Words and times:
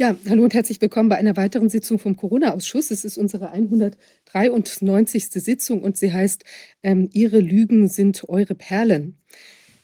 Ja, 0.00 0.16
hallo 0.30 0.44
und 0.44 0.54
herzlich 0.54 0.80
willkommen 0.80 1.10
bei 1.10 1.18
einer 1.18 1.36
weiteren 1.36 1.68
Sitzung 1.68 1.98
vom 1.98 2.16
Corona-Ausschuss. 2.16 2.90
Es 2.90 3.04
ist 3.04 3.18
unsere 3.18 3.50
193. 3.50 5.26
Sitzung 5.30 5.82
und 5.82 5.98
sie 5.98 6.10
heißt 6.10 6.42
ähm, 6.82 7.10
Ihre 7.12 7.38
Lügen 7.38 7.86
sind 7.86 8.26
eure 8.26 8.54
Perlen. 8.54 9.18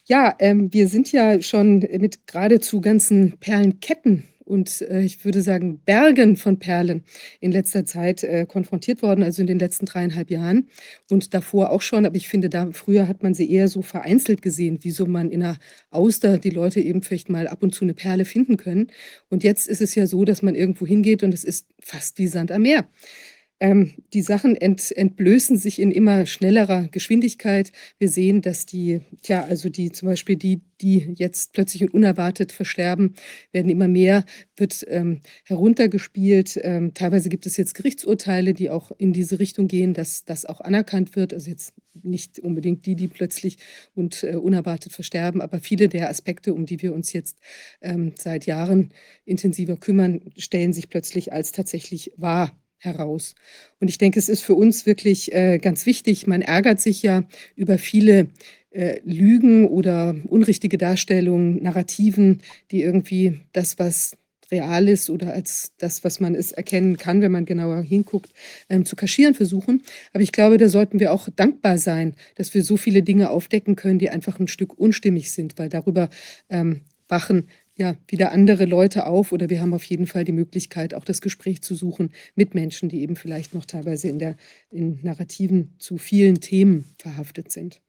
Ja, 0.07 0.35
ähm, 0.39 0.73
wir 0.73 0.89
sind 0.89 1.13
ja 1.13 1.43
schon 1.43 1.81
mit 1.81 2.27
geradezu 2.27 2.81
ganzen 2.81 3.37
Perlenketten 3.41 4.25
und 4.46 4.80
äh, 4.82 5.03
ich 5.03 5.24
würde 5.24 5.43
sagen 5.43 5.81
Bergen 5.85 6.37
von 6.37 6.58
Perlen 6.58 7.04
in 7.40 7.53
letzter 7.53 7.85
Zeit 7.85 8.22
äh, 8.22 8.47
konfrontiert 8.47 9.03
worden, 9.03 9.22
also 9.22 9.42
in 9.42 9.47
den 9.47 9.58
letzten 9.58 9.87
dreieinhalb 9.87 10.30
Jahren 10.30 10.69
und 11.11 11.35
davor 11.35 11.71
auch 11.71 11.83
schon. 11.83 12.06
Aber 12.06 12.17
ich 12.17 12.29
finde, 12.29 12.48
da 12.48 12.71
früher 12.72 13.08
hat 13.08 13.22
man 13.22 13.35
sie 13.35 13.51
eher 13.51 13.69
so 13.69 13.83
vereinzelt 13.83 14.43
gesehen, 14.43 14.79
wie 14.83 14.93
so 14.93 15.06
man 15.06 15.30
in 15.30 15.43
einer 15.43 15.58
Auster 15.90 16.38
die 16.38 16.51
Leute 16.51 16.80
eben 16.80 17.02
vielleicht 17.02 17.29
mal 17.29 17.48
ab 17.48 17.62
und 17.62 17.74
zu 17.74 17.84
eine 17.84 17.95
Perle 17.95 18.24
finden 18.24 18.56
können. 18.56 18.88
Und 19.29 19.43
jetzt 19.45 19.69
ist 19.69 19.83
es 19.83 19.95
ja 19.95 20.06
so, 20.06 20.24
dass 20.24 20.43
man 20.43 20.55
irgendwo 20.55 20.87
hingeht 20.87 21.23
und 21.23 21.34
es 21.34 21.45
ist 21.45 21.66
fast 21.80 22.19
wie 22.19 22.29
Sand 22.29 22.52
am 22.52 22.63
Meer. 22.63 22.87
Ähm, 23.59 23.95
die 24.12 24.20
Sachen 24.20 24.55
ent, 24.55 24.92
entblößen 24.95 25.56
sich 25.56 25.78
in 25.80 25.91
immer 25.91 26.27
schnellerer 26.27 26.88
Geschwindigkeit. 26.88 27.73
Wir 27.98 28.10
sehen, 28.10 28.42
dass 28.42 28.66
die, 28.66 29.01
tja, 29.23 29.45
also 29.45 29.70
die 29.70 29.92
zum 29.92 30.09
Beispiel 30.09 30.37
die, 30.37 30.60
die 30.82 31.15
jetzt 31.16 31.55
plötzlich 31.55 31.82
und 31.82 31.95
unerwartet 31.95 32.52
versterben, 32.52 33.15
werden 33.52 33.70
immer 33.70 33.88
mehr, 33.88 34.24
wird 34.56 34.84
ähm, 34.88 35.23
heruntergespielt. 35.45 36.60
Ähm, 36.62 36.92
teilweise 36.92 37.30
gibt 37.30 37.46
es 37.46 37.56
jetzt 37.56 37.74
Gerichtsurteile, 37.74 38.52
die 38.52 38.69
auch 38.69 38.92
in 38.98 39.15
diese 39.15 39.38
Richtung 39.38 39.68
gehen, 39.68 39.95
dass 39.95 40.24
das 40.27 40.45
auch 40.45 40.60
anerkannt 40.60 41.16
wird. 41.16 41.32
Also 41.32 41.51
jetzt 41.51 41.73
nicht 42.02 42.38
unbedingt 42.38 42.84
die, 42.84 42.95
die 42.95 43.09
plötzlich 43.09 43.57
und 43.95 44.23
äh, 44.23 44.37
unerwartet 44.37 44.93
versterben, 44.93 45.41
aber 45.41 45.60
viele 45.60 45.88
der 45.88 46.10
Aspekte, 46.10 46.52
um 46.52 46.66
die 46.66 46.82
wir 46.82 46.93
uns 46.93 47.15
jetzt 47.15 47.38
ähm, 47.80 48.12
seit 48.18 48.45
Jahren 48.45 48.91
intensiver 49.24 49.79
kümmern, 49.79 50.20
stellen 50.37 50.74
sich 50.74 50.91
plötzlich 50.91 51.32
als 51.32 51.52
tatsächlich 51.52 52.12
wahr 52.18 52.52
heraus. 52.79 53.35
Und 53.80 53.88
ich 53.88 53.99
denke, 53.99 54.19
es 54.19 54.29
ist 54.29 54.43
für 54.43 54.55
uns 54.55 54.87
wirklich 54.87 55.32
äh, 55.32 55.59
ganz 55.59 55.87
wichtig. 55.87 56.27
Man 56.27 56.43
ärgert 56.43 56.80
sich 56.80 57.02
ja 57.02 57.24
über 57.55 57.79
viele 57.79 58.29
äh, 58.71 59.01
Lügen 59.05 59.66
oder 59.66 60.15
unrichtige 60.24 60.79
Darstellungen, 60.79 61.63
Narrativen, 61.63 62.43
die 62.71 62.82
irgendwie 62.82 63.41
das, 63.52 63.79
was 63.79 64.16
real 64.50 64.88
ist 64.88 65.10
oder 65.10 65.32
als 65.32 65.72
das, 65.78 66.04
was 66.04 66.20
man 66.20 66.34
es 66.34 66.52
erkennen 66.52 66.97
kann, 66.97 67.20
wenn 67.20 67.32
man 67.32 67.47
genauer 67.47 67.82
hinguckt, 67.82 68.32
ähm, 68.69 68.84
zu 68.84 68.97
kaschieren 68.97 69.34
versuchen. 69.34 69.82
Aber 70.12 70.22
ich 70.22 70.32
glaube, 70.32 70.58
da 70.58 70.69
sollten 70.69 71.00
wir 71.00 71.12
auch 71.12 71.28
dankbar 71.34 71.78
sein, 71.78 72.14
dass 72.36 72.54
wir 72.54 72.62
so 72.62 72.77
viele 72.77 73.02
Dinge 73.02 73.30
aufdecken 73.30 73.77
können, 73.77 73.98
die 73.98 74.10
einfach 74.10 74.38
ein 74.38 74.48
Stück 74.48 74.78
unstimmig 74.78 75.32
sind, 75.32 75.58
weil 75.58 75.69
darüber 75.69 76.08
ähm, 76.48 76.82
wachen 77.08 77.48
ja, 77.77 77.94
wieder 78.08 78.32
andere 78.32 78.64
Leute 78.64 79.06
auf 79.06 79.32
oder 79.32 79.50
wir 79.50 79.60
haben 79.60 79.74
auf 79.74 79.84
jeden 79.84 80.06
Fall 80.06 80.24
die 80.24 80.32
Möglichkeit, 80.32 80.94
auch 80.94 81.05
das 81.05 81.20
Gespräch 81.20 81.62
zu 81.62 81.74
suchen 81.74 82.10
mit 82.34 82.55
Menschen, 82.55 82.88
die 82.88 83.02
eben 83.02 83.16
vielleicht 83.16 83.55
noch 83.55 83.66
teilweise 83.66 84.08
in, 84.08 84.19
der, 84.19 84.36
in 84.70 84.98
Narrativen 85.02 85.74
zu 85.78 85.98
vielen 85.98 86.41
Themen 86.41 86.86
verhaftet 86.98 87.52
sind. 87.52 87.82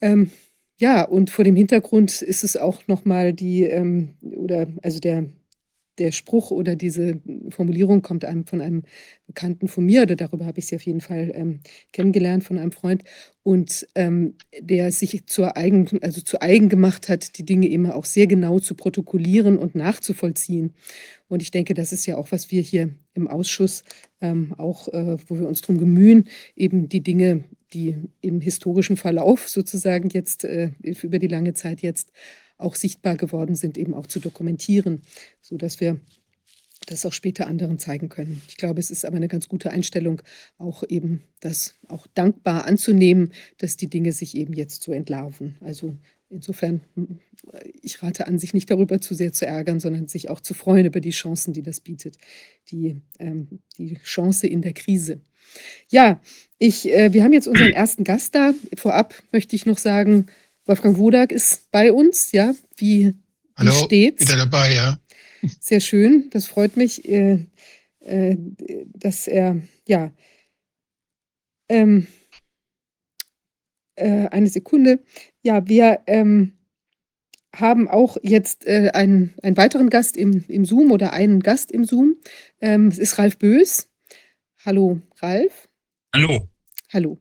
Ähm, 0.00 0.32
ja, 0.76 1.02
und 1.04 1.30
vor 1.30 1.44
dem 1.44 1.54
Hintergrund 1.54 2.20
ist 2.20 2.42
es 2.42 2.56
auch 2.56 2.86
nochmal 2.88 3.32
die, 3.32 3.62
ähm, 3.62 4.14
oder 4.20 4.66
also 4.82 4.98
der, 4.98 5.26
der 5.98 6.12
Spruch 6.12 6.50
oder 6.50 6.76
diese 6.76 7.20
Formulierung 7.50 8.02
kommt 8.02 8.24
einem 8.24 8.46
von 8.46 8.60
einem 8.60 8.82
Bekannten 9.26 9.68
von 9.68 9.84
mir, 9.84 10.02
oder 10.02 10.16
darüber 10.16 10.46
habe 10.46 10.58
ich 10.58 10.66
sie 10.66 10.76
auf 10.76 10.82
jeden 10.82 11.00
Fall 11.00 11.32
ähm, 11.34 11.60
kennengelernt 11.92 12.44
von 12.44 12.58
einem 12.58 12.72
Freund, 12.72 13.04
und 13.42 13.86
ähm, 13.94 14.34
der 14.58 14.90
sich 14.90 15.26
zur 15.26 15.56
eigen, 15.56 16.02
also 16.02 16.20
zu 16.20 16.40
eigen 16.40 16.68
gemacht 16.68 17.08
hat, 17.08 17.38
die 17.38 17.44
Dinge 17.44 17.68
immer 17.68 17.94
auch 17.94 18.06
sehr 18.06 18.26
genau 18.26 18.58
zu 18.58 18.74
protokollieren 18.74 19.58
und 19.58 19.74
nachzuvollziehen. 19.74 20.74
Und 21.28 21.42
ich 21.42 21.50
denke, 21.50 21.74
das 21.74 21.92
ist 21.92 22.06
ja 22.06 22.16
auch, 22.16 22.32
was 22.32 22.50
wir 22.50 22.62
hier 22.62 22.94
im 23.14 23.28
Ausschuss 23.28 23.84
ähm, 24.20 24.54
auch, 24.58 24.88
äh, 24.88 25.16
wo 25.26 25.38
wir 25.38 25.48
uns 25.48 25.60
darum 25.60 25.78
bemühen, 25.78 26.28
eben 26.56 26.88
die 26.88 27.02
Dinge, 27.02 27.44
die 27.72 27.96
im 28.20 28.40
historischen 28.40 28.96
Verlauf 28.96 29.48
sozusagen 29.48 30.08
jetzt 30.10 30.44
äh, 30.44 30.70
über 30.80 31.18
die 31.18 31.28
lange 31.28 31.54
Zeit 31.54 31.80
jetzt 31.82 32.12
auch 32.58 32.74
sichtbar 32.74 33.16
geworden 33.16 33.56
sind, 33.56 33.78
eben 33.78 33.94
auch 33.94 34.06
zu 34.06 34.20
dokumentieren, 34.20 35.02
sodass 35.40 35.80
wir 35.80 36.00
das 36.86 37.06
auch 37.06 37.12
später 37.12 37.46
anderen 37.46 37.78
zeigen 37.78 38.08
können. 38.08 38.42
Ich 38.48 38.56
glaube, 38.56 38.80
es 38.80 38.90
ist 38.90 39.04
aber 39.04 39.16
eine 39.16 39.28
ganz 39.28 39.48
gute 39.48 39.70
Einstellung, 39.70 40.22
auch 40.58 40.84
eben 40.88 41.22
das 41.40 41.76
auch 41.88 42.06
dankbar 42.14 42.66
anzunehmen, 42.66 43.32
dass 43.58 43.76
die 43.76 43.88
Dinge 43.88 44.12
sich 44.12 44.36
eben 44.36 44.52
jetzt 44.52 44.82
so 44.82 44.92
entlarven. 44.92 45.56
Also 45.60 45.96
insofern, 46.28 46.82
ich 47.80 48.02
rate 48.02 48.26
an, 48.26 48.38
sich 48.38 48.54
nicht 48.54 48.70
darüber 48.70 49.00
zu 49.00 49.14
sehr 49.14 49.32
zu 49.32 49.46
ärgern, 49.46 49.80
sondern 49.80 50.08
sich 50.08 50.30
auch 50.30 50.40
zu 50.40 50.54
freuen 50.54 50.86
über 50.86 51.00
die 51.00 51.10
Chancen, 51.10 51.52
die 51.52 51.62
das 51.62 51.80
bietet. 51.80 52.18
Die, 52.70 53.00
ähm, 53.18 53.60
die 53.78 53.94
Chance 54.02 54.46
in 54.46 54.62
der 54.62 54.74
Krise. 54.74 55.20
Ja, 55.88 56.20
ich, 56.58 56.90
äh, 56.90 57.12
wir 57.12 57.22
haben 57.22 57.32
jetzt 57.32 57.46
unseren 57.46 57.72
ersten 57.72 58.04
Gast 58.04 58.34
da. 58.34 58.54
Vorab 58.76 59.14
möchte 59.32 59.54
ich 59.56 59.66
noch 59.66 59.78
sagen, 59.78 60.26
Wolfgang 60.66 60.96
Wodak 60.98 61.32
ist 61.32 61.70
bei 61.70 61.92
uns, 61.92 62.32
ja. 62.32 62.54
Wie, 62.76 63.14
Hallo, 63.56 63.70
wie 63.70 63.84
steht's? 63.84 64.22
Wieder 64.22 64.36
dabei, 64.36 64.74
ja. 64.74 64.98
Sehr 65.60 65.80
schön, 65.80 66.30
das 66.30 66.46
freut 66.46 66.76
mich, 66.76 67.06
äh, 67.06 67.44
äh, 68.00 68.36
dass 68.94 69.28
er, 69.28 69.60
ja, 69.86 70.10
ähm, 71.68 72.06
äh, 73.96 74.28
eine 74.28 74.48
Sekunde. 74.48 75.00
Ja, 75.42 75.66
wir 75.68 76.00
ähm, 76.06 76.52
haben 77.54 77.88
auch 77.88 78.16
jetzt 78.22 78.66
äh, 78.66 78.90
einen, 78.94 79.34
einen 79.42 79.56
weiteren 79.56 79.90
Gast 79.90 80.16
im, 80.16 80.44
im 80.48 80.64
Zoom 80.64 80.92
oder 80.92 81.12
einen 81.12 81.40
Gast 81.40 81.70
im 81.72 81.84
Zoom. 81.84 82.16
Ähm, 82.60 82.88
es 82.88 82.98
ist 82.98 83.18
Ralf 83.18 83.38
Bös. 83.38 83.88
Hallo, 84.64 85.00
Ralf. 85.20 85.68
Hallo. 86.14 86.48
Hallo. 86.92 87.18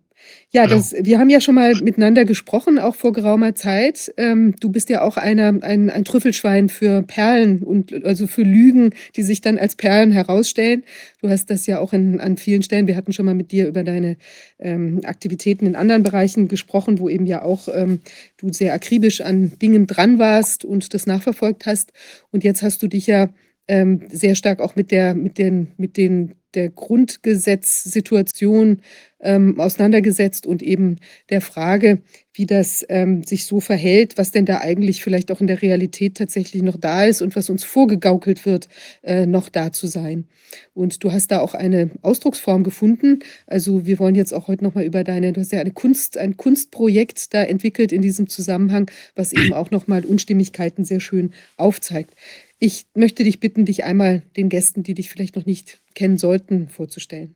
Ja, 0.56 0.68
das, 0.68 0.94
wir 1.00 1.18
haben 1.18 1.32
ja 1.32 1.42
schon 1.42 1.56
mal 1.56 1.74
miteinander 1.82 2.26
gesprochen, 2.26 2.78
auch 2.78 2.94
vor 2.94 3.12
geraumer 3.12 3.56
Zeit. 3.56 4.14
Ähm, 4.18 4.54
du 4.60 4.70
bist 4.70 4.88
ja 4.90 5.02
auch 5.02 5.18
einer, 5.18 5.48
ein, 5.64 5.90
ein 5.90 6.06
Trüffelschwein 6.06 6.70
für 6.70 7.02
Perlen 7.02 7.64
und 7.64 8.06
also 8.06 8.28
für 8.28 8.44
Lügen, 8.44 8.92
die 9.16 9.24
sich 9.24 9.42
dann 9.42 9.58
als 9.58 9.76
Perlen 9.76 10.12
herausstellen. 10.12 10.84
Du 11.24 11.30
hast 11.30 11.50
das 11.50 11.66
ja 11.66 11.80
auch 11.80 11.92
in, 11.92 12.20
an 12.20 12.38
vielen 12.38 12.62
Stellen. 12.62 12.86
Wir 12.86 12.96
hatten 12.96 13.14
schon 13.14 13.26
mal 13.26 13.34
mit 13.34 13.52
dir 13.52 13.68
über 13.68 13.84
deine 13.84 14.16
ähm, 14.60 15.02
Aktivitäten 15.06 15.66
in 15.66 15.76
anderen 15.76 16.04
Bereichen 16.04 16.48
gesprochen, 16.48 17.00
wo 17.00 17.10
eben 17.10 17.26
ja 17.26 17.42
auch 17.42 17.68
ähm, 17.74 18.02
du 18.38 18.54
sehr 18.54 18.76
akribisch 18.76 19.22
an 19.22 19.54
Dingen 19.60 19.88
dran 19.88 20.20
warst 20.20 20.66
und 20.66 20.94
das 20.94 21.08
nachverfolgt 21.08 21.66
hast. 21.66 21.94
Und 22.30 22.44
jetzt 22.44 22.62
hast 22.62 22.84
du 22.84 22.88
dich 22.88 23.08
ja 23.08 23.30
ähm, 23.68 24.02
sehr 24.12 24.36
stark 24.36 24.60
auch 24.60 24.76
mit 24.76 24.92
der, 24.92 25.16
mit 25.16 25.40
den, 25.40 25.72
mit 25.78 25.98
den 25.98 26.36
der 26.54 26.70
Grundgesetzsituation 26.70 28.82
ähm, 29.24 29.60
auseinandergesetzt 29.60 30.46
und 30.46 30.62
eben 30.62 30.98
der 31.30 31.42
Frage, 31.42 32.02
wie 32.34 32.46
das 32.46 32.86
ähm, 32.90 33.24
sich 33.24 33.46
so 33.46 33.60
verhält, 33.60 34.18
was 34.18 34.32
denn 34.32 34.46
da 34.46 34.60
eigentlich 34.60 35.04
vielleicht 35.04 35.32
auch 35.32 35.42
in 35.42 35.48
der 35.48 35.62
Realität 35.62 36.18
tatsächlich 36.18 36.62
noch 36.62 36.78
da 36.78 37.06
ist 37.06 37.22
und 37.22 37.36
was 37.36 37.50
uns 37.50 37.64
vorgegaukelt 37.64 38.46
wird, 38.46 38.68
äh, 39.04 39.26
noch 39.26 39.50
da 39.50 39.72
zu 39.72 39.88
sein. 39.88 40.28
Und 40.74 41.04
du 41.04 41.12
hast 41.12 41.32
da 41.32 41.40
auch 41.40 41.54
eine 41.54 41.92
Ausdrucksform 42.02 42.64
gefunden. 42.64 43.20
Also 43.48 43.86
wir 43.86 44.00
wollen 44.00 44.16
jetzt 44.16 44.34
auch 44.34 44.48
heute 44.48 44.64
nochmal 44.64 44.84
über 44.84 45.04
deine, 45.04 45.34
du 45.34 45.42
hast 45.42 45.52
ja 45.52 45.60
eine 45.60 45.72
Kunst, 45.72 46.18
ein 46.18 46.38
Kunstprojekt 46.38 47.34
da 47.34 47.44
entwickelt 47.44 47.92
in 47.92 48.02
diesem 48.02 48.28
Zusammenhang, 48.28 48.90
was 49.16 49.34
eben 49.34 49.54
auch 49.54 49.72
nochmal 49.72 50.06
Unstimmigkeiten 50.06 50.86
sehr 50.86 51.00
schön 51.00 51.34
aufzeigt. 51.58 52.16
Ich 52.60 52.86
möchte 52.96 53.24
dich 53.24 53.40
bitten, 53.40 53.66
dich 53.66 53.84
einmal 53.84 54.24
den 54.38 54.50
Gästen, 54.50 54.84
die 54.84 54.94
dich 54.94 55.10
vielleicht 55.10 55.36
noch 55.36 55.46
nicht 55.46 55.82
kennen 55.96 56.18
sollten, 56.18 56.70
vorzustellen. 56.70 57.36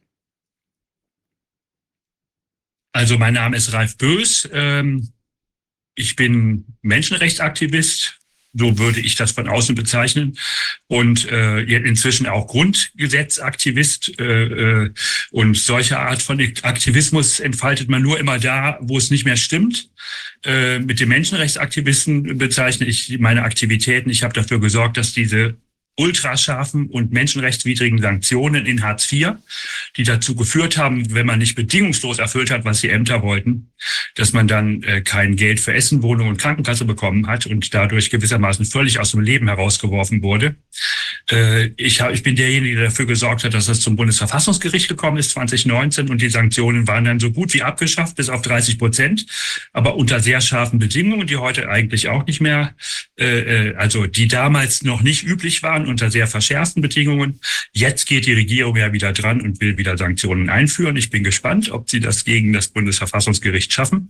Also 2.97 3.19
mein 3.19 3.35
Name 3.35 3.55
ist 3.55 3.73
Ralf 3.73 3.95
Bös. 3.97 4.49
Ähm, 4.51 5.09
ich 5.93 6.15
bin 6.15 6.65
Menschenrechtsaktivist, 6.81 8.19
so 8.53 8.79
würde 8.79 9.01
ich 9.01 9.13
das 9.13 9.33
von 9.33 9.47
außen 9.47 9.75
bezeichnen. 9.75 10.35
Und 10.87 11.31
äh, 11.31 11.61
inzwischen 11.61 12.25
auch 12.25 12.47
Grundgesetzaktivist. 12.47 14.19
Äh, 14.19 14.23
äh, 14.23 14.93
und 15.29 15.55
solche 15.57 15.99
Art 15.99 16.23
von 16.23 16.41
Aktivismus 16.63 17.39
entfaltet 17.39 17.87
man 17.87 18.01
nur 18.01 18.17
immer 18.17 18.39
da, 18.39 18.79
wo 18.81 18.97
es 18.97 19.11
nicht 19.11 19.25
mehr 19.25 19.37
stimmt. 19.37 19.91
Äh, 20.43 20.79
mit 20.79 20.99
den 20.99 21.09
Menschenrechtsaktivisten 21.09 22.39
bezeichne 22.39 22.87
ich 22.87 23.19
meine 23.19 23.43
Aktivitäten. 23.43 24.09
Ich 24.09 24.23
habe 24.23 24.33
dafür 24.33 24.59
gesorgt, 24.59 24.97
dass 24.97 25.13
diese 25.13 25.55
ultrascharfen 25.97 26.89
und 26.89 27.11
menschenrechtswidrigen 27.11 28.01
Sanktionen 28.01 28.65
in 28.65 28.83
Hartz 28.83 29.11
IV, 29.11 29.33
die 29.97 30.03
dazu 30.03 30.35
geführt 30.35 30.77
haben, 30.77 31.13
wenn 31.13 31.25
man 31.25 31.39
nicht 31.39 31.55
bedingungslos 31.55 32.19
erfüllt 32.19 32.51
hat, 32.51 32.65
was 32.65 32.81
die 32.81 32.89
Ämter 32.89 33.23
wollten, 33.23 33.71
dass 34.15 34.33
man 34.33 34.47
dann 34.47 34.83
äh, 34.83 35.01
kein 35.01 35.35
Geld 35.35 35.59
für 35.59 35.73
Essen, 35.73 36.01
Wohnung 36.03 36.29
und 36.29 36.37
Krankenkasse 36.37 36.85
bekommen 36.85 37.27
hat 37.27 37.45
und 37.45 37.73
dadurch 37.73 38.09
gewissermaßen 38.09 38.65
völlig 38.65 38.99
aus 38.99 39.11
dem 39.11 39.21
Leben 39.21 39.47
herausgeworfen 39.47 40.21
wurde. 40.23 40.55
Äh, 41.29 41.71
ich, 41.77 42.01
hab, 42.01 42.11
ich 42.11 42.23
bin 42.23 42.35
derjenige, 42.35 42.75
der 42.75 42.85
dafür 42.85 43.05
gesorgt 43.05 43.43
hat, 43.43 43.53
dass 43.53 43.67
es 43.67 43.81
zum 43.81 43.95
Bundesverfassungsgericht 43.95 44.87
gekommen 44.87 45.17
ist 45.17 45.31
2019 45.31 46.09
und 46.09 46.21
die 46.21 46.29
Sanktionen 46.29 46.87
waren 46.87 47.05
dann 47.05 47.19
so 47.19 47.31
gut 47.31 47.53
wie 47.53 47.63
abgeschafft, 47.63 48.15
bis 48.15 48.29
auf 48.29 48.41
30 48.41 48.79
Prozent, 48.79 49.25
aber 49.73 49.95
unter 49.95 50.19
sehr 50.19 50.41
scharfen 50.41 50.79
Bedingungen, 50.79 51.27
die 51.27 51.37
heute 51.37 51.69
eigentlich 51.69 52.07
auch 52.07 52.25
nicht 52.25 52.41
mehr, 52.41 52.75
äh, 53.19 53.69
äh, 53.69 53.75
also 53.75 54.07
die 54.07 54.27
damals 54.27 54.83
noch 54.83 55.01
nicht 55.01 55.23
üblich 55.23 55.63
waren, 55.63 55.87
unter 55.87 56.11
sehr 56.11 56.27
verschärften 56.27 56.81
Bedingungen. 56.81 57.39
Jetzt 57.73 58.07
geht 58.07 58.25
die 58.25 58.33
Regierung 58.33 58.75
ja 58.75 58.93
wieder 58.93 59.13
dran 59.13 59.41
und 59.41 59.59
will 59.61 59.77
wieder 59.77 59.97
Sanktionen 59.97 60.49
einführen. 60.49 60.95
Ich 60.95 61.09
bin 61.09 61.23
gespannt, 61.23 61.71
ob 61.71 61.89
sie 61.89 61.99
das 61.99 62.25
gegen 62.25 62.53
das 62.53 62.69
Bundesverfassungsgericht 62.69 63.66
schaffen. 63.73 64.09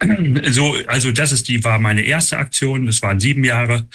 So, 0.48 0.76
also 0.86 1.12
das 1.12 1.32
ist 1.32 1.48
die 1.48 1.62
war 1.64 1.78
meine 1.78 2.02
erste 2.02 2.38
Aktion. 2.38 2.86
Das 2.86 3.02
waren 3.02 3.20
sieben 3.20 3.44
Jahre 3.44 3.86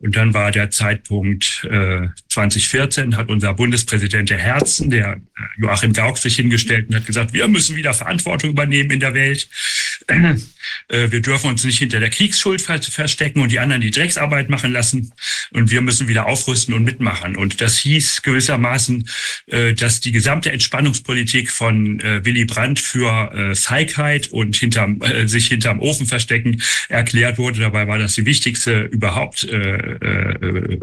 und 0.00 0.16
dann 0.16 0.34
war 0.34 0.50
der 0.50 0.70
Zeitpunkt 0.70 1.66
äh, 1.70 2.08
2014 2.28 3.16
hat 3.16 3.28
unser 3.28 3.54
Bundespräsident 3.54 4.30
der 4.30 4.38
Herzen, 4.38 4.90
der 4.90 5.20
Joachim 5.58 5.92
Gauck, 5.92 6.18
sich 6.18 6.36
hingestellt 6.36 6.88
und 6.88 6.96
hat 6.96 7.06
gesagt, 7.06 7.32
wir 7.32 7.48
müssen 7.48 7.76
wieder 7.76 7.94
Verantwortung 7.94 8.50
übernehmen 8.50 8.90
in 8.90 9.00
der 9.00 9.14
Welt. 9.14 9.48
Äh, 10.88 11.10
wir 11.10 11.20
dürfen 11.20 11.50
uns 11.50 11.64
nicht 11.64 11.78
hinter 11.78 12.00
der 12.00 12.10
Kriegsschuld 12.10 12.60
verstecken 12.60 13.40
und 13.40 13.52
die 13.52 13.58
anderen 13.58 13.82
die 13.82 13.90
Drecksarbeit 13.90 14.48
machen 14.48 14.72
lassen. 14.72 15.12
Und 15.52 15.70
wir 15.70 15.80
müssen 15.80 16.08
wieder 16.08 16.26
aufrüsten 16.26 16.74
und 16.74 16.84
mitmachen. 16.84 17.36
Und 17.36 17.60
das 17.60 17.78
hieß 17.78 18.22
gewissermaßen, 18.22 19.08
äh, 19.46 19.74
dass 19.74 20.00
die 20.00 20.12
gesamte 20.12 20.52
Entspannungspolitik 20.52 21.50
von 21.50 22.00
Willy 22.02 22.44
Brandt 22.44 22.78
für 22.78 23.54
Feigheit 23.54 24.28
und 24.28 24.56
hinterm, 24.56 25.00
sich 25.26 25.48
hinterm 25.48 25.80
Ofen 25.80 26.06
verstecken 26.06 26.62
erklärt 26.88 27.38
wurde. 27.38 27.60
Dabei 27.60 27.86
war 27.86 27.98
das 27.98 28.14
die 28.14 28.24
wichtigste 28.24 28.82
überhaupt 28.82 29.46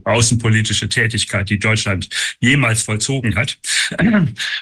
außenpolitische 0.04 0.90
Tätigkeit, 0.90 1.50
die 1.50 1.60
Deutschland 1.60 2.10
jemals 2.40 2.84
vollzogen 2.84 3.36
hat 3.36 3.58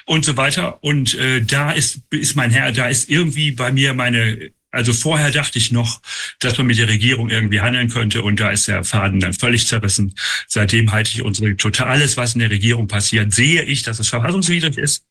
und 0.06 0.24
so 0.24 0.36
weiter. 0.36 0.82
Und 0.82 1.16
da 1.46 1.72
ist, 1.72 2.00
ist 2.10 2.36
mein 2.36 2.50
Herr, 2.50 2.72
da 2.72 2.88
ist 2.88 3.08
irgendwie 3.08 3.50
bei 3.50 3.72
mir 3.72 3.94
meine 3.94 4.50
also 4.74 4.92
vorher 4.92 5.30
dachte 5.30 5.58
ich 5.58 5.72
noch, 5.72 6.00
dass 6.40 6.58
man 6.58 6.66
mit 6.66 6.78
der 6.78 6.88
Regierung 6.88 7.30
irgendwie 7.30 7.60
handeln 7.60 7.88
könnte 7.88 8.22
und 8.22 8.40
da 8.40 8.50
ist 8.50 8.68
der 8.68 8.84
Faden 8.84 9.20
dann 9.20 9.32
völlig 9.32 9.66
zerrissen. 9.66 10.14
Seitdem 10.48 10.92
halte 10.92 11.10
ich 11.12 11.22
unsere 11.22 11.56
total 11.56 11.88
alles, 11.88 12.16
was 12.16 12.34
in 12.34 12.40
der 12.40 12.50
Regierung 12.50 12.88
passiert, 12.88 13.32
sehe 13.32 13.62
ich, 13.62 13.82
dass 13.82 14.00
es 14.00 14.08
verfassungswidrig 14.08 14.76
ist. 14.76 15.04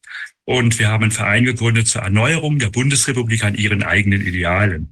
Und 0.45 0.77
wir 0.77 0.89
haben 0.89 1.04
einen 1.04 1.12
Verein 1.12 1.45
gegründet 1.45 1.88
zur 1.88 2.01
Erneuerung 2.01 2.60
der 2.60 2.69
Bundesrepublik 2.69 3.44
an 3.45 3.56
ihren 3.56 3.83
eigenen 3.83 4.21
Idealen. 4.21 4.92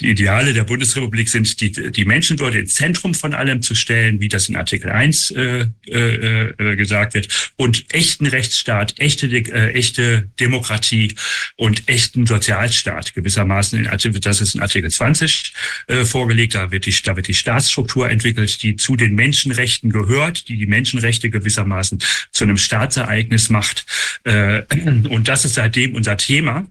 Die 0.00 0.10
Ideale 0.10 0.52
der 0.52 0.64
Bundesrepublik 0.64 1.28
sind, 1.28 1.60
die, 1.60 1.70
die 1.70 2.04
Menschenwürde 2.04 2.60
ins 2.60 2.74
Zentrum 2.74 3.14
von 3.14 3.34
allem 3.34 3.62
zu 3.62 3.74
stellen, 3.74 4.20
wie 4.20 4.28
das 4.28 4.48
in 4.48 4.56
Artikel 4.56 4.90
1 4.90 5.30
äh, 5.30 5.66
äh, 5.86 6.50
äh, 6.58 6.76
gesagt 6.76 7.14
wird, 7.14 7.52
und 7.56 7.84
echten 7.92 8.26
Rechtsstaat, 8.26 8.98
echte, 8.98 9.26
äh, 9.26 9.72
echte 9.72 10.28
Demokratie 10.38 11.14
und 11.56 11.88
echten 11.88 12.26
Sozialstaat 12.26 13.14
gewissermaßen. 13.14 13.78
In 13.78 13.86
Artikel, 13.86 14.20
das 14.20 14.40
ist 14.40 14.54
in 14.54 14.62
Artikel 14.62 14.90
20 14.90 15.52
äh, 15.86 16.04
vorgelegt. 16.04 16.54
Da 16.54 16.70
wird, 16.70 16.86
die, 16.86 16.94
da 17.02 17.16
wird 17.16 17.28
die 17.28 17.34
Staatsstruktur 17.34 18.10
entwickelt, 18.10 18.62
die 18.62 18.76
zu 18.76 18.96
den 18.96 19.14
Menschenrechten 19.14 19.90
gehört, 19.90 20.48
die 20.48 20.56
die 20.56 20.66
Menschenrechte 20.66 21.30
gewissermaßen 21.30 21.98
zu 22.32 22.44
einem 22.44 22.56
Staatsereignis 22.56 23.50
macht. 23.50 23.86
Äh, 24.24 24.62
und 25.08 25.28
das 25.28 25.44
ist 25.44 25.54
seitdem 25.54 25.94
unser 25.94 26.16
Thema 26.16 26.66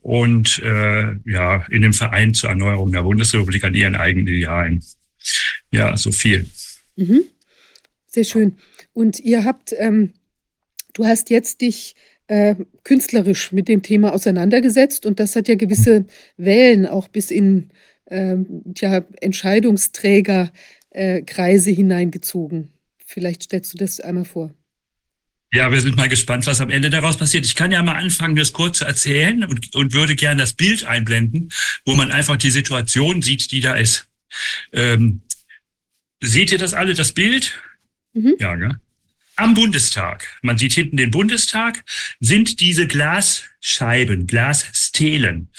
und 0.00 0.60
äh, 0.60 1.14
ja, 1.24 1.66
in 1.70 1.82
dem 1.82 1.92
Verein 1.92 2.34
zur 2.34 2.50
Erneuerung 2.50 2.92
der 2.92 3.02
Bundesrepublik 3.02 3.64
an 3.64 3.74
ihren 3.74 3.96
eigenen 3.96 4.28
Idealen. 4.28 4.84
Ja, 5.72 5.96
so 5.96 6.12
viel. 6.12 6.46
Mhm. 6.96 7.24
Sehr 8.06 8.24
schön. 8.24 8.58
Und 8.92 9.20
ihr 9.20 9.44
habt, 9.44 9.74
ähm, 9.78 10.12
du 10.94 11.04
hast 11.04 11.30
jetzt 11.30 11.60
dich 11.60 11.94
äh, 12.28 12.56
künstlerisch 12.82 13.52
mit 13.52 13.68
dem 13.68 13.82
Thema 13.82 14.12
auseinandergesetzt 14.12 15.06
und 15.06 15.20
das 15.20 15.36
hat 15.36 15.46
ja 15.48 15.54
gewisse 15.54 16.06
Wellen 16.36 16.86
auch 16.86 17.06
bis 17.08 17.30
in 17.30 17.70
äh, 18.06 18.36
ja, 18.76 19.04
Entscheidungsträgerkreise 19.20 21.70
äh, 21.70 21.74
hineingezogen. 21.74 22.72
Vielleicht 23.04 23.44
stellst 23.44 23.74
du 23.74 23.78
das 23.78 24.00
einmal 24.00 24.24
vor. 24.24 24.52
Ja, 25.52 25.70
wir 25.70 25.80
sind 25.80 25.96
mal 25.96 26.08
gespannt, 26.08 26.46
was 26.46 26.60
am 26.60 26.70
Ende 26.70 26.90
daraus 26.90 27.16
passiert. 27.16 27.46
Ich 27.46 27.54
kann 27.54 27.70
ja 27.70 27.82
mal 27.82 27.94
anfangen, 27.94 28.36
das 28.36 28.52
kurz 28.52 28.78
zu 28.78 28.84
erzählen 28.84 29.44
und, 29.44 29.74
und 29.74 29.92
würde 29.94 30.16
gerne 30.16 30.40
das 30.42 30.54
Bild 30.54 30.84
einblenden, 30.84 31.50
wo 31.84 31.94
man 31.94 32.10
einfach 32.10 32.36
die 32.36 32.50
Situation 32.50 33.22
sieht, 33.22 33.52
die 33.52 33.60
da 33.60 33.74
ist. 33.74 34.08
Ähm, 34.72 35.22
seht 36.20 36.50
ihr 36.50 36.58
das 36.58 36.74
alle, 36.74 36.94
das 36.94 37.12
Bild? 37.12 37.58
Mhm. 38.12 38.34
Ja, 38.38 38.56
gell? 38.56 38.80
Am 39.38 39.52
Bundestag, 39.52 40.38
man 40.40 40.56
sieht 40.56 40.72
hinten 40.72 40.96
den 40.96 41.10
Bundestag, 41.10 41.84
sind 42.20 42.58
diese 42.60 42.86
Glasscheiben, 42.86 44.26
Glasstelen. 44.26 45.50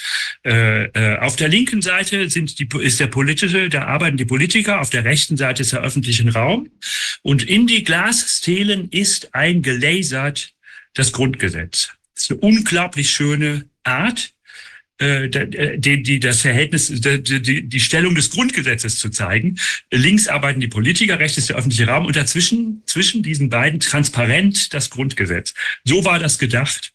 Äh, 0.43 0.85
äh, 0.85 1.19
auf 1.19 1.35
der 1.35 1.47
linken 1.47 1.83
Seite 1.83 2.27
sind 2.31 2.57
die, 2.57 2.67
ist 2.81 2.99
der 2.99 3.05
politische, 3.05 3.69
da 3.69 3.85
arbeiten 3.85 4.17
die 4.17 4.25
Politiker, 4.25 4.81
auf 4.81 4.89
der 4.89 5.03
rechten 5.03 5.37
Seite 5.37 5.61
ist 5.61 5.73
der 5.73 5.81
öffentliche 5.81 6.27
Raum. 6.33 6.71
Und 7.21 7.43
in 7.43 7.67
die 7.67 7.83
Glasstelen 7.83 8.89
ist 8.89 9.35
eingelasert 9.35 10.55
das 10.95 11.11
Grundgesetz. 11.11 11.91
Das 12.15 12.23
ist 12.23 12.31
eine 12.31 12.39
unglaublich 12.39 13.11
schöne 13.11 13.69
Art, 13.83 14.33
die, 14.99 16.03
die, 16.03 16.19
das 16.19 16.41
Verhältnis, 16.41 16.87
die, 16.87 17.67
die 17.67 17.79
Stellung 17.79 18.15
des 18.15 18.31
Grundgesetzes 18.31 18.97
zu 18.97 19.09
zeigen. 19.09 19.59
Links 19.91 20.27
arbeiten 20.27 20.59
die 20.59 20.67
Politiker, 20.67 21.19
rechts 21.19 21.37
ist 21.37 21.49
der 21.49 21.57
öffentliche 21.57 21.87
Raum 21.87 22.05
und 22.05 22.15
dazwischen, 22.15 22.83
zwischen 22.85 23.21
diesen 23.21 23.49
beiden 23.49 23.79
transparent 23.79 24.73
das 24.73 24.89
Grundgesetz. 24.89 25.53
So 25.83 26.03
war 26.03 26.19
das 26.19 26.39
gedacht. 26.39 26.93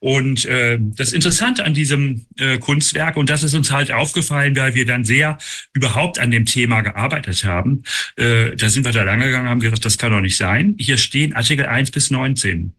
Und 0.00 0.44
äh, 0.46 0.78
das 0.80 1.12
Interessante 1.12 1.64
an 1.64 1.74
diesem 1.74 2.26
äh, 2.38 2.58
Kunstwerk, 2.58 3.16
und 3.16 3.30
das 3.30 3.42
ist 3.42 3.54
uns 3.54 3.70
halt 3.70 3.92
aufgefallen, 3.92 4.56
weil 4.56 4.74
wir 4.74 4.86
dann 4.86 5.04
sehr 5.04 5.38
überhaupt 5.72 6.18
an 6.18 6.30
dem 6.30 6.46
Thema 6.46 6.82
gearbeitet 6.82 7.44
haben, 7.44 7.82
äh, 8.16 8.54
da 8.56 8.68
sind 8.68 8.84
wir 8.84 8.92
da 8.92 9.02
lange 9.02 9.26
gegangen, 9.26 9.48
haben 9.48 9.60
gesagt, 9.60 9.84
das 9.84 9.98
kann 9.98 10.12
doch 10.12 10.20
nicht 10.20 10.36
sein. 10.36 10.76
Hier 10.78 10.98
stehen 10.98 11.34
Artikel 11.34 11.66
1 11.66 11.90
bis 11.90 12.10
19. 12.10 12.72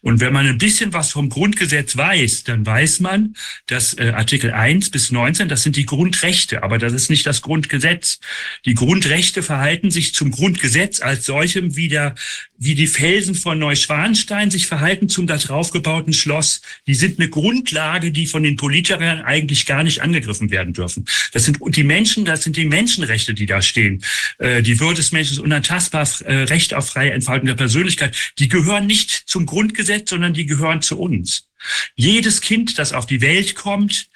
Und 0.00 0.20
wenn 0.20 0.32
man 0.32 0.46
ein 0.46 0.58
bisschen 0.58 0.92
was 0.92 1.12
vom 1.12 1.28
Grundgesetz 1.28 1.96
weiß, 1.96 2.44
dann 2.44 2.64
weiß 2.66 3.00
man, 3.00 3.34
dass 3.66 3.94
äh, 3.94 4.12
Artikel 4.14 4.52
1 4.52 4.90
bis 4.90 5.10
19, 5.10 5.48
das 5.48 5.62
sind 5.62 5.76
die 5.76 5.86
Grundrechte, 5.86 6.62
aber 6.62 6.78
das 6.78 6.92
ist 6.92 7.10
nicht 7.10 7.26
das 7.26 7.42
Grundgesetz. 7.42 8.20
Die 8.64 8.74
Grundrechte 8.74 9.42
verhalten 9.42 9.90
sich 9.90 10.14
zum 10.14 10.30
Grundgesetz 10.30 11.00
als 11.00 11.26
solchem 11.26 11.76
wie, 11.76 11.88
der, 11.88 12.14
wie 12.58 12.74
die 12.74 12.86
Felsen 12.86 13.34
von 13.34 13.58
Neuschwanstein 13.58 14.50
sich 14.50 14.66
verhalten 14.66 15.08
zum 15.08 15.26
da 15.26 15.36
drauf 15.36 15.70
gebauten 15.70 16.12
Schloss. 16.12 16.60
Die 16.86 16.94
sind 16.94 17.18
eine 17.18 17.28
Grundlage, 17.28 18.10
die 18.10 18.26
von 18.26 18.42
den 18.42 18.56
Politikern 18.56 19.22
eigentlich 19.22 19.66
gar 19.66 19.82
nicht 19.82 20.02
angegriffen 20.02 20.50
werden 20.50 20.72
dürfen. 20.72 21.04
Das 21.32 21.44
sind 21.44 21.58
die 21.76 21.84
Menschen, 21.84 22.24
das 22.24 22.42
sind 22.42 22.56
die 22.56 22.66
Menschenrechte, 22.66 23.34
die 23.34 23.46
da 23.46 23.62
stehen. 23.62 24.02
Äh, 24.38 24.62
die 24.62 24.80
Würde 24.80 24.96
des 24.96 25.12
Menschen 25.12 25.34
ist 25.34 25.40
unantastbar, 25.40 26.08
äh, 26.24 26.44
Recht 26.44 26.74
auf 26.74 26.88
freie 26.88 27.12
Entfaltung 27.12 27.46
der 27.46 27.54
Persönlichkeit. 27.54 28.16
Die 28.38 28.48
gehören 28.48 28.86
nicht 28.86 29.10
zum 29.10 29.46
Grundgesetz, 29.64 30.10
sondern 30.10 30.34
die 30.34 30.46
gehören 30.46 30.82
zu 30.82 30.98
uns. 30.98 31.48
Jedes 31.94 32.42
Kind, 32.42 32.78
das 32.78 32.92
auf 32.92 33.06
die 33.06 33.22
Welt 33.22 33.54
kommt, 33.54 34.08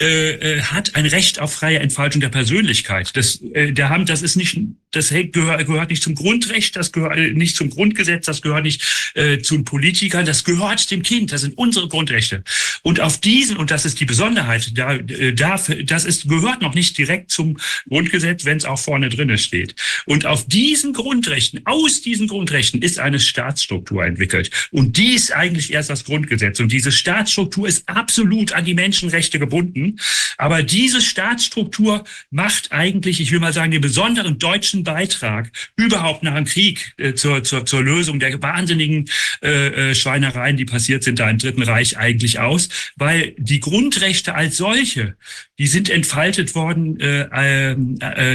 äh, 0.00 0.32
äh, 0.32 0.62
hat 0.62 0.94
ein 0.94 1.06
Recht 1.06 1.40
auf 1.40 1.54
freie 1.54 1.78
Entfaltung 1.78 2.20
der 2.20 2.28
Persönlichkeit. 2.28 3.16
Das, 3.16 3.40
äh, 3.54 3.72
der 3.72 3.88
haben, 3.88 4.04
das 4.04 4.20
ist 4.20 4.36
nicht, 4.36 4.58
das 4.92 5.10
gehört, 5.10 5.66
gehört 5.66 5.90
nicht 5.90 6.02
zum 6.02 6.14
Grundrecht, 6.14 6.76
das 6.76 6.92
gehört 6.92 7.16
äh, 7.16 7.32
nicht 7.32 7.56
zum 7.56 7.70
Grundgesetz, 7.70 8.26
das 8.26 8.42
gehört 8.42 8.64
nicht 8.64 9.12
äh, 9.14 9.38
zu 9.38 9.62
Politikern, 9.62 10.26
das 10.26 10.44
gehört 10.44 10.90
dem 10.90 11.02
Kind. 11.02 11.32
Das 11.32 11.42
sind 11.42 11.56
unsere 11.56 11.88
Grundrechte. 11.88 12.42
Und 12.82 13.00
auf 13.00 13.18
diesen, 13.18 13.56
und 13.56 13.70
das 13.70 13.84
ist 13.84 14.00
die 14.00 14.04
Besonderheit, 14.04 14.76
da, 14.76 14.94
äh, 14.94 15.32
da, 15.32 15.60
das 15.84 16.04
ist 16.04 16.28
gehört 16.28 16.62
noch 16.62 16.74
nicht 16.74 16.96
direkt 16.98 17.30
zum 17.30 17.58
Grundgesetz, 17.88 18.44
wenn 18.44 18.56
es 18.56 18.64
auch 18.64 18.78
vorne 18.78 19.08
drinne 19.08 19.38
steht. 19.38 19.74
Und 20.06 20.26
auf 20.26 20.46
diesen 20.46 20.92
Grundrechten, 20.92 21.60
aus 21.66 22.00
diesen 22.00 22.28
Grundrechten 22.28 22.82
ist 22.82 22.98
eine 22.98 23.20
Staatsstruktur 23.20 24.04
entwickelt. 24.04 24.50
Und 24.70 24.96
die 24.96 25.14
ist 25.14 25.32
eigentlich 25.32 25.72
erst 25.72 25.90
das 25.90 26.04
Grundgesetz. 26.04 26.60
Und 26.60 26.72
diese 26.72 26.92
Staatsstruktur 26.92 27.68
ist 27.68 27.88
absolut 27.88 28.52
an 28.52 28.64
die 28.64 28.74
Menschenrechte 28.74 29.38
gebunden. 29.38 29.98
Aber 30.36 30.62
diese 30.62 31.00
Staatsstruktur 31.00 32.04
macht 32.30 32.72
eigentlich, 32.72 33.20
ich 33.20 33.32
will 33.32 33.40
mal 33.40 33.52
sagen, 33.52 33.70
den 33.70 33.80
besonderen 33.80 34.38
deutschen 34.38 34.79
Beitrag 34.84 35.50
überhaupt 35.76 36.22
nach 36.22 36.34
dem 36.34 36.44
Krieg 36.44 36.92
äh, 36.96 37.14
zur, 37.14 37.42
zur, 37.44 37.66
zur 37.66 37.82
Lösung 37.82 38.20
der 38.20 38.40
wahnsinnigen 38.42 39.08
äh, 39.42 39.90
äh, 39.90 39.94
Schweinereien, 39.94 40.56
die 40.56 40.64
passiert 40.64 41.04
sind 41.04 41.18
da 41.18 41.28
im 41.28 41.38
Dritten 41.38 41.62
Reich 41.62 41.98
eigentlich 41.98 42.38
aus. 42.38 42.68
weil 42.96 43.34
die 43.38 43.60
Grundrechte 43.60 44.34
als 44.34 44.56
solche, 44.56 45.16
die 45.58 45.66
sind 45.66 45.90
entfaltet 45.90 46.54
worden 46.54 46.98
äh, 47.00 47.22
äh, 47.22 47.76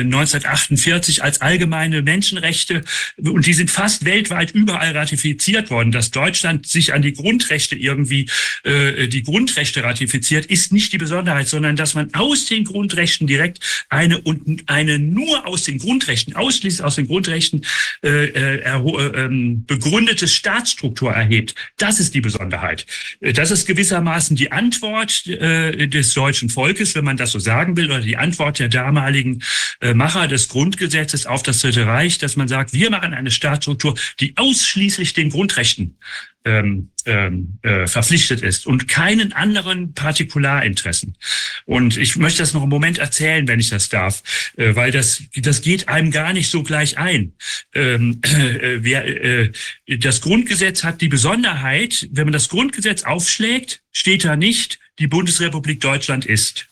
1948 0.02 1.24
als 1.24 1.42
allgemeine 1.42 2.02
Menschenrechte 2.02 2.84
und 3.18 3.46
die 3.46 3.54
sind 3.54 3.72
fast 3.72 4.06
weltweit 4.06 4.52
überall 4.52 4.96
ratifiziert 4.96 5.70
worden. 5.72 5.92
Dass 5.92 6.12
Deutschland 6.12 6.68
sich 6.68 6.94
an 6.94 7.02
die 7.02 7.14
Grundrechte 7.14 7.76
irgendwie 7.76 8.30
äh, 8.64 9.08
die 9.08 9.24
Grundrechte 9.24 9.84
ratifiziert, 9.84 10.46
ist 10.46 10.72
nicht 10.72 10.94
die 10.94 10.98
Besonderheit, 10.98 11.48
sondern 11.48 11.76
dass 11.76 11.96
man 11.96 12.14
aus 12.14 12.46
den 12.46 12.64
Grundrechten 12.64 13.28
direkt 13.28 13.60
eine 13.90 14.22
und 14.22 14.64
eine 14.68 15.00
nur 15.00 15.48
aus 15.48 15.64
den 15.64 15.80
Grundrechten, 15.80 16.35
ausschließlich 16.36 16.84
aus 16.84 16.96
den 16.96 17.08
Grundrechten 17.08 17.66
äh, 18.04 18.26
äh, 18.26 18.56
äh, 18.58 19.30
begründete 19.68 20.28
Staatsstruktur 20.28 21.12
erhebt. 21.12 21.56
Das 21.78 22.00
ist 22.00 22.14
die 22.14 22.22
Besonderheit. 22.22 22.86
Äh, 23.22 23.34
das 23.34 23.52
ist 23.52 23.66
gewissermaßen 23.66 24.36
die 24.36 24.52
Antwort 24.52 25.28
äh, 25.28 25.88
des 25.88 26.14
deutschen 26.14 26.50
Volkes, 26.50 26.96
wenn 26.96 27.06
man 27.06 27.18
das 27.18 27.32
so 27.32 27.40
sagen 27.40 27.78
will, 27.78 27.86
oder 27.86 28.02
die 28.02 28.18
Antwort 28.18 28.60
der 28.60 28.70
damaligen 28.70 29.44
äh, 29.82 29.94
Macher 29.94 30.28
des 30.28 30.50
Grundgesetzes 30.50 31.26
auf 31.26 31.44
das 31.44 31.60
Dritte 31.60 31.86
Reich, 31.86 32.18
dass 32.18 32.36
man 32.36 32.48
sagt, 32.48 32.74
wir 32.74 32.90
machen 32.90 33.14
eine 33.14 33.32
Staatsstruktur, 33.32 33.96
die 34.20 34.34
ausschließlich 34.38 35.14
den 35.14 35.30
Grundrechten 35.30 35.98
ähm, 36.46 36.92
ähm, 37.06 37.60
äh, 37.64 37.88
verpflichtet 37.88 38.42
ist 38.42 38.66
und 38.66 38.88
keinen 38.88 39.34
anderen 39.34 39.94
Partikularinteressen. 39.94 41.18
Und 41.66 41.98
ich 41.98 42.16
möchte 42.16 42.40
das 42.40 42.54
noch 42.54 42.62
einen 42.62 42.70
Moment 42.70 43.00
erzählen, 43.00 43.48
wenn 43.48 43.60
ich 43.60 43.70
das 43.70 43.90
darf, 43.90 44.24
äh, 44.58 44.76
weil 44.76 44.92
das, 44.92 45.24
das 45.36 45.62
geht 45.62 45.90
einem 45.90 46.12
gar 46.12 46.34
nicht 46.34 46.50
so 46.50 46.64
gleich 46.64 46.98
ein. 46.98 47.34
Ähm, 47.74 48.22
äh, 48.24 48.84
wer, 48.84 49.06
äh, 49.06 49.52
das 49.88 50.22
Grundgesetz 50.22 50.84
hat 50.84 51.02
die 51.02 51.10
Besonderheit, 51.10 52.08
wenn 52.12 52.26
man 52.26 52.34
das 52.34 52.50
Grundgesetz 52.50 53.04
aufschlägt, 53.04 53.82
steht 53.92 54.24
da 54.24 54.36
nicht, 54.36 54.80
die 55.00 55.08
Bundesrepublik 55.08 55.82
Deutschland 55.82 56.26
ist. 56.26 56.68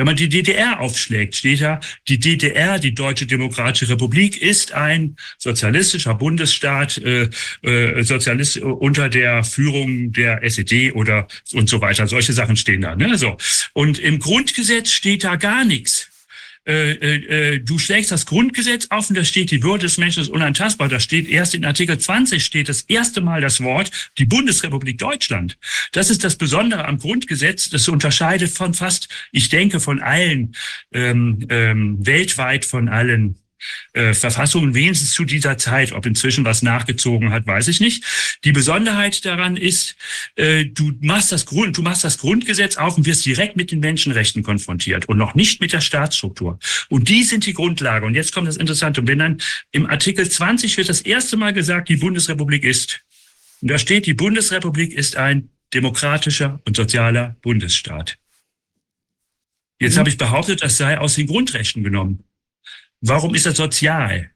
Wenn 0.00 0.06
man 0.06 0.16
die 0.16 0.30
DDR 0.30 0.80
aufschlägt, 0.80 1.36
steht 1.36 1.60
da, 1.60 1.78
die 2.08 2.18
DDR, 2.18 2.78
die 2.78 2.94
Deutsche 2.94 3.26
Demokratische 3.26 3.90
Republik, 3.90 4.40
ist 4.40 4.72
ein 4.72 5.16
sozialistischer 5.36 6.14
Bundesstaat, 6.14 6.96
äh, 6.96 7.28
äh, 7.60 8.02
Sozialist 8.02 8.56
unter 8.56 9.10
der 9.10 9.44
Führung 9.44 10.10
der 10.12 10.42
SED 10.42 10.92
oder 10.92 11.28
und 11.52 11.68
so 11.68 11.82
weiter. 11.82 12.06
Solche 12.06 12.32
Sachen 12.32 12.56
stehen 12.56 12.80
da. 12.80 12.96
Ne? 12.96 13.18
So. 13.18 13.36
Und 13.74 13.98
im 13.98 14.20
Grundgesetz 14.20 14.90
steht 14.90 15.22
da 15.22 15.36
gar 15.36 15.66
nichts. 15.66 16.09
Äh, 16.66 16.92
äh, 16.92 17.54
äh, 17.54 17.58
du 17.58 17.78
schlägst 17.78 18.12
das 18.12 18.26
Grundgesetz 18.26 18.86
auf 18.90 19.08
und 19.08 19.16
da 19.16 19.24
steht, 19.24 19.50
die 19.50 19.62
Würde 19.62 19.84
des 19.84 19.96
Menschen 19.96 20.22
ist 20.22 20.28
unantastbar. 20.28 20.88
Da 20.88 21.00
steht 21.00 21.28
erst 21.28 21.54
in 21.54 21.64
Artikel 21.64 21.98
20 21.98 22.44
steht 22.44 22.68
das 22.68 22.82
erste 22.82 23.22
Mal 23.22 23.40
das 23.40 23.62
Wort 23.62 23.90
die 24.18 24.26
Bundesrepublik 24.26 24.98
Deutschland. 24.98 25.58
Das 25.92 26.10
ist 26.10 26.22
das 26.22 26.36
Besondere 26.36 26.84
am 26.84 26.98
Grundgesetz. 26.98 27.70
Das 27.70 27.88
unterscheidet 27.88 28.50
von 28.50 28.74
fast, 28.74 29.08
ich 29.32 29.48
denke, 29.48 29.80
von 29.80 30.00
allen 30.00 30.54
ähm, 30.92 31.46
ähm, 31.48 32.06
weltweit 32.06 32.66
von 32.66 32.88
allen 32.88 33.36
äh, 33.92 34.14
Verfassungen 34.14 34.74
wenigstens 34.74 35.12
zu 35.12 35.24
dieser 35.24 35.58
Zeit. 35.58 35.92
Ob 35.92 36.06
inzwischen 36.06 36.44
was 36.44 36.62
nachgezogen 36.62 37.30
hat, 37.30 37.46
weiß 37.46 37.68
ich 37.68 37.80
nicht. 37.80 38.04
Die 38.44 38.52
Besonderheit 38.52 39.24
daran 39.24 39.56
ist, 39.56 39.96
äh, 40.36 40.64
du 40.64 40.92
machst 41.00 41.32
das 41.32 41.46
Grund, 41.46 41.76
du 41.76 41.82
machst 41.82 42.04
das 42.04 42.18
Grundgesetz 42.18 42.76
auf 42.76 42.96
und 42.96 43.06
wirst 43.06 43.24
direkt 43.26 43.56
mit 43.56 43.70
den 43.70 43.80
Menschenrechten 43.80 44.42
konfrontiert 44.42 45.08
und 45.08 45.18
noch 45.18 45.34
nicht 45.34 45.60
mit 45.60 45.72
der 45.72 45.80
Staatsstruktur. 45.80 46.58
Und 46.88 47.08
die 47.08 47.24
sind 47.24 47.46
die 47.46 47.54
Grundlage. 47.54 48.06
Und 48.06 48.14
jetzt 48.14 48.32
kommt 48.32 48.48
das 48.48 48.56
Interessante. 48.56 49.00
Und 49.00 49.08
wenn 49.08 49.18
dann 49.18 49.38
im 49.72 49.86
Artikel 49.86 50.28
20 50.28 50.76
wird 50.76 50.88
das 50.88 51.00
erste 51.00 51.36
Mal 51.36 51.52
gesagt, 51.52 51.88
die 51.88 51.96
Bundesrepublik 51.96 52.64
ist. 52.64 53.00
Und 53.60 53.70
da 53.70 53.78
steht, 53.78 54.06
die 54.06 54.14
Bundesrepublik 54.14 54.92
ist 54.92 55.16
ein 55.16 55.50
demokratischer 55.74 56.60
und 56.64 56.76
sozialer 56.76 57.36
Bundesstaat. 57.42 58.18
Jetzt 59.78 59.94
mhm. 59.94 60.00
habe 60.00 60.08
ich 60.10 60.18
behauptet, 60.18 60.62
das 60.62 60.76
sei 60.76 60.98
aus 60.98 61.14
den 61.14 61.26
Grundrechten 61.26 61.82
genommen. 61.82 62.24
Warum 63.00 63.34
ist 63.34 63.46
das 63.46 63.56
sozial? 63.56 64.30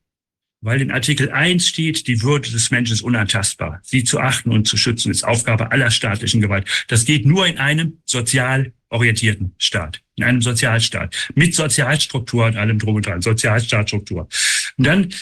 Weil 0.63 0.81
in 0.81 0.91
Artikel 0.91 1.31
1 1.31 1.69
steht, 1.69 2.07
die 2.07 2.23
Würde 2.23 2.51
des 2.51 2.71
Menschen 2.71 2.95
ist 2.95 3.03
unantastbar. 3.03 3.81
Sie 3.83 4.05
zu 4.05 4.19
achten 4.19 4.51
und 4.51 4.67
zu 4.67 4.79
schützen 4.79 5.11
ist 5.11 5.23
Aufgabe 5.23 5.71
aller 5.71 5.91
staatlichen 5.91 6.41
Gewalt. 6.41 6.87
Das 6.89 7.05
geht 7.05 7.27
nur 7.27 7.47
in 7.47 7.59
einem 7.59 7.99
sozial 8.07 8.73
orientierten 8.91 9.55
Staat 9.59 10.01
in 10.17 10.25
einem 10.25 10.43
Sozialstaat 10.43 11.31
mit 11.35 11.55
Sozialstruktur 11.55 12.47
und 12.47 12.57
allem 12.57 12.79
drum 12.79 12.97
und 12.97 13.07
dran, 13.07 13.21
Sozialstaatsstruktur. 13.21 14.29
Und 14.77 14.87
dann, 14.87 15.15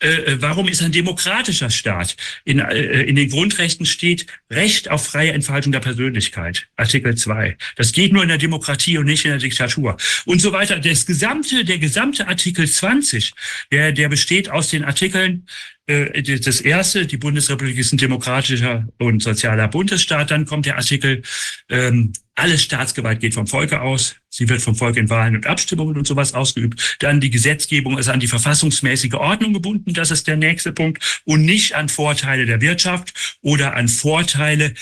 äh, 0.00 0.08
äh, 0.08 0.36
warum 0.40 0.68
ist 0.68 0.82
ein 0.82 0.92
demokratischer 0.92 1.70
Staat? 1.70 2.16
In, 2.44 2.58
äh, 2.58 3.02
in 3.02 3.16
den 3.16 3.30
Grundrechten 3.30 3.86
steht 3.86 4.26
Recht 4.50 4.90
auf 4.90 5.06
freie 5.06 5.32
Entfaltung 5.32 5.72
der 5.72 5.80
Persönlichkeit, 5.80 6.68
Artikel 6.76 7.14
2. 7.16 7.56
Das 7.76 7.92
geht 7.92 8.12
nur 8.12 8.22
in 8.22 8.28
der 8.28 8.38
Demokratie 8.38 8.98
und 8.98 9.06
nicht 9.06 9.24
in 9.24 9.30
der 9.30 9.40
Diktatur. 9.40 9.96
Und 10.26 10.40
so 10.40 10.52
weiter. 10.52 10.78
Das 10.78 11.06
gesamte, 11.06 11.64
der 11.64 11.78
gesamte 11.78 12.28
Artikel 12.28 12.68
20, 12.68 13.32
der, 13.70 13.92
der 13.92 14.08
besteht 14.08 14.50
aus 14.50 14.68
den 14.68 14.84
Artikeln 14.84 15.46
äh, 15.86 16.22
das 16.22 16.60
erste, 16.60 17.06
die 17.06 17.16
Bundesrepublik 17.16 17.78
ist 17.78 17.92
ein 17.92 17.98
demokratischer 17.98 18.86
und 18.98 19.22
sozialer 19.22 19.68
Bundesstaat. 19.68 20.30
Dann 20.30 20.46
kommt 20.46 20.66
der 20.66 20.76
Artikel, 20.76 21.22
ähm, 21.68 22.12
alle 22.34 22.58
Staatsgewalt 22.58 23.20
geht 23.20 23.34
vom 23.34 23.46
Volke 23.46 23.80
aus. 23.82 24.16
Sie 24.28 24.48
wird 24.48 24.62
vom 24.62 24.74
Volk 24.74 24.96
in 24.96 25.10
Wahlen 25.10 25.36
und 25.36 25.46
Abstimmungen 25.46 25.96
und 25.96 26.06
sowas 26.06 26.34
ausgeübt. 26.34 26.96
Dann 27.00 27.20
die 27.20 27.30
Gesetzgebung 27.30 27.98
ist 27.98 28.08
an 28.08 28.20
die 28.20 28.28
verfassungsmäßige 28.28 29.14
Ordnung 29.14 29.52
gebunden. 29.52 29.92
Das 29.92 30.10
ist 30.10 30.26
der 30.26 30.36
nächste 30.36 30.72
Punkt. 30.72 31.22
Und 31.24 31.44
nicht 31.44 31.74
an 31.74 31.88
Vorteile 31.88 32.46
der 32.46 32.60
Wirtschaft 32.60 33.38
oder 33.42 33.74
an 33.74 33.88
Vorteile 33.88 34.74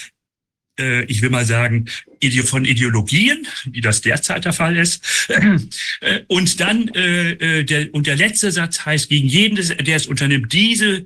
äh, 0.80 1.04
ich 1.04 1.22
will 1.22 1.30
mal 1.30 1.44
sagen, 1.44 1.86
von 2.44 2.64
Ideologien, 2.64 3.46
wie 3.64 3.80
das 3.80 4.00
derzeit 4.00 4.44
der 4.44 4.52
Fall 4.52 4.76
ist. 4.76 5.02
Äh, 6.00 6.20
und 6.28 6.60
dann 6.60 6.88
äh, 6.88 7.64
der 7.64 7.92
und 7.94 8.06
der 8.06 8.16
letzte 8.16 8.50
Satz 8.50 8.84
heißt: 8.84 9.08
Gegen 9.08 9.28
jeden, 9.28 9.56
der 9.56 9.96
es 9.96 10.06
unternimmt, 10.06 10.52
diese 10.52 11.04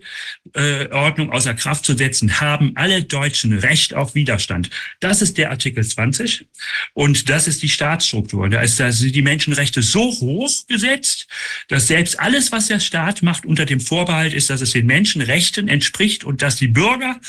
Ordnung 0.91 1.31
außer 1.31 1.55
Kraft 1.55 1.85
zu 1.85 1.97
setzen, 1.97 2.41
haben 2.41 2.73
alle 2.77 3.03
Deutschen 3.03 3.59
Recht 3.59 3.95
auf 3.95 4.15
Widerstand. 4.15 4.71
Das 5.01 5.23
ist 5.23 5.39
der 5.39 5.51
Artikel 5.51 5.85
20 5.85 6.47
und 6.93 7.29
das 7.29 7.49
ist 7.49 7.63
die 7.63 7.69
Staatsstruktur. 7.69 8.49
Da 8.49 8.61
ist 8.61 8.79
da 8.79 8.93
sind 8.93 9.15
die 9.15 9.23
Menschenrechte 9.23 9.83
so 9.83 10.13
hoch 10.13 10.51
gesetzt, 10.69 11.27
dass 11.69 11.87
selbst 11.87 12.21
alles, 12.21 12.53
was 12.53 12.69
der 12.69 12.81
Staat 12.81 13.23
macht, 13.23 13.47
unter 13.47 13.67
dem 13.67 13.81
Vorbehalt 13.81 14.35
ist, 14.35 14.51
dass 14.51 14.61
es 14.61 14.73
den 14.73 14.87
Menschenrechten 14.87 15.69
entspricht 15.69 16.25
und 16.25 16.43
dass 16.43 16.57
die 16.57 16.69
Bürger 16.69 17.21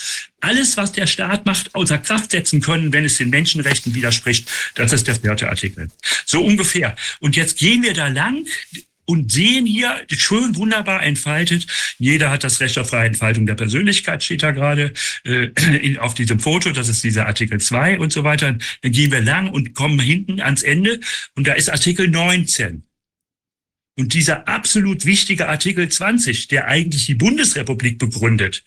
alles, 0.41 0.77
was 0.77 0.91
der 0.91 1.07
Staat 1.07 1.45
macht, 1.45 1.73
außer 1.73 1.97
Kraft 1.97 2.31
setzen 2.31 2.61
können, 2.61 2.93
wenn 2.93 3.05
es 3.05 3.17
den 3.17 3.29
Menschenrechten 3.29 3.74
widerspricht. 3.83 4.49
Das 4.75 4.93
ist 4.93 5.07
der 5.07 5.15
vierte 5.15 5.49
Artikel. 5.49 5.89
So 6.25 6.43
ungefähr. 6.43 6.95
Und 7.19 7.35
jetzt 7.35 7.57
gehen 7.57 7.83
wir 7.83 7.93
da 7.93 8.07
lang 8.07 8.45
und 9.05 9.31
sehen 9.31 9.65
hier 9.65 10.03
schön 10.09 10.55
wunderbar 10.55 11.03
entfaltet. 11.03 11.67
Jeder 11.99 12.31
hat 12.31 12.43
das 12.43 12.59
Recht 12.59 12.77
auf 12.77 12.89
freie 12.89 13.07
Entfaltung 13.07 13.45
der 13.45 13.55
Persönlichkeit, 13.55 14.23
steht 14.23 14.43
da 14.43 14.51
gerade 14.51 14.93
äh, 15.23 15.49
in, 15.77 15.97
auf 15.97 16.13
diesem 16.13 16.39
Foto. 16.39 16.71
Das 16.71 16.89
ist 16.89 17.03
dieser 17.03 17.27
Artikel 17.27 17.59
2 17.59 17.99
und 17.99 18.11
so 18.11 18.23
weiter. 18.23 18.57
Dann 18.81 18.91
gehen 18.91 19.11
wir 19.11 19.21
lang 19.21 19.49
und 19.49 19.73
kommen 19.73 19.99
hinten 19.99 20.41
ans 20.41 20.63
Ende 20.63 20.99
und 21.35 21.47
da 21.47 21.53
ist 21.53 21.69
Artikel 21.69 22.07
19. 22.07 22.83
Und 23.97 24.13
dieser 24.13 24.47
absolut 24.47 25.05
wichtige 25.05 25.47
Artikel 25.47 25.87
20, 25.87 26.49
der 26.49 26.67
eigentlich 26.67 27.05
die 27.05 27.15
Bundesrepublik 27.15 27.97
begründet, 27.97 28.63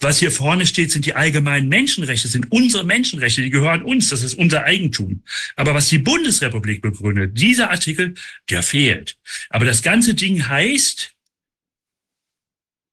was 0.00 0.18
hier 0.18 0.30
vorne 0.30 0.66
steht, 0.66 0.92
sind 0.92 1.06
die 1.06 1.14
allgemeinen 1.14 1.68
Menschenrechte, 1.68 2.28
sind 2.28 2.52
unsere 2.52 2.84
Menschenrechte, 2.84 3.42
die 3.42 3.50
gehören 3.50 3.82
uns, 3.82 4.10
das 4.10 4.22
ist 4.22 4.34
unser 4.34 4.64
Eigentum. 4.64 5.22
Aber 5.56 5.74
was 5.74 5.88
die 5.88 5.98
Bundesrepublik 5.98 6.82
begründet, 6.82 7.38
dieser 7.38 7.70
Artikel, 7.70 8.14
der 8.50 8.62
fehlt. 8.62 9.16
Aber 9.48 9.64
das 9.64 9.82
ganze 9.82 10.14
Ding 10.14 10.48
heißt 10.48 11.14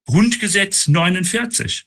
Grundgesetz 0.06 0.88
49. 0.88 1.84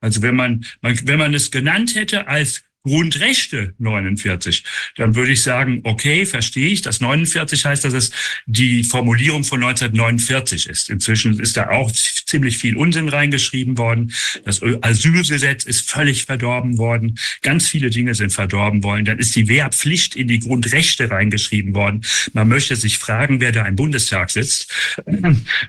Also 0.00 0.22
wenn 0.22 0.36
man, 0.36 0.66
wenn 0.82 1.18
man 1.18 1.34
es 1.34 1.50
genannt 1.50 1.94
hätte 1.94 2.28
als 2.28 2.62
Grundrechte 2.86 3.74
49. 3.78 4.62
Dann 4.96 5.16
würde 5.16 5.32
ich 5.32 5.42
sagen, 5.42 5.80
okay, 5.82 6.24
verstehe 6.24 6.68
ich. 6.68 6.82
Das 6.82 7.00
49 7.00 7.64
heißt, 7.64 7.84
dass 7.84 7.92
es 7.92 8.12
die 8.46 8.84
Formulierung 8.84 9.42
von 9.42 9.62
1949 9.62 10.68
ist. 10.68 10.88
Inzwischen 10.88 11.40
ist 11.40 11.56
da 11.56 11.70
auch 11.70 11.90
ziemlich 11.90 12.58
viel 12.58 12.76
Unsinn 12.76 13.08
reingeschrieben 13.08 13.76
worden. 13.76 14.12
Das 14.44 14.62
Asylgesetz 14.82 15.64
ist 15.64 15.90
völlig 15.90 16.26
verdorben 16.26 16.78
worden. 16.78 17.18
Ganz 17.42 17.68
viele 17.68 17.90
Dinge 17.90 18.14
sind 18.14 18.32
verdorben 18.32 18.84
worden. 18.84 19.04
Dann 19.04 19.18
ist 19.18 19.34
die 19.34 19.48
Wehrpflicht 19.48 20.14
in 20.14 20.28
die 20.28 20.38
Grundrechte 20.38 21.10
reingeschrieben 21.10 21.74
worden. 21.74 22.04
Man 22.34 22.46
möchte 22.48 22.76
sich 22.76 22.98
fragen, 22.98 23.40
wer 23.40 23.50
da 23.50 23.66
im 23.66 23.74
Bundestag 23.74 24.30
sitzt 24.30 24.72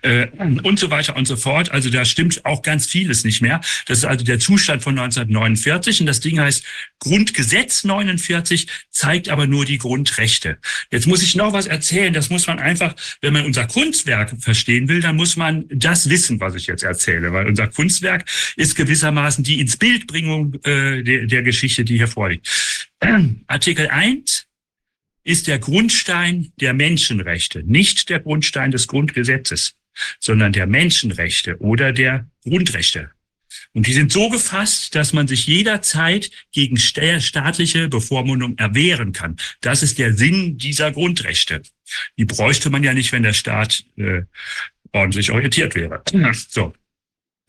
äh, 0.03 0.27
und 0.37 0.77
so 0.77 0.91
weiter 0.91 1.15
und 1.15 1.25
so 1.25 1.35
fort. 1.35 1.71
Also 1.71 1.89
da 1.89 2.05
stimmt 2.05 2.45
auch 2.45 2.61
ganz 2.61 2.85
vieles 2.85 3.23
nicht 3.23 3.41
mehr. 3.41 3.59
Das 3.87 3.99
ist 3.99 4.05
also 4.05 4.23
der 4.23 4.37
Zustand 4.37 4.83
von 4.83 4.97
1949 4.99 6.01
und 6.01 6.05
das 6.05 6.19
Ding 6.19 6.39
heißt 6.39 6.63
Grundgesetz 7.07 7.85
49 7.85 8.67
zeigt 8.91 9.29
aber 9.29 9.47
nur 9.47 9.65
die 9.65 9.77
Grundrechte. 9.77 10.57
Jetzt 10.91 11.07
muss 11.07 11.23
ich 11.23 11.35
noch 11.35 11.53
was 11.53 11.65
erzählen. 11.65 12.13
Das 12.13 12.29
muss 12.29 12.47
man 12.47 12.59
einfach, 12.59 12.95
wenn 13.21 13.33
man 13.33 13.45
unser 13.45 13.65
Kunstwerk 13.65 14.35
verstehen 14.39 14.89
will, 14.89 15.01
dann 15.01 15.15
muss 15.15 15.37
man 15.37 15.65
das 15.69 16.09
wissen, 16.09 16.39
was 16.39 16.55
ich 16.55 16.67
jetzt 16.67 16.83
erzähle. 16.83 17.31
Weil 17.31 17.47
unser 17.47 17.67
Kunstwerk 17.67 18.29
ist 18.57 18.75
gewissermaßen 18.75 19.43
die 19.43 19.61
ins 19.61 19.77
Bildbringung 19.77 20.55
äh, 20.63 21.01
der, 21.03 21.27
der 21.27 21.43
Geschichte, 21.43 21.85
die 21.85 21.97
hier 21.97 22.09
vorliegt. 22.09 22.47
Artikel 23.47 23.87
1 23.87 24.45
ist 25.23 25.47
der 25.47 25.59
Grundstein 25.59 26.51
der 26.59 26.73
Menschenrechte, 26.73 27.63
nicht 27.63 28.09
der 28.09 28.19
Grundstein 28.19 28.71
des 28.71 28.87
Grundgesetzes, 28.87 29.73
sondern 30.19 30.53
der 30.53 30.67
Menschenrechte 30.67 31.57
oder 31.59 31.91
der 31.91 32.29
Grundrechte. 32.43 33.11
Und 33.77 33.85
die 33.85 33.93
sind 33.93 34.11
so 34.11 34.27
gefasst, 34.29 34.95
dass 34.95 35.13
man 35.13 35.27
sich 35.27 35.45
jederzeit 35.45 36.31
gegen 36.51 36.77
staatliche 36.77 37.87
Bevormundung 37.89 38.57
erwehren 38.57 39.13
kann. 39.13 39.35
Das 39.61 39.83
ist 39.83 39.99
der 39.99 40.15
Sinn 40.15 40.57
dieser 40.57 40.91
Grundrechte. 40.91 41.61
Die 42.17 42.25
bräuchte 42.25 42.71
man 42.71 42.83
ja 42.83 42.95
nicht, 42.95 43.11
wenn 43.11 43.21
der 43.21 43.33
Staat 43.33 43.83
äh, 43.97 44.23
ordentlich 44.93 45.29
orientiert 45.29 45.75
wäre. 45.75 46.01
So. 46.49 46.73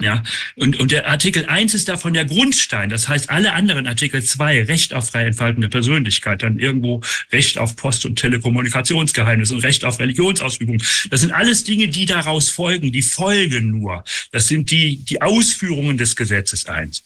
Ja, 0.00 0.22
und, 0.54 0.78
und 0.78 0.92
der 0.92 1.08
Artikel 1.08 1.46
1 1.46 1.74
ist 1.74 1.88
davon 1.88 2.14
der 2.14 2.24
Grundstein. 2.24 2.88
Das 2.88 3.08
heißt, 3.08 3.30
alle 3.30 3.52
anderen 3.52 3.88
Artikel 3.88 4.22
2, 4.22 4.62
Recht 4.64 4.94
auf 4.94 5.10
freie 5.10 5.26
Entfaltung 5.26 5.60
der 5.60 5.70
Persönlichkeit, 5.70 6.44
dann 6.44 6.60
irgendwo 6.60 7.00
Recht 7.32 7.58
auf 7.58 7.74
Post- 7.74 8.06
und 8.06 8.14
Telekommunikationsgeheimnis 8.14 9.50
und 9.50 9.64
Recht 9.64 9.84
auf 9.84 9.98
Religionsausübung. 9.98 10.80
Das 11.10 11.22
sind 11.22 11.32
alles 11.32 11.64
Dinge, 11.64 11.88
die 11.88 12.06
daraus 12.06 12.48
folgen, 12.48 12.92
die 12.92 13.02
folgen 13.02 13.80
nur. 13.80 14.04
Das 14.30 14.46
sind 14.46 14.70
die, 14.70 15.04
die 15.04 15.20
Ausführungen 15.20 15.98
des 15.98 16.14
Gesetzes 16.14 16.66
1. 16.66 17.04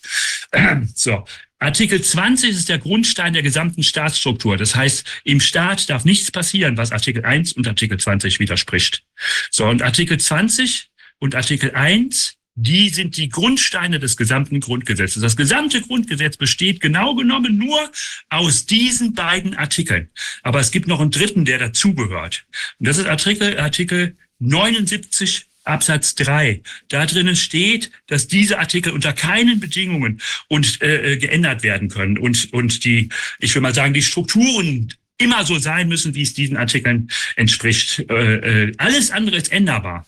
So. 0.95 1.25
Artikel 1.59 2.03
20 2.03 2.51
ist 2.51 2.69
der 2.69 2.79
Grundstein 2.79 3.33
der 3.33 3.43
gesamten 3.43 3.85
Staatsstruktur. 3.85 4.57
Das 4.57 4.75
heißt, 4.75 5.07
im 5.25 5.41
Staat 5.41 5.89
darf 5.89 6.05
nichts 6.05 6.31
passieren, 6.31 6.77
was 6.77 6.93
Artikel 6.93 7.25
1 7.25 7.53
und 7.53 7.67
Artikel 7.67 7.99
20 7.99 8.41
widerspricht. 8.41 9.05
So, 9.51 9.67
und 9.67 9.81
Artikel 9.81 10.19
20 10.19 10.91
und 11.21 11.35
Artikel 11.37 11.71
1 11.75 12.37
die 12.55 12.91
sind 12.91 13.17
die 13.17 13.29
Grundsteine 13.29 13.99
des 13.99 14.17
gesamten 14.17 14.61
Grundgesetzes. 14.61 15.23
Das 15.23 15.37
gesamte 15.37 15.81
Grundgesetz 15.81 16.37
besteht 16.37 16.81
genau 16.81 17.15
genommen 17.15 17.57
nur 17.57 17.91
aus 18.29 18.67
diesen 18.67 19.15
beiden 19.15 19.55
Artikeln. 19.55 20.11
Aber 20.43 20.61
es 20.61 20.71
gibt 20.71 20.87
noch 20.87 21.01
einen 21.01 21.11
dritten, 21.11 21.45
der 21.45 21.59
dazugehört. 21.59 22.45
Und 22.79 22.89
das 22.89 22.99
ist 22.99 23.07
Artikel, 23.07 23.59
Artikel 23.59 24.17
79 24.39 25.47
Absatz 25.65 26.15
3. 26.17 26.63
Da 26.89 27.07
drinnen 27.07 27.37
steht, 27.37 27.91
dass 28.09 28.27
diese 28.27 28.59
Artikel 28.59 28.93
unter 28.93 29.13
keinen 29.13 29.61
Bedingungen 29.61 30.21
und 30.49 30.83
äh, 30.83 31.13
äh, 31.13 31.17
geändert 31.17 31.63
werden 31.63 31.89
können 31.89 32.19
und 32.19 32.53
und 32.53 32.85
die 32.85 33.11
ich 33.39 33.55
will 33.55 33.63
mal 33.63 33.75
sagen 33.75 33.95
die 33.95 34.03
Strukturen 34.03 34.93
immer 35.19 35.45
so 35.45 35.59
sein 35.59 35.89
müssen, 35.89 36.15
wie 36.15 36.23
es 36.23 36.35
diesen 36.35 36.57
Artikeln 36.57 37.09
entspricht. 37.37 38.05
Äh, 38.11 38.65
äh, 38.65 38.73
alles 38.79 39.13
andere 39.13 39.37
ist 39.37 39.53
änderbar. 39.53 40.05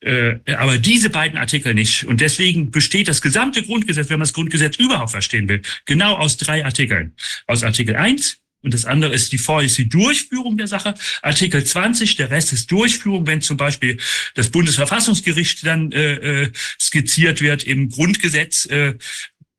Äh, 0.00 0.36
aber 0.54 0.78
diese 0.78 1.10
beiden 1.10 1.38
Artikel 1.38 1.74
nicht. 1.74 2.04
Und 2.04 2.20
deswegen 2.20 2.70
besteht 2.70 3.08
das 3.08 3.22
gesamte 3.22 3.62
Grundgesetz, 3.62 4.08
wenn 4.08 4.18
man 4.18 4.26
das 4.26 4.32
Grundgesetz 4.32 4.76
überhaupt 4.76 5.10
verstehen 5.10 5.48
will, 5.48 5.62
genau 5.86 6.16
aus 6.16 6.36
drei 6.36 6.64
Artikeln. 6.64 7.14
Aus 7.46 7.62
Artikel 7.62 7.96
1, 7.96 8.38
und 8.62 8.74
das 8.74 8.84
andere 8.84 9.14
ist 9.14 9.32
die 9.32 9.38
Vor 9.38 9.62
die 9.62 9.88
Durchführung 9.88 10.56
der 10.56 10.66
Sache. 10.66 10.94
Artikel 11.22 11.64
20, 11.64 12.16
der 12.16 12.30
Rest 12.30 12.52
ist 12.52 12.70
Durchführung, 12.70 13.26
wenn 13.26 13.40
zum 13.40 13.56
Beispiel 13.56 13.98
das 14.34 14.50
Bundesverfassungsgericht 14.50 15.64
dann 15.64 15.92
äh, 15.92 16.42
äh 16.42 16.52
skizziert 16.80 17.40
wird 17.40 17.64
im 17.64 17.88
Grundgesetz, 17.88 18.66
äh, 18.66 18.94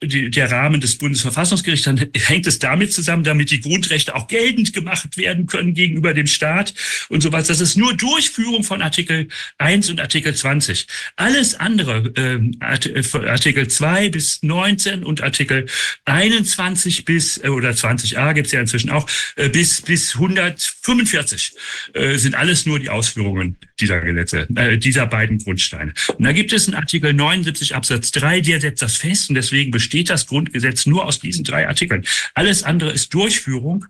die, 0.01 0.29
der 0.29 0.49
Rahmen 0.49 0.79
des 0.79 0.97
Bundesverfassungsgerichts, 0.97 1.85
dann 1.85 2.09
hängt 2.13 2.47
es 2.47 2.59
damit 2.59 2.93
zusammen, 2.93 3.23
damit 3.23 3.51
die 3.51 3.59
Grundrechte 3.59 4.15
auch 4.15 4.27
geltend 4.27 4.73
gemacht 4.73 5.17
werden 5.17 5.45
können 5.47 5.73
gegenüber 5.73 6.13
dem 6.13 6.27
Staat 6.27 6.73
und 7.09 7.21
sowas. 7.21 7.47
Das 7.47 7.59
ist 7.59 7.75
nur 7.75 7.95
Durchführung 7.95 8.63
von 8.63 8.81
Artikel 8.81 9.27
1 9.57 9.89
und 9.89 9.99
Artikel 9.99 10.33
20. 10.33 10.87
Alles 11.17 11.55
andere, 11.55 12.13
ähm, 12.15 12.57
äh, 12.61 13.27
Artikel 13.27 13.67
2 13.67 14.09
bis 14.09 14.41
19 14.41 15.03
und 15.03 15.21
Artikel 15.21 15.65
21 16.05 17.03
bis, 17.03 17.37
äh, 17.43 17.49
oder 17.49 17.71
20a 17.71 18.33
gibt's 18.33 18.53
ja 18.53 18.61
inzwischen 18.61 18.91
auch, 18.91 19.07
äh, 19.35 19.49
bis, 19.49 19.81
bis 19.81 20.15
145 20.15 21.53
äh, 21.93 22.15
sind 22.17 22.35
alles 22.35 22.65
nur 22.65 22.79
die 22.79 22.89
Ausführungen 22.89 23.57
dieser 23.79 23.99
Gesetze, 24.01 24.47
äh, 24.55 24.77
dieser 24.77 25.07
beiden 25.07 25.39
Grundsteine. 25.39 25.93
Und 26.17 26.23
da 26.23 26.31
gibt 26.31 26.53
es 26.53 26.67
einen 26.67 26.75
Artikel 26.75 27.13
79 27.13 27.75
Absatz 27.75 28.11
3, 28.11 28.41
der 28.41 28.61
setzt 28.61 28.81
das 28.81 28.95
fest 28.97 29.29
und 29.29 29.35
deswegen 29.35 29.71
besteht 29.89 30.11
das 30.11 30.27
Grundgesetz 30.27 30.85
nur 30.85 31.05
aus 31.05 31.19
diesen 31.19 31.43
drei 31.43 31.67
Artikeln. 31.67 32.05
Alles 32.35 32.61
andere 32.63 32.91
ist 32.91 33.11
Durchführung, 33.15 33.87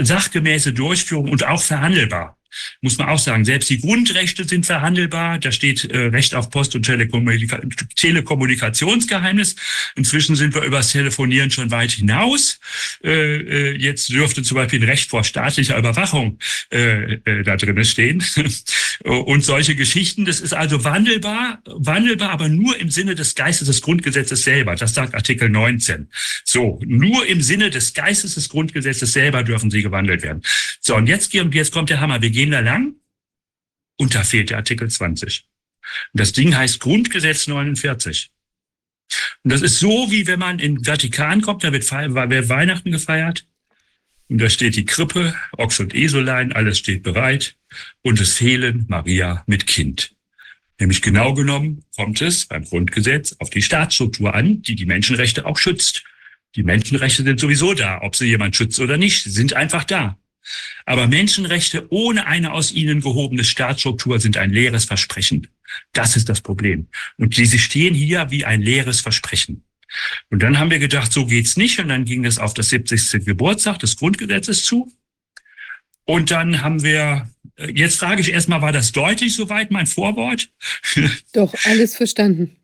sachgemäße 0.00 0.72
Durchführung 0.72 1.30
und 1.30 1.46
auch 1.46 1.60
verhandelbar 1.60 2.39
muss 2.80 2.98
man 2.98 3.08
auch 3.08 3.18
sagen. 3.18 3.44
Selbst 3.44 3.70
die 3.70 3.80
Grundrechte 3.80 4.44
sind 4.44 4.66
verhandelbar. 4.66 5.38
Da 5.38 5.52
steht 5.52 5.84
äh, 5.84 6.06
Recht 6.06 6.34
auf 6.34 6.50
Post- 6.50 6.74
und 6.74 6.82
Telekommunika 6.82 7.60
Telekommunikationsgeheimnis. 7.96 9.56
Inzwischen 9.96 10.36
sind 10.36 10.54
wir 10.54 10.62
übers 10.62 10.92
Telefonieren 10.92 11.50
schon 11.50 11.70
weit 11.70 11.92
hinaus. 11.92 12.60
Äh, 13.02 13.10
äh, 13.10 13.76
jetzt 13.76 14.10
dürfte 14.10 14.42
zum 14.42 14.56
Beispiel 14.56 14.80
ein 14.80 14.88
Recht 14.88 15.10
vor 15.10 15.24
staatlicher 15.24 15.78
Überwachung 15.78 16.38
äh, 16.72 17.14
äh, 17.14 17.42
da 17.42 17.56
drin 17.56 17.84
stehen. 17.84 18.22
und 19.04 19.44
solche 19.44 19.74
Geschichten. 19.74 20.24
Das 20.24 20.40
ist 20.40 20.52
also 20.52 20.84
wandelbar, 20.84 21.60
wandelbar, 21.64 22.30
aber 22.30 22.48
nur 22.48 22.78
im 22.78 22.90
Sinne 22.90 23.14
des 23.14 23.34
Geistes 23.34 23.68
des 23.68 23.80
Grundgesetzes 23.80 24.44
selber. 24.44 24.74
Das 24.74 24.94
sagt 24.94 25.14
Artikel 25.14 25.48
19. 25.48 26.08
So, 26.44 26.80
nur 26.84 27.26
im 27.26 27.40
Sinne 27.42 27.70
des 27.70 27.94
Geistes 27.94 28.34
des 28.34 28.48
Grundgesetzes 28.48 29.12
selber 29.12 29.42
dürfen 29.42 29.70
sie 29.70 29.82
gewandelt 29.82 30.22
werden. 30.22 30.42
So, 30.80 30.96
und 30.96 31.06
jetzt, 31.06 31.32
jetzt 31.32 31.72
kommt 31.72 31.90
der 31.90 32.00
Hammer. 32.00 32.20
Wir 32.20 32.30
gehen 32.40 32.52
da 32.52 32.60
lang 32.60 32.94
und 33.98 34.14
da 34.14 34.24
fehlt 34.24 34.48
der 34.48 34.56
Artikel 34.56 34.88
20. 34.88 35.44
Und 36.12 36.20
das 36.20 36.32
Ding 36.32 36.56
heißt 36.56 36.80
Grundgesetz 36.80 37.46
49. 37.48 38.30
Und 39.42 39.52
das 39.52 39.60
ist 39.60 39.78
so, 39.78 40.10
wie 40.10 40.26
wenn 40.26 40.38
man 40.38 40.58
in 40.58 40.82
Vatikan 40.82 41.42
kommt, 41.42 41.64
da 41.64 41.72
wird, 41.72 41.90
wird 41.90 42.48
Weihnachten 42.48 42.92
gefeiert. 42.92 43.46
Und 44.28 44.38
da 44.38 44.48
steht 44.48 44.76
die 44.76 44.86
Krippe, 44.86 45.34
Ochs 45.58 45.80
und 45.80 45.94
Esolein, 45.94 46.52
alles 46.52 46.78
steht 46.78 47.02
bereit. 47.02 47.56
Und 48.00 48.18
es 48.20 48.38
fehlen 48.38 48.86
Maria 48.88 49.44
mit 49.46 49.66
Kind. 49.66 50.14
Nämlich 50.78 51.02
genau 51.02 51.34
genommen 51.34 51.84
kommt 51.94 52.22
es 52.22 52.46
beim 52.46 52.64
Grundgesetz 52.64 53.36
auf 53.38 53.50
die 53.50 53.60
Staatsstruktur 53.60 54.34
an, 54.34 54.62
die 54.62 54.76
die 54.76 54.86
Menschenrechte 54.86 55.44
auch 55.44 55.58
schützt. 55.58 56.04
Die 56.56 56.62
Menschenrechte 56.62 57.22
sind 57.22 57.38
sowieso 57.38 57.74
da, 57.74 58.00
ob 58.00 58.16
sie 58.16 58.28
jemand 58.28 58.56
schützt 58.56 58.80
oder 58.80 58.96
nicht, 58.96 59.24
sie 59.24 59.30
sind 59.30 59.52
einfach 59.52 59.84
da. 59.84 60.16
Aber 60.86 61.06
Menschenrechte 61.06 61.86
ohne 61.90 62.26
eine 62.26 62.52
aus 62.52 62.72
ihnen 62.72 63.00
gehobene 63.00 63.44
Staatsstruktur 63.44 64.18
sind 64.20 64.36
ein 64.36 64.50
leeres 64.50 64.84
Versprechen. 64.84 65.48
Das 65.92 66.16
ist 66.16 66.28
das 66.28 66.40
Problem. 66.40 66.88
Und 67.16 67.36
diese 67.36 67.58
stehen 67.58 67.94
hier 67.94 68.30
wie 68.30 68.44
ein 68.44 68.62
leeres 68.62 69.00
Versprechen. 69.00 69.64
Und 70.30 70.42
dann 70.42 70.58
haben 70.58 70.70
wir 70.70 70.78
gedacht, 70.78 71.12
so 71.12 71.26
geht's 71.26 71.56
nicht. 71.56 71.78
Und 71.80 71.88
dann 71.88 72.04
ging 72.04 72.24
es 72.24 72.38
auf 72.38 72.54
das 72.54 72.68
70. 72.70 73.24
Geburtstag 73.24 73.78
des 73.78 73.96
Grundgesetzes 73.96 74.64
zu. 74.64 74.92
Und 76.04 76.30
dann 76.30 76.62
haben 76.62 76.82
wir, 76.82 77.30
äh, 77.56 77.70
jetzt 77.72 77.98
frage 78.00 78.20
ich 78.20 78.32
erstmal, 78.32 78.62
war 78.62 78.72
das 78.72 78.92
deutlich 78.92 79.34
soweit, 79.34 79.70
mein 79.70 79.86
Vorwort? 79.86 80.48
Doch, 81.32 81.54
alles 81.64 81.96
verstanden. 81.96 82.56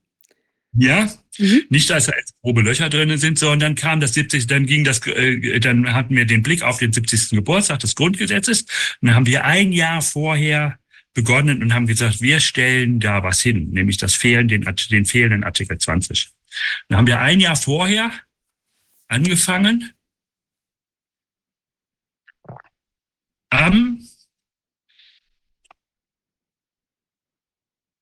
Ja, 0.78 1.10
mhm. 1.38 1.62
nicht, 1.70 1.88
dass 1.88 2.06
da 2.06 2.12
jetzt 2.16 2.34
grobe 2.42 2.60
Löcher 2.60 2.90
drin 2.90 3.16
sind, 3.16 3.38
sondern 3.38 3.60
dann 3.60 3.74
kam 3.74 4.00
das 4.00 4.14
70. 4.14 4.46
Dann 4.46 4.66
ging 4.66 4.84
das, 4.84 5.06
äh, 5.06 5.58
dann 5.60 5.94
hatten 5.94 6.14
wir 6.14 6.26
den 6.26 6.42
Blick 6.42 6.62
auf 6.62 6.78
den 6.78 6.92
70. 6.92 7.30
Geburtstag 7.30 7.80
des 7.80 7.94
Grundgesetzes. 7.94 8.62
Und 9.00 9.08
dann 9.08 9.14
haben 9.14 9.26
wir 9.26 9.44
ein 9.44 9.72
Jahr 9.72 10.02
vorher 10.02 10.78
begonnen 11.14 11.62
und 11.62 11.72
haben 11.72 11.86
gesagt, 11.86 12.20
wir 12.20 12.40
stellen 12.40 13.00
da 13.00 13.22
was 13.22 13.40
hin, 13.40 13.70
nämlich 13.70 13.96
das 13.96 14.14
Fehlen, 14.14 14.48
den, 14.48 14.66
den 14.90 15.06
fehlenden 15.06 15.44
Artikel 15.44 15.78
20. 15.78 16.28
Dann 16.88 16.98
haben 16.98 17.06
wir 17.06 17.20
ein 17.20 17.40
Jahr 17.40 17.56
vorher 17.56 18.12
angefangen, 19.08 19.92
am 23.48 24.06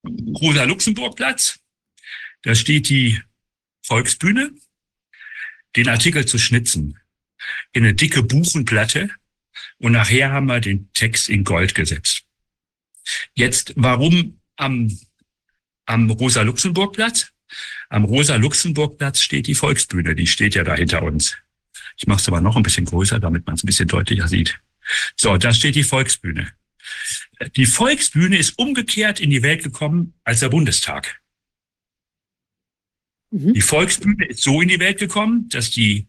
Rosa-Luxemburg-Platz 0.05 1.59
da 2.45 2.53
steht 2.53 2.89
die 2.89 3.21
Volksbühne, 3.81 4.51
den 5.75 5.89
Artikel 5.89 6.25
zu 6.25 6.37
schnitzen 6.37 6.99
in 7.73 7.83
eine 7.83 7.93
dicke 7.93 8.23
Buchenplatte 8.23 9.09
und 9.79 9.91
nachher 9.91 10.31
haben 10.31 10.45
wir 10.45 10.59
den 10.59 10.91
Text 10.93 11.27
in 11.27 11.43
Gold 11.43 11.75
gesetzt. 11.75 12.23
Jetzt, 13.33 13.73
warum 13.75 14.39
am, 14.57 14.97
am 15.85 16.09
Rosa-Luxemburg-Platz? 16.09 17.31
Am 17.89 18.05
Rosa-Luxemburg-Platz 18.05 19.21
steht 19.21 19.47
die 19.47 19.55
Volksbühne, 19.55 20.15
die 20.15 20.27
steht 20.27 20.55
ja 20.55 20.63
da 20.63 20.75
hinter 20.75 21.01
uns. 21.03 21.37
Ich 21.97 22.07
mache 22.07 22.21
es 22.21 22.27
aber 22.27 22.41
noch 22.41 22.55
ein 22.55 22.63
bisschen 22.63 22.85
größer, 22.85 23.19
damit 23.19 23.45
man 23.45 23.55
es 23.55 23.63
ein 23.63 23.67
bisschen 23.67 23.87
deutlicher 23.87 24.27
sieht. 24.27 24.59
So, 25.15 25.37
da 25.37 25.53
steht 25.53 25.75
die 25.75 25.83
Volksbühne. 25.83 26.53
Die 27.55 27.65
Volksbühne 27.65 28.37
ist 28.37 28.57
umgekehrt 28.59 29.19
in 29.19 29.31
die 29.31 29.41
Welt 29.41 29.63
gekommen 29.63 30.13
als 30.23 30.41
der 30.41 30.49
Bundestag. 30.49 31.19
Mhm. 33.35 33.53
Die 33.53 33.61
Volksbühne 33.61 34.25
ist 34.25 34.43
so 34.43 34.61
in 34.61 34.69
die 34.69 34.79
Welt 34.79 34.97
gekommen, 34.97 35.49
dass 35.49 35.69
die 35.69 36.07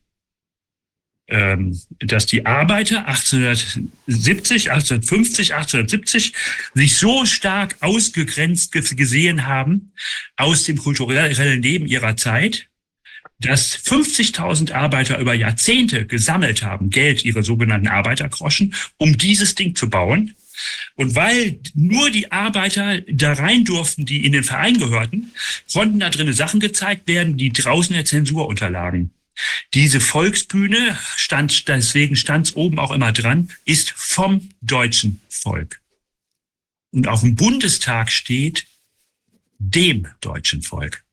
ähm, 1.28 1.76
dass 1.98 2.26
die 2.26 2.46
Arbeiter 2.46 3.08
1870, 3.08 4.70
1850, 4.70 5.54
1870 5.54 6.32
sich 6.74 6.96
so 6.96 7.24
stark 7.24 7.76
ausgegrenzt 7.80 8.70
gesehen 8.70 9.44
haben 9.44 9.92
aus 10.36 10.62
dem 10.62 10.76
kulturellen 10.76 11.62
Leben 11.62 11.86
ihrer 11.88 12.16
Zeit, 12.16 12.68
dass 13.40 13.76
50.000 13.76 14.72
Arbeiter 14.72 15.18
über 15.18 15.34
Jahrzehnte 15.34 16.06
gesammelt 16.06 16.62
haben, 16.62 16.90
Geld, 16.90 17.24
ihre 17.24 17.42
sogenannten 17.42 17.88
Arbeitergroschen, 17.88 18.74
um 18.96 19.18
dieses 19.18 19.56
Ding 19.56 19.74
zu 19.74 19.90
bauen. 19.90 20.36
Und 20.94 21.14
weil 21.14 21.60
nur 21.74 22.10
die 22.10 22.32
Arbeiter 22.32 23.00
da 23.02 23.34
rein 23.34 23.64
durften, 23.64 24.06
die 24.06 24.24
in 24.24 24.32
den 24.32 24.44
Verein 24.44 24.78
gehörten, 24.78 25.32
konnten 25.72 26.00
da 26.00 26.10
drinnen 26.10 26.34
Sachen 26.34 26.60
gezeigt 26.60 27.06
werden, 27.08 27.36
die 27.36 27.52
draußen 27.52 27.94
der 27.94 28.04
Zensur 28.04 28.46
unterlagen. 28.48 29.10
Diese 29.74 30.00
Volksbühne 30.00 30.98
stand, 31.16 31.68
deswegen 31.68 32.16
stand 32.16 32.46
es 32.46 32.56
oben 32.56 32.78
auch 32.78 32.90
immer 32.90 33.12
dran, 33.12 33.52
ist 33.64 33.90
vom 33.90 34.48
deutschen 34.62 35.20
Volk. 35.28 35.80
Und 36.92 37.08
auf 37.08 37.20
dem 37.20 37.36
Bundestag 37.36 38.10
steht 38.10 38.66
dem 39.58 40.08
deutschen 40.20 40.62
Volk. 40.62 41.04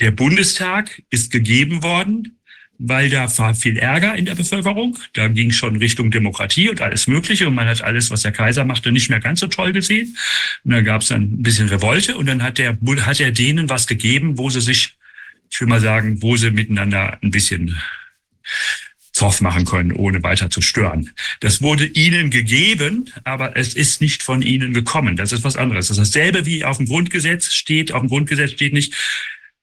Der 0.00 0.10
Bundestag 0.10 1.02
ist 1.10 1.30
gegeben 1.30 1.82
worden 1.82 2.37
weil 2.78 3.10
da 3.10 3.26
war 3.38 3.54
viel 3.54 3.76
Ärger 3.76 4.14
in 4.14 4.24
der 4.24 4.36
Bevölkerung. 4.36 4.96
Da 5.12 5.28
ging 5.28 5.50
schon 5.50 5.76
Richtung 5.76 6.10
Demokratie 6.10 6.70
und 6.70 6.80
alles 6.80 7.08
Mögliche 7.08 7.48
und 7.48 7.54
man 7.54 7.66
hat 7.66 7.82
alles, 7.82 8.10
was 8.10 8.22
der 8.22 8.32
Kaiser 8.32 8.64
machte, 8.64 8.92
nicht 8.92 9.10
mehr 9.10 9.20
ganz 9.20 9.40
so 9.40 9.48
toll 9.48 9.72
gesehen. 9.72 10.16
Und 10.64 10.72
dann 10.72 10.84
gab 10.84 11.02
es 11.02 11.08
dann 11.08 11.22
ein 11.22 11.42
bisschen 11.42 11.68
Revolte 11.68 12.16
und 12.16 12.26
dann 12.26 12.42
hat 12.42 12.58
der 12.58 12.78
hat 13.04 13.20
er 13.20 13.32
denen 13.32 13.68
was 13.68 13.86
gegeben, 13.86 14.38
wo 14.38 14.48
sie 14.48 14.60
sich, 14.60 14.96
ich 15.50 15.60
will 15.60 15.68
mal 15.68 15.80
sagen, 15.80 16.22
wo 16.22 16.36
sie 16.36 16.52
miteinander 16.52 17.18
ein 17.20 17.32
bisschen 17.32 17.76
Zoff 19.12 19.40
machen 19.40 19.64
können, 19.64 19.92
ohne 19.92 20.22
weiter 20.22 20.48
zu 20.48 20.60
stören. 20.60 21.10
Das 21.40 21.60
wurde 21.60 21.84
ihnen 21.84 22.30
gegeben, 22.30 23.12
aber 23.24 23.56
es 23.56 23.74
ist 23.74 24.00
nicht 24.00 24.22
von 24.22 24.42
ihnen 24.42 24.72
gekommen. 24.72 25.16
Das 25.16 25.32
ist 25.32 25.42
was 25.42 25.56
anderes. 25.56 25.88
Das 25.88 25.98
ist 25.98 26.14
dasselbe 26.14 26.46
wie 26.46 26.64
auf 26.64 26.76
dem 26.76 26.86
Grundgesetz 26.86 27.52
steht. 27.52 27.90
Auf 27.90 28.02
dem 28.02 28.08
Grundgesetz 28.08 28.52
steht 28.52 28.72
nicht, 28.72 28.94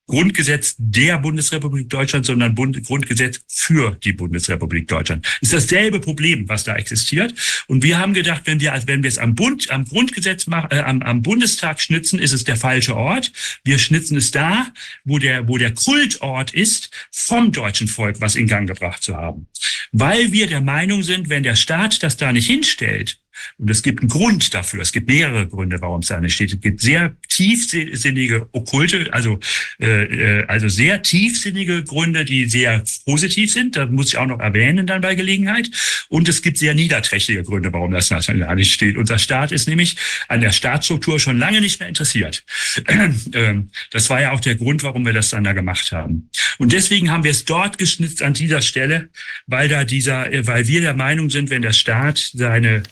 Grundgesetz 0.07 0.75
der 0.77 1.17
Bundesrepublik 1.17 1.89
Deutschland, 1.89 2.25
sondern 2.25 2.55
Bund 2.55 2.83
Grundgesetz 2.85 3.41
für 3.47 3.97
die 4.03 4.13
Bundesrepublik 4.13 4.87
Deutschland. 4.87 5.25
Ist 5.41 5.53
dasselbe 5.53 5.99
Problem, 5.99 6.47
was 6.47 6.63
da 6.63 6.75
existiert. 6.75 7.33
Und 7.67 7.83
wir 7.83 7.97
haben 7.97 8.13
gedacht, 8.13 8.43
wenn 8.45 8.59
wir, 8.59 8.79
wenn 8.85 9.03
wir 9.03 9.07
es 9.07 9.17
am 9.17 9.35
Bund, 9.35 9.71
am 9.71 9.85
Grundgesetz 9.85 10.47
machen, 10.47 10.69
äh, 10.71 10.79
am, 10.79 11.01
am 11.01 11.21
Bundestag 11.21 11.81
schnitzen, 11.81 12.19
ist 12.19 12.33
es 12.33 12.43
der 12.43 12.55
falsche 12.55 12.95
Ort. 12.95 13.31
Wir 13.63 13.79
schnitzen 13.79 14.17
es 14.17 14.31
da, 14.31 14.67
wo 15.03 15.17
der, 15.17 15.47
wo 15.47 15.57
der 15.57 15.73
Kultort 15.73 16.53
ist, 16.53 16.91
vom 17.11 17.51
deutschen 17.51 17.87
Volk, 17.87 18.21
was 18.21 18.35
in 18.35 18.47
Gang 18.47 18.67
gebracht 18.67 19.01
zu 19.01 19.15
haben. 19.15 19.47
Weil 19.91 20.31
wir 20.31 20.47
der 20.47 20.61
Meinung 20.61 21.03
sind, 21.03 21.29
wenn 21.29 21.43
der 21.43 21.55
Staat 21.55 22.03
das 22.03 22.17
da 22.17 22.31
nicht 22.31 22.47
hinstellt, 22.47 23.19
und 23.57 23.69
es 23.69 23.83
gibt 23.83 24.01
einen 24.01 24.09
Grund 24.09 24.53
dafür. 24.53 24.81
Es 24.81 24.91
gibt 24.91 25.07
mehrere 25.07 25.47
Gründe, 25.47 25.81
warum 25.81 26.01
es 26.01 26.07
da 26.07 26.19
nicht 26.19 26.33
steht. 26.33 26.53
Es 26.53 26.61
gibt 26.61 26.81
sehr 26.81 27.15
tiefsinnige 27.29 28.47
okkulte, 28.51 29.07
also 29.11 29.39
äh, 29.79 30.03
äh, 30.03 30.45
also 30.47 30.67
sehr 30.69 31.01
tiefsinnige 31.01 31.83
Gründe, 31.83 32.25
die 32.25 32.45
sehr 32.45 32.83
positiv 33.05 33.51
sind. 33.51 33.75
Da 33.75 33.85
muss 33.85 34.07
ich 34.07 34.17
auch 34.17 34.25
noch 34.25 34.39
erwähnen 34.39 34.87
dann 34.87 35.01
bei 35.01 35.15
Gelegenheit. 35.15 35.69
Und 36.09 36.29
es 36.29 36.41
gibt 36.41 36.57
sehr 36.57 36.73
niederträchtige 36.73 37.43
Gründe, 37.43 37.71
warum 37.73 37.91
das 37.91 38.09
da 38.09 38.55
nicht 38.55 38.73
steht. 38.73 38.97
Unser 38.97 39.19
Staat 39.19 39.51
ist 39.51 39.67
nämlich 39.67 39.95
an 40.27 40.41
der 40.41 40.51
Staatsstruktur 40.51 41.19
schon 41.19 41.37
lange 41.37 41.61
nicht 41.61 41.79
mehr 41.79 41.89
interessiert. 41.89 42.43
Ähm, 43.33 43.71
das 43.91 44.09
war 44.09 44.21
ja 44.21 44.31
auch 44.31 44.39
der 44.39 44.55
Grund, 44.55 44.83
warum 44.83 45.05
wir 45.05 45.13
das 45.13 45.29
dann 45.29 45.43
da 45.43 45.53
gemacht 45.53 45.91
haben. 45.91 46.29
Und 46.57 46.71
deswegen 46.71 47.11
haben 47.11 47.23
wir 47.23 47.31
es 47.31 47.45
dort 47.45 47.77
geschnitzt 47.77 48.21
an 48.21 48.33
dieser 48.33 48.61
Stelle, 48.61 49.09
weil 49.47 49.67
da 49.67 49.83
dieser, 49.83 50.31
äh, 50.31 50.45
weil 50.47 50.67
wir 50.67 50.81
der 50.81 50.93
Meinung 50.93 51.29
sind, 51.29 51.49
wenn 51.49 51.61
der 51.61 51.73
Staat 51.73 52.31
seine 52.33 52.83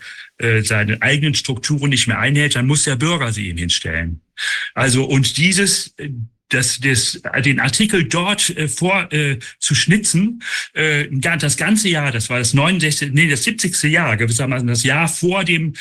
äh, 0.44 0.62
seine 0.62 1.02
eigenen 1.02 1.34
Strukturen 1.34 1.90
nicht 1.90 2.08
mehr 2.08 2.20
einhält, 2.20 2.56
dann 2.56 2.68
muss 2.68 2.84
der 2.84 2.96
Bürger 2.96 3.32
sie 3.32 3.50
ihm 3.50 3.58
hinstellen. 3.58 4.22
Also 4.74 5.06
und 5.06 5.38
dieses 5.38 5.96
das, 6.54 6.80
das, 6.80 7.22
den 7.44 7.60
Artikel 7.60 8.04
dort 8.04 8.50
äh, 8.52 8.68
vor 8.68 9.12
äh, 9.12 9.40
zu 9.60 9.76
schnitzen, 9.76 10.44
äh, 10.74 11.08
das 11.10 11.58
ganze 11.58 11.90
Jahr, 11.90 12.12
das 12.12 12.30
war 12.30 12.40
das 12.40 12.54
69, 12.54 13.12
nee, 13.14 13.28
das 13.28 13.44
70. 13.44 13.84
Jahr, 13.84 14.18
gewissermaßen 14.18 14.68
das 14.68 14.84
Jahr 14.84 15.08
vor 15.08 15.44
dem 15.44 15.74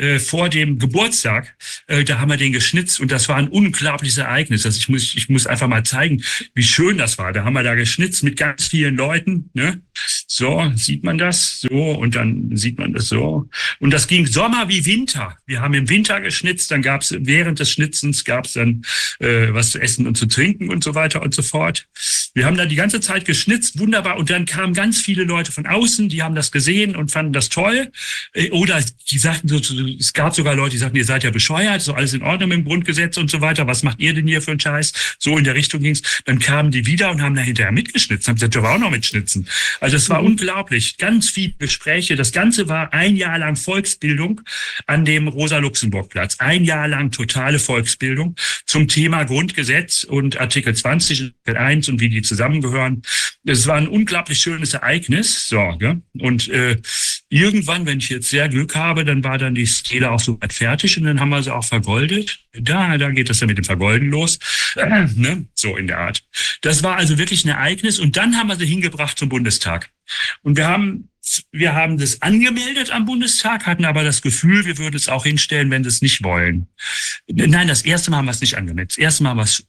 äh, 0.00 0.18
vor 0.18 0.48
dem 0.48 0.78
Geburtstag, 0.78 1.54
äh, 1.86 2.04
da 2.04 2.18
haben 2.18 2.30
wir 2.30 2.38
den 2.38 2.52
geschnitzt 2.52 3.00
und 3.00 3.12
das 3.12 3.28
war 3.28 3.36
ein 3.36 3.48
unglaubliches 3.48 4.16
Ereignis. 4.16 4.64
Also 4.64 4.78
ich 4.78 4.88
muss, 4.88 5.14
ich 5.14 5.28
muss 5.28 5.46
einfach 5.46 5.68
mal 5.68 5.84
zeigen, 5.84 6.22
wie 6.54 6.62
schön 6.62 6.96
das 6.96 7.18
war. 7.18 7.32
Da 7.34 7.44
haben 7.44 7.52
wir 7.52 7.62
da 7.62 7.74
geschnitzt 7.74 8.22
mit 8.22 8.38
ganz 8.38 8.68
vielen 8.68 8.96
Leuten. 8.96 9.50
Ne? 9.52 9.82
So, 10.26 10.72
sieht 10.74 11.04
man 11.04 11.18
das? 11.18 11.60
So, 11.60 11.92
und 11.92 12.14
dann 12.14 12.56
sieht 12.56 12.78
man 12.78 12.94
das 12.94 13.08
so. 13.08 13.48
Und 13.78 13.90
das 13.90 14.06
ging 14.06 14.26
Sommer 14.26 14.68
wie 14.70 14.86
Winter. 14.86 15.36
Wir 15.46 15.60
haben 15.60 15.74
im 15.74 15.88
Winter 15.90 16.20
geschnitzt, 16.20 16.70
dann 16.70 16.80
gab 16.80 17.02
es 17.02 17.14
während 17.18 17.60
des 17.60 17.70
Schnitzens 17.70 18.24
gab 18.24 18.46
es 18.46 18.54
dann 18.54 18.82
äh, 19.18 19.52
was 19.52 19.70
zu 19.70 19.80
essen 19.80 20.06
und 20.06 20.16
zu 20.16 20.26
trinken 20.26 20.70
und 20.70 20.82
so 20.82 20.94
weiter 20.94 21.20
und 21.20 21.34
so 21.34 21.42
fort. 21.42 21.86
Wir 22.32 22.46
haben 22.46 22.56
da 22.56 22.64
die 22.64 22.76
ganze 22.76 23.00
Zeit 23.00 23.26
geschnitzt, 23.26 23.78
wunderbar. 23.78 24.16
Und 24.16 24.30
dann 24.30 24.46
kamen 24.46 24.72
ganz 24.72 25.00
viele 25.02 25.24
Leute 25.24 25.52
von 25.52 25.66
außen, 25.66 26.08
die 26.08 26.22
haben 26.22 26.34
das 26.34 26.52
gesehen 26.52 26.96
und 26.96 27.10
fanden 27.10 27.34
das 27.34 27.50
toll. 27.50 27.90
Äh, 28.32 28.50
oder 28.50 28.82
die 29.10 29.18
sagten 29.18 29.48
so, 29.48 29.58
es 29.98 30.12
gab 30.12 30.34
sogar 30.34 30.54
Leute, 30.54 30.72
die 30.72 30.78
sagten, 30.78 30.96
ihr 30.96 31.04
seid 31.04 31.24
ja 31.24 31.30
bescheuert, 31.30 31.82
so 31.82 31.94
alles 31.94 32.14
in 32.14 32.22
Ordnung 32.22 32.50
mit 32.50 32.58
dem 32.58 32.64
Grundgesetz 32.64 33.16
und 33.16 33.30
so 33.30 33.40
weiter. 33.40 33.66
Was 33.66 33.82
macht 33.82 34.00
ihr 34.00 34.14
denn 34.14 34.26
hier 34.26 34.42
für 34.42 34.52
einen 34.52 34.60
Scheiß? 34.60 35.16
So 35.18 35.38
in 35.38 35.44
der 35.44 35.54
Richtung 35.54 35.82
ging's. 35.82 36.02
Dann 36.24 36.38
kamen 36.38 36.70
die 36.70 36.86
wieder 36.86 37.10
und 37.10 37.22
haben 37.22 37.34
da 37.34 37.42
hinterher 37.42 37.72
mitgeschnitzt, 37.72 38.28
haben 38.28 38.36
gesagt, 38.36 38.54
wir 38.54 38.64
auch 38.64 38.78
noch 38.78 38.90
mitschnitzen. 38.90 39.48
Also 39.80 39.96
es 39.96 40.08
war 40.08 40.20
mhm. 40.20 40.28
unglaublich. 40.28 40.96
Ganz 40.98 41.30
viele 41.30 41.54
Gespräche. 41.58 42.16
Das 42.16 42.32
Ganze 42.32 42.68
war 42.68 42.92
ein 42.92 43.16
Jahr 43.16 43.38
lang 43.38 43.56
Volksbildung 43.56 44.40
an 44.86 45.04
dem 45.04 45.28
Rosa-Luxemburg-Platz. 45.28 46.36
Ein 46.38 46.64
Jahr 46.64 46.88
lang 46.88 47.10
totale 47.10 47.58
Volksbildung 47.58 48.36
zum 48.66 48.88
Thema 48.88 49.24
Grundgesetz 49.24 50.04
und 50.04 50.40
Artikel 50.40 50.74
20, 50.74 51.32
Artikel 51.46 51.56
1 51.56 51.88
und 51.88 52.00
wie 52.00 52.08
die 52.08 52.22
zusammengehören. 52.22 53.02
Es 53.44 53.66
war 53.66 53.76
ein 53.76 53.88
unglaublich 53.88 54.38
schönes 54.38 54.74
Ereignis. 54.74 55.48
So, 55.48 55.76
gell? 55.78 56.02
Und 56.18 56.48
äh, 56.48 56.76
irgendwann, 57.30 57.86
wenn 57.86 57.98
ich 57.98 58.10
jetzt 58.10 58.28
sehr 58.28 58.48
Glück 58.48 58.74
habe, 58.74 59.04
dann 59.04 59.24
war 59.24 59.38
dann 59.38 59.54
die 59.54 59.66
Stele 59.66 60.10
auch 60.10 60.20
so 60.20 60.40
weit 60.42 60.52
fertig 60.52 60.98
und 60.98 61.04
dann 61.04 61.20
haben 61.20 61.30
wir 61.30 61.42
sie 61.42 61.54
auch 61.54 61.64
vergoldet. 61.64 62.40
Da, 62.52 62.98
da 62.98 63.10
geht 63.10 63.30
das 63.30 63.38
dann 63.38 63.46
mit 63.46 63.56
dem 63.56 63.64
Vergolden 63.64 64.10
los. 64.10 64.38
Äh, 64.76 65.06
ne? 65.16 65.46
So 65.54 65.76
in 65.76 65.86
der 65.86 65.98
Art. 65.98 66.22
Das 66.60 66.82
war 66.82 66.96
also 66.96 67.16
wirklich 67.16 67.44
ein 67.44 67.48
Ereignis 67.48 67.98
und 67.98 68.16
dann 68.16 68.36
haben 68.36 68.48
wir 68.48 68.56
sie 68.56 68.66
hingebracht 68.66 69.18
zum 69.18 69.28
Bundestag. 69.28 69.90
Und 70.42 70.56
wir 70.56 70.68
haben 70.68 71.08
wir 71.52 71.74
haben 71.74 71.98
das 71.98 72.22
angemeldet 72.22 72.90
am 72.90 73.04
Bundestag, 73.04 73.66
hatten 73.66 73.84
aber 73.84 74.02
das 74.02 74.20
Gefühl, 74.22 74.64
wir 74.64 74.78
würden 74.78 74.96
es 74.96 75.08
auch 75.08 75.24
hinstellen, 75.24 75.70
wenn 75.70 75.84
sie 75.84 75.88
es 75.88 76.02
nicht 76.02 76.24
wollen. 76.24 76.66
Nein, 77.28 77.68
das 77.68 77.82
erste 77.82 78.10
Mal 78.10 78.16
haben 78.16 78.24
wir 78.24 78.32
es 78.32 78.40
nicht 78.40 78.56
angemeldet. 78.56 78.92
Das 78.92 78.98
erste 78.98 79.22
Mal 79.22 79.30
haben 79.30 79.36
wir 79.38 79.44
es 79.44 79.64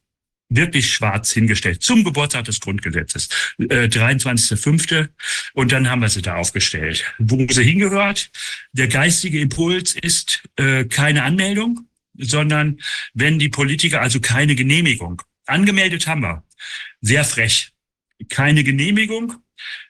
wirklich 0.51 0.93
schwarz 0.93 1.31
hingestellt 1.31 1.81
zum 1.81 2.03
Geburtstag 2.03 2.45
des 2.45 2.59
Grundgesetzes, 2.59 3.29
äh, 3.57 3.87
23.05. 3.87 5.09
Und 5.53 5.71
dann 5.71 5.89
haben 5.89 6.01
wir 6.01 6.09
sie 6.09 6.21
da 6.21 6.35
aufgestellt. 6.35 7.05
Wo 7.17 7.47
sie 7.49 7.63
hingehört, 7.63 8.29
der 8.73 8.87
geistige 8.87 9.39
Impuls 9.39 9.95
ist 9.95 10.43
äh, 10.57 10.85
keine 10.85 11.23
Anmeldung, 11.23 11.87
sondern 12.17 12.79
wenn 13.13 13.39
die 13.39 13.49
Politiker, 13.49 14.01
also 14.01 14.19
keine 14.19 14.55
Genehmigung, 14.55 15.21
angemeldet 15.45 16.05
haben 16.07 16.21
wir, 16.21 16.43
sehr 16.99 17.23
frech, 17.23 17.71
keine 18.29 18.63
Genehmigung, 18.63 19.35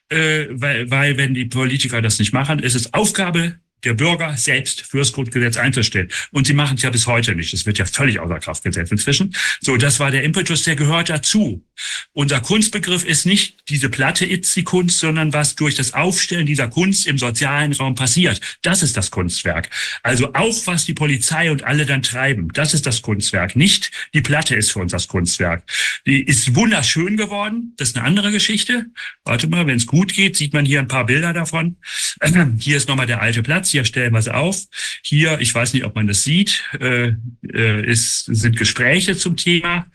äh, 0.08 0.46
weil, 0.50 0.90
weil 0.90 1.16
wenn 1.16 1.34
die 1.34 1.46
Politiker 1.46 2.00
das 2.00 2.18
nicht 2.18 2.32
machen, 2.32 2.60
ist 2.60 2.74
es 2.74 2.94
Aufgabe 2.94 3.58
der 3.84 3.94
Bürger 3.94 4.36
selbst 4.36 4.82
fürs 4.82 5.12
Grundgesetz 5.12 5.56
einzustellen. 5.56 6.08
Und 6.30 6.46
sie 6.46 6.54
machen 6.54 6.76
es 6.76 6.82
ja 6.82 6.90
bis 6.90 7.06
heute 7.06 7.34
nicht. 7.34 7.52
Das 7.52 7.66
wird 7.66 7.78
ja 7.78 7.84
völlig 7.84 8.20
außer 8.20 8.38
Kraft 8.38 8.64
gesetzt 8.64 8.92
inzwischen. 8.92 9.34
So, 9.60 9.76
das 9.76 10.00
war 10.00 10.10
der 10.10 10.22
Impetus, 10.22 10.64
der 10.64 10.76
gehört 10.76 11.10
dazu. 11.10 11.64
Unser 12.12 12.40
Kunstbegriff 12.40 13.04
ist 13.04 13.26
nicht 13.26 13.56
diese 13.68 13.88
Platte 13.88 14.24
ist 14.26 14.54
die 14.54 14.64
Kunst, 14.64 14.98
sondern 14.98 15.32
was 15.32 15.54
durch 15.54 15.74
das 15.74 15.94
Aufstellen 15.94 16.46
dieser 16.46 16.68
Kunst 16.68 17.06
im 17.06 17.18
sozialen 17.18 17.72
Raum 17.72 17.94
passiert. 17.94 18.40
Das 18.62 18.82
ist 18.82 18.96
das 18.96 19.10
Kunstwerk. 19.10 19.70
Also 20.02 20.34
auch 20.34 20.66
was 20.66 20.84
die 20.84 20.94
Polizei 20.94 21.50
und 21.50 21.64
alle 21.64 21.86
dann 21.86 22.02
treiben, 22.02 22.48
das 22.52 22.74
ist 22.74 22.86
das 22.86 23.02
Kunstwerk. 23.02 23.56
Nicht 23.56 23.90
die 24.14 24.20
Platte 24.20 24.54
ist 24.54 24.72
für 24.72 24.80
uns 24.80 24.92
das 24.92 25.08
Kunstwerk. 25.08 25.62
Die 26.06 26.22
ist 26.22 26.54
wunderschön 26.54 27.16
geworden. 27.16 27.74
Das 27.76 27.88
ist 27.88 27.96
eine 27.96 28.06
andere 28.06 28.30
Geschichte. 28.30 28.86
Warte 29.24 29.46
mal, 29.48 29.66
wenn 29.66 29.76
es 29.76 29.86
gut 29.86 30.12
geht, 30.12 30.36
sieht 30.36 30.52
man 30.52 30.64
hier 30.64 30.80
ein 30.80 30.88
paar 30.88 31.06
Bilder 31.06 31.32
davon. 31.32 31.76
Hier 32.58 32.76
ist 32.76 32.88
nochmal 32.88 33.06
der 33.06 33.20
alte 33.20 33.42
Platz. 33.42 33.71
Hier 33.72 33.84
stellen 33.84 34.12
wir 34.12 34.18
es 34.18 34.28
auf. 34.28 34.62
Hier, 35.02 35.40
ich 35.40 35.54
weiß 35.54 35.72
nicht, 35.72 35.84
ob 35.84 35.94
man 35.94 36.06
das 36.06 36.22
sieht, 36.22 36.62
äh, 36.80 37.12
äh, 37.52 37.90
ist, 37.90 38.26
sind 38.26 38.56
Gespräche 38.56 39.16
zum 39.16 39.36
Thema. 39.36 39.86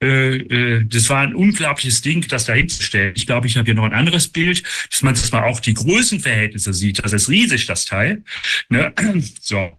Äh, 0.00 0.36
äh, 0.36 0.84
das 0.86 1.10
war 1.10 1.22
ein 1.22 1.34
unglaubliches 1.34 2.02
Ding, 2.02 2.26
das 2.28 2.44
da 2.44 2.54
hinzustellen. 2.54 3.14
Ich 3.16 3.26
glaube, 3.26 3.48
ich 3.48 3.56
habe 3.56 3.66
hier 3.66 3.74
noch 3.74 3.84
ein 3.84 3.92
anderes 3.92 4.28
Bild, 4.28 4.62
dass 4.90 5.02
man 5.02 5.14
das 5.14 5.32
mal 5.32 5.42
auch 5.42 5.60
die 5.60 5.74
Größenverhältnisse 5.74 6.72
sieht. 6.72 7.04
Das 7.04 7.12
ist 7.12 7.28
riesig, 7.28 7.66
das 7.66 7.84
Teil. 7.84 8.22
Ne? 8.68 8.92
So. 9.40 9.78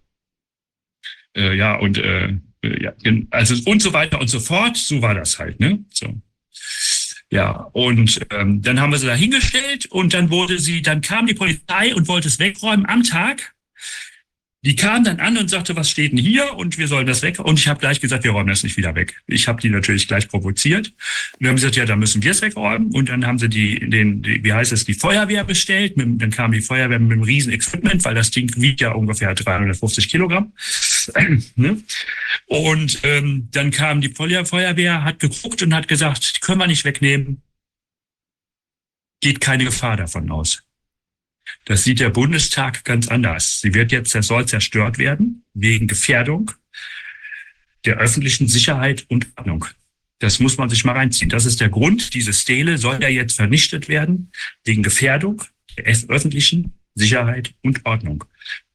Äh, 1.34 1.56
ja, 1.56 1.76
und 1.76 1.96
äh, 1.98 2.34
ja, 2.62 2.92
also 3.30 3.54
und 3.70 3.80
so 3.80 3.92
weiter 3.92 4.20
und 4.20 4.28
so 4.28 4.40
fort. 4.40 4.76
So 4.76 5.00
war 5.00 5.14
das 5.14 5.38
halt. 5.38 5.60
Ne? 5.60 5.84
So. 5.92 6.20
Ja, 7.32 7.68
und 7.72 8.26
ähm, 8.30 8.60
dann 8.60 8.80
haben 8.80 8.90
wir 8.90 8.98
sie 8.98 9.06
da 9.06 9.14
hingestellt 9.14 9.86
und 9.86 10.14
dann 10.14 10.30
wurde 10.30 10.58
sie, 10.58 10.82
dann 10.82 11.00
kam 11.00 11.26
die 11.26 11.34
Polizei 11.34 11.94
und 11.94 12.08
wollte 12.08 12.26
es 12.26 12.40
wegräumen 12.40 12.86
am 12.86 13.04
Tag. 13.04 13.54
Die 14.62 14.76
kam 14.76 15.04
dann 15.04 15.20
an 15.20 15.38
und 15.38 15.48
sagte, 15.48 15.74
was 15.74 15.88
steht 15.88 16.12
denn 16.12 16.18
hier? 16.18 16.54
Und 16.54 16.76
wir 16.76 16.86
sollen 16.86 17.06
das 17.06 17.22
weg. 17.22 17.38
Und 17.38 17.58
ich 17.58 17.66
habe 17.66 17.80
gleich 17.80 17.98
gesagt, 17.98 18.24
wir 18.24 18.32
räumen 18.32 18.48
das 18.48 18.62
nicht 18.62 18.76
wieder 18.76 18.94
weg. 18.94 19.14
Ich 19.26 19.48
habe 19.48 19.60
die 19.62 19.70
natürlich 19.70 20.06
gleich 20.06 20.28
provoziert. 20.28 20.92
Wir 21.38 21.48
haben 21.48 21.56
gesagt, 21.56 21.76
ja, 21.76 21.86
dann 21.86 21.98
müssen 21.98 22.22
wir 22.22 22.30
es 22.30 22.42
wegräumen. 22.42 22.90
Und 22.90 23.08
dann 23.08 23.26
haben 23.26 23.38
sie 23.38 23.48
die, 23.48 23.80
den, 23.88 24.20
die, 24.20 24.44
wie 24.44 24.52
heißt 24.52 24.72
es, 24.72 24.84
die 24.84 24.92
Feuerwehr 24.92 25.44
bestellt. 25.44 25.96
Mit, 25.96 26.20
dann 26.20 26.30
kam 26.30 26.52
die 26.52 26.60
Feuerwehr 26.60 26.98
mit 26.98 27.10
einem 27.10 27.22
riesen 27.22 27.54
Equipment, 27.54 28.04
weil 28.04 28.14
das 28.14 28.30
Ding 28.30 28.52
wiegt 28.60 28.82
ja 28.82 28.92
ungefähr 28.92 29.34
350 29.34 30.10
Kilogramm. 30.10 30.52
ne? 31.56 31.82
Und 32.44 33.00
ähm, 33.02 33.48
dann 33.52 33.70
kam 33.70 34.02
die 34.02 34.10
Feuerwehr, 34.10 35.04
hat 35.04 35.20
geguckt 35.20 35.62
und 35.62 35.74
hat 35.74 35.88
gesagt, 35.88 36.36
die 36.36 36.40
können 36.40 36.60
wir 36.60 36.66
nicht 36.66 36.84
wegnehmen. 36.84 37.40
Geht 39.22 39.40
keine 39.40 39.64
Gefahr 39.64 39.96
davon 39.96 40.30
aus. 40.30 40.62
Das 41.64 41.84
sieht 41.84 42.00
der 42.00 42.10
Bundestag 42.10 42.84
ganz 42.84 43.08
anders. 43.08 43.60
Sie 43.60 43.74
wird 43.74 43.92
jetzt, 43.92 44.10
soll 44.10 44.46
zerstört 44.46 44.98
werden 44.98 45.44
wegen 45.54 45.86
Gefährdung 45.86 46.52
der 47.84 47.96
öffentlichen 47.96 48.48
Sicherheit 48.48 49.06
und 49.08 49.28
Ordnung. 49.36 49.66
Das 50.18 50.38
muss 50.38 50.58
man 50.58 50.68
sich 50.68 50.84
mal 50.84 50.92
reinziehen. 50.92 51.30
Das 51.30 51.46
ist 51.46 51.60
der 51.60 51.70
Grund. 51.70 52.12
Diese 52.14 52.34
Stele 52.34 52.76
soll 52.76 53.02
ja 53.02 53.08
jetzt 53.08 53.36
vernichtet 53.36 53.88
werden 53.88 54.30
wegen 54.64 54.82
Gefährdung 54.82 55.42
der 55.78 55.84
öffentlichen 55.84 56.74
Sicherheit 56.94 57.54
und 57.62 57.86
Ordnung. 57.86 58.24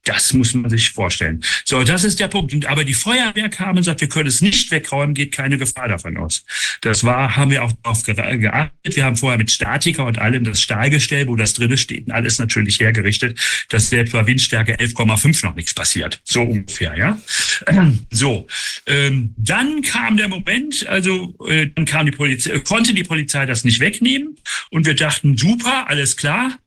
Das 0.05 0.33
muss 0.33 0.53
man 0.53 0.69
sich 0.69 0.91
vorstellen. 0.91 1.43
So, 1.65 1.83
das 1.83 2.03
ist 2.03 2.19
der 2.19 2.27
Punkt. 2.27 2.65
Aber 2.67 2.83
die 2.83 2.93
Feuerwehr 2.93 3.49
kam 3.49 3.75
und 3.75 3.83
sagt, 3.83 4.01
wir 4.01 4.07
können 4.07 4.29
es 4.29 4.41
nicht 4.41 4.71
wegräumen, 4.71 5.15
geht 5.15 5.31
keine 5.31 5.57
Gefahr 5.57 5.87
davon 5.87 6.15
aus. 6.17 6.45
Das 6.81 7.03
war, 7.03 7.35
haben 7.35 7.51
wir 7.51 7.63
auch 7.63 7.71
darauf 7.83 8.03
geachtet. 8.03 8.95
Wir 8.95 9.03
haben 9.03 9.15
vorher 9.17 9.37
mit 9.37 9.49
Statiker 9.51 10.05
und 10.05 10.19
allem 10.19 10.43
das 10.43 10.61
Stahlgestell, 10.61 11.27
wo 11.27 11.35
das 11.35 11.53
drinne 11.53 11.77
steht, 11.77 12.09
alles 12.11 12.39
natürlich 12.39 12.79
hergerichtet, 12.79 13.39
dass 13.69 13.89
selbst 13.89 14.13
bei 14.13 14.25
Windstärke 14.25 14.75
11,5 14.75 15.45
noch 15.45 15.55
nichts 15.55 15.73
passiert. 15.73 16.21
So 16.23 16.43
ungefähr, 16.43 16.97
ja. 16.97 17.19
So, 18.11 18.47
ähm, 18.85 19.33
dann 19.37 19.81
kam 19.81 20.17
der 20.17 20.27
Moment, 20.27 20.85
also 20.87 21.35
äh, 21.47 21.67
dann 21.73 21.85
kam 21.85 22.05
die 22.05 22.11
Polizei, 22.11 22.59
konnte 22.59 22.93
die 22.93 23.03
Polizei 23.03 23.45
das 23.45 23.63
nicht 23.63 23.79
wegnehmen 23.79 24.37
und 24.69 24.85
wir 24.85 24.95
dachten, 24.95 25.37
super, 25.37 25.89
alles 25.89 26.15
klar, 26.15 26.57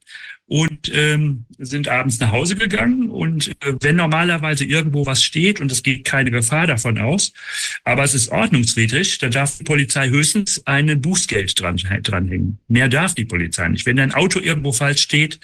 und 0.48 0.90
ähm, 0.94 1.44
sind 1.58 1.88
abends 1.88 2.18
nach 2.20 2.32
Hause 2.32 2.56
gegangen. 2.56 3.10
Und 3.10 3.48
äh, 3.48 3.74
wenn 3.80 3.96
normalerweise 3.96 4.64
irgendwo 4.64 5.06
was 5.06 5.22
steht 5.22 5.60
und 5.60 5.70
es 5.70 5.82
geht 5.82 6.04
keine 6.04 6.30
Gefahr 6.30 6.66
davon 6.66 6.98
aus, 6.98 7.32
aber 7.84 8.02
es 8.02 8.14
ist 8.14 8.30
ordnungswidrig, 8.30 9.18
dann 9.18 9.30
darf 9.30 9.58
die 9.58 9.64
Polizei 9.64 10.08
höchstens 10.08 10.66
ein 10.66 11.00
Bußgeld 11.00 11.60
dran, 11.60 11.76
dranhängen. 12.02 12.58
Mehr 12.66 12.88
darf 12.88 13.14
die 13.14 13.26
Polizei 13.26 13.68
nicht. 13.68 13.84
Wenn 13.84 14.00
ein 14.00 14.14
Auto 14.14 14.40
irgendwo 14.40 14.72
falsch 14.72 15.02
steht, 15.02 15.38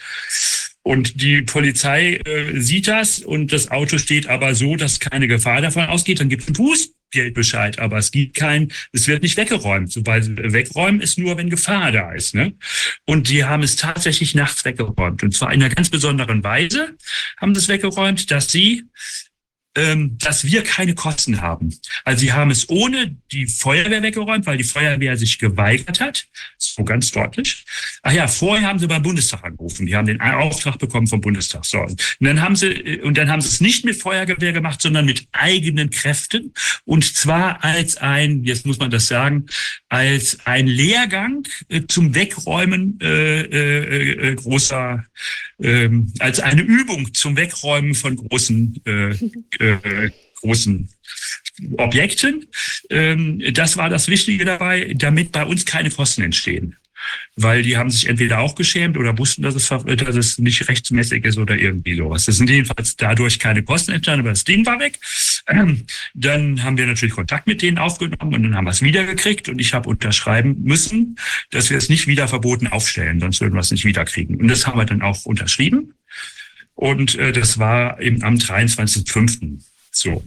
und 0.87 1.23
die 1.23 1.41
Polizei 1.41 2.21
äh, 2.27 2.61
sieht 2.61 2.89
das 2.89 3.21
und 3.21 3.55
das 3.55 3.71
Auto 3.71 3.97
steht 3.97 4.29
aber 4.29 4.55
so, 4.55 4.77
dass 4.77 5.01
keine 5.01 5.29
Gefahr 5.29 5.63
davon 5.63 5.85
ausgeht, 5.85 6.21
dann 6.21 6.29
gibt 6.29 6.43
es 6.43 6.49
einen 6.49 6.57
Bußgeldbescheid. 7.15 7.79
Aber 7.79 7.99
es 7.99 8.11
gibt 8.11 8.37
kein, 8.37 8.73
es 8.93 9.07
wird 9.09 9.23
nicht 9.23 9.37
weggeräumt. 9.37 9.93
Sobald 9.93 10.37
wegräumen 10.53 11.01
ist 11.01 11.19
nur, 11.19 11.37
wenn 11.37 11.51
Gefahr 11.51 11.93
da 11.93 12.13
ist. 12.13 12.35
Ne? 12.35 12.55
Und 13.07 13.29
die 13.29 13.45
haben 13.45 13.63
es 13.63 13.77
tatsächlich 13.77 14.35
nachts 14.35 14.65
weggeräumt. 14.65 15.23
Und 15.23 15.35
zwar 15.35 15.53
in 15.53 15.63
einer 15.63 15.75
ganz 15.75 15.91
besonderen 15.91 16.43
Weise 16.45 16.97
haben 17.39 17.55
sie 17.55 17.61
es 17.61 17.69
weggeräumt, 17.69 18.31
dass 18.31 18.51
sie 18.51 18.85
dass 19.75 20.45
wir 20.45 20.63
keine 20.63 20.95
Kosten 20.95 21.41
haben. 21.41 21.77
Also 22.05 22.21
sie 22.21 22.33
haben 22.33 22.53
es 22.53 22.69
ohne 22.69 23.17
die 23.33 23.47
Feuerwehr 23.47 24.03
weggeräumt, 24.03 24.47
weil 24.47 24.57
die 24.57 24.65
Feuerwehr 24.65 25.17
sich 25.17 25.39
geweigert 25.39 25.99
hat. 25.99 26.27
So 26.59 26.85
ganz 26.85 27.11
deutlich. 27.11 27.65
Ach 28.03 28.13
ja, 28.13 28.29
vorher 28.29 28.69
haben 28.69 28.79
sie 28.79 28.87
beim 28.87 29.03
Bundestag 29.03 29.43
angerufen. 29.43 29.87
Die 29.87 29.97
haben 29.97 30.07
den 30.07 30.21
Auftrag 30.21 30.79
bekommen 30.79 31.09
vom 31.09 31.21
Bundestag. 31.21 31.65
So. 31.65 31.81
Und 31.81 32.01
dann 32.21 32.41
haben 32.41 32.55
sie, 32.55 33.01
und 33.01 33.19
dann 33.19 33.31
haben 33.31 33.41
sie 33.41 33.49
es 33.49 33.61
nicht 33.61 33.85
mit 33.85 34.01
Feuerwehr 34.01 34.53
gemacht, 34.53 34.81
sondern 34.81 35.07
mit 35.07 35.27
eigenen 35.33 35.91
Kräften. 35.91 36.53
Und 36.85 37.05
zwar 37.05 37.65
als 37.65 37.97
ein, 37.97 38.45
jetzt 38.45 38.67
muss 38.67 38.79
man 38.79 38.91
das 38.91 39.09
sagen, 39.09 39.47
als 39.89 40.39
ein 40.45 40.67
Lehrgang 40.67 41.47
äh, 41.69 41.83
zum 41.89 42.15
Wegräumen 42.15 42.99
äh, 43.01 43.41
äh, 43.41 44.31
äh, 44.31 44.35
großer, 44.35 45.05
äh, 45.59 45.89
als 46.19 46.41
eine 46.41 46.63
Übung 46.63 47.13
zum 47.15 47.37
Wegräumen 47.37 47.95
von 47.95 48.17
großen 48.17 48.81
äh, 48.87 49.11
äh, 49.59 50.11
großen 50.41 50.89
Objekten. 51.79 52.47
Ähm, 52.91 53.43
das 53.55 53.77
war 53.77 53.89
das 53.89 54.09
Wichtige 54.09 54.45
dabei, 54.45 54.95
damit 54.97 55.33
bei 55.33 55.45
uns 55.45 55.65
keine 55.65 55.91
Kosten 55.91 56.23
entstehen. 56.23 56.77
Weil 57.37 57.63
die 57.63 57.77
haben 57.77 57.91
sich 57.91 58.09
entweder 58.09 58.41
auch 58.41 58.55
geschämt 58.55 58.97
oder 58.97 59.17
wussten, 59.19 59.43
dass 59.43 59.55
es, 59.55 59.69
dass 59.69 60.17
es 60.17 60.39
nicht 60.39 60.69
rechtsmäßig 60.69 61.25
ist 61.25 61.39
oder 61.39 61.57
irgendwie 61.57 61.97
sowas. 61.97 62.27
Das 62.27 62.37
sind 62.37 62.49
jedenfalls 62.49 62.97
dadurch 62.97 63.39
keine 63.39 63.63
Kosten 63.63 63.93
entstanden, 63.93 64.21
aber 64.21 64.31
das 64.31 64.45
Ding 64.45 64.65
war 64.67 64.79
weg. 64.79 65.01
Ähm, 65.49 65.85
dann 66.15 66.63
haben 66.63 66.79
wir 66.79 66.87
natürlich 66.87 67.15
Kontakt 67.15 67.47
mit 67.47 67.63
denen 67.63 67.79
aufgenommen 67.79 68.35
und 68.35 68.43
dann 68.45 68.57
haben 68.57 68.65
wir 68.65 68.71
es 68.71 68.83
wiedergekriegt 68.83 69.49
und 69.49 69.59
ich 69.59 69.75
habe 69.75 69.89
unterschreiben 69.89 70.63
müssen, 70.63 71.17
dass 71.51 71.71
wir 71.71 71.77
es 71.77 71.89
nicht 71.89 72.07
wieder 72.07 72.29
verboten 72.29 72.69
aufstellen, 72.69 73.21
sonst 73.21 73.41
würden 73.41 73.55
wir 73.55 73.61
es 73.61 73.71
nicht 73.71 73.85
wiederkriegen. 73.85 74.41
Und 74.41 74.49
das 74.49 74.67
haben 74.67 74.79
wir 74.79 74.85
dann 74.85 75.03
auch 75.03 75.25
unterschrieben. 75.25 75.95
Und 76.75 77.17
äh, 77.17 77.33
das 77.33 77.59
war 77.59 78.01
eben 78.01 78.23
am 78.23 78.37
23.05. 78.37 79.61
So. 79.91 80.25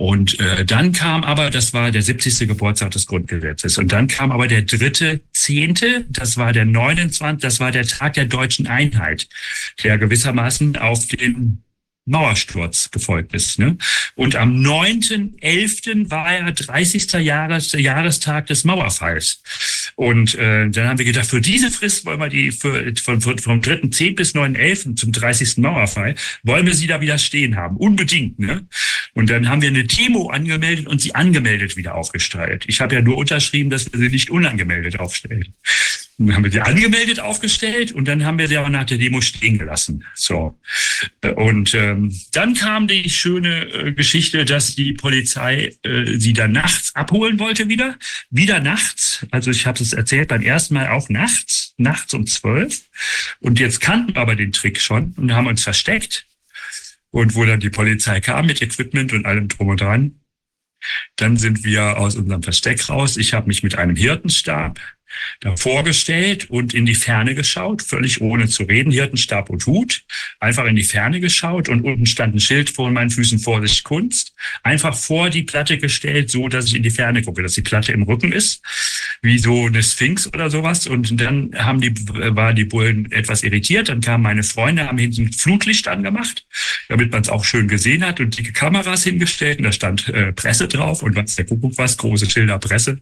Und 0.00 0.40
äh, 0.40 0.64
dann 0.64 0.92
kam 0.92 1.24
aber, 1.24 1.50
das 1.50 1.74
war 1.74 1.90
der 1.90 2.00
70. 2.00 2.48
Geburtstag 2.48 2.90
des 2.92 3.06
Grundgesetzes. 3.06 3.76
Und 3.76 3.92
dann 3.92 4.08
kam 4.08 4.32
aber 4.32 4.48
der 4.48 4.62
dritte 4.62 5.20
Zehnte, 5.34 6.06
das 6.08 6.38
war 6.38 6.54
der 6.54 6.64
29, 6.64 7.42
das 7.42 7.60
war 7.60 7.70
der 7.70 7.86
Tag 7.86 8.14
der 8.14 8.24
deutschen 8.24 8.66
Einheit, 8.66 9.28
der 9.84 9.98
gewissermaßen 9.98 10.78
auf 10.78 11.06
den 11.06 11.62
Mauersturz 12.06 12.90
gefolgt 12.90 13.34
ist. 13.34 13.58
Ne? 13.58 13.76
Und 14.14 14.36
am 14.36 14.54
9.11. 14.56 16.10
war 16.10 16.32
er 16.32 16.50
30. 16.50 17.12
Jahres, 17.22 17.72
Jahrestag 17.72 18.46
des 18.46 18.64
Mauerfalls. 18.64 19.42
Und 19.96 20.34
äh, 20.36 20.68
dann 20.70 20.88
haben 20.88 20.98
wir 20.98 21.04
gedacht, 21.04 21.26
für 21.26 21.40
diese 21.40 21.70
Frist 21.70 22.04
wollen 22.04 22.20
wir 22.20 22.28
die 22.28 22.52
für, 22.52 22.92
von, 23.02 23.20
von, 23.20 23.38
vom 23.38 23.60
3.10. 23.60 24.14
bis 24.14 24.34
9.11. 24.34 24.96
zum 24.96 25.12
30. 25.12 25.58
Mauerfall, 25.58 26.14
wollen 26.42 26.66
wir 26.66 26.74
sie 26.74 26.86
da 26.86 27.00
wieder 27.00 27.18
stehen 27.18 27.56
haben. 27.56 27.76
Unbedingt. 27.76 28.38
Ne? 28.38 28.66
Und 29.14 29.30
dann 29.30 29.48
haben 29.48 29.62
wir 29.62 29.68
eine 29.68 29.84
Demo 29.84 30.30
angemeldet 30.30 30.86
und 30.86 31.00
sie 31.00 31.14
angemeldet 31.14 31.76
wieder 31.76 31.94
aufgestellt. 31.94 32.64
Ich 32.66 32.80
habe 32.80 32.94
ja 32.94 33.02
nur 33.02 33.16
unterschrieben, 33.16 33.70
dass 33.70 33.92
wir 33.92 33.98
sie 33.98 34.08
nicht 34.08 34.30
unangemeldet 34.30 34.98
aufstellen. 34.98 35.54
Dann 36.20 36.34
haben 36.34 36.44
wir 36.44 36.50
sie 36.50 36.60
angemeldet 36.60 37.18
aufgestellt 37.18 37.92
und 37.92 38.06
dann 38.06 38.26
haben 38.26 38.38
wir 38.38 38.46
sie 38.46 38.58
aber 38.58 38.68
nach 38.68 38.84
der 38.84 38.98
Demo 38.98 39.22
stehen 39.22 39.56
gelassen. 39.56 40.04
So. 40.14 40.58
Und 41.34 41.74
ähm, 41.74 42.14
dann 42.32 42.52
kam 42.52 42.88
die 42.88 43.08
schöne 43.08 43.64
äh, 43.72 43.92
Geschichte, 43.92 44.44
dass 44.44 44.74
die 44.74 44.92
Polizei 44.92 45.74
äh, 45.82 46.18
sie 46.18 46.34
dann 46.34 46.52
nachts 46.52 46.94
abholen 46.94 47.38
wollte 47.38 47.70
wieder. 47.70 47.96
Wieder 48.28 48.60
nachts. 48.60 49.26
Also 49.30 49.50
ich 49.50 49.66
habe 49.66 49.82
es 49.82 49.94
erzählt, 49.94 50.28
beim 50.28 50.42
ersten 50.42 50.74
Mal 50.74 50.88
auch 50.88 51.08
nachts, 51.08 51.72
nachts 51.78 52.12
um 52.12 52.26
zwölf. 52.26 52.82
Und 53.40 53.58
jetzt 53.58 53.80
kannten 53.80 54.14
wir 54.14 54.20
aber 54.20 54.36
den 54.36 54.52
Trick 54.52 54.78
schon 54.78 55.14
und 55.16 55.32
haben 55.32 55.46
uns 55.46 55.62
versteckt. 55.62 56.26
Und 57.12 57.34
wo 57.34 57.46
dann 57.46 57.60
die 57.60 57.70
Polizei 57.70 58.20
kam 58.20 58.44
mit 58.44 58.60
Equipment 58.60 59.14
und 59.14 59.24
allem 59.24 59.48
drum 59.48 59.68
und 59.68 59.80
dran, 59.80 60.20
dann 61.16 61.38
sind 61.38 61.64
wir 61.64 61.98
aus 61.98 62.16
unserem 62.16 62.42
Versteck 62.42 62.90
raus. 62.90 63.16
Ich 63.16 63.32
habe 63.32 63.46
mich 63.46 63.62
mit 63.62 63.76
einem 63.76 63.96
Hirtenstab 63.96 64.78
da 65.40 65.56
vorgestellt 65.56 66.48
und 66.50 66.74
in 66.74 66.86
die 66.86 66.94
Ferne 66.94 67.34
geschaut, 67.34 67.82
völlig 67.82 68.20
ohne 68.20 68.48
zu 68.48 68.64
reden, 68.64 68.92
Hirtenstab 68.92 69.50
und 69.50 69.66
Hut, 69.66 70.02
einfach 70.38 70.64
in 70.66 70.76
die 70.76 70.84
Ferne 70.84 71.20
geschaut 71.20 71.68
und 71.68 71.82
unten 71.82 72.06
stand 72.06 72.34
ein 72.34 72.40
Schild 72.40 72.70
vor 72.70 72.90
meinen 72.90 73.10
Füßen 73.10 73.38
Vorsicht 73.38 73.84
Kunst, 73.84 74.34
einfach 74.62 74.96
vor 74.96 75.30
die 75.30 75.42
Platte 75.42 75.78
gestellt, 75.78 76.30
so 76.30 76.48
dass 76.48 76.66
ich 76.66 76.74
in 76.74 76.82
die 76.82 76.90
Ferne 76.90 77.22
gucke, 77.22 77.42
dass 77.42 77.54
die 77.54 77.62
Platte 77.62 77.92
im 77.92 78.02
Rücken 78.02 78.32
ist, 78.32 78.62
wie 79.22 79.38
so 79.38 79.66
eine 79.66 79.82
Sphinx 79.82 80.26
oder 80.26 80.50
sowas. 80.50 80.86
Und 80.86 81.20
dann 81.20 81.50
haben 81.56 81.80
die, 81.80 81.92
war 82.34 82.54
die 82.54 82.64
Bullen 82.64 83.10
etwas 83.12 83.42
irritiert, 83.42 83.88
dann 83.88 84.00
kamen 84.00 84.22
meine 84.22 84.42
Freunde, 84.42 84.86
haben 84.86 84.98
hinten 84.98 85.32
Flutlicht 85.32 85.88
angemacht, 85.88 86.46
damit 86.88 87.12
man 87.12 87.22
es 87.22 87.28
auch 87.28 87.44
schön 87.44 87.68
gesehen 87.68 88.04
hat 88.04 88.20
und 88.20 88.36
dicke 88.36 88.52
Kameras 88.52 89.04
hingestellt. 89.04 89.58
Und 89.58 89.64
da 89.64 89.72
stand 89.72 90.08
äh, 90.08 90.32
Presse 90.32 90.68
drauf 90.68 91.02
und 91.02 91.16
was 91.16 91.36
der 91.36 91.46
Kuckuck 91.46 91.76
was, 91.76 91.96
große 91.96 92.28
Schilder 92.28 92.58
Presse. 92.58 93.00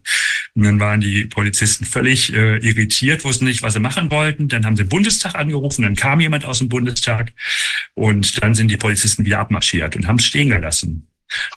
Und 0.55 0.63
dann 0.63 0.79
waren 0.79 1.01
die 1.01 1.25
Polizisten 1.25 1.85
völlig 1.85 1.98
völlig 1.99 2.33
äh, 2.33 2.57
irritiert, 2.59 3.25
wussten 3.25 3.43
nicht, 3.43 3.61
was 3.61 3.73
sie 3.73 3.81
machen 3.81 4.09
wollten. 4.09 4.47
Dann 4.47 4.65
haben 4.65 4.77
sie 4.77 4.83
den 4.83 4.89
Bundestag 4.89 5.35
angerufen, 5.35 5.81
dann 5.81 5.97
kam 5.97 6.21
jemand 6.21 6.45
aus 6.45 6.59
dem 6.59 6.69
Bundestag 6.69 7.33
und 7.93 8.41
dann 8.41 8.55
sind 8.55 8.71
die 8.71 8.77
Polizisten 8.77 9.25
wieder 9.25 9.39
abmarschiert 9.39 9.97
und 9.97 10.07
haben 10.07 10.15
es 10.15 10.23
stehen 10.25 10.49
gelassen. 10.49 11.07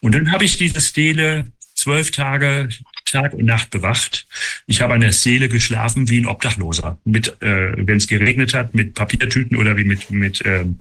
Und 0.01 0.17
dann 0.17 0.33
habe 0.33 0.45
ich 0.45 0.59
diese 0.59 0.81
Stele 0.81 1.47
zwölf 1.77 2.11
Tage 2.11 2.71
Tag 3.05 3.35
und 3.35 3.45
Nacht 3.45 3.71
bewacht. 3.71 4.27
Ich 4.67 4.81
habe 4.81 4.95
an 4.95 5.01
der 5.01 5.13
Seele 5.13 5.49
geschlafen 5.49 6.09
wie 6.09 6.21
ein 6.21 6.27
Obdachloser, 6.27 6.99
mit, 7.05 7.29
äh, 7.43 7.73
wenn 7.77 7.97
es 7.97 8.07
geregnet 8.07 8.55
hat, 8.55 8.75
mit 8.75 8.95
Papiertüten 8.95 9.57
oder 9.57 9.77
wie 9.77 9.85
mit 9.85 10.11
mit 10.11 10.43
ähm, 10.45 10.79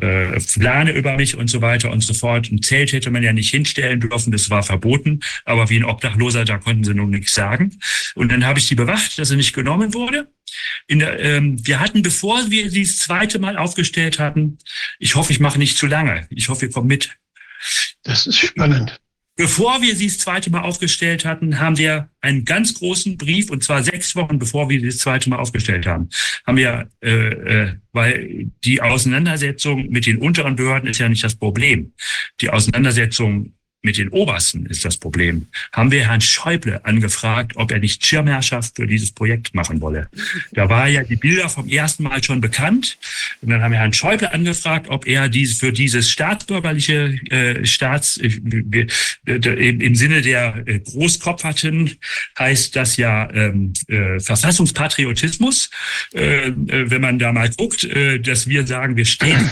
äh, 0.00 0.38
Flane 0.40 0.92
über 0.92 1.16
mich 1.16 1.36
und 1.36 1.48
so 1.48 1.60
weiter 1.60 1.90
und 1.90 2.02
so 2.02 2.14
fort. 2.14 2.50
Ein 2.50 2.62
Zelt 2.62 2.92
hätte 2.92 3.10
man 3.10 3.22
ja 3.22 3.32
nicht 3.32 3.50
hinstellen 3.50 4.00
dürfen, 4.00 4.32
das 4.32 4.50
war 4.50 4.62
verboten. 4.62 5.20
Aber 5.44 5.68
wie 5.70 5.76
ein 5.76 5.84
Obdachloser, 5.84 6.44
da 6.44 6.58
konnten 6.58 6.84
sie 6.84 6.94
nun 6.94 7.10
nichts 7.10 7.34
sagen. 7.34 7.78
Und 8.14 8.30
dann 8.30 8.44
habe 8.44 8.58
ich 8.58 8.68
die 8.68 8.74
bewacht, 8.74 9.18
dass 9.18 9.28
sie 9.28 9.36
nicht 9.36 9.54
genommen 9.54 9.94
wurde. 9.94 10.28
Der, 10.90 11.18
ähm, 11.20 11.56
wir 11.66 11.80
hatten, 11.80 12.02
bevor 12.02 12.50
wir 12.50 12.70
sie 12.70 12.82
das 12.82 12.98
zweite 12.98 13.38
Mal 13.38 13.56
aufgestellt 13.56 14.18
hatten, 14.18 14.58
ich 14.98 15.14
hoffe, 15.14 15.32
ich 15.32 15.40
mache 15.40 15.58
nicht 15.58 15.76
zu 15.76 15.86
lange. 15.86 16.26
Ich 16.30 16.48
hoffe, 16.48 16.66
ihr 16.66 16.72
kommt 16.72 16.88
mit. 16.88 17.10
Das 18.02 18.26
ist 18.26 18.38
spannend. 18.38 19.00
Bevor 19.36 19.82
wir 19.82 19.96
sie 19.96 20.06
das 20.06 20.18
zweite 20.18 20.50
Mal 20.50 20.62
aufgestellt 20.62 21.24
hatten, 21.24 21.58
haben 21.58 21.76
wir 21.76 22.08
einen 22.20 22.44
ganz 22.44 22.74
großen 22.74 23.16
Brief, 23.16 23.50
und 23.50 23.64
zwar 23.64 23.82
sechs 23.82 24.14
Wochen 24.14 24.38
bevor 24.38 24.70
wir 24.70 24.78
sie 24.78 24.86
das 24.86 24.98
zweite 24.98 25.28
Mal 25.28 25.38
aufgestellt 25.38 25.86
haben, 25.86 26.08
haben 26.46 26.56
wir, 26.56 26.88
äh, 27.00 27.10
äh, 27.10 27.74
weil 27.92 28.50
die 28.64 28.80
Auseinandersetzung 28.80 29.88
mit 29.88 30.06
den 30.06 30.18
unteren 30.18 30.54
Behörden 30.54 30.88
ist 30.88 30.98
ja 30.98 31.08
nicht 31.08 31.24
das 31.24 31.34
Problem. 31.34 31.92
Die 32.40 32.50
Auseinandersetzung 32.50 33.54
mit 33.84 33.98
den 33.98 34.08
Obersten 34.08 34.66
ist 34.66 34.84
das 34.84 34.96
Problem. 34.96 35.46
Haben 35.72 35.90
wir 35.90 36.08
Herrn 36.08 36.20
Schäuble 36.20 36.84
angefragt, 36.84 37.52
ob 37.56 37.70
er 37.70 37.78
nicht 37.78 38.04
Schirmherrschaft 38.04 38.76
für 38.76 38.86
dieses 38.86 39.12
Projekt 39.12 39.54
machen 39.54 39.80
wolle. 39.80 40.08
Da 40.52 40.68
war 40.68 40.88
ja 40.88 41.04
die 41.04 41.16
Bilder 41.16 41.48
vom 41.48 41.68
ersten 41.68 42.04
Mal 42.04 42.22
schon 42.24 42.40
bekannt. 42.40 42.98
Und 43.42 43.50
dann 43.50 43.62
haben 43.62 43.72
wir 43.72 43.78
Herrn 43.78 43.92
Schäuble 43.92 44.32
angefragt, 44.32 44.86
ob 44.88 45.06
er 45.06 45.28
dies 45.28 45.58
für 45.58 45.72
dieses 45.72 46.10
staatsbürgerliche 46.10 47.18
äh, 47.30 47.66
Staats 47.66 48.16
äh, 48.16 48.86
äh, 49.26 49.68
im 49.68 49.94
Sinne 49.94 50.22
der 50.22 50.62
äh, 50.66 50.80
Großkopferten 50.80 51.92
heißt 52.38 52.74
das 52.74 52.96
ja 52.96 53.30
ähm, 53.32 53.74
äh, 53.88 54.18
Verfassungspatriotismus. 54.18 55.70
Äh, 56.14 56.48
äh, 56.48 56.52
wenn 56.90 57.02
man 57.02 57.18
da 57.18 57.32
mal 57.32 57.50
guckt, 57.50 57.84
äh, 57.84 58.18
dass 58.18 58.48
wir 58.48 58.66
sagen, 58.66 58.96
wir 58.96 59.04
stehen 59.04 59.50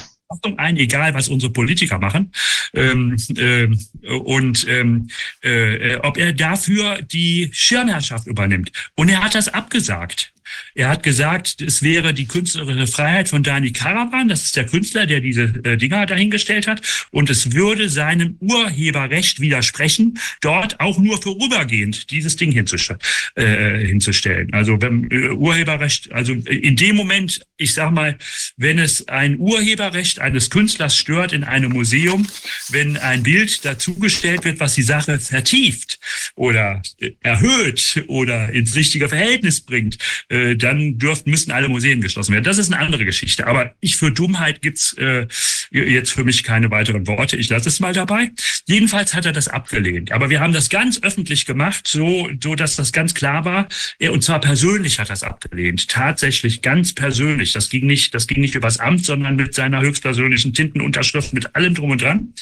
ein, 0.57 0.77
egal 0.77 1.15
was 1.15 1.29
unsere 1.29 1.53
Politiker 1.53 1.99
machen. 1.99 2.33
Ähm, 2.75 3.17
äh, 3.37 3.69
und 4.09 4.67
ähm, 4.69 5.09
äh, 5.43 5.97
ob 5.97 6.17
er 6.17 6.33
dafür 6.33 7.03
die 7.03 7.51
Schirmherrschaft 7.53 8.27
übernimmt. 8.27 8.73
Und 8.95 9.09
er 9.09 9.23
hat 9.23 9.35
das 9.35 9.49
abgesagt. 9.49 10.33
Er 10.75 10.89
hat 10.89 11.03
gesagt, 11.03 11.61
es 11.61 11.83
wäre 11.83 12.15
die 12.15 12.27
künstlerische 12.27 12.87
Freiheit 12.87 13.29
von 13.29 13.43
Dani 13.43 13.73
Karawan, 13.73 14.29
das 14.29 14.45
ist 14.45 14.57
der 14.57 14.67
Künstler, 14.67 15.07
der 15.07 15.21
diese 15.21 15.43
äh, 15.65 15.77
Dinger 15.77 16.07
dahingestellt 16.07 16.67
hat, 16.67 16.83
und 17.11 17.31
es 17.31 17.53
würde 17.53 17.89
seinem 17.89 18.37
Urheberrecht 18.41 19.41
widersprechen, 19.41 20.19
dort 20.41 20.81
auch 20.81 20.99
nur 20.99 21.21
vorübergehend 21.21 22.11
dieses 22.11 22.37
Ding 22.37 22.53
hinzustellen. 22.53 23.01
Äh, 23.35 23.87
hinzustellen. 23.87 24.53
Also 24.53 24.81
wenn 24.81 25.11
äh, 25.11 25.29
Urheberrecht, 25.31 26.13
also 26.13 26.33
in 26.33 26.77
dem 26.77 26.97
Moment, 26.97 27.43
ich 27.57 27.75
sag 27.75 27.91
mal, 27.93 28.19
wenn 28.57 28.79
es 28.79 29.09
ein 29.09 29.39
Urheberrecht 29.39 30.21
eines 30.21 30.51
Künstlers 30.51 30.97
stört 30.97 31.33
in 31.33 31.45
einem 31.45 31.73
Museum, 31.73 32.27
wenn 32.69 32.97
ein 32.97 33.23
Bild 33.23 33.65
dazugestellt 33.65 34.45
wird, 34.45 34.61
was 34.61 34.75
die 34.75 34.83
Sache 34.83 35.19
vertieft 35.19 35.99
oder 36.35 36.83
erhöht 37.21 38.05
oder 38.09 38.51
ins 38.51 38.75
richtige 38.75 39.09
Verhältnis 39.09 39.61
bringt, 39.61 39.99
äh, 40.31 40.42
dann 40.57 40.99
dürften, 40.99 41.31
müssen 41.31 41.51
alle 41.51 41.69
Museen 41.69 42.01
geschlossen 42.01 42.33
werden. 42.33 42.45
Das 42.45 42.59
ist 42.59 42.73
eine 42.73 42.83
andere 42.83 43.05
Geschichte. 43.05 43.47
Aber 43.47 43.73
ich 43.81 43.97
für 43.97 44.11
Dummheit 44.11 44.63
gibt's 44.63 44.93
äh, 44.95 45.27
jetzt 45.71 46.13
für 46.13 46.25
mich 46.25 46.43
keine 46.43 46.71
weiteren 46.71 47.07
Worte. 47.07 47.37
Ich 47.37 47.49
lasse 47.49 47.69
es 47.69 47.81
mal 47.81 47.93
dabei. 47.93 48.31
Jedenfalls 48.67 49.15
hat 49.15 49.27
er 49.27 49.33
das 49.33 49.49
abgelehnt. 49.49 50.13
Aber 50.13 50.31
wir 50.31 50.41
haben 50.41 50.53
das 50.53 50.69
ganz 50.69 51.03
öffentlich 51.03 51.47
gemacht, 51.47 51.87
so, 51.87 52.29
so 52.43 52.55
dass 52.55 52.77
das 52.77 52.93
ganz 52.93 53.15
klar 53.15 53.45
war. 53.45 53.69
Und 54.01 54.23
zwar 54.23 54.41
persönlich 54.41 54.99
hat 54.99 55.09
er 55.09 55.13
das 55.13 55.23
abgelehnt. 55.23 55.89
Tatsächlich 55.89 56.63
ganz 56.63 56.95
persönlich. 56.95 57.53
Das 57.53 57.69
ging 57.69 57.87
nicht, 57.87 58.15
das 58.15 58.27
ging 58.27 58.41
nicht 58.41 58.55
übers 58.55 58.79
Amt, 58.79 59.05
sondern 59.05 59.37
mit 59.37 59.55
seiner 59.55 59.81
höchstpersönlichen 59.81 60.53
Tintenunterschrift, 60.53 61.33
mit 61.33 61.55
allem 61.55 61.75
drum 61.75 61.91
und 61.91 62.03
dran. 62.03 62.35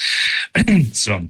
so. 0.93 1.29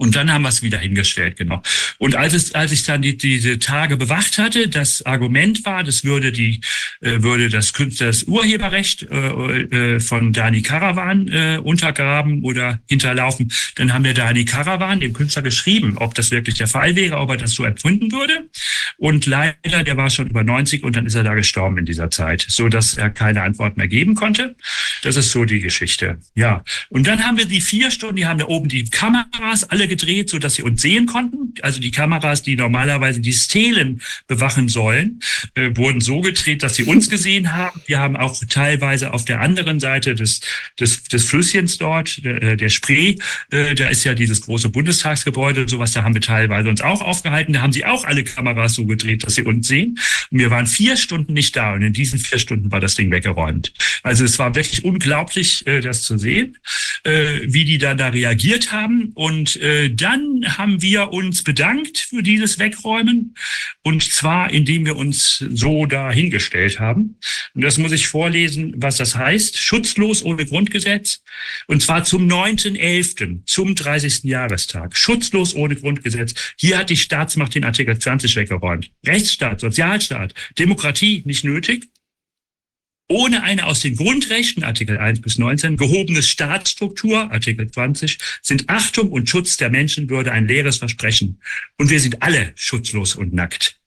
Und 0.00 0.16
dann 0.16 0.32
haben 0.32 0.42
wir 0.42 0.48
es 0.48 0.62
wieder 0.62 0.78
hingestellt, 0.78 1.36
genau. 1.36 1.62
Und 1.98 2.16
als 2.16 2.32
es, 2.32 2.54
als 2.54 2.72
ich 2.72 2.84
dann 2.84 3.02
die, 3.02 3.18
diese 3.18 3.58
Tage 3.58 3.98
bewacht 3.98 4.38
hatte, 4.38 4.66
das 4.66 5.04
Argument 5.04 5.66
war, 5.66 5.84
das 5.84 6.04
würde 6.04 6.32
die, 6.32 6.62
äh, 7.02 7.22
würde 7.22 7.50
das 7.50 7.74
Künstler 7.74 8.06
das 8.06 8.22
Urheberrecht 8.22 9.02
äh, 9.02 9.96
äh, 9.96 10.00
von 10.00 10.32
Dani 10.32 10.62
Karawan 10.62 11.28
äh, 11.28 11.60
untergraben 11.62 12.42
oder 12.44 12.80
hinterlaufen, 12.88 13.52
dann 13.74 13.92
haben 13.92 14.04
wir 14.04 14.14
Dani 14.14 14.46
Karawan, 14.46 15.00
dem 15.00 15.12
Künstler, 15.12 15.42
geschrieben, 15.42 15.98
ob 15.98 16.14
das 16.14 16.30
wirklich 16.30 16.56
der 16.56 16.66
Fall 16.66 16.96
wäre, 16.96 17.18
ob 17.18 17.28
er 17.28 17.36
das 17.36 17.52
so 17.52 17.64
empfunden 17.64 18.10
würde. 18.10 18.48
Und 18.96 19.26
leider, 19.26 19.84
der 19.84 19.98
war 19.98 20.08
schon 20.08 20.28
über 20.28 20.44
90 20.44 20.82
und 20.82 20.96
dann 20.96 21.04
ist 21.04 21.14
er 21.14 21.24
da 21.24 21.34
gestorben 21.34 21.76
in 21.76 21.84
dieser 21.84 22.10
Zeit, 22.10 22.46
so 22.48 22.70
dass 22.70 22.96
er 22.96 23.10
keine 23.10 23.42
Antwort 23.42 23.76
mehr 23.76 23.88
geben 23.88 24.14
konnte. 24.14 24.56
Das 25.02 25.16
ist 25.16 25.30
so 25.30 25.44
die 25.44 25.60
Geschichte. 25.60 26.18
Ja. 26.34 26.64
Und 26.88 27.06
dann 27.06 27.26
haben 27.26 27.36
wir 27.36 27.44
die 27.44 27.60
vier 27.60 27.90
Stunden, 27.90 28.16
die 28.16 28.26
haben 28.26 28.38
da 28.38 28.46
oben 28.46 28.70
die 28.70 28.84
Kameras 28.84 29.64
alle 29.64 29.89
gedreht, 29.90 30.30
so 30.30 30.38
dass 30.38 30.54
sie 30.54 30.62
uns 30.62 30.80
sehen 30.80 31.04
konnten. 31.06 31.52
Also 31.60 31.80
die 31.80 31.90
Kameras, 31.90 32.42
die 32.42 32.56
normalerweise 32.56 33.20
die 33.20 33.32
Stelen 33.34 34.00
bewachen 34.26 34.68
sollen, 34.68 35.20
äh, 35.54 35.70
wurden 35.74 36.00
so 36.00 36.20
gedreht, 36.22 36.62
dass 36.62 36.76
sie 36.76 36.84
uns 36.84 37.10
gesehen 37.14 37.52
haben. 37.52 37.82
Wir 37.86 37.98
haben 37.98 38.16
auch 38.16 38.40
teilweise 38.48 39.12
auf 39.12 39.24
der 39.24 39.40
anderen 39.40 39.80
Seite 39.80 40.14
des, 40.14 40.40
des, 40.78 41.02
des 41.02 41.24
Flüsschens 41.24 41.76
dort, 41.76 42.24
äh, 42.24 42.56
der 42.56 42.68
Spree, 42.68 43.16
äh, 43.50 43.74
da 43.74 43.88
ist 43.88 44.04
ja 44.04 44.14
dieses 44.14 44.42
große 44.42 44.70
Bundestagsgebäude 44.70 45.62
und 45.62 45.68
sowas, 45.68 45.92
da 45.92 46.04
haben 46.04 46.14
wir 46.14 46.22
teilweise 46.22 46.68
uns 46.68 46.80
auch 46.80 47.02
aufgehalten. 47.02 47.52
Da 47.52 47.60
haben 47.60 47.72
sie 47.72 47.84
auch 47.84 48.04
alle 48.04 48.24
Kameras 48.24 48.74
so 48.74 48.86
gedreht, 48.86 49.24
dass 49.24 49.34
sie 49.34 49.42
uns 49.42 49.66
sehen. 49.66 49.98
Und 50.30 50.38
wir 50.38 50.50
waren 50.50 50.66
vier 50.66 50.96
Stunden 50.96 51.32
nicht 51.32 51.56
da 51.56 51.74
und 51.74 51.82
in 51.82 51.92
diesen 51.92 52.18
vier 52.18 52.38
Stunden 52.38 52.70
war 52.70 52.80
das 52.80 52.94
Ding 52.94 53.10
weggeräumt. 53.10 53.72
Also 54.02 54.24
es 54.24 54.38
war 54.38 54.54
wirklich 54.54 54.84
unglaublich, 54.84 55.66
äh, 55.66 55.80
das 55.80 56.02
zu 56.02 56.16
sehen, 56.16 56.56
äh, 57.04 57.40
wie 57.42 57.64
die 57.64 57.78
dann 57.78 57.98
da 57.98 58.08
reagiert 58.08 58.72
haben 58.72 59.10
und 59.14 59.56
äh, 59.56 59.79
dann 59.88 60.44
haben 60.58 60.82
wir 60.82 61.12
uns 61.12 61.42
bedankt 61.42 61.98
für 61.98 62.22
dieses 62.22 62.58
Wegräumen 62.58 63.34
und 63.82 64.02
zwar 64.02 64.50
indem 64.50 64.84
wir 64.84 64.96
uns 64.96 65.44
so 65.50 65.86
dahingestellt 65.86 66.80
haben. 66.80 67.16
Und 67.54 67.62
das 67.62 67.78
muss 67.78 67.92
ich 67.92 68.08
vorlesen, 68.08 68.74
was 68.76 68.96
das 68.96 69.14
heißt. 69.14 69.56
Schutzlos 69.56 70.24
ohne 70.24 70.44
Grundgesetz 70.44 71.22
und 71.68 71.80
zwar 71.82 72.04
zum 72.04 72.28
9.11., 72.28 73.46
zum 73.46 73.74
30. 73.74 74.24
Jahrestag. 74.24 74.96
Schutzlos 74.96 75.54
ohne 75.54 75.76
Grundgesetz. 75.76 76.34
Hier 76.58 76.78
hat 76.78 76.90
die 76.90 76.96
Staatsmacht 76.96 77.54
den 77.54 77.64
Artikel 77.64 77.98
20 77.98 78.36
weggeräumt. 78.36 78.90
Rechtsstaat, 79.06 79.60
Sozialstaat, 79.60 80.34
Demokratie 80.58 81.22
nicht 81.24 81.44
nötig 81.44 81.88
ohne 83.10 83.42
eine 83.42 83.66
aus 83.66 83.80
den 83.80 83.96
Grundrechten, 83.96 84.62
Artikel 84.62 84.96
1 84.96 85.20
bis 85.20 85.36
19, 85.36 85.76
gehobene 85.76 86.22
Staatsstruktur, 86.22 87.30
Artikel 87.32 87.68
20, 87.68 88.18
sind 88.40 88.70
Achtung 88.70 89.10
und 89.10 89.28
Schutz 89.28 89.56
der 89.56 89.68
Menschenwürde 89.68 90.30
ein 90.30 90.46
leeres 90.46 90.76
Versprechen. 90.76 91.40
Und 91.76 91.90
wir 91.90 91.98
sind 91.98 92.22
alle 92.22 92.52
schutzlos 92.54 93.16
und 93.16 93.34
nackt. 93.34 93.80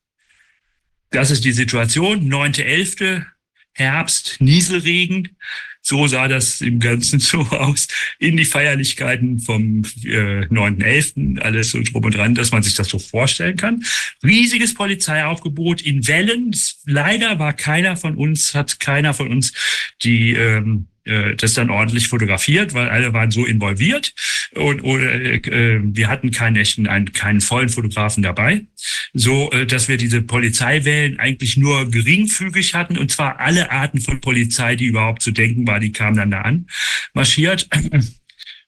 Das 1.09 1.31
ist 1.31 1.45
die 1.45 1.53
Situation. 1.53 2.29
9.11. 2.29 3.25
Herbst, 3.71 4.37
Nieselregen. 4.39 5.37
So 5.83 6.07
sah 6.07 6.29
das 6.29 6.61
im 6.61 6.79
Ganzen 6.79 7.19
so 7.19 7.41
aus. 7.41 7.87
In 8.17 8.37
die 8.37 8.45
Feierlichkeiten 8.45 9.39
vom 9.39 9.83
äh, 10.03 10.45
9.11., 10.45 11.39
alles 11.39 11.71
so 11.71 11.81
drum 11.81 12.05
und 12.05 12.15
dran, 12.15 12.35
dass 12.35 12.51
man 12.51 12.63
sich 12.63 12.75
das 12.75 12.87
so 12.87 12.99
vorstellen 12.99 13.57
kann. 13.57 13.83
Riesiges 14.23 14.73
Polizeiaufgebot 14.73 15.81
in 15.81 16.07
Wellen. 16.07 16.55
Leider 16.85 17.37
war 17.37 17.53
keiner 17.53 17.97
von 17.97 18.15
uns, 18.15 18.55
hat 18.55 18.79
keiner 18.79 19.13
von 19.13 19.29
uns 19.29 19.53
die 20.01 20.33
ähm, 20.33 20.87
äh, 21.05 21.35
das 21.35 21.53
dann 21.53 21.69
ordentlich 21.69 22.07
fotografiert, 22.07 22.73
weil 22.73 22.89
alle 22.89 23.13
waren 23.13 23.31
so 23.31 23.45
involviert 23.45 24.13
und 24.55 24.83
oder, 24.83 25.13
äh, 25.13 25.79
wir 25.83 26.07
hatten 26.07 26.31
keinen 26.31 26.55
echten, 26.55 26.87
einen, 26.87 27.11
keinen 27.11 27.41
vollen 27.41 27.69
Fotografen 27.69 28.23
dabei, 28.23 28.65
so 29.13 29.51
äh, 29.51 29.65
dass 29.65 29.87
wir 29.87 29.97
diese 29.97 30.21
Polizeiwellen 30.21 31.19
eigentlich 31.19 31.57
nur 31.57 31.89
geringfügig 31.89 32.73
hatten 32.73 32.97
und 32.97 33.11
zwar 33.11 33.39
alle 33.39 33.71
Arten 33.71 33.99
von 33.99 34.21
Polizei, 34.21 34.75
die 34.75 34.85
überhaupt 34.85 35.21
zu 35.21 35.31
denken 35.31 35.67
war, 35.67 35.79
die 35.79 35.91
kamen 35.91 36.17
dann 36.17 36.31
da 36.31 36.41
an, 36.41 36.67
marschiert 37.13 37.67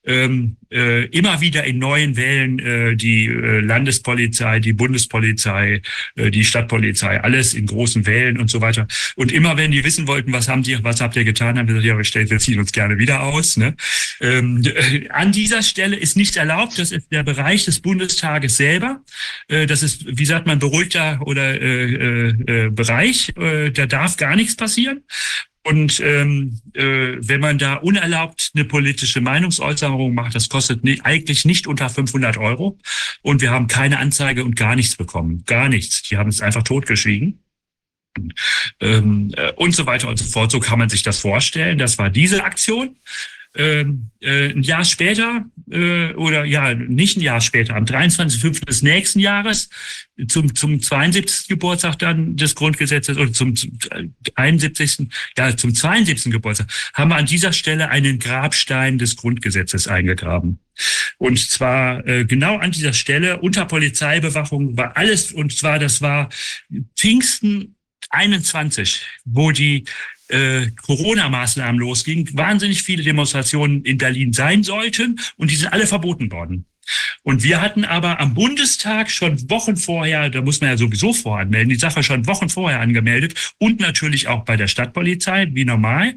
ähm, 0.05 0.57
äh, 0.71 1.05
immer 1.07 1.41
wieder 1.41 1.63
in 1.63 1.79
neuen 1.79 2.17
Wellen 2.17 2.59
äh, 2.59 2.95
die 2.95 3.25
äh, 3.25 3.59
Landespolizei, 3.59 4.59
die 4.59 4.73
Bundespolizei, 4.73 5.81
äh, 6.15 6.31
die 6.31 6.43
Stadtpolizei, 6.43 7.21
alles 7.21 7.53
in 7.53 7.65
großen 7.65 8.05
Wellen 8.05 8.39
und 8.39 8.49
so 8.49 8.61
weiter. 8.61 8.87
Und 9.15 9.31
immer 9.31 9.57
wenn 9.57 9.71
die 9.71 9.83
wissen 9.83 10.07
wollten, 10.07 10.33
was 10.33 10.47
haben 10.47 10.63
die, 10.63 10.83
was 10.83 11.01
habt 11.01 11.15
ihr 11.15 11.23
getan, 11.23 11.57
haben 11.57 11.67
wir 11.67 11.75
gesagt, 11.75 11.87
ja, 11.87 11.97
wir, 11.97 12.03
stellen, 12.03 12.29
wir 12.29 12.39
ziehen 12.39 12.59
uns 12.59 12.71
gerne 12.71 12.97
wieder 12.97 13.23
aus. 13.23 13.57
Ne? 13.57 13.75
Ähm, 14.21 14.63
äh, 14.63 15.09
an 15.09 15.31
dieser 15.31 15.63
Stelle 15.63 15.95
ist 15.95 16.17
nicht 16.17 16.35
erlaubt, 16.35 16.77
das 16.77 16.91
ist 16.91 17.11
der 17.11 17.23
Bereich 17.23 17.65
des 17.65 17.79
Bundestages 17.79 18.57
selber. 18.57 19.01
Äh, 19.47 19.65
das 19.65 19.83
ist, 19.83 20.05
wie 20.07 20.25
sagt 20.25 20.45
man, 20.45 20.59
beruhigter 20.59 21.19
oder 21.25 21.59
äh, 21.61 21.85
äh, 21.85 22.65
äh 22.65 22.69
Bereich. 22.69 23.33
Äh, 23.37 23.71
da 23.71 23.85
darf 23.85 24.17
gar 24.17 24.35
nichts 24.35 24.55
passieren. 24.55 25.03
Und 25.65 25.99
ähm, 25.99 26.61
äh, 26.75 27.17
wenn 27.17 27.41
man 27.41 27.57
da 27.57 27.73
unerlaubt 27.77 28.51
eine 28.53 28.65
politische 28.65 29.19
Meinungsäußerung 29.19 30.13
macht, 30.13 30.35
das 30.35 30.47
kostet 30.47 30.83
nie, 30.83 31.01
eigentlich 31.03 31.43
nicht 31.43 31.65
unter 31.65 31.89
500 31.89 32.37
Euro. 32.37 32.77
Und 33.23 33.41
wir 33.41 33.49
haben 33.49 33.65
keine 33.65 33.97
Anzeige 33.97 34.45
und 34.45 34.55
gar 34.55 34.75
nichts 34.75 34.95
bekommen. 34.95 35.41
Gar 35.47 35.69
nichts. 35.69 36.03
Die 36.03 36.17
haben 36.17 36.29
es 36.29 36.39
einfach 36.39 36.61
totgeschwiegen. 36.61 37.39
Ähm, 38.79 39.33
äh, 39.35 39.53
und 39.53 39.75
so 39.75 39.87
weiter 39.87 40.07
und 40.07 40.17
so 40.17 40.25
fort. 40.25 40.51
So 40.51 40.59
kann 40.59 40.77
man 40.77 40.89
sich 40.89 41.01
das 41.01 41.19
vorstellen. 41.19 41.79
Das 41.79 41.97
war 41.97 42.11
diese 42.11 42.43
Aktion. 42.43 42.97
Ähm, 43.57 44.11
äh, 44.19 44.49
ein 44.49 44.63
Jahr 44.63 44.83
später 44.83 45.45
äh, 45.71 46.13
oder 46.13 46.43
ja 46.43 46.73
nicht 46.73 47.15
ein 47.15 47.21
Jahr 47.21 47.39
später, 47.39 47.75
am 47.75 47.85
23.05. 47.85 48.65
des 48.65 48.81
nächsten 48.81 49.19
Jahres 49.19 49.69
zum 50.27 50.53
zum 50.55 50.81
72. 50.81 51.47
Geburtstag 51.47 51.97
dann 51.99 52.35
des 52.35 52.55
Grundgesetzes 52.55 53.17
oder 53.17 53.31
zum, 53.31 53.55
zum 53.55 53.79
71. 54.35 55.07
ja 55.37 55.55
zum 55.55 55.73
72. 55.73 56.33
Geburtstag 56.33 56.67
haben 56.93 57.11
wir 57.11 57.15
an 57.15 57.27
dieser 57.27 57.53
Stelle 57.53 57.89
einen 57.89 58.19
Grabstein 58.19 58.97
des 58.97 59.15
Grundgesetzes 59.15 59.87
eingegraben. 59.87 60.59
Und 61.17 61.39
zwar 61.39 62.05
äh, 62.05 62.25
genau 62.25 62.57
an 62.57 62.71
dieser 62.71 62.91
Stelle 62.91 63.39
unter 63.39 63.65
Polizeibewachung 63.65 64.75
war 64.75 64.97
alles 64.97 65.31
und 65.31 65.55
zwar 65.55 65.79
das 65.79 66.01
war 66.01 66.27
Pfingsten 66.97 67.75
21, 68.09 69.01
wo 69.23 69.51
die 69.51 69.85
äh, 70.29 70.67
Corona-Maßnahmen 70.85 71.79
losging, 71.79 72.29
wahnsinnig 72.33 72.83
viele 72.83 73.03
Demonstrationen 73.03 73.83
in 73.83 73.97
Berlin 73.97 74.33
sein 74.33 74.63
sollten 74.63 75.19
und 75.37 75.51
die 75.51 75.55
sind 75.55 75.71
alle 75.71 75.87
verboten 75.87 76.31
worden. 76.31 76.65
Und 77.23 77.43
wir 77.43 77.59
hatten 77.59 77.85
aber 77.85 78.19
am 78.19 78.35
Bundestag 78.35 79.09
schon 79.09 79.49
Wochen 79.49 79.77
vorher, 79.77 80.29
da 80.29 80.41
muss 80.41 80.61
man 80.61 80.69
ja 80.69 80.77
sowieso 80.77 81.11
voranmelden, 81.11 81.69
die 81.69 81.75
Sache 81.75 82.03
schon 82.03 82.27
Wochen 82.27 82.49
vorher 82.49 82.79
angemeldet 82.79 83.53
und 83.57 83.79
natürlich 83.79 84.27
auch 84.27 84.45
bei 84.45 84.57
der 84.57 84.67
Stadtpolizei, 84.67 85.47
wie 85.51 85.65
normal. 85.65 86.13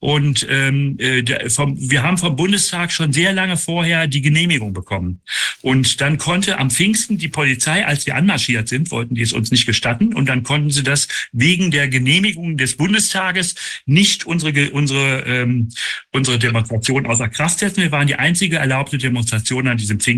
Und 0.00 0.46
ähm, 0.50 0.96
äh, 0.98 1.22
der, 1.22 1.50
vom, 1.50 1.76
wir 1.90 2.02
haben 2.02 2.18
vom 2.18 2.36
Bundestag 2.36 2.92
schon 2.92 3.14
sehr 3.14 3.32
lange 3.32 3.56
vorher 3.56 4.06
die 4.06 4.20
Genehmigung 4.20 4.74
bekommen. 4.74 5.22
Und 5.62 6.02
dann 6.02 6.18
konnte 6.18 6.58
am 6.58 6.70
Pfingsten 6.70 7.16
die 7.16 7.28
Polizei, 7.28 7.86
als 7.86 8.04
wir 8.04 8.16
anmarschiert 8.16 8.68
sind, 8.68 8.90
wollten 8.90 9.14
die 9.14 9.22
es 9.22 9.32
uns 9.32 9.50
nicht 9.50 9.64
gestatten. 9.64 10.14
Und 10.14 10.28
dann 10.28 10.42
konnten 10.42 10.70
sie 10.70 10.82
das 10.82 11.08
wegen 11.32 11.70
der 11.70 11.88
Genehmigung 11.88 12.58
des 12.58 12.76
Bundestages 12.76 13.54
nicht 13.86 14.26
unsere, 14.26 14.70
unsere, 14.72 15.20
ähm, 15.26 15.70
unsere 16.12 16.38
Demonstration 16.38 17.06
außer 17.06 17.28
Kraft 17.28 17.60
setzen. 17.60 17.82
Wir 17.82 17.92
waren 17.92 18.06
die 18.06 18.16
einzige 18.16 18.56
erlaubte 18.56 18.98
Demonstration 18.98 19.66
an 19.66 19.78
diesem 19.78 19.98
Pfingsten 20.00 20.09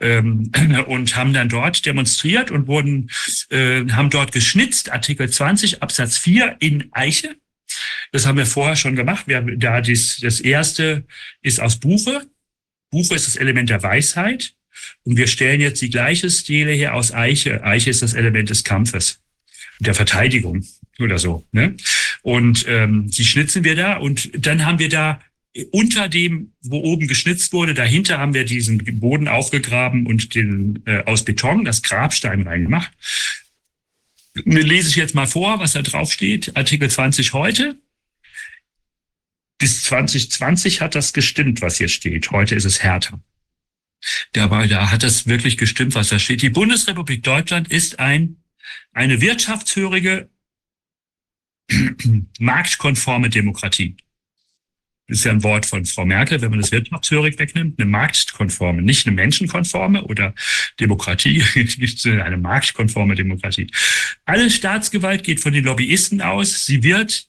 ähm, 0.00 0.52
und 0.86 1.16
haben 1.16 1.32
dann 1.32 1.48
dort 1.48 1.84
demonstriert 1.86 2.50
und 2.50 2.66
wurden, 2.66 3.10
äh, 3.50 3.84
haben 3.90 4.10
dort 4.10 4.32
geschnitzt, 4.32 4.90
Artikel 4.90 5.30
20 5.30 5.82
Absatz 5.82 6.18
4 6.18 6.56
in 6.60 6.88
Eiche. 6.92 7.36
Das 8.12 8.26
haben 8.26 8.38
wir 8.38 8.46
vorher 8.46 8.76
schon 8.76 8.96
gemacht. 8.96 9.26
Wir 9.26 9.36
haben 9.36 9.58
da 9.58 9.80
dies, 9.80 10.18
das 10.20 10.40
erste 10.40 11.04
ist 11.42 11.60
aus 11.60 11.78
Buche. 11.78 12.26
Buche 12.90 13.14
ist 13.14 13.26
das 13.26 13.36
Element 13.36 13.70
der 13.70 13.82
Weisheit. 13.82 14.54
Und 15.04 15.16
wir 15.16 15.26
stellen 15.26 15.60
jetzt 15.60 15.82
die 15.82 15.90
gleiche 15.90 16.30
Stele 16.30 16.72
her 16.72 16.94
aus 16.94 17.12
Eiche. 17.12 17.64
Eiche 17.64 17.90
ist 17.90 18.02
das 18.02 18.14
Element 18.14 18.50
des 18.50 18.64
Kampfes, 18.64 19.20
der 19.80 19.94
Verteidigung 19.94 20.64
oder 20.98 21.18
so. 21.18 21.46
Ne? 21.52 21.76
Und 22.22 22.64
ähm, 22.68 23.10
die 23.10 23.24
schnitzen 23.24 23.64
wir 23.64 23.76
da 23.76 23.96
und 23.96 24.30
dann 24.34 24.64
haben 24.64 24.78
wir 24.78 24.88
da 24.88 25.20
unter 25.70 26.08
dem, 26.08 26.52
wo 26.60 26.78
oben 26.78 27.08
geschnitzt 27.08 27.52
wurde, 27.52 27.74
dahinter 27.74 28.18
haben 28.18 28.34
wir 28.34 28.44
diesen 28.44 28.78
Boden 29.00 29.28
aufgegraben 29.28 30.06
und 30.06 30.34
den 30.34 30.82
äh, 30.86 31.04
aus 31.04 31.24
Beton 31.24 31.64
das 31.64 31.82
Grabstein 31.82 32.42
reingemacht. 32.42 32.92
Lese 34.44 34.90
ich 34.90 34.96
jetzt 34.96 35.14
mal 35.14 35.26
vor, 35.26 35.58
was 35.58 35.72
da 35.72 35.82
drauf 35.82 36.12
steht. 36.12 36.56
Artikel 36.56 36.88
20 36.88 37.32
heute. 37.32 37.76
Bis 39.58 39.82
2020 39.84 40.80
hat 40.80 40.94
das 40.94 41.12
gestimmt, 41.12 41.60
was 41.60 41.78
hier 41.78 41.88
steht. 41.88 42.30
Heute 42.30 42.54
ist 42.54 42.64
es 42.64 42.82
härter. 42.82 43.20
Dabei, 44.32 44.68
da 44.68 44.92
hat 44.92 45.02
das 45.02 45.26
wirklich 45.26 45.56
gestimmt, 45.56 45.96
was 45.96 46.10
da 46.10 46.20
steht. 46.20 46.42
Die 46.42 46.50
Bundesrepublik 46.50 47.24
Deutschland 47.24 47.68
ist 47.68 47.98
ein, 47.98 48.36
eine 48.92 49.20
wirtschaftshörige, 49.20 50.30
marktkonforme 52.38 53.28
Demokratie 53.28 53.96
ist 55.08 55.24
ja 55.24 55.32
ein 55.32 55.42
Wort 55.42 55.66
von 55.66 55.84
Frau 55.86 56.04
Merkel, 56.04 56.40
wenn 56.40 56.50
man 56.50 56.60
das 56.60 56.70
wirtschaftshörig 56.70 57.38
wegnimmt, 57.38 57.80
eine 57.80 57.90
marktkonforme, 57.90 58.82
nicht 58.82 59.06
eine 59.06 59.16
menschenkonforme 59.16 60.04
oder 60.04 60.34
Demokratie, 60.78 61.42
eine 62.04 62.36
marktkonforme 62.36 63.14
Demokratie. 63.14 63.68
Alle 64.26 64.50
Staatsgewalt 64.50 65.24
geht 65.24 65.40
von 65.40 65.52
den 65.52 65.64
Lobbyisten 65.64 66.20
aus. 66.20 66.66
Sie 66.66 66.82
wird 66.82 67.26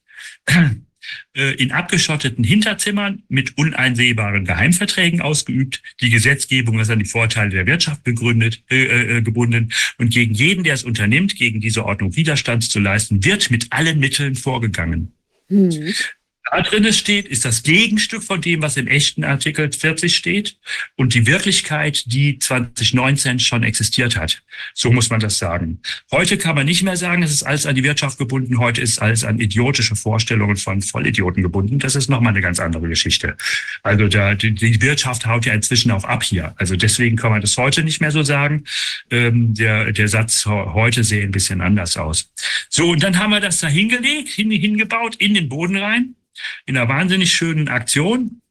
äh, 1.34 1.54
in 1.54 1.72
abgeschotteten 1.72 2.44
Hinterzimmern 2.44 3.24
mit 3.30 3.58
uneinsehbaren 3.58 4.44
Geheimverträgen 4.44 5.22
ausgeübt. 5.22 5.82
Die 6.02 6.10
Gesetzgebung 6.10 6.80
ist 6.80 6.90
an 6.90 7.00
die 7.00 7.06
Vorteile 7.06 7.50
der 7.50 7.66
Wirtschaft 7.66 8.04
begründet, 8.04 8.62
äh, 8.70 9.18
äh, 9.18 9.22
gebunden. 9.22 9.72
Und 9.98 10.10
gegen 10.10 10.34
jeden, 10.34 10.66
der 10.66 10.74
es 10.74 10.84
unternimmt, 10.84 11.36
gegen 11.38 11.62
diese 11.62 11.86
Ordnung 11.86 12.16
Widerstand 12.18 12.70
zu 12.70 12.80
leisten, 12.80 13.24
wird 13.24 13.50
mit 13.52 13.72
allen 13.72 14.00
Mitteln 14.00 14.36
vorgegangen. 14.36 15.14
Mhm 15.48 15.94
da 16.52 16.62
drin 16.62 16.92
steht, 16.94 17.28
ist 17.28 17.46
das 17.46 17.64
Gegenstück 17.64 18.24
von 18.24 18.42
dem, 18.42 18.62
was 18.62 18.78
im 18.78 18.88
echten 18.88 19.24
Artikel 19.24 19.72
40 19.72 20.16
steht 20.16 20.58
und 20.96 21.14
die 21.14 21.28
Wirklichkeit, 21.28 22.04
die 22.08 22.40
2019 22.40 23.40
schon 23.40 23.64
existiert 23.64 24.18
hat. 24.18 24.42
So 24.74 24.92
muss 24.92 25.10
man 25.10 25.20
das 25.20 25.38
sagen. 25.38 25.82
Heute 26.12 26.38
kann 26.38 26.56
man 26.56 26.66
nicht 26.66 26.84
mehr 26.84 26.98
sagen, 26.98 27.24
es 27.24 27.32
ist 27.32 27.44
alles 27.44 27.66
an 27.66 27.76
die 27.76 27.84
Wirtschaft 27.84 28.18
gebunden. 28.18 28.60
Heute 28.60 28.82
ist 28.82 29.02
alles 29.02 29.24
an 29.24 29.40
idiotische 29.40 29.96
Vorstellungen 29.96 30.58
von 30.58 30.82
Vollidioten 30.82 31.44
gebunden. 31.44 31.80
Das 31.80 31.96
ist 31.96 32.10
nochmal 32.10 32.34
eine 32.34 32.42
ganz 32.42 32.60
andere 32.60 32.88
Geschichte. 32.88 33.38
Also 33.84 34.08
da, 34.08 34.36
die, 34.36 34.52
die, 34.54 34.82
Wirtschaft 34.82 35.26
haut 35.26 35.46
ja 35.46 35.54
inzwischen 35.54 35.92
auch 35.92 36.04
ab 36.04 36.24
hier. 36.24 36.54
Also 36.58 36.76
deswegen 36.76 37.16
kann 37.16 37.32
man 37.32 37.42
das 37.42 37.58
heute 37.58 37.84
nicht 37.84 38.02
mehr 38.02 38.12
so 38.12 38.24
sagen. 38.24 38.64
Ähm, 39.12 39.54
der, 39.54 39.92
der 39.92 40.08
Satz 40.08 40.46
heute 40.46 41.04
sehe 41.04 41.24
ein 41.24 41.32
bisschen 41.32 41.62
anders 41.62 41.98
aus. 41.98 42.32
So, 42.70 42.90
und 42.90 43.04
dann 43.04 43.18
haben 43.18 43.32
wir 43.32 43.40
das 43.40 43.60
da 43.60 43.68
hingelegt, 43.68 44.30
hin, 44.30 44.52
hingebaut, 44.52 45.16
in 45.18 45.34
den 45.34 45.50
Boden 45.50 45.78
rein 45.78 46.16
in 46.66 46.78
einer 46.78 46.90
wahnsinnig 46.90 47.32
schönen 47.32 47.68
Aktion. 47.68 48.42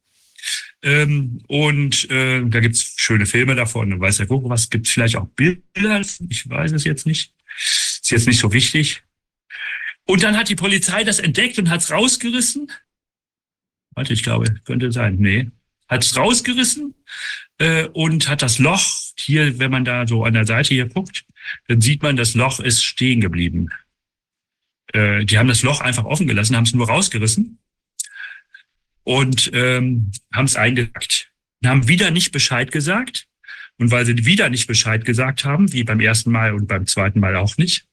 Ähm, 0.83 1.43
und 1.49 2.09
äh, 2.11 2.43
da 2.45 2.61
gibt's 2.61 2.95
schöne 2.97 3.27
Filme 3.27 3.55
davon. 3.55 3.99
Weiß 4.01 4.19
ja 4.19 4.27
gucken, 4.27 4.51
was 4.51 4.71
gibt 4.71 4.89
vielleicht 4.89 5.17
auch 5.17 5.27
Bilder? 5.29 6.01
Ich 6.29 6.49
weiß 6.49 6.73
es 6.73 6.85
jetzt 6.85 7.07
nicht. 7.07 7.33
Ist 7.59 8.11
jetzt 8.11 8.29
nicht 8.29 8.39
so 8.39 8.53
wichtig. 8.53 9.03
Und 10.07 10.23
dann 10.23 10.37
hat 10.37 10.49
die 10.49 10.55
Polizei 10.55 11.05
das 11.05 11.19
entdeckt 11.19 11.59
und 11.59 11.69
hat's 11.69 11.91
rausgerissen. 11.91 12.71
Warte, 13.95 14.13
ich 14.13 14.23
glaube, 14.23 14.55
könnte 14.65 14.93
sein. 14.93 15.17
Nee. 15.19 15.51
Hat's 15.89 16.17
rausgerissen 16.17 16.95
äh, 17.59 17.87
und 17.89 18.29
hat 18.29 18.43
das 18.43 18.59
Loch 18.59 18.87
hier, 19.19 19.59
wenn 19.59 19.71
man 19.71 19.85
da 19.85 20.07
so 20.07 20.25
an 20.25 20.35
der 20.35 20.47
Seite 20.47 20.75
hier 20.75 20.89
guckt, 20.89 21.25
dann 21.67 21.81
sieht 21.81 22.03
man, 22.03 22.17
das 22.17 22.35
Loch 22.35 22.61
ist 22.61 22.85
stehen 22.85 23.21
geblieben. 23.21 23.71
Äh, 24.93 25.25
die 25.25 25.39
haben 25.39 25.49
das 25.49 25.63
Loch 25.63 25.81
einfach 25.81 26.05
offen 26.05 26.29
gelassen, 26.29 26.57
haben 26.57 26.65
es 26.65 26.75
nur 26.75 26.89
rausgerissen 26.89 27.59
und 29.09 29.51
ähm, 29.55 30.13
haben 30.35 30.45
es 30.45 30.57
eingesackt. 30.57 31.31
Haben 31.65 31.89
wieder 31.89 32.11
nicht 32.11 32.31
Bescheid 32.31 32.71
gesagt. 32.71 33.27
Und 33.79 33.91
weil 33.91 34.05
sie 34.05 34.27
wieder 34.27 34.51
nicht 34.51 34.67
Bescheid 34.67 35.07
gesagt 35.07 35.47
haben, 35.47 35.73
wie 35.73 35.83
beim 35.83 36.01
ersten 36.01 36.31
Mal 36.31 36.53
und 36.53 36.67
beim 36.67 36.87
zweiten 36.87 37.19
Mal 37.19 37.35
auch 37.37 37.57
nicht, 37.57 37.87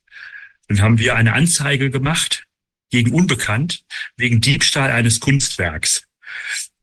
dann 0.67 0.81
haben 0.81 0.99
wir 0.99 1.15
eine 1.15 1.31
Anzeige 1.31 1.89
gemacht 1.89 2.43
gegen 2.89 3.13
Unbekannt 3.13 3.85
wegen 4.17 4.41
Diebstahl 4.41 4.91
eines 4.91 5.21
Kunstwerks. 5.21 6.03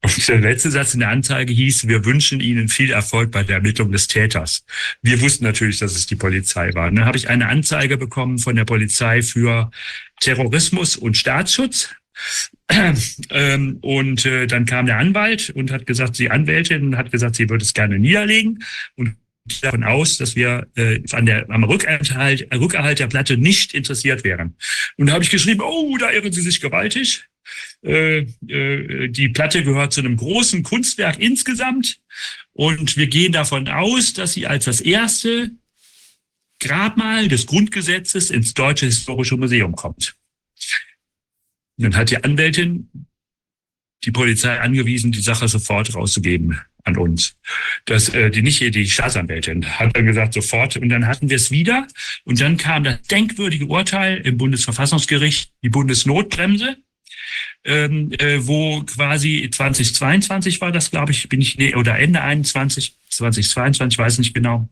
Und 0.01 0.29
der 0.29 0.41
letzte 0.41 0.71
Satz 0.71 0.95
in 0.95 1.01
der 1.01 1.11
Anzeige 1.11 1.53
hieß, 1.53 1.87
wir 1.89 2.07
wünschen 2.07 2.41
Ihnen 2.41 2.69
viel 2.69 2.91
Erfolg 2.91 3.33
bei 3.33 3.43
der 3.43 3.57
Ermittlung 3.57 3.93
des 3.93 4.09
Täters. 4.09 4.65
Wir 5.03 5.21
wussten 5.21 5.45
natürlich, 5.45 5.79
dass 5.79 5.95
es 5.95 6.07
die 6.07 6.17
Polizei 6.17 6.73
war. 6.73 6.91
Dann 6.91 7.05
habe 7.05 7.19
ich 7.19 7.29
eine 7.29 7.49
Anzeige 7.49 7.99
bekommen 7.99 8.39
von 8.39 8.57
der 8.57 8.65
Polizei 8.65 9.21
für 9.21 9.71
Terrorismus 10.21 10.97
und 10.97 11.19
Staatsschutz 11.19 11.91
ähm, 13.31 13.79
und 13.81 14.27
äh, 14.27 14.47
dann 14.47 14.67
kam 14.67 14.87
der 14.87 14.99
Anwalt 14.99 15.51
und 15.51 15.71
hat 15.71 15.87
gesagt, 15.87 16.17
sie 16.17 16.31
Anwältin 16.31 16.97
hat 16.97 17.11
gesagt, 17.11 17.37
sie 17.37 17.49
würde 17.49 17.65
es 17.65 17.75
gerne 17.75 17.99
niederlegen 17.99 18.65
und 18.97 19.17
davon 19.61 19.83
aus, 19.83 20.19
dass 20.19 20.37
wir 20.37 20.69
äh, 20.77 21.01
an 21.11 21.27
der, 21.27 21.51
am 21.51 21.65
Rückerhalt, 21.65 22.47
Rückerhalt 22.53 22.99
der 22.99 23.09
Platte 23.09 23.37
nicht 23.37 23.75
interessiert 23.75 24.25
wären. 24.25 24.57
Und 24.97 25.07
da 25.07 25.15
habe 25.15 25.25
ich 25.25 25.31
geschrieben, 25.31 25.63
oh, 25.63 25.97
da 25.99 26.13
irren 26.13 26.33
Sie 26.33 26.43
sich 26.43 26.61
gewaltig. 26.61 27.25
Äh, 27.83 28.27
äh, 28.47 29.09
die 29.09 29.29
Platte 29.31 29.65
gehört 29.65 29.93
zu 29.93 30.01
einem 30.01 30.17
großen 30.17 30.63
Kunstwerk 30.63 31.19
insgesamt 31.19 31.99
und 32.53 32.97
wir 32.97 33.09
gehen 33.09 33.33
davon 33.33 33.69
aus, 33.69 34.13
dass 34.13 34.35
sie 34.35 34.47
als 34.47 34.67
das 34.67 34.81
erste 34.81 35.51
Grabmal 36.61 37.27
des 37.27 37.47
Grundgesetzes 37.47 38.31
ins 38.31 38.55
Deutsche 38.55 38.87
Historische 38.87 39.37
Museum 39.37 39.75
kommt. 39.75 40.15
Dann 41.77 41.97
hat 41.97 42.11
die 42.11 42.23
Anwältin 42.23 42.89
die 44.05 44.11
Polizei 44.11 44.61
angewiesen, 44.61 45.13
die 45.13 45.21
Sache 45.21 45.47
sofort 45.49 45.95
rauszugeben 45.95 46.61
an 46.85 46.97
uns. 46.97 47.37
Das, 47.85 48.09
äh, 48.09 48.31
die 48.31 48.43
nicht 48.43 48.61
die 48.61 48.87
Staatsanwältin 48.89 49.65
hat 49.79 49.97
dann 49.97 50.07
gesagt 50.07 50.35
sofort 50.35 50.77
und 50.77 50.89
dann 50.89 51.07
hatten 51.07 51.31
wir 51.31 51.37
es 51.37 51.51
wieder 51.51 51.87
und 52.25 52.41
dann 52.41 52.57
kam 52.57 52.85
das 52.85 53.01
denkwürdige 53.03 53.67
Urteil 53.67 54.19
im 54.19 54.37
Bundesverfassungsgericht, 54.39 55.53
die 55.63 55.69
Bundesnotbremse. 55.69 56.77
ähm, 57.65 58.13
äh, 58.19 58.47
wo 58.47 58.83
quasi 58.83 59.49
2022 59.51 60.61
war 60.61 60.73
das, 60.73 60.91
glaube 60.91 61.13
ich, 61.13 61.29
bin 61.29 61.41
ich, 61.41 61.57
nee, 61.59 61.75
oder 61.75 61.99
Ende 61.99 62.21
21, 62.23 62.99
2022, 63.09 63.99
weiß 63.99 64.19
nicht 64.19 64.35
genau. 64.35 64.69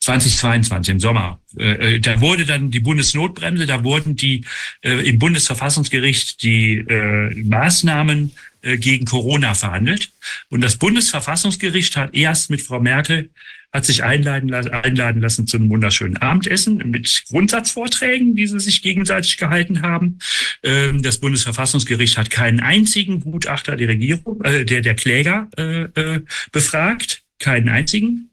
2022 0.00 0.92
im 0.92 1.00
Sommer. 1.00 1.40
Äh, 1.58 1.96
äh, 1.96 2.00
da 2.00 2.20
wurde 2.20 2.46
dann 2.46 2.70
die 2.70 2.80
Bundesnotbremse, 2.80 3.66
da 3.66 3.82
wurden 3.82 4.16
die 4.16 4.44
äh, 4.82 5.08
im 5.08 5.18
Bundesverfassungsgericht 5.18 6.42
die 6.42 6.78
äh, 6.78 7.34
Maßnahmen 7.42 8.32
äh, 8.62 8.78
gegen 8.78 9.04
Corona 9.06 9.54
verhandelt. 9.54 10.10
Und 10.48 10.60
das 10.60 10.76
Bundesverfassungsgericht 10.76 11.96
hat 11.96 12.14
erst 12.14 12.50
mit 12.50 12.62
Frau 12.62 12.80
Merkel 12.80 13.30
hat 13.72 13.84
sich 13.84 14.02
einladen, 14.02 14.52
einladen 14.54 15.20
lassen 15.20 15.46
zu 15.46 15.58
einem 15.58 15.68
wunderschönen 15.68 16.16
Abendessen 16.16 16.78
mit 16.90 17.24
Grundsatzvorträgen, 17.28 18.34
die 18.34 18.46
sie 18.46 18.58
sich 18.58 18.80
gegenseitig 18.80 19.36
gehalten 19.36 19.82
haben. 19.82 20.18
Ähm, 20.62 21.02
das 21.02 21.18
Bundesverfassungsgericht 21.18 22.16
hat 22.16 22.30
keinen 22.30 22.60
einzigen 22.60 23.20
Gutachter 23.20 23.76
der 23.76 23.88
Regierung, 23.88 24.42
äh, 24.42 24.64
der, 24.64 24.80
der 24.80 24.94
Kläger 24.94 25.48
äh, 25.56 26.20
befragt, 26.52 27.22
keinen 27.38 27.68
einzigen. 27.68 28.30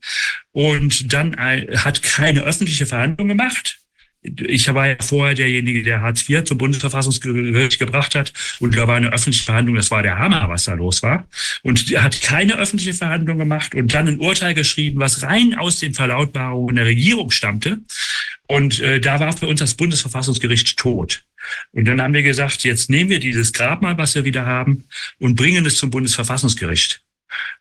Und 0.52 1.14
dann 1.14 1.36
hat 1.38 2.04
keine 2.04 2.42
öffentliche 2.42 2.86
Verhandlung 2.86 3.28
gemacht 3.28 3.80
ich 4.24 4.74
war 4.74 4.88
ja 4.88 4.96
vorher 5.02 5.36
derjenige, 5.36 5.84
der 5.84 6.02
Hartz 6.02 6.28
IV 6.30 6.46
zum 6.46 6.58
Bundesverfassungsgericht 6.58 7.80
gebracht 7.80 8.16
hat. 8.16 8.32
Und 8.60 8.76
da 8.78 8.88
war 8.88 8.96
eine 8.96 9.12
öffentliche 9.12 9.44
Verhandlung. 9.44 9.76
Das 9.76 9.92
war 9.92 10.02
der 10.02 10.18
Hammer, 10.18 10.48
was 10.50 10.66
da 10.66 10.74
los 10.74 11.04
war. 11.04 11.28
Und 11.62 11.92
er 11.92 12.04
hat 12.04 12.22
keine 12.22 12.58
öffentliche 12.58 12.94
Verhandlung 12.94 13.38
gemacht 13.38 13.76
und 13.76 13.94
dann 13.94 14.08
ein 14.08 14.20
Urteil 14.20 14.54
geschrieben, 14.54 15.00
was 15.00 15.24
rein 15.24 15.56
aus 15.56 15.80
den 15.80 15.94
Verlautbarungen 15.94 16.76
der 16.76 16.86
Regierung 16.86 17.32
stammte. 17.32 17.80
Und 18.48 18.80
äh, 18.80 19.00
da 19.00 19.20
war 19.20 19.36
für 19.36 19.48
uns 19.48 19.60
das 19.60 19.76
Bundesverfassungsgericht 19.76 20.78
tot. 20.78 21.24
Und 21.74 21.86
dann 21.86 22.02
haben 22.02 22.14
wir 22.14 22.24
gesagt, 22.24 22.64
jetzt 22.64 22.90
nehmen 22.90 23.10
wir 23.10 23.20
dieses 23.20 23.52
Grabmal, 23.52 23.98
was 23.98 24.16
wir 24.16 24.24
wieder 24.24 24.46
haben, 24.46 24.86
und 25.20 25.36
bringen 25.36 25.66
es 25.66 25.78
zum 25.78 25.90
Bundesverfassungsgericht. 25.90 27.02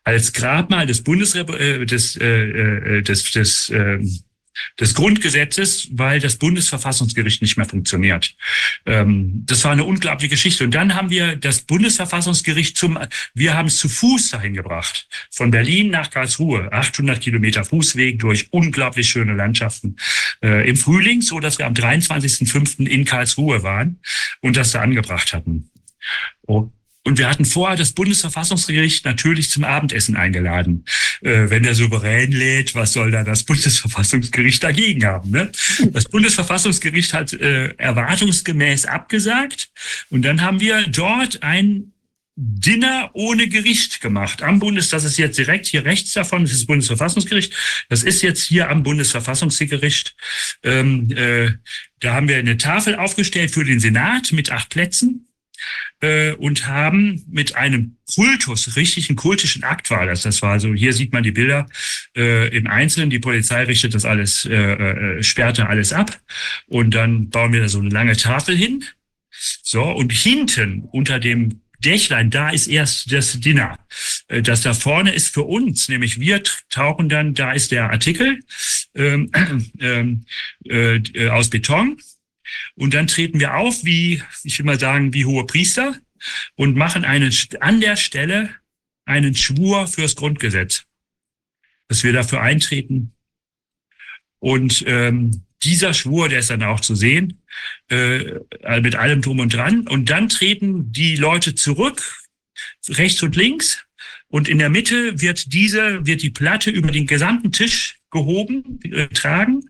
Als 0.05 0.33
Grabmal 0.33 0.87
des 0.87 1.03
Bundes, 1.03 1.35
äh, 1.35 1.85
des, 1.87 2.17
äh, 2.17 2.27
äh 2.27 3.03
des, 3.03 3.31
des 3.33 3.69
äh, 3.71 3.99
des 4.79 4.95
Grundgesetzes, 4.95 5.89
weil 5.93 6.21
das 6.21 6.37
Bundesverfassungsgericht 6.37 7.43
nicht 7.43 7.57
mehr 7.57 7.67
funktioniert. 7.67 8.35
Ähm, 8.87 9.43
das 9.47 9.65
war 9.65 9.73
eine 9.73 9.85
unglaubliche 9.85 10.31
Geschichte. 10.31 10.65
Und 10.65 10.75
dann 10.75 10.95
haben 10.95 11.11
wir 11.11 11.37
das 11.37 11.63
Bundesverfassungsgericht 11.63 12.77
zum, 12.77 12.99
wir 13.35 13.55
haben 13.55 13.69
es 13.69 13.79
zu 13.79 13.89
Fuß 13.89 14.31
dahin 14.31 14.55
gebracht. 14.55 15.09
Von 15.31 15.51
Berlin 15.51 15.91
nach 15.91 16.11
Karlsruhe, 16.11 16.73
800 16.73 17.21
Kilometer 17.21 17.65
Fußweg 17.65 18.19
durch 18.19 18.49
unglaublich 18.53 19.09
schöne 19.09 19.35
Landschaften 19.35 19.97
äh, 20.43 20.69
im 20.69 20.77
Frühling, 20.77 21.23
so 21.23 21.41
dass 21.41 21.59
wir 21.59 21.67
am 21.67 21.75
23.05. 21.75 22.87
in 22.87 23.05
Karlsruhe 23.05 23.63
waren 23.63 24.01
und 24.41 24.57
das 24.57 24.73
da 24.73 24.81
angebracht 24.81 25.33
hatten. 25.33 25.71
Oh. 26.47 26.71
Und 27.05 27.19
wir 27.19 27.29
hatten 27.29 27.45
vorher 27.45 27.77
das 27.77 27.93
Bundesverfassungsgericht 27.93 29.05
natürlich 29.05 29.51
zum 29.51 29.65
Abendessen 29.65 30.17
eingeladen. 30.17 30.85
Äh, 31.21 31.51
wenn 31.51 31.65
der 31.65 31.75
Souverän 31.75 32.31
lädt, 32.31 32.75
was 32.75 32.93
soll 32.93 33.11
da 33.11 33.25
das 33.25 33.43
Bundesverfassungsgericht 33.45 34.63
dagegen 34.63 35.05
haben? 35.05 35.31
Ne? 35.31 35.51
Das 35.91 36.05
Bundesverfassungsgericht 36.05 37.13
hat 37.13 37.33
äh, 37.33 37.75
erwartungsgemäß 37.77 38.87
abgesagt. 38.87 39.71
Und 40.11 40.23
dann 40.23 40.43
haben 40.43 40.61
wir 40.61 40.87
dort 40.87 41.43
ein 41.43 41.93
Dinner 42.35 43.11
ohne 43.13 43.49
Gericht 43.49 44.01
gemacht 44.01 44.43
am 44.43 44.59
Bundes, 44.59 44.89
das 44.89 45.05
ist 45.05 45.19
jetzt 45.19 45.37
direkt 45.37 45.67
hier 45.67 45.85
rechts 45.85 46.15
davon, 46.15 46.43
das 46.43 46.53
ist 46.53 46.61
das 46.61 46.67
Bundesverfassungsgericht. 46.67 47.53
Das 47.91 48.03
ist 48.03 48.23
jetzt 48.23 48.43
hier 48.43 48.71
am 48.71 48.83
Bundesverfassungsgericht. 48.83 50.17
Ähm, 50.63 51.11
äh, 51.11 51.51
da 52.01 52.15
haben 52.15 52.29
wir 52.29 52.39
eine 52.39 52.57
Tafel 52.57 52.97
aufgestellt 52.97 53.51
für 53.51 53.65
den 53.65 53.81
Senat 53.81 54.33
mit 54.33 54.51
acht 54.51 54.71
Plätzen 54.71 55.29
äh, 56.03 56.33
und 56.33 56.67
haben 56.67 57.25
mit 57.31 57.57
einem 57.57 57.97
Kultus, 58.15 58.77
richtigen 58.77 59.17
kultischen 59.17 59.63
Akt 59.63 59.91
war 59.91 60.05
das. 60.05 60.23
Das 60.23 60.43
war 60.43 60.61
so, 60.61 60.75
hier 60.75 60.93
sieht 60.93 61.13
man 61.13 61.23
die 61.23 61.33
Bilder 61.33 61.67
äh, 62.15 62.55
im 62.55 62.67
Einzelnen. 62.67 63.09
Die 63.09 63.21
Polizei 63.21 63.63
richtet 63.63 63.95
das 63.95 64.05
alles, 64.05 64.45
äh, 64.45 64.55
äh, 64.55 65.23
sperrte 65.23 65.69
alles 65.69 65.93
ab. 65.93 66.21
Und 66.67 66.95
dann 66.95 67.31
bauen 67.31 67.53
wir 67.53 67.61
da 67.61 67.69
so 67.69 67.79
eine 67.79 67.89
lange 67.89 68.17
Tafel 68.17 68.57
hin. 68.57 68.85
So, 69.63 69.83
und 69.85 70.13
hinten 70.13 70.85
unter 70.93 71.19
dem 71.19 71.63
Dächlein, 71.79 72.31
da 72.31 72.51
ist 72.51 72.69
erst 72.69 73.13
das 73.13 73.41
Dinner. 73.41 73.79
Äh, 74.29 74.43
das 74.43 74.63
da 74.63 74.75
vorne 74.75 75.15
ist 75.15 75.33
für 75.33 75.43
uns, 75.43 75.89
nämlich 75.89 76.19
wir 76.21 76.43
tauchen 76.69 77.09
dann, 77.09 77.35
da 77.35 77.53
ist 77.53 77.73
der 77.73 77.91
Artikel 77.91 78.41
ähm, 78.95 79.31
ähm 79.81 80.25
äh, 80.69 80.97
äh, 80.97 81.29
aus 81.29 81.49
Beton 81.51 81.99
und 82.75 82.95
dann 82.95 83.07
treten 83.07 83.41
wir 83.41 83.55
auf, 83.55 83.85
wie, 83.85 84.23
ich 84.45 84.59
will 84.59 84.67
mal 84.67 84.81
sagen, 84.81 85.15
wie 85.15 85.25
hohe 85.25 85.47
Priester 85.47 85.99
und 86.55 86.77
machen 86.77 87.05
einen, 87.05 87.33
an 87.61 87.81
der 87.81 87.97
Stelle 87.97 88.55
einen 89.05 89.35
Schwur 89.35 89.89
fürs 89.89 90.17
Grundgesetz, 90.17 90.85
dass 91.89 92.05
wir 92.05 92.13
dafür 92.13 92.41
eintreten. 92.41 93.15
Und 94.39 94.85
ähm, 94.87 95.45
dieser 95.63 95.95
Schwur, 95.95 96.29
der 96.29 96.41
ist 96.41 96.51
dann 96.51 96.63
auch 96.63 96.81
zu 96.81 96.95
sehen, 96.95 97.43
äh, 97.89 98.41
mit 98.81 98.97
allem 98.97 99.23
drum 99.23 99.39
und 99.39 99.55
dran. 99.55 99.87
Und 99.87 100.11
dann 100.11 100.29
treten 100.29 100.93
die 100.93 101.17
Leute 101.17 101.55
zurück, 101.55 102.21
rechts 102.89 103.23
und 103.23 103.37
links. 103.37 103.85
Und 104.29 104.49
in 104.49 104.59
der 104.59 104.71
Mitte 104.71 105.21
wird 105.21 105.53
diese, 105.53 106.07
wird 106.07 106.23
die 106.23 106.31
Platte 106.31 106.71
über 106.71 106.91
den 106.91 107.07
gesamten 107.07 107.53
Tisch 107.53 107.99
gehoben, 108.11 108.81
äh, 108.83 109.09
tragen 109.09 109.65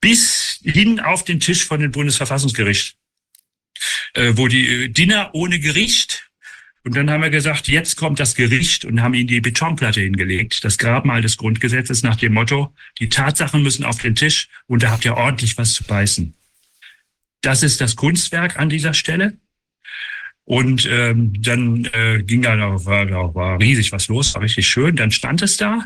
bis 0.00 0.60
hin 0.62 1.00
auf 1.00 1.24
den 1.24 1.40
Tisch 1.40 1.64
von 1.64 1.80
dem 1.80 1.92
Bundesverfassungsgericht, 1.92 2.96
äh, 4.14 4.32
wo 4.34 4.48
die 4.48 4.84
äh, 4.84 4.88
Diener 4.88 5.30
ohne 5.32 5.60
Gericht 5.60 6.30
und 6.82 6.96
dann 6.96 7.10
haben 7.10 7.22
wir 7.22 7.30
gesagt, 7.30 7.68
jetzt 7.68 7.96
kommt 7.96 8.20
das 8.20 8.34
Gericht 8.34 8.86
und 8.86 9.02
haben 9.02 9.12
ihnen 9.12 9.26
die 9.26 9.42
Betonplatte 9.42 10.00
hingelegt, 10.00 10.64
das 10.64 10.78
Grabmal 10.78 11.20
des 11.20 11.36
Grundgesetzes 11.36 12.02
nach 12.02 12.16
dem 12.16 12.32
Motto, 12.32 12.74
die 12.98 13.10
Tatsachen 13.10 13.62
müssen 13.62 13.84
auf 13.84 13.98
den 13.98 14.14
Tisch 14.14 14.48
und 14.66 14.82
da 14.82 14.90
habt 14.90 15.04
ihr 15.04 15.14
ordentlich 15.14 15.58
was 15.58 15.74
zu 15.74 15.84
beißen. 15.84 16.34
Das 17.42 17.62
ist 17.62 17.80
das 17.80 17.96
Kunstwerk 17.96 18.58
an 18.58 18.70
dieser 18.70 18.94
Stelle. 18.94 19.36
Und 20.44 20.88
ähm, 20.90 21.32
dann 21.40 21.84
äh, 21.92 22.22
ging 22.24 22.42
da, 22.42 22.56
war, 22.84 23.06
da 23.06 23.34
war 23.34 23.60
riesig 23.60 23.92
was 23.92 24.08
los, 24.08 24.34
war 24.34 24.42
richtig 24.42 24.66
schön. 24.66 24.96
Dann 24.96 25.12
stand 25.12 25.42
es 25.42 25.56
da. 25.56 25.84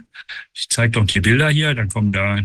Ich 0.55 0.69
zeige 0.71 0.93
doch 0.93 1.07
die 1.07 1.21
Bilder 1.21 1.51
hier. 1.51 1.75
Dann 1.75 1.91
kommen 1.91 2.13
da 2.13 2.41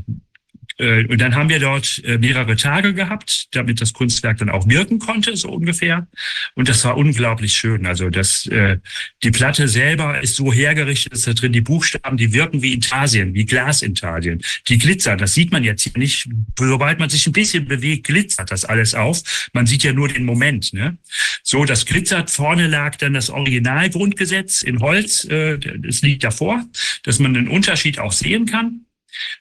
und 0.79 1.19
dann 1.19 1.35
haben 1.35 1.49
wir 1.49 1.59
dort 1.59 2.01
äh, 2.05 2.17
mehrere 2.17 2.55
Tage 2.55 2.93
gehabt, 2.93 3.47
damit 3.51 3.81
das 3.81 3.91
Kunstwerk 3.91 4.37
dann 4.37 4.49
auch 4.49 4.67
wirken 4.67 4.99
konnte, 4.99 5.35
so 5.35 5.49
ungefähr. 5.49 6.07
Und 6.55 6.69
das 6.69 6.85
war 6.85 6.95
unglaublich 6.95 7.53
schön. 7.53 7.85
Also 7.85 8.09
das, 8.09 8.45
äh, 8.47 8.77
die 9.21 9.31
Platte 9.31 9.67
selber 9.67 10.21
ist 10.21 10.37
so 10.37 10.53
hergerichtet, 10.53 11.11
dass 11.11 11.23
da 11.23 11.33
drin 11.33 11.51
die 11.51 11.61
Buchstaben, 11.61 12.15
die 12.15 12.31
wirken 12.31 12.61
wie 12.61 12.73
Intarsien, 12.73 13.33
wie 13.33 13.45
Glasintarsien. 13.45 14.41
Die 14.69 14.77
glitzern, 14.77 15.17
das 15.17 15.33
sieht 15.33 15.51
man 15.51 15.65
jetzt 15.65 15.83
hier 15.83 15.97
nicht. 15.97 16.29
Sobald 16.57 16.99
man 16.99 17.09
sich 17.09 17.27
ein 17.27 17.33
bisschen 17.33 17.65
bewegt, 17.65 18.07
glitzert 18.07 18.49
das 18.49 18.63
alles 18.63 18.95
auf. 18.95 19.49
Man 19.51 19.67
sieht 19.67 19.83
ja 19.83 19.91
nur 19.91 20.07
den 20.07 20.23
Moment. 20.23 20.73
Ne? 20.73 20.97
So, 21.43 21.65
das 21.65 21.85
glitzert. 21.85 22.29
Vorne 22.29 22.67
lag 22.67 22.95
dann 22.95 23.13
das 23.13 23.29
Originalgrundgesetz 23.29 24.61
in 24.61 24.79
Holz. 24.79 25.25
Äh, 25.25 25.57
das 25.57 26.01
liegt 26.01 26.23
davor, 26.23 26.63
dass 27.03 27.19
man 27.19 27.33
den 27.33 27.49
Unterschied 27.49 27.99
auch 27.99 28.13
sehen 28.13 28.45
kann. 28.45 28.85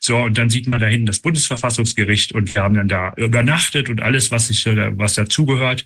So, 0.00 0.16
und 0.16 0.38
dann 0.38 0.50
sieht 0.50 0.66
man 0.66 0.80
da 0.80 0.86
hinten 0.86 1.06
das 1.06 1.20
Bundesverfassungsgericht 1.20 2.32
und 2.32 2.54
wir 2.54 2.62
haben 2.62 2.74
dann 2.74 2.88
da 2.88 3.12
übernachtet 3.16 3.88
und 3.88 4.00
alles, 4.00 4.30
was 4.30 4.48
sich, 4.48 4.64
was 4.66 5.14
dazugehört. 5.14 5.84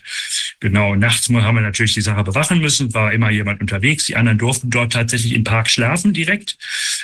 Genau, 0.60 0.94
nachts 0.94 1.28
haben 1.28 1.54
wir 1.56 1.62
natürlich 1.62 1.94
die 1.94 2.00
Sache 2.00 2.24
bewachen 2.24 2.60
müssen, 2.60 2.94
war 2.94 3.12
immer 3.12 3.30
jemand 3.30 3.60
unterwegs. 3.60 4.06
Die 4.06 4.16
anderen 4.16 4.38
durften 4.38 4.70
dort 4.70 4.92
tatsächlich 4.92 5.34
im 5.34 5.44
Park 5.44 5.68
schlafen 5.68 6.12
direkt. 6.12 6.58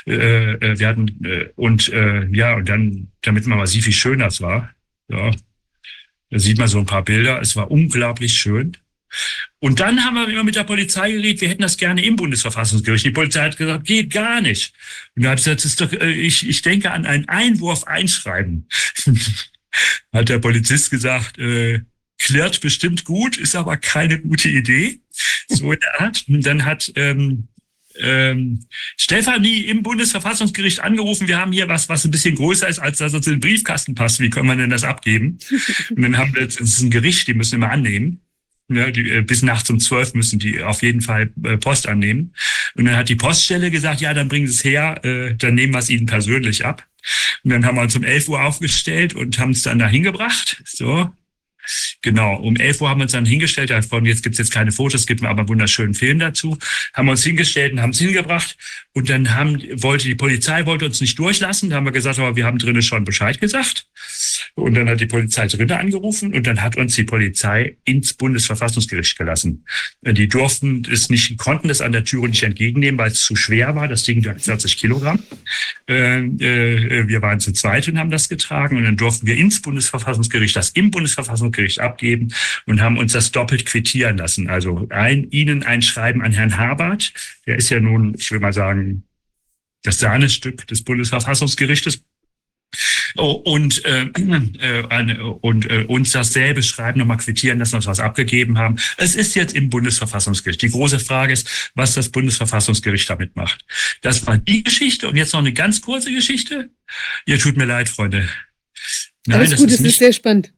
Äh, 0.06 0.52
äh 0.52 0.78
wir 0.78 0.88
hatten, 0.88 1.24
äh, 1.24 1.48
und 1.56 1.88
äh, 1.88 2.26
ja, 2.30 2.54
und 2.54 2.68
dann, 2.68 3.08
damit 3.22 3.46
man 3.46 3.58
mal 3.58 3.66
sieht, 3.66 3.86
wie 3.86 3.92
schön 3.92 4.20
das 4.20 4.40
war. 4.40 4.70
Ja, 5.08 5.30
da 6.30 6.38
sieht 6.38 6.58
man 6.58 6.68
so 6.68 6.78
ein 6.78 6.86
paar 6.86 7.02
Bilder. 7.02 7.40
Es 7.40 7.56
war 7.56 7.70
unglaublich 7.70 8.34
schön. 8.34 8.76
Und 9.60 9.80
dann 9.80 10.04
haben 10.04 10.14
wir 10.14 10.28
immer 10.28 10.44
mit 10.44 10.56
der 10.56 10.64
Polizei 10.64 11.12
geredet, 11.12 11.40
wir 11.40 11.48
hätten 11.48 11.62
das 11.62 11.76
gerne 11.76 12.04
im 12.04 12.16
Bundesverfassungsgericht. 12.16 13.06
Die 13.06 13.10
Polizei 13.10 13.44
hat 13.44 13.56
gesagt, 13.56 13.84
geht 13.86 14.10
gar 14.10 14.40
nicht. 14.40 14.72
Und 15.16 15.24
da 15.24 15.30
hat 15.30 15.38
gesagt, 15.38 15.58
das 15.58 15.64
ist 15.64 15.80
doch, 15.80 15.92
äh, 15.92 16.12
ich, 16.12 16.48
ich 16.48 16.62
denke 16.62 16.92
an 16.92 17.06
einen 17.06 17.28
Einwurf 17.28 17.84
einschreiben. 17.84 18.68
hat 20.12 20.28
der 20.28 20.38
Polizist 20.38 20.90
gesagt, 20.90 21.38
äh, 21.38 21.80
klärt 22.18 22.60
bestimmt 22.60 23.04
gut, 23.04 23.36
ist 23.36 23.56
aber 23.56 23.76
keine 23.76 24.20
gute 24.20 24.48
Idee. 24.48 25.00
So 25.48 25.72
in 25.72 25.80
der 25.80 26.00
Art. 26.00 26.24
Und 26.28 26.44
dann 26.46 26.64
hat 26.64 26.92
ähm, 26.96 27.48
ähm, 28.00 28.66
Stefanie 28.96 29.62
im 29.62 29.82
Bundesverfassungsgericht 29.82 30.80
angerufen, 30.80 31.28
wir 31.28 31.38
haben 31.38 31.52
hier 31.52 31.68
was, 31.68 31.88
was 31.88 32.04
ein 32.04 32.10
bisschen 32.10 32.36
größer 32.36 32.68
ist, 32.68 32.78
als 32.78 32.98
dass 32.98 33.12
es 33.12 33.26
in 33.26 33.34
den 33.34 33.40
Briefkasten 33.40 33.94
passt. 33.94 34.20
Wie 34.20 34.30
können 34.30 34.48
wir 34.48 34.56
denn 34.56 34.70
das 34.70 34.84
abgeben? 34.84 35.38
Und 35.90 36.02
dann 36.02 36.16
haben 36.16 36.34
wir, 36.34 36.44
das 36.44 36.60
ist 36.60 36.80
ein 36.80 36.90
Gericht, 36.90 37.26
die 37.28 37.34
müssen 37.34 37.56
immer 37.56 37.70
annehmen. 37.70 38.20
Ja, 38.70 38.90
die, 38.90 39.10
äh, 39.10 39.22
bis 39.22 39.42
nachts 39.42 39.70
um 39.70 39.80
zwölf 39.80 40.12
müssen 40.12 40.38
die 40.38 40.62
auf 40.62 40.82
jeden 40.82 41.00
Fall 41.00 41.30
äh, 41.42 41.56
Post 41.56 41.88
annehmen. 41.88 42.34
Und 42.74 42.84
dann 42.84 42.96
hat 42.96 43.08
die 43.08 43.16
Poststelle 43.16 43.70
gesagt, 43.70 44.00
ja, 44.00 44.12
dann 44.12 44.28
bringen 44.28 44.46
Sie 44.46 44.54
es 44.54 44.64
her, 44.64 45.02
äh, 45.04 45.34
dann 45.34 45.54
nehmen 45.54 45.72
wir 45.72 45.78
es 45.78 45.88
Ihnen 45.88 46.06
persönlich 46.06 46.66
ab. 46.66 46.86
Und 47.44 47.50
dann 47.50 47.64
haben 47.64 47.76
wir 47.76 47.82
uns 47.82 47.96
um 47.96 48.04
elf 48.04 48.28
Uhr 48.28 48.42
aufgestellt 48.42 49.14
und 49.14 49.38
haben 49.38 49.52
es 49.52 49.62
dann 49.62 49.78
dahin 49.78 50.02
gebracht. 50.02 50.62
So. 50.66 51.10
Genau, 52.02 52.36
um 52.36 52.56
11 52.56 52.80
Uhr 52.80 52.88
haben 52.88 52.98
wir 52.98 53.04
uns 53.04 53.12
dann 53.12 53.26
hingestellt, 53.26 53.70
davon 53.70 54.04
jetzt 54.04 54.22
gibt's 54.22 54.38
jetzt 54.38 54.52
keine 54.52 54.72
Fotos, 54.72 55.06
gibt 55.06 55.22
mir 55.22 55.28
aber 55.28 55.40
einen 55.40 55.48
wunderschönen 55.48 55.94
Film 55.94 56.18
dazu, 56.18 56.58
haben 56.94 57.06
wir 57.06 57.12
uns 57.12 57.24
hingestellt 57.24 57.72
und 57.72 57.82
haben 57.82 57.90
es 57.90 57.98
hingebracht. 57.98 58.56
Und 58.94 59.08
dann 59.10 59.34
haben, 59.34 59.62
wollte 59.82 60.06
die 60.06 60.14
Polizei 60.14 60.66
wollte 60.66 60.86
uns 60.86 61.00
nicht 61.00 61.18
durchlassen, 61.18 61.70
da 61.70 61.76
haben 61.76 61.84
wir 61.84 61.92
gesagt, 61.92 62.18
aber 62.18 62.34
wir 62.34 62.44
haben 62.44 62.58
drinnen 62.58 62.82
schon 62.82 63.04
Bescheid 63.04 63.40
gesagt. 63.40 63.86
Und 64.54 64.74
dann 64.74 64.88
hat 64.88 65.00
die 65.00 65.06
Polizei 65.06 65.46
drinnen 65.46 65.70
angerufen 65.70 66.34
und 66.34 66.46
dann 66.46 66.62
hat 66.62 66.76
uns 66.76 66.96
die 66.96 67.04
Polizei 67.04 67.76
ins 67.84 68.14
Bundesverfassungsgericht 68.14 69.16
gelassen. 69.16 69.64
Die 70.02 70.28
durften 70.28 70.86
es 70.90 71.10
nicht, 71.10 71.38
konnten 71.38 71.70
es 71.70 71.80
an 71.80 71.92
der 71.92 72.04
Türe 72.04 72.28
nicht 72.28 72.42
entgegennehmen, 72.42 72.98
weil 72.98 73.12
es 73.12 73.22
zu 73.22 73.36
schwer 73.36 73.76
war, 73.76 73.86
das 73.88 74.02
Ding 74.02 74.24
wiegt 74.24 74.42
40 74.42 74.76
Kilogramm. 74.78 75.22
Äh, 75.88 76.18
äh, 76.18 77.08
wir 77.08 77.22
waren 77.22 77.40
zu 77.40 77.52
zweit 77.52 77.88
und 77.88 77.98
haben 77.98 78.10
das 78.10 78.28
getragen. 78.28 78.76
Und 78.76 78.84
dann 78.84 78.96
durften 78.96 79.26
wir 79.26 79.36
ins 79.36 79.62
Bundesverfassungsgericht, 79.62 80.56
das 80.56 80.70
im 80.70 80.90
Bundesverfassungsgericht 80.90 81.57
abgeben 81.78 82.32
und 82.66 82.80
haben 82.80 82.98
uns 82.98 83.12
das 83.12 83.32
doppelt 83.32 83.66
quittieren 83.66 84.18
lassen. 84.18 84.48
Also 84.48 84.86
ein, 84.90 85.30
Ihnen 85.30 85.62
ein 85.62 85.82
Schreiben 85.82 86.22
an 86.22 86.32
Herrn 86.32 86.56
Habert, 86.56 87.12
der 87.46 87.56
ist 87.56 87.70
ja 87.70 87.80
nun, 87.80 88.14
ich 88.18 88.30
will 88.30 88.40
mal 88.40 88.52
sagen, 88.52 89.04
das 89.82 89.98
Sahnestück 89.98 90.66
des 90.66 90.82
Bundesverfassungsgerichtes. 90.82 92.02
Oh, 93.16 93.32
und 93.32 93.84
äh, 93.84 94.02
äh, 94.12 95.18
und 95.40 95.70
äh, 95.70 95.84
uns 95.88 96.10
dasselbe 96.10 96.62
schreiben, 96.62 96.98
nochmal 96.98 97.16
quittieren, 97.16 97.58
dass 97.58 97.72
wir 97.72 97.76
uns 97.76 97.86
was 97.86 98.00
abgegeben 98.00 98.58
haben. 98.58 98.76
Es 98.98 99.14
ist 99.14 99.34
jetzt 99.34 99.54
im 99.54 99.70
Bundesverfassungsgericht. 99.70 100.60
Die 100.60 100.70
große 100.70 100.98
Frage 100.98 101.32
ist, 101.32 101.70
was 101.74 101.94
das 101.94 102.10
Bundesverfassungsgericht 102.10 103.08
damit 103.08 103.36
macht. 103.36 103.64
Das 104.02 104.26
war 104.26 104.36
die 104.36 104.62
Geschichte. 104.62 105.08
Und 105.08 105.16
jetzt 105.16 105.32
noch 105.32 105.40
eine 105.40 105.52
ganz 105.52 105.80
kurze 105.80 106.12
Geschichte. 106.12 106.70
Ihr 107.26 107.38
tut 107.38 107.56
mir 107.56 107.64
leid, 107.64 107.88
Freunde. 107.88 108.28
Nein, 109.26 109.40
Alles 109.40 109.56
gut, 109.56 109.68
es 109.68 109.80
ist, 109.80 109.86
ist 109.86 109.98
sehr 109.98 110.12
spannend. 110.12 110.52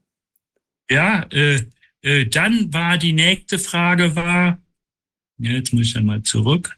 Ja, 0.91 1.23
äh, 1.31 1.63
äh, 2.03 2.27
dann 2.27 2.73
war 2.73 2.99
die 2.99 3.13
nächste 3.13 3.59
Frage 3.59 4.17
war, 4.17 4.61
jetzt 5.39 5.73
muss 5.73 5.87
ich 5.87 5.95
dann 5.95 6.07
mal 6.07 6.23
zurück. 6.23 6.77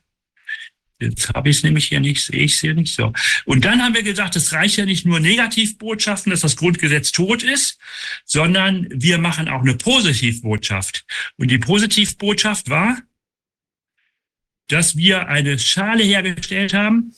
Jetzt 1.01 1.31
habe 1.35 1.51
ich 1.51 1.57
es 1.57 1.63
nämlich 1.65 1.87
hier 1.87 1.99
nicht, 1.99 2.25
sehe 2.25 2.45
ich 2.45 2.55
es 2.55 2.61
hier 2.61 2.75
nicht 2.75 2.95
so. 2.95 3.13
Und 3.45 3.65
dann 3.65 3.83
haben 3.83 3.95
wir 3.95 4.05
gesagt, 4.05 4.37
es 4.37 4.53
reicht 4.53 4.77
ja 4.77 4.85
nicht 4.85 5.05
nur 5.05 5.19
Negativbotschaften, 5.19 6.31
dass 6.31 6.43
das 6.43 6.57
Grundgesetz 6.57 7.11
tot 7.11 7.43
ist, 7.43 7.79
sondern 8.25 8.87
wir 8.91 9.19
machen 9.19 9.49
auch 9.49 9.63
eine 9.63 9.75
Positivbotschaft. 9.75 11.05
Und 11.39 11.51
die 11.51 11.59
Positivbotschaft 11.59 12.71
war, 12.71 12.99
dass 14.69 14.97
wir 14.97 15.27
eine 15.27 15.59
Schale 15.59 16.05
hergestellt 16.05 16.73
haben, 16.73 17.15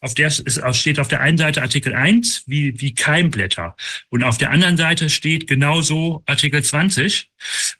auf 0.00 0.14
der 0.14 0.30
steht 0.30 0.98
auf 0.98 1.08
der 1.08 1.20
einen 1.20 1.38
Seite 1.38 1.62
Artikel 1.62 1.94
1 1.94 2.44
wie, 2.46 2.80
wie 2.80 2.94
Keimblätter 2.94 3.76
und 4.10 4.24
auf 4.24 4.38
der 4.38 4.50
anderen 4.50 4.76
Seite 4.76 5.10
steht 5.10 5.46
genauso 5.46 6.22
Artikel 6.26 6.62
20. 6.62 7.30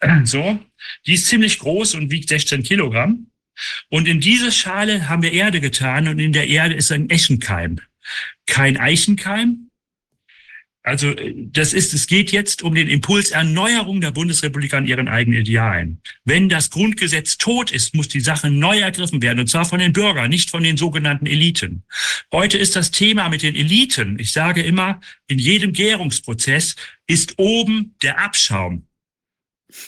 So, 0.25 0.59
die 1.07 1.15
ist 1.15 1.27
ziemlich 1.27 1.59
groß 1.59 1.95
und 1.95 2.11
wiegt 2.11 2.29
16 2.29 2.63
Kilogramm. 2.63 3.31
Und 3.89 4.07
in 4.07 4.21
diese 4.21 4.53
Schale 4.53 5.09
haben 5.09 5.23
wir 5.23 5.33
Erde 5.33 5.61
getan 5.61 6.09
und 6.09 6.19
in 6.19 6.33
der 6.33 6.49
Erde 6.49 6.75
ist 6.75 6.93
ein 6.93 7.09
Eschenkeim. 7.11 7.81
Kein 8.47 8.77
Eichenkeim. 8.77 9.66
Also 10.87 11.17
das 11.37 11.73
ist, 11.73 11.93
es 11.95 12.07
geht 12.07 12.31
jetzt 12.31 12.63
um 12.63 12.77
den 12.77 12.89
Impuls 12.89 13.33
Erneuerung 13.33 14.01
der 14.01 14.13
Bundesrepublik 14.13 14.73
an 14.73 14.87
ihren 14.87 15.09
eigenen 15.09 15.41
Idealen. 15.41 16.01
Wenn 16.25 16.49
das 16.49 16.71
Grundgesetz 16.71 17.39
tot 17.39 17.73
ist, 17.73 17.93
muss 17.97 18.07
die 18.07 18.21
Sache 18.21 18.51
neu 18.51 18.79
ergriffen 18.79 19.21
werden, 19.21 19.41
und 19.41 19.49
zwar 19.49 19.65
von 19.65 19.81
den 19.81 19.93
Bürgern, 19.93 20.31
nicht 20.31 20.49
von 20.49 20.63
den 20.63 20.77
sogenannten 20.77 21.27
Eliten. 21.27 21.83
Heute 22.33 22.57
ist 22.57 22.77
das 22.77 22.93
Thema 22.93 23.29
mit 23.29 23.43
den 23.43 23.57
Eliten, 23.57 24.17
ich 24.21 24.31
sage 24.31 24.63
immer, 24.63 25.01
in 25.27 25.41
jedem 25.41 25.73
Gärungsprozess 25.73 26.77
ist 27.09 27.35
oben 27.37 27.97
der 28.01 28.21
Abschaum. 28.21 28.86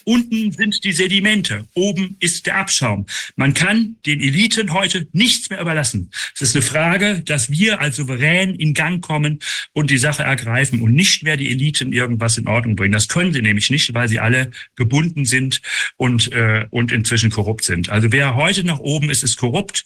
Unten 0.05 0.51
sind 0.53 0.83
die 0.83 0.93
Sedimente, 0.93 1.69
oben 1.75 2.17
ist 2.19 2.47
der 2.47 2.57
Abschaum. 2.57 3.07
Man 3.37 3.55
kann 3.55 3.97
den 4.07 4.21
Eliten 4.21 4.73
heute 4.73 5.07
nichts 5.13 5.51
mehr 5.51 5.61
überlassen. 5.61 6.11
Es 6.35 6.43
ist 6.43 6.57
eine 6.57 6.63
Frage, 6.63 7.23
dass 7.25 7.51
wir 7.51 7.81
als 7.81 7.97
Souverän 7.97 8.57
in 8.57 8.75
Gang 8.75 9.01
kommen 9.01 9.39
und 9.73 9.91
die 9.91 9.99
Sache 9.99 10.25
ergreifen 10.25 10.81
und 10.83 10.95
nicht 10.95 11.23
mehr 11.23 11.37
die 11.37 11.51
Eliten 11.51 11.93
irgendwas 11.93 12.39
in 12.39 12.49
Ordnung 12.49 12.75
bringen. 12.75 12.93
Das 12.93 13.07
können 13.07 13.33
sie 13.33 13.41
nämlich 13.41 13.71
nicht, 13.71 13.95
weil 13.95 14.09
sie 14.09 14.19
alle 14.19 14.51
gebunden 14.75 15.25
sind 15.25 15.61
und, 15.97 16.33
äh, 16.33 16.67
und 16.71 16.91
inzwischen 16.91 17.31
korrupt 17.31 17.65
sind. 17.65 17.89
Also 17.89 18.11
wer 18.11 18.35
heute 18.35 18.65
noch 18.65 18.81
oben 18.81 19.11
ist, 19.11 19.23
ist 19.23 19.37
korrupt. 19.37 19.85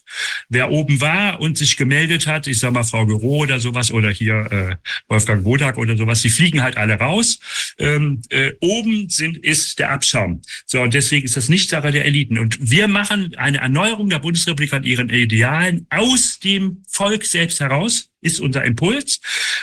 Wer 0.48 0.70
oben 0.70 1.02
war 1.02 1.40
und 1.40 1.58
sich 1.58 1.76
gemeldet 1.76 2.26
hat, 2.26 2.46
ich 2.46 2.58
sage 2.58 2.72
mal 2.72 2.84
Frau 2.84 3.04
Gero 3.04 3.42
oder 3.42 3.60
sowas 3.60 3.90
oder 3.90 4.10
hier 4.10 4.50
äh, 4.50 4.76
Wolfgang 5.08 5.44
Bodak 5.44 5.76
oder 5.76 5.96
sowas, 5.98 6.22
die 6.22 6.30
fliegen 6.30 6.62
halt 6.62 6.78
alle 6.78 6.94
raus. 6.94 7.40
Ähm, 7.78 8.22
äh, 8.30 8.52
oben 8.60 9.10
sind, 9.10 9.36
ist 9.36 9.81
der 9.82 9.90
Abschaum. 9.90 10.40
So, 10.64 10.80
und 10.80 10.94
deswegen 10.94 11.24
ist 11.24 11.36
das 11.36 11.48
nicht 11.48 11.68
Sache 11.68 11.90
der 11.90 12.04
Eliten. 12.04 12.38
Und 12.38 12.58
wir 12.60 12.86
machen 12.86 13.34
eine 13.36 13.58
Erneuerung 13.58 14.08
der 14.08 14.20
Bundesrepublik 14.20 14.72
an 14.72 14.84
ihren 14.84 15.10
Idealen 15.10 15.86
aus 15.90 16.38
dem 16.38 16.84
Volk 16.88 17.24
selbst 17.24 17.58
heraus, 17.60 18.10
ist 18.20 18.40
unser 18.40 18.64
Impuls. 18.64 19.20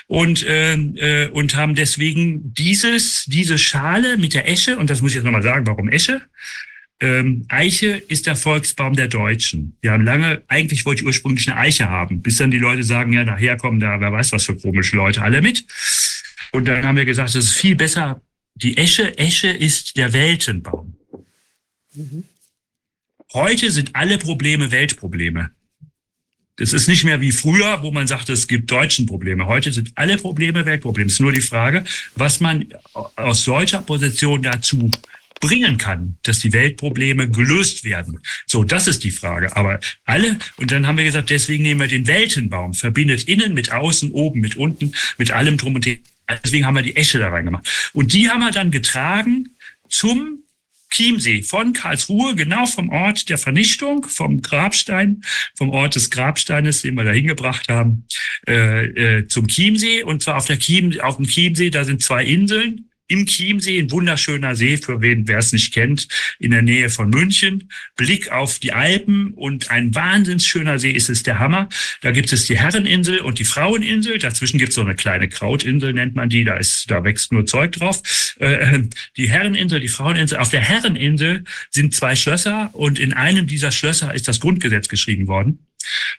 Und, 0.08 0.46
äh, 0.46 0.74
äh, 0.74 1.30
und 1.30 1.56
haben 1.56 1.74
deswegen 1.74 2.54
dieses, 2.54 3.24
diese 3.26 3.58
Schale 3.58 4.18
mit 4.18 4.34
der 4.34 4.50
Esche, 4.50 4.78
und 4.78 4.90
das 4.90 5.02
muss 5.02 5.12
ich 5.12 5.16
jetzt 5.16 5.26
nochmal 5.26 5.44
sagen, 5.44 5.66
warum 5.66 5.88
Esche? 5.90 6.22
Ähm, 7.02 7.46
Eiche 7.48 7.92
ist 8.10 8.28
der 8.28 8.36
Volksbaum 8.36 8.98
der 8.98 9.08
Deutschen. 9.08 9.78
Wir 9.82 9.94
haben 9.94 10.04
lange, 10.04 10.42
eigentlich 10.50 10.86
wollte 10.86 11.02
ich 11.02 11.08
ursprünglich 11.08 11.50
eine 11.50 11.58
Eiche 11.58 11.90
haben, 11.90 12.22
bis 12.22 12.38
dann 12.38 12.52
die 12.52 12.58
Leute 12.58 12.84
sagen, 12.84 13.14
ja, 13.14 13.24
nachher 13.24 13.56
kommen 13.56 13.80
da, 13.80 14.02
wer 14.02 14.12
weiß 14.12 14.34
was 14.34 14.44
für 14.44 14.58
komische 14.58 14.98
Leute 14.98 15.22
alle 15.22 15.42
mit. 15.42 15.64
Und 16.52 16.68
dann 16.68 16.84
haben 16.86 16.98
wir 16.98 17.06
gesagt, 17.06 17.30
es 17.30 17.36
ist 17.36 17.54
viel 17.54 17.78
besser, 17.78 18.22
die 18.62 18.78
Esche, 18.78 19.18
Esche 19.18 19.50
ist 19.50 19.98
der 19.98 20.14
Weltenbaum. 20.14 20.96
Mhm. 21.94 22.26
Heute 23.34 23.72
sind 23.72 23.96
alle 23.96 24.18
Probleme 24.18 24.72
Weltprobleme. 24.72 25.52
Das 26.58 26.74
ist 26.74 26.90
nicht 26.90 27.06
mehr 27.06 27.22
wie 27.22 27.32
früher, 27.32 27.84
wo 27.84 27.92
man 27.92 28.08
sagte, 28.08 28.34
es 28.34 28.48
gibt 28.48 28.70
deutschen 28.70 29.06
Probleme. 29.06 29.46
Heute 29.46 29.72
sind 29.72 29.92
alle 29.96 30.18
Probleme 30.18 30.66
Weltprobleme. 30.66 31.08
Es 31.08 31.14
ist 31.14 31.22
nur 31.22 31.32
die 31.32 31.42
Frage, 31.42 31.86
was 32.16 32.42
man 32.42 32.66
aus 33.16 33.46
solcher 33.46 33.82
Position 33.82 34.42
dazu 34.42 34.92
bringen 35.40 35.78
kann, 35.78 36.18
dass 36.24 36.40
die 36.40 36.52
Weltprobleme 36.52 37.30
gelöst 37.30 37.86
werden. 37.86 38.20
So, 38.46 38.66
das 38.66 38.88
ist 38.88 39.06
die 39.06 39.12
Frage. 39.12 39.56
Aber 39.56 39.80
alle, 40.04 40.38
und 40.58 40.72
dann 40.72 40.86
haben 40.86 40.98
wir 40.98 41.06
gesagt, 41.06 41.30
deswegen 41.30 41.64
nehmen 41.64 41.80
wir 41.80 41.88
den 41.88 42.08
Weltenbaum, 42.08 42.74
verbindet 42.74 43.24
innen 43.30 43.54
mit 43.54 43.72
außen, 43.72 44.12
oben 44.12 44.42
mit 44.42 44.58
unten, 44.58 44.94
mit 45.18 45.32
allem 45.32 45.56
drum 45.56 45.76
und 45.76 45.86
dran. 45.86 46.00
Deswegen 46.44 46.66
haben 46.66 46.76
wir 46.76 46.84
die 46.84 46.96
Esche 46.96 47.20
da 47.20 47.30
reingemacht. 47.30 47.92
Und 47.94 48.14
die 48.14 48.30
haben 48.30 48.42
wir 48.42 48.52
dann 48.52 48.72
getragen 48.72 49.56
zum 49.88 50.44
Chiemsee 50.92 51.44
von 51.44 51.74
Karlsruhe, 51.74 52.36
genau 52.36 52.66
vom 52.66 52.90
Ort 52.90 53.30
der 53.30 53.38
Vernichtung, 53.38 54.06
vom 54.08 54.42
Grabstein, 54.42 55.22
vom 55.56 55.70
Ort 55.70 55.96
des 55.96 56.10
Grabsteines, 56.10 56.82
den 56.82 56.96
wir 56.96 57.04
da 57.04 57.12
hingebracht 57.12 57.70
haben, 57.70 58.08
äh, 58.48 58.86
äh, 58.86 59.28
zum 59.28 59.48
Chiemsee. 59.48 60.04
Und 60.04 60.24
zwar 60.24 60.38
auf, 60.38 60.46
der 60.46 60.58
Chiem, 60.58 61.00
auf 61.02 61.18
dem 61.18 61.28
Chiemsee, 61.28 61.70
da 61.70 61.84
sind 61.84 62.02
zwei 62.02 62.26
Inseln, 62.26 62.89
im 63.10 63.26
Chiemsee, 63.26 63.80
ein 63.80 63.92
wunderschöner 63.92 64.56
See, 64.56 64.78
für 64.78 65.02
wen, 65.02 65.28
wer 65.28 65.40
es 65.40 65.52
nicht 65.52 65.74
kennt, 65.74 66.08
in 66.38 66.52
der 66.52 66.62
Nähe 66.62 66.90
von 66.90 67.10
München. 67.10 67.70
Blick 67.96 68.32
auf 68.32 68.60
die 68.60 68.72
Alpen 68.72 69.34
und 69.34 69.72
ein 69.72 69.94
wahnsinns 69.94 70.46
schöner 70.46 70.80
See 70.80 70.92
ist 70.92 71.10
es 71.10 71.24
der 71.24 71.40
Hammer. 71.40 71.68
Da 72.02 72.12
gibt 72.12 72.32
es 72.32 72.46
die 72.46 72.58
Herreninsel 72.58 73.20
und 73.20 73.40
die 73.40 73.46
Fraueninsel. 73.46 74.20
Dazwischen 74.20 74.60
gibt 74.60 74.70
es 74.70 74.76
so 74.76 74.82
eine 74.82 74.96
kleine 74.96 75.28
Krautinsel, 75.28 75.92
nennt 75.94 76.16
man 76.16 76.30
die. 76.30 76.44
Da 76.44 76.56
ist, 76.56 76.90
da 76.90 77.04
wächst 77.04 77.34
nur 77.34 77.46
Zeug 77.46 77.74
drauf. 77.74 78.02
Äh, 78.40 78.84
die 79.18 79.30
Herreninsel, 79.30 79.80
die 79.80 79.88
Fraueninsel. 79.88 80.38
Auf 80.38 80.50
der 80.50 80.62
Herreninsel 80.62 81.44
sind 81.72 81.96
zwei 81.96 82.16
Schlösser 82.16 82.70
und 82.74 83.00
in 83.00 83.14
einem 83.14 83.48
dieser 83.48 83.72
Schlösser 83.72 84.14
ist 84.14 84.28
das 84.28 84.40
Grundgesetz 84.40 84.88
geschrieben 84.88 85.28
worden. 85.28 85.66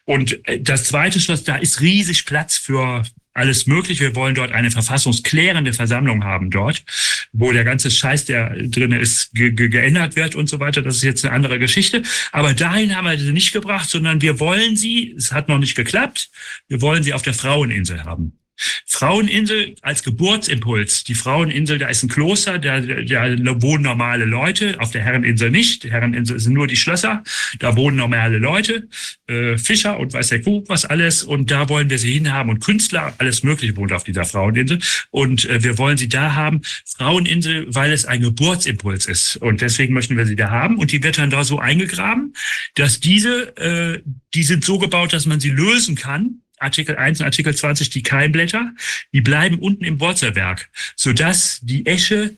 Und 0.04 0.46
äh, 0.48 0.60
das 0.60 0.84
zweite 0.84 1.20
Schloss, 1.20 1.44
da 1.44 1.56
ist 1.56 1.80
riesig 1.80 2.26
Platz 2.26 2.56
für 2.56 3.04
alles 3.40 3.66
möglich. 3.66 4.00
Wir 4.00 4.14
wollen 4.14 4.34
dort 4.34 4.52
eine 4.52 4.70
verfassungsklärende 4.70 5.72
Versammlung 5.72 6.24
haben 6.24 6.50
dort, 6.50 6.84
wo 7.32 7.52
der 7.52 7.64
ganze 7.64 7.90
Scheiß, 7.90 8.26
der 8.26 8.50
drin 8.68 8.92
ist, 8.92 9.34
ge 9.34 9.50
ge 9.50 9.68
geändert 9.68 10.14
wird 10.16 10.34
und 10.34 10.48
so 10.48 10.60
weiter. 10.60 10.82
Das 10.82 10.96
ist 10.96 11.02
jetzt 11.02 11.24
eine 11.24 11.34
andere 11.34 11.58
Geschichte. 11.58 12.02
Aber 12.32 12.54
dahin 12.54 12.94
haben 12.96 13.06
wir 13.06 13.18
sie 13.18 13.32
nicht 13.32 13.52
gebracht, 13.52 13.88
sondern 13.88 14.20
wir 14.22 14.38
wollen 14.40 14.76
sie, 14.76 15.14
es 15.16 15.32
hat 15.32 15.48
noch 15.48 15.58
nicht 15.58 15.74
geklappt, 15.74 16.30
wir 16.68 16.80
wollen 16.80 17.02
sie 17.02 17.14
auf 17.14 17.22
der 17.22 17.34
Fraueninsel 17.34 18.04
haben. 18.04 18.39
Fraueninsel 18.86 19.74
als 19.82 20.02
Geburtsimpuls. 20.02 21.04
Die 21.04 21.14
Fraueninsel, 21.14 21.78
da 21.78 21.88
ist 21.88 22.02
ein 22.02 22.08
Kloster, 22.08 22.58
da, 22.58 22.80
da 22.80 23.62
wohnen 23.62 23.84
normale 23.84 24.24
Leute, 24.24 24.76
auf 24.78 24.90
der 24.90 25.02
Herreninsel 25.02 25.50
nicht. 25.50 25.84
Die 25.84 25.90
Herreninsel 25.90 26.38
sind 26.38 26.52
nur 26.52 26.66
die 26.66 26.76
Schlösser, 26.76 27.22
da 27.58 27.76
wohnen 27.76 27.96
normale 27.96 28.38
Leute, 28.38 28.88
äh, 29.26 29.56
Fischer 29.58 29.98
und 29.98 30.12
weiß 30.12 30.28
der 30.28 30.42
Kuh 30.42 30.64
was 30.66 30.84
alles. 30.84 31.22
Und 31.22 31.50
da 31.50 31.68
wollen 31.68 31.90
wir 31.90 31.98
sie 31.98 32.12
hinhaben. 32.12 32.50
Und 32.50 32.60
Künstler, 32.60 33.14
alles 33.18 33.42
Mögliche 33.42 33.76
wohnt 33.76 33.92
auf 33.92 34.04
dieser 34.04 34.24
Fraueninsel. 34.24 34.80
Und 35.10 35.48
äh, 35.48 35.62
wir 35.62 35.78
wollen 35.78 35.96
sie 35.96 36.08
da 36.08 36.34
haben. 36.34 36.62
Fraueninsel, 36.84 37.66
weil 37.68 37.92
es 37.92 38.04
ein 38.04 38.20
Geburtsimpuls 38.20 39.06
ist. 39.06 39.36
Und 39.36 39.60
deswegen 39.60 39.94
möchten 39.94 40.16
wir 40.16 40.26
sie 40.26 40.36
da 40.36 40.50
haben. 40.50 40.78
Und 40.78 40.92
die 40.92 41.02
wird 41.02 41.18
dann 41.18 41.30
da 41.30 41.44
so 41.44 41.58
eingegraben, 41.58 42.34
dass 42.74 43.00
diese, 43.00 43.56
äh, 43.56 44.02
die 44.34 44.42
sind 44.42 44.64
so 44.64 44.78
gebaut, 44.78 45.12
dass 45.12 45.26
man 45.26 45.40
sie 45.40 45.50
lösen 45.50 45.94
kann 45.94 46.42
Artikel 46.60 46.96
1 46.96 47.20
und 47.20 47.26
Artikel 47.26 47.54
20 47.54 47.90
die 47.90 48.02
Keimblätter, 48.02 48.72
die 49.12 49.20
bleiben 49.20 49.58
unten 49.58 49.84
im 49.84 50.00
Wurzelwerk, 50.00 50.70
sodass 50.94 51.60
die 51.62 51.86
Esche 51.86 52.36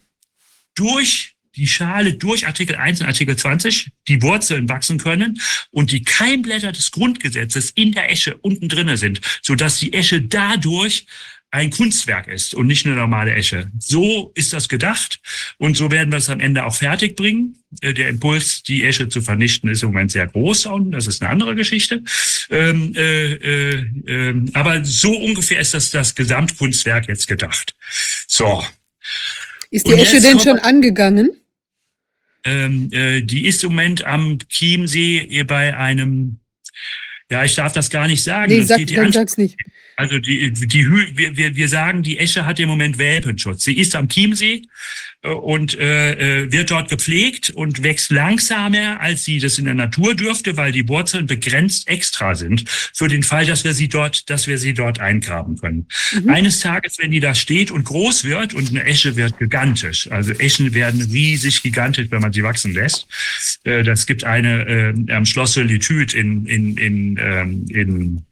durch 0.74 1.32
die 1.56 1.66
Schale 1.66 2.14
durch 2.14 2.46
Artikel 2.46 2.76
1 2.76 3.00
und 3.00 3.06
Artikel 3.06 3.36
20 3.36 3.90
die 4.08 4.22
Wurzeln 4.22 4.68
wachsen 4.68 4.98
können 4.98 5.40
und 5.70 5.92
die 5.92 6.02
Keimblätter 6.02 6.72
des 6.72 6.90
Grundgesetzes 6.92 7.70
in 7.70 7.92
der 7.92 8.10
Esche 8.10 8.36
unten 8.38 8.68
drinne 8.68 8.96
sind, 8.96 9.20
sodass 9.42 9.78
die 9.78 9.92
Esche 9.92 10.22
dadurch 10.22 11.06
ein 11.52 11.70
Kunstwerk 11.70 12.28
ist 12.28 12.54
und 12.54 12.66
nicht 12.66 12.86
eine 12.86 12.96
normale 12.96 13.34
Esche. 13.34 13.70
So 13.78 14.32
ist 14.34 14.54
das 14.54 14.68
gedacht 14.68 15.20
und 15.58 15.76
so 15.76 15.90
werden 15.90 16.10
wir 16.10 16.16
es 16.16 16.30
am 16.30 16.40
Ende 16.40 16.64
auch 16.64 16.74
fertig 16.74 17.14
bringen. 17.14 17.58
Äh, 17.82 17.92
der 17.92 18.08
Impuls, 18.08 18.62
die 18.62 18.84
Esche 18.84 19.08
zu 19.10 19.20
vernichten, 19.20 19.70
ist 19.70 19.82
im 19.82 19.90
Moment 19.90 20.10
sehr 20.10 20.26
groß 20.26 20.66
und 20.66 20.92
das 20.92 21.06
ist 21.06 21.20
eine 21.20 21.30
andere 21.30 21.54
Geschichte. 21.54 22.02
Ähm, 22.50 22.94
äh, 22.96 23.34
äh, 23.34 23.86
äh, 24.06 24.34
aber 24.54 24.82
so 24.84 25.14
ungefähr 25.14 25.60
ist 25.60 25.74
das 25.74 25.90
das 25.90 26.14
Gesamtkunstwerk 26.14 27.06
jetzt 27.08 27.28
gedacht. 27.28 27.74
So. 28.26 28.64
Ist 29.70 29.86
die 29.86 29.92
Esche 29.92 30.22
denn 30.22 30.40
schon 30.40 30.58
angegangen? 30.58 31.30
Ähm, 32.44 32.88
äh, 32.92 33.20
die 33.20 33.46
ist 33.46 33.62
im 33.62 33.70
Moment 33.70 34.04
am 34.04 34.38
Chiemsee 34.48 35.44
bei 35.44 35.76
einem, 35.76 36.40
ja, 37.30 37.44
ich 37.44 37.54
darf 37.54 37.74
das 37.74 37.90
gar 37.90 38.08
nicht 38.08 38.22
sagen. 38.22 38.52
Nee, 38.52 38.62
sag, 38.62 38.86
dann 38.86 39.12
sag's 39.12 39.36
nicht. 39.36 39.56
Also 40.02 40.18
die, 40.18 40.50
die, 40.52 40.84
wir, 41.14 41.36
wir, 41.36 41.54
wir 41.54 41.68
sagen, 41.68 42.02
die 42.02 42.18
Esche 42.18 42.44
hat 42.44 42.58
im 42.58 42.68
Moment 42.68 42.98
Welpenschutz. 42.98 43.62
Sie 43.62 43.78
ist 43.78 43.94
am 43.94 44.08
Chiemsee 44.08 44.62
äh, 45.22 45.28
und 45.28 45.78
äh, 45.78 46.40
äh, 46.42 46.50
wird 46.50 46.72
dort 46.72 46.90
gepflegt 46.90 47.50
und 47.50 47.84
wächst 47.84 48.10
langsamer, 48.10 49.00
als 49.00 49.22
sie 49.22 49.38
das 49.38 49.60
in 49.60 49.66
der 49.66 49.74
Natur 49.74 50.16
dürfte, 50.16 50.56
weil 50.56 50.72
die 50.72 50.88
Wurzeln 50.88 51.28
begrenzt 51.28 51.86
extra 51.86 52.34
sind, 52.34 52.68
für 52.68 53.06
den 53.06 53.22
Fall, 53.22 53.46
dass 53.46 53.62
wir 53.62 53.74
sie 53.74 53.86
dort, 53.86 54.28
dass 54.28 54.48
wir 54.48 54.58
sie 54.58 54.74
dort 54.74 54.98
eingraben 54.98 55.56
können. 55.56 55.86
Mhm. 56.20 56.30
Eines 56.30 56.58
Tages, 56.58 56.98
wenn 56.98 57.12
die 57.12 57.20
da 57.20 57.36
steht 57.36 57.70
und 57.70 57.84
groß 57.84 58.24
wird 58.24 58.54
und 58.54 58.70
eine 58.70 58.84
Esche 58.84 59.14
wird 59.14 59.38
gigantisch, 59.38 60.10
also 60.10 60.32
Eschen 60.32 60.74
werden 60.74 61.00
riesig 61.00 61.62
gigantisch, 61.62 62.08
wenn 62.10 62.22
man 62.22 62.32
sie 62.32 62.42
wachsen 62.42 62.74
lässt. 62.74 63.06
Äh, 63.62 63.84
das 63.84 64.04
gibt 64.06 64.24
eine 64.24 64.66
äh, 64.66 65.12
am 65.12 65.26
Schloss 65.26 65.52
Solitude 65.52 66.18
in, 66.18 66.46
in, 66.46 66.76
in, 66.76 67.18
ähm, 67.22 67.66
in 67.68 68.26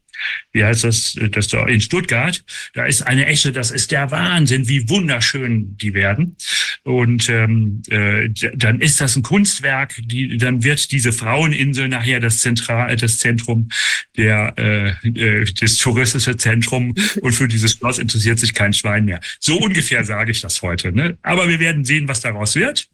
wie 0.52 0.64
heißt 0.64 0.84
das, 0.84 1.16
das 1.30 1.48
da 1.48 1.66
in 1.66 1.80
Stuttgart, 1.80 2.42
da 2.74 2.84
ist 2.84 3.02
eine 3.02 3.26
Esche, 3.26 3.52
das 3.52 3.70
ist 3.70 3.90
der 3.90 4.10
Wahnsinn, 4.10 4.68
wie 4.68 4.88
wunderschön 4.88 5.76
die 5.76 5.94
werden. 5.94 6.36
Und 6.82 7.28
ähm, 7.28 7.82
äh, 7.88 8.28
dann 8.54 8.80
ist 8.80 9.00
das 9.00 9.16
ein 9.16 9.22
Kunstwerk, 9.22 9.94
die, 10.04 10.36
dann 10.36 10.64
wird 10.64 10.90
diese 10.92 11.12
Fraueninsel 11.12 11.88
nachher 11.88 12.20
das 12.20 12.38
Zentral, 12.38 12.96
das 12.96 13.18
Zentrum 13.18 13.68
der 14.16 14.54
äh, 14.56 15.08
äh, 15.08 15.44
das 15.60 15.76
touristische 15.76 16.36
Zentrum 16.36 16.94
und 17.22 17.32
für 17.32 17.48
dieses 17.48 17.72
Schloss 17.72 17.98
interessiert 17.98 18.38
sich 18.38 18.54
kein 18.54 18.72
Schwein 18.72 19.04
mehr. 19.04 19.20
So 19.38 19.58
ungefähr 19.58 20.04
sage 20.04 20.32
ich 20.32 20.40
das 20.40 20.62
heute. 20.62 20.92
Ne? 20.92 21.18
Aber 21.22 21.48
wir 21.48 21.60
werden 21.60 21.84
sehen, 21.84 22.08
was 22.08 22.20
daraus 22.20 22.54
wird. 22.54 22.88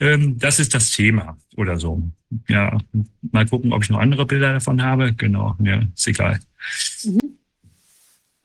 Ähm, 0.00 0.38
das 0.38 0.58
ist 0.58 0.74
das 0.74 0.90
Thema 0.90 1.36
oder 1.60 1.78
so. 1.78 2.02
Ja, 2.48 2.78
mal 3.30 3.46
gucken, 3.46 3.72
ob 3.72 3.82
ich 3.82 3.90
noch 3.90 4.00
andere 4.00 4.26
Bilder 4.26 4.54
davon 4.54 4.82
habe. 4.82 5.12
Genau, 5.12 5.56
ja, 5.62 5.82
ist 5.94 6.08
egal. 6.08 6.40
Mhm. 7.04 7.38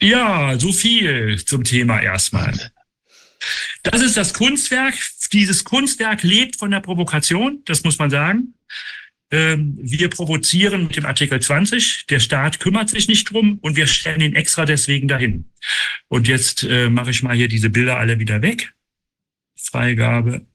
Ja, 0.01 0.59
so 0.59 0.72
viel 0.72 1.43
zum 1.45 1.63
Thema 1.63 2.01
erstmal. 2.01 2.72
Das 3.84 4.01
ist 4.01 4.18
das 4.18 4.34
Kunstwerk. 4.34 4.95
Dieses 5.32 5.63
Kunstwerk 5.63 6.24
lebt 6.24 6.57
von 6.57 6.72
der 6.72 6.82
Provokation, 6.82 7.61
das 7.66 7.84
muss 7.84 7.97
man 7.97 8.09
sagen. 8.09 8.55
Ähm, 9.32 9.78
wir 9.82 10.09
provozieren 10.09 10.84
mit 10.84 10.97
dem 10.97 11.05
Artikel 11.05 11.41
20. 11.41 12.05
Der 12.07 12.20
Staat 12.20 12.59
kümmert 12.59 12.89
sich 12.89 13.07
nicht 13.07 13.32
drum 13.32 13.57
und 13.61 13.76
wir 13.76 13.88
stellen 13.88 14.22
ihn 14.22 14.36
extra 14.36 14.66
deswegen 14.66 15.07
dahin. 15.07 15.45
Und 16.07 16.28
jetzt 16.28 16.63
äh, 16.63 16.89
mache 16.89 17.11
ich 17.11 17.24
mal 17.24 17.36
hier 17.36 17.47
diese 17.47 17.70
Bilder 17.70 17.97
alle 17.97 18.20
wieder 18.20 18.41
weg. 18.41 18.74
Freigabe 19.55 20.45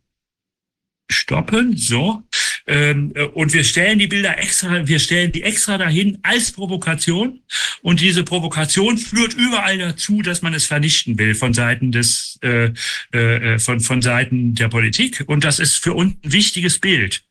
stoppen. 1.10 1.76
So. 1.76 2.22
Ähm, 2.70 3.10
äh, 3.16 3.24
und 3.24 3.52
wir 3.52 3.64
stellen 3.64 3.98
die 3.98 4.06
Bilder 4.06 4.38
extra, 4.38 4.86
wir 4.86 5.00
stellen 5.00 5.32
die 5.32 5.42
extra 5.42 5.76
dahin 5.76 6.18
als 6.22 6.52
Provokation. 6.52 7.40
Und 7.82 8.00
diese 8.00 8.22
Provokation 8.22 8.96
führt 8.96 9.34
überall 9.34 9.76
dazu, 9.76 10.22
dass 10.22 10.40
man 10.40 10.54
es 10.54 10.66
vernichten 10.66 11.18
will 11.18 11.34
von 11.34 11.52
Seiten 11.52 11.90
des, 11.90 12.38
äh, 12.42 12.70
äh, 13.10 13.58
von, 13.58 13.80
von 13.80 14.02
Seiten 14.02 14.54
der 14.54 14.68
Politik. 14.68 15.24
Und 15.26 15.42
das 15.42 15.58
ist 15.58 15.82
für 15.82 15.94
uns 15.94 16.14
ein 16.22 16.32
wichtiges 16.32 16.78
Bild. 16.78 17.24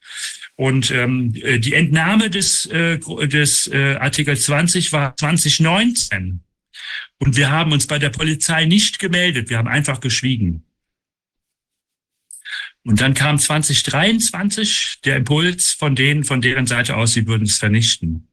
Und 0.57 0.91
ähm, 0.91 1.33
äh, 1.41 1.57
die 1.57 1.73
Entnahme 1.73 2.29
des, 2.29 2.65
äh, 2.65 2.99
des 2.99 3.67
äh, 3.67 3.95
Artikel 3.95 4.37
20 4.37 4.91
war 4.91 5.15
2019. 5.15 6.41
Und 7.17 7.37
wir 7.37 7.49
haben 7.49 7.71
uns 7.71 7.87
bei 7.87 7.97
der 7.97 8.09
Polizei 8.09 8.65
nicht 8.65 8.99
gemeldet. 8.99 9.49
Wir 9.49 9.57
haben 9.57 9.69
einfach 9.69 10.01
geschwiegen. 10.01 10.65
Und 12.89 13.01
dann 13.01 13.13
kam 13.13 13.37
2023 13.37 15.01
der 15.05 15.17
Impuls 15.17 15.73
von 15.73 15.95
denen, 15.95 16.23
von 16.23 16.41
deren 16.41 16.65
Seite 16.65 16.97
aus, 16.97 17.13
sie 17.13 17.27
würden 17.27 17.43
es 17.43 17.59
vernichten. 17.59 18.27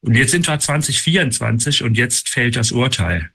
Und 0.00 0.14
jetzt 0.14 0.30
sind 0.30 0.48
wir 0.48 0.58
2024 0.58 1.82
und 1.82 1.98
jetzt 1.98 2.30
fällt 2.30 2.56
das 2.56 2.72
Urteil. 2.72 3.32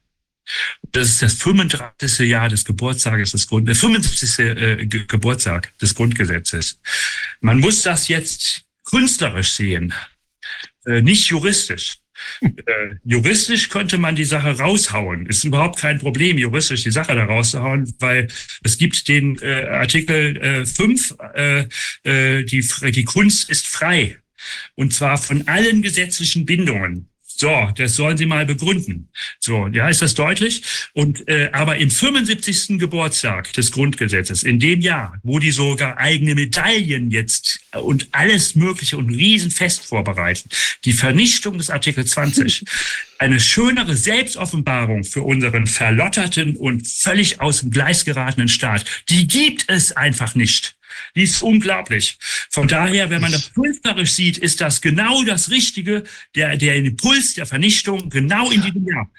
Das 0.92 1.10
ist 1.10 1.22
das 1.22 1.36
35. 1.36 2.28
Jahr 2.28 2.50
des 2.50 2.66
Geburtstages 2.66 3.34
des 3.34 3.46
Grund, 3.46 3.68
der 3.68 3.76
75. 3.76 4.40
Äh, 4.40 4.88
Geburtstag 4.88 5.78
des 5.78 5.94
Grundgesetzes. 5.94 6.80
Man 7.40 7.60
muss 7.60 7.84
das 7.84 8.08
jetzt 8.08 8.64
künstlerisch 8.84 9.52
sehen, 9.52 9.94
äh, 10.88 11.04
nicht 11.04 11.28
juristisch. 11.28 12.00
Äh, 12.42 12.96
juristisch 13.04 13.70
könnte 13.70 13.98
man 13.98 14.16
die 14.16 14.26
Sache 14.26 14.58
raushauen. 14.58 15.26
Ist 15.28 15.44
überhaupt 15.44 15.80
kein 15.80 16.00
Problem, 16.00 16.38
juristisch 16.38 16.84
die 16.84 16.92
Sache 16.92 17.16
da 17.16 17.26
rauszuhauen, 17.26 17.94
weil 18.00 18.28
es 18.64 18.78
gibt 18.78 19.08
den 19.08 19.38
äh, 19.42 19.68
Artikel 19.70 20.38
äh, 20.38 20.66
5, 20.66 21.16
äh, 21.36 21.66
äh, 22.04 22.44
die, 22.44 22.68
die 22.92 23.06
Kunst 23.06 23.50
ist 23.50 23.68
frei. 23.68 24.18
Und 24.76 24.94
zwar 24.94 25.18
von 25.18 25.48
allen 25.48 25.82
gesetzlichen 25.82 26.46
Bindungen. 26.46 27.10
So, 27.38 27.70
das 27.76 27.96
sollen 27.96 28.16
Sie 28.16 28.26
mal 28.26 28.46
begründen. 28.46 29.10
So, 29.40 29.68
ja, 29.68 29.90
ist 29.90 30.02
das 30.02 30.14
deutlich? 30.14 30.62
Und 30.94 31.28
äh, 31.28 31.50
aber 31.52 31.78
im 31.78 31.92
75. 31.92 32.80
Geburtstag 32.80 33.52
des 33.54 33.74
Grundgesetzes, 33.74 34.44
in 34.44 34.60
dem 34.60 34.80
Jahr, 34.80 35.20
wo 35.22 35.40
die 35.40 35.52
sogar 35.52 35.98
eigene 35.98 36.34
Medaillen 36.34 37.12
jetzt 37.12 37.60
und 37.74 38.08
alles 38.12 38.56
Mögliche 38.56 38.98
und 38.98 39.10
Riesenfest 39.10 39.86
vorbereiten, 39.86 40.48
die 40.86 40.94
Vernichtung 40.94 41.58
des 41.58 41.70
Artikel 41.70 42.06
20, 42.06 42.64
eine 43.20 43.42
schönere 43.42 43.96
Selbstoffenbarung 43.98 45.04
für 45.04 45.24
unseren 45.24 45.68
verlotterten 45.68 46.56
und 46.56 46.88
völlig 46.88 47.42
aus 47.42 47.60
dem 47.60 47.72
Gleis 47.72 48.06
geratenen 48.06 48.48
Staat, 48.48 48.86
die 49.10 49.28
gibt 49.28 49.66
es 49.68 49.92
einfach 49.92 50.36
nicht. 50.36 50.76
Die 51.16 51.24
ist 51.24 51.42
unglaublich. 51.42 52.18
Von 52.50 52.68
daher, 52.68 53.10
wenn 53.10 53.22
man 53.22 53.32
das 53.32 53.54
künstlerisch 53.54 54.12
sieht, 54.12 54.38
ist 54.38 54.60
das 54.62 54.82
genau 54.82 55.24
das 55.24 55.50
Richtige, 55.50 56.04
der, 56.36 56.58
der 56.58 56.76
Impuls 56.76 57.36
der 57.36 57.46
Vernichtung 57.46 58.10
genau 58.10 58.52
in 58.52 58.62
diesem 58.62 58.88
Jahr. 58.88 59.10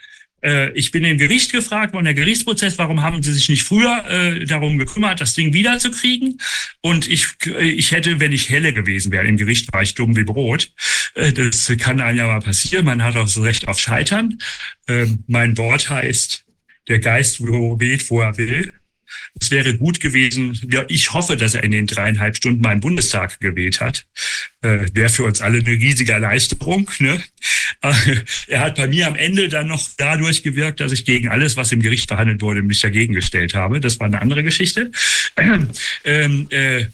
Äh, 0.42 0.70
ich 0.72 0.90
bin 0.90 1.04
im 1.04 1.18
Gericht 1.18 1.52
gefragt 1.52 1.94
worden, 1.94 2.04
der 2.04 2.14
Gerichtsprozess, 2.14 2.78
warum 2.78 3.02
haben 3.02 3.22
Sie 3.22 3.32
sich 3.32 3.48
nicht 3.48 3.64
früher 3.64 4.04
äh, 4.08 4.44
darum 4.44 4.78
gekümmert, 4.78 5.20
das 5.20 5.34
Ding 5.34 5.52
wiederzukriegen? 5.52 6.38
Und 6.82 7.08
ich, 7.08 7.26
äh, 7.46 7.70
ich 7.70 7.90
hätte, 7.92 8.20
wenn 8.20 8.32
ich 8.32 8.50
helle 8.50 8.72
gewesen 8.72 9.10
wäre, 9.10 9.26
im 9.26 9.36
Gericht 9.36 9.72
war 9.72 9.82
ich 9.82 9.94
dumm 9.94 10.16
wie 10.16 10.24
Brot. 10.24 10.70
Äh, 11.14 11.32
das 11.32 11.72
kann 11.78 12.00
einem 12.00 12.18
ja 12.18 12.26
mal 12.26 12.40
passieren. 12.40 12.84
Man 12.84 13.02
hat 13.02 13.16
auch 13.16 13.24
das 13.24 13.40
Recht 13.40 13.68
auf 13.68 13.78
Scheitern. 13.78 14.38
Äh, 14.86 15.06
mein 15.26 15.56
Wort 15.56 15.90
heißt, 15.90 16.44
der 16.88 16.98
Geist 17.00 17.40
weht, 17.40 18.10
wo 18.10 18.20
er 18.20 18.36
will. 18.36 18.72
Es 19.40 19.50
wäre 19.50 19.76
gut 19.76 20.00
gewesen, 20.00 20.58
ja, 20.70 20.84
ich 20.88 21.12
hoffe, 21.12 21.36
dass 21.36 21.54
er 21.54 21.64
in 21.64 21.70
den 21.70 21.86
dreieinhalb 21.86 22.36
Stunden 22.36 22.62
mal 22.62 22.72
im 22.72 22.80
Bundestag 22.80 23.40
gewählt 23.40 23.80
hat. 23.80 24.06
Äh, 24.62 24.88
wäre 24.92 25.08
für 25.08 25.24
uns 25.24 25.40
alle 25.40 25.58
eine 25.58 25.68
riesige 25.68 26.12
Erleichterung. 26.12 26.90
Ne? 26.98 27.22
Äh, 27.82 27.92
er 28.48 28.60
hat 28.60 28.76
bei 28.76 28.86
mir 28.86 29.06
am 29.06 29.16
Ende 29.16 29.48
dann 29.48 29.68
noch 29.68 29.88
dadurch 29.96 30.42
gewirkt, 30.42 30.80
dass 30.80 30.92
ich 30.92 31.04
gegen 31.04 31.28
alles, 31.28 31.56
was 31.56 31.72
im 31.72 31.82
Gericht 31.82 32.08
verhandelt 32.08 32.42
wurde, 32.42 32.62
mich 32.62 32.80
dagegen 32.80 33.14
gestellt 33.14 33.54
habe. 33.54 33.80
Das 33.80 34.00
war 34.00 34.06
eine 34.06 34.20
andere 34.20 34.42
Geschichte. 34.42 34.90
Ähm, 36.04 36.48
äh, 36.50 36.86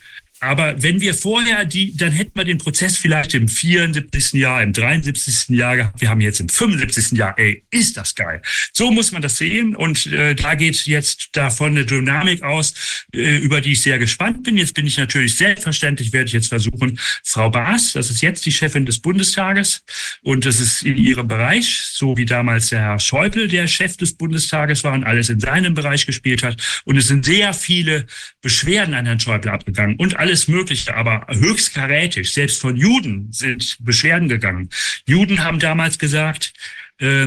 aber 0.42 0.82
wenn 0.82 1.00
wir 1.00 1.14
vorher 1.14 1.64
die, 1.64 1.96
dann 1.96 2.10
hätten 2.10 2.32
wir 2.34 2.44
den 2.44 2.58
Prozess 2.58 2.98
vielleicht 2.98 3.32
im 3.34 3.46
74. 3.46 4.32
Jahr, 4.40 4.60
im 4.60 4.72
73. 4.72 5.56
Jahr 5.56 5.76
gehabt. 5.76 6.00
Wir 6.00 6.08
haben 6.08 6.20
jetzt 6.20 6.40
im 6.40 6.48
75. 6.48 7.16
Jahr. 7.16 7.38
Ey, 7.38 7.62
ist 7.70 7.96
das 7.96 8.16
geil. 8.16 8.42
So 8.72 8.90
muss 8.90 9.12
man 9.12 9.22
das 9.22 9.36
sehen. 9.36 9.76
Und 9.76 10.06
äh, 10.06 10.34
da 10.34 10.56
geht 10.56 10.84
jetzt 10.86 11.28
davon 11.32 11.76
eine 11.76 11.86
Dynamik 11.86 12.42
aus, 12.42 12.74
äh, 13.14 13.36
über 13.36 13.60
die 13.60 13.72
ich 13.72 13.82
sehr 13.82 14.00
gespannt 14.00 14.42
bin. 14.42 14.56
Jetzt 14.56 14.74
bin 14.74 14.84
ich 14.84 14.98
natürlich 14.98 15.36
selbstverständlich, 15.36 16.12
werde 16.12 16.26
ich 16.26 16.32
jetzt 16.32 16.48
versuchen, 16.48 16.98
Frau 17.22 17.48
Baas, 17.48 17.92
das 17.92 18.10
ist 18.10 18.20
jetzt 18.20 18.44
die 18.44 18.52
Chefin 18.52 18.84
des 18.84 18.98
Bundestages 18.98 19.84
und 20.22 20.44
das 20.44 20.60
ist 20.60 20.82
in 20.82 20.96
ihrem 20.96 21.28
Bereich, 21.28 21.82
so 21.92 22.16
wie 22.16 22.24
damals 22.24 22.70
der 22.70 22.80
Herr 22.80 22.98
Schäuble 22.98 23.46
der 23.46 23.68
Chef 23.68 23.96
des 23.96 24.14
Bundestages 24.14 24.82
war 24.82 24.92
und 24.92 25.04
alles 25.04 25.28
in 25.28 25.38
seinem 25.38 25.74
Bereich 25.74 26.04
gespielt 26.04 26.42
hat. 26.42 26.82
Und 26.84 26.96
es 26.96 27.06
sind 27.06 27.24
sehr 27.24 27.54
viele 27.54 28.06
Beschwerden 28.40 28.94
an 28.94 29.06
Herrn 29.06 29.20
Schäuble 29.20 29.52
abgegangen 29.52 29.94
und 29.96 30.16
alle 30.18 30.31
alles 30.32 30.48
Mögliche, 30.48 30.94
aber 30.96 31.26
höchst 31.28 31.74
karätisch. 31.74 32.32
Selbst 32.32 32.58
von 32.58 32.74
Juden 32.74 33.30
sind 33.32 33.76
Beschwerden 33.80 34.30
gegangen. 34.30 34.70
Juden 35.06 35.44
haben 35.44 35.58
damals 35.58 35.98
gesagt, 35.98 36.54
äh, 36.98 37.26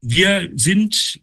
wir 0.00 0.50
sind 0.56 1.20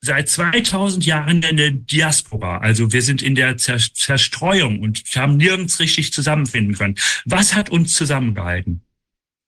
seit 0.00 0.28
2000 0.28 1.06
Jahren 1.06 1.44
in 1.44 1.56
der 1.56 1.70
Diaspora. 1.70 2.58
Also 2.58 2.92
wir 2.92 3.02
sind 3.02 3.22
in 3.22 3.36
der 3.36 3.56
Zerstreuung 3.58 4.80
und 4.80 5.04
haben 5.14 5.36
nirgends 5.36 5.78
richtig 5.78 6.12
zusammenfinden 6.12 6.74
können. 6.74 6.96
Was 7.24 7.54
hat 7.54 7.70
uns 7.70 7.94
zusammengehalten? 7.94 8.82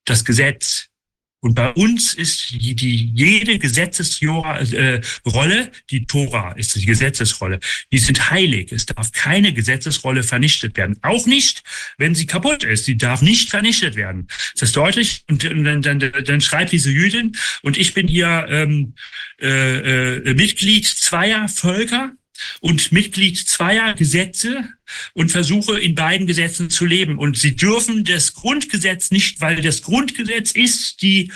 Das 0.05 0.25
Gesetz, 0.25 0.87
und 1.45 1.55
bei 1.55 1.72
uns 1.72 2.14
ist 2.14 2.53
die, 2.53 2.74
die 2.74 3.11
jede 3.14 3.59
Gesetzesrolle, 3.59 5.03
äh, 5.03 5.70
die 5.90 6.07
Tora 6.07 6.53
ist 6.53 6.74
die 6.74 6.86
Gesetzesrolle, 6.86 7.61
die 7.92 7.99
sind 7.99 8.30
heilig. 8.30 8.72
Es 8.72 8.86
darf 8.86 9.12
keine 9.12 9.53
Gesetzesrolle 9.53 10.22
vernichtet 10.22 10.74
werden. 10.78 10.97
Auch 11.03 11.26
nicht, 11.26 11.62
wenn 11.99 12.14
sie 12.14 12.24
kaputt 12.24 12.64
ist. 12.64 12.86
Die 12.86 12.97
darf 12.97 13.20
nicht 13.20 13.51
vernichtet 13.51 13.95
werden. 13.95 14.26
Ist 14.55 14.62
das 14.62 14.72
deutlich? 14.72 15.22
Und, 15.28 15.45
dann, 15.45 15.82
dann, 15.82 15.99
dann 15.99 16.40
schreibt 16.40 16.72
diese 16.72 16.90
Jüdin, 16.90 17.36
und 17.61 17.76
ich 17.76 17.92
bin 17.92 18.09
hier 18.09 18.47
ähm, 18.49 18.95
äh, 19.38 20.20
äh, 20.30 20.34
Mitglied 20.34 20.86
zweier 20.86 21.47
Völker, 21.49 22.12
und 22.61 22.90
Mitglied 22.90 23.38
zweier 23.38 23.95
Gesetze 23.95 24.68
und 25.14 25.30
versuche 25.30 25.78
in 25.78 25.95
beiden 25.95 26.26
Gesetzen 26.26 26.70
zu 26.70 26.87
leben. 26.87 27.18
Und 27.18 27.37
sie 27.37 27.57
dürfen 27.57 28.05
das 28.05 28.35
Grundgesetz 28.35 29.11
nicht, 29.11 29.41
weil 29.41 29.61
das 29.62 29.82
Grundgesetz 29.82 30.53
ist 30.53 31.03
die 31.03 31.30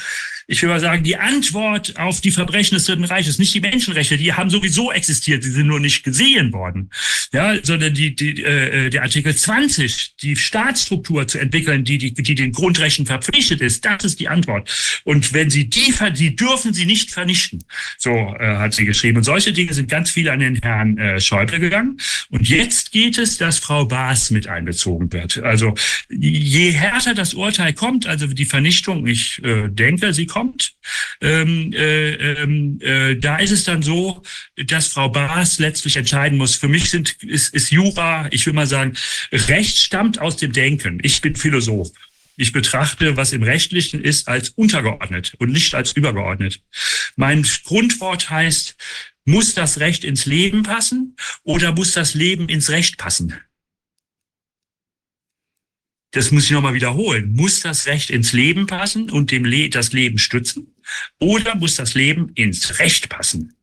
ich 0.51 0.62
will 0.62 0.70
mal 0.70 0.80
sagen, 0.80 1.05
die 1.05 1.18
Antwort 1.18 1.99
auf 1.99 2.22
die 2.22 2.30
Verbrechen 2.30 2.74
des 2.74 2.86
Dritten 2.86 3.05
Reiches, 3.05 3.38
nicht 3.38 3.53
die 3.53 3.61
Menschenrechte, 3.61 4.16
die 4.16 4.32
haben 4.32 4.49
sowieso 4.49 4.90
existiert, 4.90 5.44
sie 5.44 5.51
sind 5.51 5.66
nur 5.66 5.78
nicht 5.78 6.05
gesehen 6.05 6.55
worden, 6.55 6.88
ja, 7.34 7.55
sondern 7.62 7.92
die, 7.92 8.16
die, 8.16 8.42
äh, 8.42 8.88
der 8.88 9.03
Artikel 9.03 9.36
20, 9.36 10.16
die 10.16 10.36
Staatsstruktur 10.36 11.28
zu 11.28 11.38
entwickeln, 11.38 11.84
die, 11.84 11.99
die, 11.99 12.14
die 12.14 12.34
den 12.34 12.53
Grundrechten 12.53 13.05
verpflichtet 13.05 13.61
ist, 13.61 13.84
das 13.84 14.05
ist 14.05 14.20
die 14.20 14.28
Antwort. 14.28 14.70
Und 15.05 15.34
wenn 15.34 15.51
sie 15.51 15.68
die, 15.68 15.92
die 16.16 16.34
dürfen 16.34 16.72
sie 16.72 16.86
nicht 16.86 17.11
vernichten, 17.11 17.62
so 17.99 18.11
äh, 18.11 18.57
hat 18.57 18.72
sie 18.72 18.86
geschrieben. 18.86 19.18
Und 19.18 19.24
solche 19.24 19.53
Dinge 19.53 19.74
sind 19.74 19.90
ganz 19.90 20.11
viel 20.11 20.30
an 20.30 20.40
den 20.40 20.57
Herrn 20.62 20.96
äh, 20.96 21.20
Schäuble 21.20 21.61
gegangen. 21.61 21.99
Und 22.30 22.49
jetzt 22.49 22.90
geht 22.92 23.18
es, 23.18 23.36
dass 23.41 23.59
Frau 23.59 23.84
Baas 23.84 24.30
mit 24.30 24.47
einbezogen 24.47 25.12
wird. 25.12 25.39
Also 25.39 25.74
je 26.09 26.70
härter 26.72 27.14
das 27.14 27.34
Urteil 27.34 27.72
kommt, 27.72 28.07
also 28.07 28.26
die 28.26 28.45
Vernichtung, 28.45 29.07
ich 29.07 29.43
äh, 29.45 29.68
denke, 29.68 30.12
sie 30.12 30.26
kommt 30.26 30.74
ähm, 31.20 31.72
äh, 31.72 32.12
ähm, 32.14 32.78
äh, 32.80 33.16
da 33.16 33.36
ist 33.36 33.51
es 33.51 33.64
dann 33.64 33.82
so, 33.82 34.22
dass 34.57 34.89
Frau 34.89 35.09
Baas 35.09 35.59
letztlich 35.59 35.97
entscheiden 35.97 36.39
muss. 36.39 36.57
Für 36.57 36.68
mich 36.68 36.91
sind, 36.91 37.22
ist, 37.22 37.55
ist 37.55 37.70
Jura, 37.70 38.28
ich 38.30 38.47
will 38.47 38.53
mal 38.53 38.66
sagen, 38.66 38.95
Recht 39.32 39.78
stammt 39.78 40.20
aus 40.20 40.36
dem 40.36 40.53
Denken. 40.53 40.99
Ich 41.03 41.20
bin 41.20 41.36
Philosoph. 41.36 41.91
Ich 42.36 42.53
betrachte, 42.53 43.16
was 43.16 43.32
im 43.32 43.43
Rechtlichen 43.43 44.03
ist, 44.03 44.28
als 44.28 44.51
untergeordnet 44.51 45.34
und 45.39 45.51
nicht 45.51 45.74
als 45.74 45.93
übergeordnet. 45.93 46.61
Mein 47.16 47.45
Grundwort 47.64 48.30
heißt, 48.30 48.76
muss 49.29 49.55
das 49.55 49.79
Recht 49.79 50.05
ins 50.05 50.26
Leben 50.26 50.62
passen 50.62 51.16
oder 51.45 51.72
muss 51.72 51.93
das 51.93 52.14
Leben 52.14 52.49
ins 52.49 52.70
Recht 52.70 52.99
passen? 52.99 53.35
das 56.11 56.31
muss 56.31 56.45
ich 56.45 56.51
nochmal 56.51 56.74
wiederholen, 56.74 57.33
muss 57.33 57.61
das 57.61 57.87
Recht 57.87 58.11
ins 58.11 58.33
Leben 58.33 58.66
passen 58.66 59.11
und 59.11 59.31
dem 59.31 59.45
Le 59.45 59.68
das 59.68 59.93
Leben 59.93 60.18
stützen 60.18 60.74
oder 61.20 61.55
muss 61.55 61.76
das 61.76 61.95
Leben 61.95 62.33
ins 62.35 62.79
Recht 62.79 63.09
passen? 63.09 63.57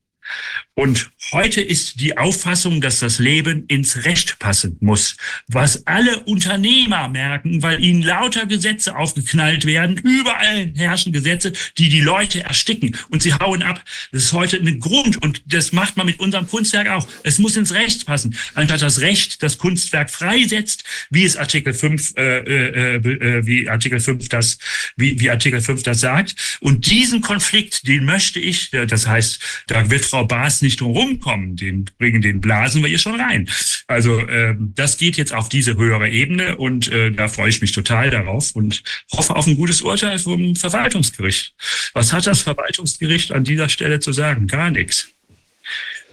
Und 0.77 1.09
heute 1.31 1.61
ist 1.61 2.01
die 2.01 2.17
Auffassung, 2.17 2.81
dass 2.81 2.99
das 2.99 3.17
Leben 3.17 3.65
ins 3.67 4.03
Recht 4.03 4.39
passen 4.39 4.75
muss, 4.81 5.15
was 5.47 5.87
alle 5.87 6.19
Unternehmer 6.25 7.07
merken, 7.07 7.63
weil 7.63 7.81
ihnen 7.81 8.01
lauter 8.01 8.45
Gesetze 8.45 8.97
aufgeknallt 8.97 9.65
werden. 9.65 9.95
Überall 9.95 10.73
herrschen 10.75 11.13
Gesetze, 11.13 11.53
die 11.77 11.87
die 11.87 12.01
Leute 12.01 12.43
ersticken 12.43 12.97
und 13.09 13.23
sie 13.23 13.33
hauen 13.33 13.63
ab. 13.63 13.81
Das 14.11 14.23
ist 14.23 14.33
heute 14.33 14.57
ein 14.57 14.81
Grund 14.81 15.23
und 15.23 15.43
das 15.45 15.71
macht 15.71 15.95
man 15.95 16.07
mit 16.07 16.19
unserem 16.19 16.45
Kunstwerk 16.45 16.89
auch. 16.89 17.07
Es 17.23 17.39
muss 17.39 17.55
ins 17.55 17.73
Recht 17.73 18.05
passen. 18.05 18.37
Anstatt 18.53 18.81
das 18.81 18.99
Recht 18.99 19.41
das 19.43 19.57
Kunstwerk 19.57 20.11
freisetzt, 20.11 20.83
wie 21.09 21.23
es 21.23 21.37
Artikel 21.37 21.73
5, 21.73 22.15
äh, 22.17 22.39
äh, 22.39 22.95
äh, 22.95 23.45
wie 23.47 23.69
Artikel 23.69 24.01
5 24.01 24.27
das, 24.27 24.57
wie, 24.97 25.21
wie 25.21 25.29
Artikel 25.29 25.61
5 25.61 25.83
das 25.83 26.01
sagt. 26.01 26.35
Und 26.59 26.91
diesen 26.91 27.21
Konflikt, 27.21 27.87
den 27.87 28.03
möchte 28.03 28.41
ich, 28.41 28.71
das 28.71 29.07
heißt, 29.07 29.39
da 29.67 29.89
wird 29.89 30.03
Frau 30.03 30.25
Baas 30.25 30.64
nicht 30.65 30.81
drum 30.81 30.91
rumkommen, 30.91 31.55
den 31.55 31.85
bringen, 31.97 32.21
den 32.21 32.41
blasen 32.41 32.81
wir 32.81 32.89
hier 32.89 32.99
schon 32.99 33.19
rein. 33.19 33.49
Also 33.87 34.19
äh, 34.19 34.55
das 34.59 34.97
geht 34.97 35.15
jetzt 35.15 35.33
auf 35.33 35.47
diese 35.47 35.77
höhere 35.77 36.09
Ebene 36.09 36.57
und 36.57 36.91
äh, 36.91 37.11
da 37.11 37.29
freue 37.29 37.49
ich 37.49 37.61
mich 37.61 37.71
total 37.71 38.09
darauf 38.09 38.53
und 38.55 38.83
hoffe 39.11 39.35
auf 39.35 39.47
ein 39.47 39.55
gutes 39.55 39.81
Urteil 39.81 40.19
vom 40.19 40.55
Verwaltungsgericht. 40.55 41.53
Was 41.93 42.11
hat 42.11 42.27
das 42.27 42.41
Verwaltungsgericht 42.41 43.31
an 43.31 43.45
dieser 43.45 43.69
Stelle 43.69 43.99
zu 44.01 44.11
sagen? 44.11 44.47
Gar 44.47 44.71
nichts. 44.71 45.07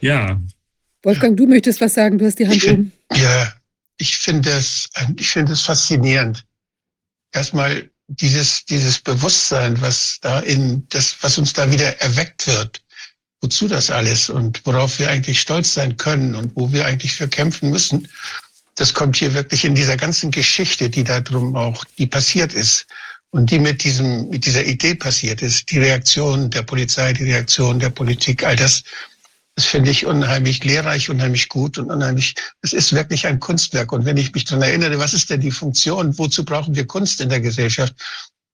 Ja. 0.00 0.40
Wolfgang, 1.02 1.36
du 1.36 1.46
möchtest 1.46 1.80
was 1.80 1.94
sagen, 1.94 2.18
du 2.18 2.26
hast 2.26 2.38
die 2.38 2.46
Hand 2.46 2.56
ich 2.56 2.70
oben. 2.70 2.92
Ja, 3.14 3.52
ich 3.98 4.16
finde 4.16 4.50
es, 4.50 4.88
ich 5.16 5.28
finde 5.28 5.52
es 5.52 5.62
faszinierend. 5.62 6.44
Erstmal 7.32 7.90
dieses, 8.08 8.64
dieses 8.64 8.98
Bewusstsein, 8.98 9.80
was 9.80 10.18
da 10.20 10.40
in 10.40 10.86
das, 10.90 11.16
was 11.22 11.38
uns 11.38 11.52
da 11.52 11.70
wieder 11.70 12.00
erweckt 12.00 12.46
wird 12.46 12.82
wozu 13.42 13.68
das 13.68 13.90
alles 13.90 14.30
und 14.30 14.64
worauf 14.64 14.98
wir 14.98 15.10
eigentlich 15.10 15.40
stolz 15.40 15.74
sein 15.74 15.96
können 15.96 16.34
und 16.34 16.52
wo 16.54 16.72
wir 16.72 16.86
eigentlich 16.86 17.12
für 17.12 17.28
kämpfen 17.28 17.70
müssen. 17.70 18.08
Das 18.76 18.94
kommt 18.94 19.16
hier 19.16 19.34
wirklich 19.34 19.64
in 19.64 19.74
dieser 19.74 19.96
ganzen 19.96 20.30
Geschichte, 20.30 20.88
die 20.88 21.04
da 21.04 21.20
drum 21.20 21.54
auch, 21.56 21.84
die 21.98 22.06
passiert 22.06 22.54
ist 22.54 22.86
und 23.30 23.50
die 23.50 23.58
mit 23.58 23.84
diesem, 23.84 24.28
mit 24.30 24.46
dieser 24.46 24.64
Idee 24.64 24.94
passiert 24.94 25.42
ist. 25.42 25.70
Die 25.70 25.78
Reaktion 25.78 26.50
der 26.50 26.62
Polizei, 26.62 27.12
die 27.12 27.24
Reaktion 27.24 27.80
der 27.80 27.90
Politik, 27.90 28.44
all 28.44 28.56
das, 28.56 28.84
das 29.56 29.66
finde 29.66 29.90
ich 29.90 30.06
unheimlich 30.06 30.64
lehrreich, 30.64 31.10
unheimlich 31.10 31.48
gut 31.48 31.76
und 31.76 31.90
unheimlich, 31.90 32.34
es 32.62 32.72
ist 32.72 32.94
wirklich 32.94 33.26
ein 33.26 33.40
Kunstwerk. 33.40 33.92
Und 33.92 34.04
wenn 34.04 34.16
ich 34.16 34.32
mich 34.32 34.44
daran 34.44 34.62
erinnere, 34.62 34.98
was 34.98 35.12
ist 35.12 35.28
denn 35.28 35.40
die 35.40 35.50
Funktion? 35.50 36.16
Wozu 36.16 36.44
brauchen 36.44 36.74
wir 36.74 36.86
Kunst 36.86 37.20
in 37.20 37.28
der 37.28 37.40
Gesellschaft? 37.40 37.94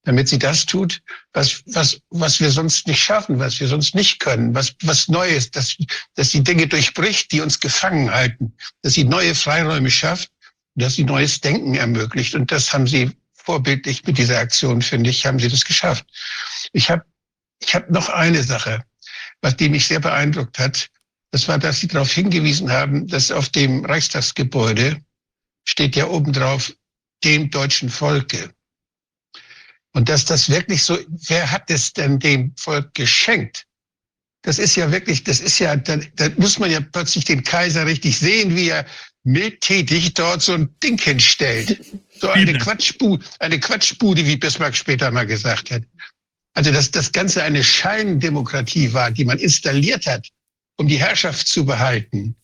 Damit 0.04 0.28
sie 0.28 0.38
das 0.38 0.64
tut, 0.64 1.02
was, 1.32 1.62
was, 1.66 2.00
was 2.10 2.40
wir 2.40 2.50
sonst 2.50 2.86
nicht 2.86 3.02
schaffen, 3.02 3.38
was 3.38 3.60
wir 3.60 3.68
sonst 3.68 3.94
nicht 3.94 4.20
können, 4.20 4.54
was, 4.54 4.74
was 4.82 5.08
Neues, 5.08 5.50
dass, 5.50 5.76
dass 6.14 6.30
sie 6.30 6.42
Dinge 6.42 6.66
durchbricht, 6.66 7.32
die 7.32 7.40
uns 7.40 7.60
gefangen 7.60 8.10
halten, 8.10 8.54
dass 8.82 8.94
sie 8.94 9.04
neue 9.04 9.34
Freiräume 9.34 9.90
schafft, 9.90 10.30
dass 10.76 10.94
sie 10.94 11.04
neues 11.04 11.40
Denken 11.40 11.74
ermöglicht. 11.74 12.34
Und 12.34 12.50
das 12.50 12.72
haben 12.72 12.86
sie 12.86 13.10
vorbildlich 13.34 14.04
mit 14.04 14.18
dieser 14.18 14.38
Aktion, 14.38 14.82
finde 14.82 15.10
ich, 15.10 15.26
haben 15.26 15.38
sie 15.38 15.48
das 15.48 15.64
geschafft. 15.64 16.06
Ich 16.72 16.90
habe 16.90 17.04
ich 17.60 17.74
hab 17.74 17.90
noch 17.90 18.08
eine 18.08 18.42
Sache, 18.42 18.84
was 19.42 19.56
die 19.56 19.68
mich 19.68 19.86
sehr 19.86 20.00
beeindruckt 20.00 20.58
hat. 20.58 20.88
Das 21.30 21.48
war, 21.48 21.58
dass 21.58 21.80
Sie 21.80 21.88
darauf 21.88 22.10
hingewiesen 22.10 22.70
haben, 22.70 23.06
dass 23.06 23.30
auf 23.30 23.48
dem 23.50 23.84
Reichstagsgebäude 23.84 25.00
steht 25.66 25.96
ja 25.96 26.06
obendrauf 26.06 26.72
dem 27.24 27.50
deutschen 27.50 27.90
Volke. 27.90 28.54
Und 29.94 30.08
dass 30.08 30.24
das 30.24 30.48
wirklich 30.50 30.82
so, 30.82 30.98
wer 31.28 31.50
hat 31.50 31.70
es 31.70 31.92
denn 31.92 32.18
dem 32.18 32.54
Volk 32.56 32.94
geschenkt? 32.94 33.64
Das 34.42 34.58
ist 34.58 34.76
ja 34.76 34.90
wirklich, 34.92 35.24
das 35.24 35.40
ist 35.40 35.58
ja, 35.58 35.76
da, 35.76 35.98
da 36.14 36.28
muss 36.36 36.58
man 36.58 36.70
ja 36.70 36.80
plötzlich 36.80 37.24
den 37.24 37.42
Kaiser 37.42 37.86
richtig 37.86 38.18
sehen, 38.18 38.54
wie 38.54 38.68
er 38.68 38.86
mildtätig 39.24 40.14
dort 40.14 40.42
so 40.42 40.54
ein 40.54 40.74
Ding 40.82 41.00
hinstellt. 41.00 41.80
So 42.20 42.30
eine 42.30 42.56
Quatschbude, 42.58 43.24
eine 43.40 43.58
Quatschbude, 43.58 44.24
wie 44.26 44.36
Bismarck 44.36 44.76
später 44.76 45.10
mal 45.10 45.26
gesagt 45.26 45.70
hat. 45.70 45.82
Also, 46.54 46.72
dass 46.72 46.90
das 46.90 47.12
Ganze 47.12 47.42
eine 47.42 47.62
Scheindemokratie 47.62 48.92
war, 48.92 49.10
die 49.10 49.24
man 49.24 49.38
installiert 49.38 50.06
hat, 50.06 50.28
um 50.76 50.88
die 50.88 50.98
Herrschaft 50.98 51.46
zu 51.46 51.64
behalten, 51.64 52.34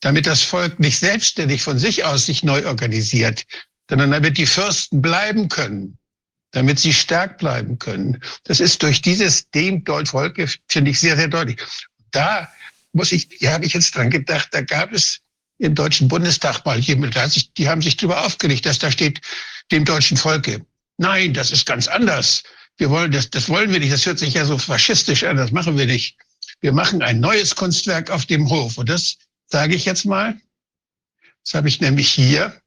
damit 0.00 0.26
das 0.26 0.42
Volk 0.42 0.78
nicht 0.78 0.98
selbstständig 0.98 1.62
von 1.62 1.78
sich 1.78 2.04
aus 2.04 2.26
sich 2.26 2.42
neu 2.42 2.64
organisiert, 2.66 3.44
sondern 3.90 4.10
damit 4.10 4.38
die 4.38 4.46
Fürsten 4.46 5.02
bleiben 5.02 5.48
können 5.48 5.98
damit 6.52 6.78
sie 6.78 6.92
stark 6.92 7.38
bleiben 7.38 7.78
können. 7.78 8.22
Das 8.44 8.60
ist 8.60 8.82
durch 8.82 9.02
dieses 9.02 9.50
dem 9.50 9.84
Volke, 9.84 10.48
finde 10.68 10.90
ich, 10.90 11.00
sehr, 11.00 11.16
sehr 11.16 11.28
deutlich. 11.28 11.60
Da 12.10 12.48
muss 12.92 13.12
ich, 13.12 13.28
hier 13.38 13.52
habe 13.52 13.66
ich 13.66 13.74
jetzt 13.74 13.94
dran 13.94 14.10
gedacht, 14.10 14.48
da 14.52 14.62
gab 14.62 14.92
es 14.92 15.20
im 15.58 15.74
Deutschen 15.74 16.08
Bundestag 16.08 16.64
mal 16.64 16.78
jemand, 16.78 17.16
die 17.58 17.68
haben 17.68 17.82
sich 17.82 17.96
darüber 17.96 18.24
aufgeregt, 18.24 18.64
dass 18.64 18.78
da 18.78 18.90
steht, 18.90 19.20
dem 19.70 19.84
deutschen 19.84 20.16
Volke. 20.16 20.64
Nein, 20.96 21.34
das 21.34 21.50
ist 21.50 21.66
ganz 21.66 21.86
anders. 21.86 22.42
Wir 22.76 22.90
wollen 22.90 23.10
das, 23.10 23.28
das 23.30 23.48
wollen 23.48 23.72
wir 23.72 23.80
nicht. 23.80 23.92
Das 23.92 24.06
hört 24.06 24.18
sich 24.18 24.34
ja 24.34 24.44
so 24.44 24.56
faschistisch 24.56 25.24
an. 25.24 25.36
Das 25.36 25.50
machen 25.50 25.76
wir 25.76 25.86
nicht. 25.86 26.16
Wir 26.60 26.72
machen 26.72 27.02
ein 27.02 27.20
neues 27.20 27.54
Kunstwerk 27.54 28.10
auf 28.10 28.26
dem 28.26 28.48
Hof. 28.48 28.78
Und 28.78 28.88
das 28.88 29.16
sage 29.46 29.74
ich 29.74 29.84
jetzt 29.84 30.04
mal. 30.04 30.40
Das 31.44 31.54
habe 31.54 31.68
ich 31.68 31.80
nämlich 31.80 32.08
hier. 32.08 32.60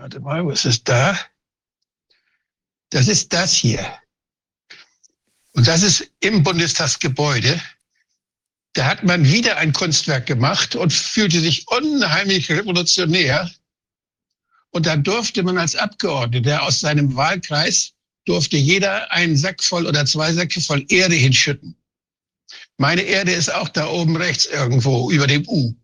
Warte 0.00 0.20
mal, 0.20 0.46
was 0.46 0.64
ist 0.64 0.88
da? 0.88 1.18
Das 2.90 3.08
ist 3.08 3.32
das 3.32 3.52
hier. 3.52 3.84
Und 5.54 5.66
das 5.66 5.82
ist 5.82 6.08
im 6.20 6.44
Bundestagsgebäude. 6.44 7.60
Da 8.74 8.86
hat 8.86 9.02
man 9.02 9.24
wieder 9.24 9.56
ein 9.56 9.72
Kunstwerk 9.72 10.26
gemacht 10.26 10.76
und 10.76 10.92
fühlte 10.92 11.40
sich 11.40 11.66
unheimlich 11.66 12.48
revolutionär. 12.48 13.50
Und 14.70 14.86
da 14.86 14.96
durfte 14.96 15.42
man 15.42 15.58
als 15.58 15.74
Abgeordneter 15.74 16.62
aus 16.62 16.78
seinem 16.78 17.16
Wahlkreis, 17.16 17.92
durfte 18.24 18.56
jeder 18.56 19.10
einen 19.10 19.36
Sack 19.36 19.64
voll 19.64 19.84
oder 19.84 20.06
zwei 20.06 20.32
Säcke 20.32 20.60
voll 20.60 20.86
Erde 20.90 21.16
hinschütten. 21.16 21.76
Meine 22.76 23.02
Erde 23.02 23.32
ist 23.32 23.52
auch 23.52 23.68
da 23.68 23.88
oben 23.88 24.16
rechts 24.16 24.46
irgendwo 24.46 25.10
über 25.10 25.26
dem 25.26 25.44
U. 25.48 25.74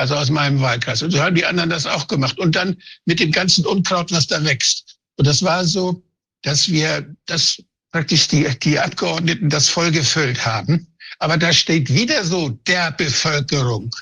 Also 0.00 0.16
aus 0.16 0.30
meinem 0.30 0.62
Wahlkreis. 0.62 1.02
Und 1.02 1.10
so 1.10 1.20
haben 1.20 1.34
die 1.34 1.44
anderen 1.44 1.68
das 1.68 1.84
auch 1.84 2.08
gemacht. 2.08 2.38
Und 2.38 2.56
dann 2.56 2.74
mit 3.04 3.20
dem 3.20 3.32
ganzen 3.32 3.66
Unkraut, 3.66 4.10
was 4.10 4.26
da 4.26 4.42
wächst. 4.42 4.96
Und 5.16 5.26
das 5.26 5.42
war 5.42 5.62
so, 5.66 6.02
dass 6.40 6.70
wir 6.70 7.14
das 7.26 7.62
praktisch 7.92 8.26
die, 8.26 8.48
die 8.60 8.78
Abgeordneten 8.78 9.50
das 9.50 9.68
voll 9.68 9.90
gefüllt 9.90 10.46
haben. 10.46 10.86
Aber 11.18 11.36
da 11.36 11.52
steht 11.52 11.92
wieder 11.92 12.24
so 12.24 12.48
der 12.48 12.92
Bevölkerung. 12.92 13.94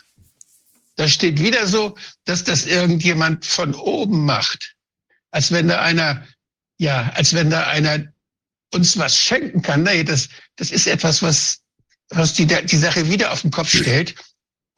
Da 0.94 1.08
steht 1.08 1.40
wieder 1.40 1.66
so, 1.66 1.96
dass 2.26 2.44
das 2.44 2.64
irgendjemand 2.64 3.44
von 3.44 3.74
oben 3.74 4.24
macht. 4.24 4.76
Als 5.32 5.50
wenn 5.50 5.66
da 5.66 5.80
einer, 5.80 6.24
ja, 6.78 7.10
als 7.16 7.34
wenn 7.34 7.50
da 7.50 7.66
einer 7.66 8.04
uns 8.72 8.96
was 8.96 9.16
schenken 9.16 9.62
kann. 9.62 9.82
Nee, 9.82 10.04
das, 10.04 10.28
das 10.54 10.70
ist 10.70 10.86
etwas, 10.86 11.22
was, 11.22 11.58
was 12.10 12.34
die, 12.34 12.46
die 12.46 12.76
Sache 12.76 13.10
wieder 13.10 13.32
auf 13.32 13.42
den 13.42 13.50
Kopf 13.50 13.70
stellt. 13.70 14.14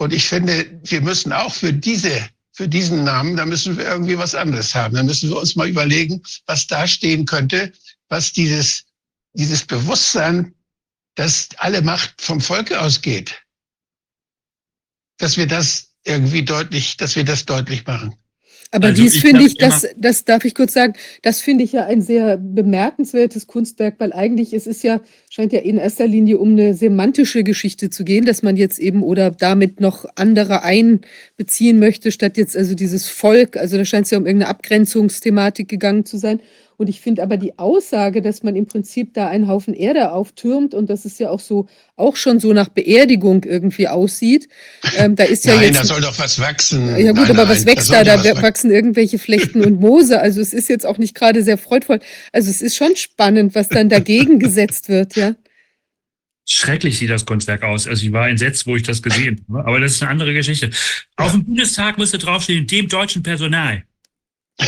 Und 0.00 0.14
ich 0.14 0.26
finde, 0.26 0.80
wir 0.84 1.02
müssen 1.02 1.30
auch 1.30 1.52
für 1.52 1.74
diese, 1.74 2.26
für 2.52 2.66
diesen 2.66 3.04
Namen, 3.04 3.36
da 3.36 3.44
müssen 3.44 3.76
wir 3.76 3.84
irgendwie 3.84 4.16
was 4.16 4.34
anderes 4.34 4.74
haben. 4.74 4.94
Da 4.94 5.02
müssen 5.02 5.28
wir 5.28 5.36
uns 5.36 5.56
mal 5.56 5.68
überlegen, 5.68 6.22
was 6.46 6.66
da 6.66 6.86
stehen 6.86 7.26
könnte, 7.26 7.70
was 8.08 8.32
dieses, 8.32 8.86
dieses 9.34 9.62
Bewusstsein, 9.62 10.54
dass 11.16 11.50
alle 11.58 11.82
Macht 11.82 12.14
vom 12.22 12.40
Volke 12.40 12.80
ausgeht, 12.80 13.42
dass 15.18 15.36
wir 15.36 15.46
das 15.46 15.92
irgendwie 16.04 16.46
deutlich, 16.46 16.96
dass 16.96 17.14
wir 17.14 17.24
das 17.24 17.44
deutlich 17.44 17.84
machen. 17.84 18.14
Aber 18.72 18.88
Also 18.88 19.02
dies 19.02 19.16
finde 19.16 19.44
ich, 19.44 19.56
das, 19.56 19.88
das 19.96 20.24
darf 20.24 20.44
ich 20.44 20.54
kurz 20.54 20.74
sagen, 20.74 20.92
das 21.22 21.40
finde 21.40 21.64
ich 21.64 21.72
ja 21.72 21.86
ein 21.86 22.02
sehr 22.02 22.36
bemerkenswertes 22.36 23.48
Kunstwerk, 23.48 23.96
weil 23.98 24.12
eigentlich 24.12 24.52
es 24.52 24.68
ist 24.68 24.84
ja, 24.84 25.00
scheint 25.28 25.52
ja 25.52 25.58
in 25.60 25.76
erster 25.76 26.06
Linie 26.06 26.38
um 26.38 26.52
eine 26.52 26.74
semantische 26.74 27.42
Geschichte 27.42 27.90
zu 27.90 28.04
gehen, 28.04 28.26
dass 28.26 28.42
man 28.42 28.56
jetzt 28.56 28.78
eben 28.78 29.02
oder 29.02 29.32
damit 29.32 29.80
noch 29.80 30.04
andere 30.14 30.62
einbeziehen 30.62 31.80
möchte, 31.80 32.12
statt 32.12 32.36
jetzt 32.36 32.56
also 32.56 32.74
dieses 32.76 33.08
Volk, 33.08 33.56
also 33.56 33.76
da 33.76 33.84
scheint 33.84 34.04
es 34.04 34.12
ja 34.12 34.18
um 34.18 34.26
irgendeine 34.26 34.50
Abgrenzungsthematik 34.50 35.68
gegangen 35.68 36.04
zu 36.04 36.16
sein. 36.16 36.40
Und 36.80 36.88
ich 36.88 37.02
finde 37.02 37.22
aber 37.22 37.36
die 37.36 37.58
Aussage, 37.58 38.22
dass 38.22 38.42
man 38.42 38.56
im 38.56 38.64
Prinzip 38.64 39.12
da 39.12 39.28
einen 39.28 39.48
Haufen 39.48 39.74
Erde 39.74 40.12
auftürmt 40.12 40.72
und 40.72 40.88
dass 40.88 41.04
es 41.04 41.18
ja 41.18 41.28
auch 41.28 41.38
so, 41.38 41.68
auch 41.94 42.16
schon 42.16 42.40
so 42.40 42.54
nach 42.54 42.70
Beerdigung 42.70 43.44
irgendwie 43.44 43.86
aussieht, 43.86 44.48
ähm, 44.96 45.14
da 45.14 45.24
ist 45.24 45.44
ja 45.44 45.56
Nein, 45.56 45.64
jetzt. 45.64 45.80
da 45.80 45.84
soll 45.84 46.00
doch 46.00 46.18
was 46.18 46.40
wachsen. 46.40 46.88
Ja 46.96 47.12
gut, 47.12 47.16
Nein, 47.16 47.32
aber 47.32 47.44
nein, 47.44 47.48
was 47.50 47.66
wächst 47.66 47.88
soll 47.88 47.98
da? 47.98 48.04
Da 48.04 48.18
was 48.20 48.24
wachsen. 48.24 48.42
wachsen 48.42 48.70
irgendwelche 48.70 49.18
Flechten 49.18 49.62
und 49.62 49.78
Moose. 49.78 50.22
Also 50.22 50.40
es 50.40 50.54
ist 50.54 50.70
jetzt 50.70 50.86
auch 50.86 50.96
nicht 50.96 51.14
gerade 51.14 51.42
sehr 51.42 51.58
freudvoll. 51.58 52.00
Also 52.32 52.48
es 52.48 52.62
ist 52.62 52.76
schon 52.76 52.96
spannend, 52.96 53.54
was 53.54 53.68
dann 53.68 53.90
dagegen 53.90 54.38
gesetzt 54.38 54.88
wird, 54.88 55.16
ja. 55.16 55.34
Schrecklich 56.46 56.96
sieht 56.96 57.10
das 57.10 57.26
Kunstwerk 57.26 57.62
aus. 57.62 57.86
Also 57.88 58.06
ich 58.06 58.12
war 58.12 58.30
entsetzt, 58.30 58.66
wo 58.66 58.74
ich 58.74 58.84
das 58.84 59.02
gesehen 59.02 59.44
habe. 59.50 59.66
Aber 59.66 59.80
das 59.80 59.92
ist 59.92 60.02
eine 60.02 60.12
andere 60.12 60.32
Geschichte. 60.32 60.70
Auf 61.16 61.32
dem 61.32 61.44
Bundestag 61.44 61.98
müsste 61.98 62.16
draufstehen, 62.16 62.66
dem 62.66 62.88
deutschen 62.88 63.22
Personal. 63.22 63.84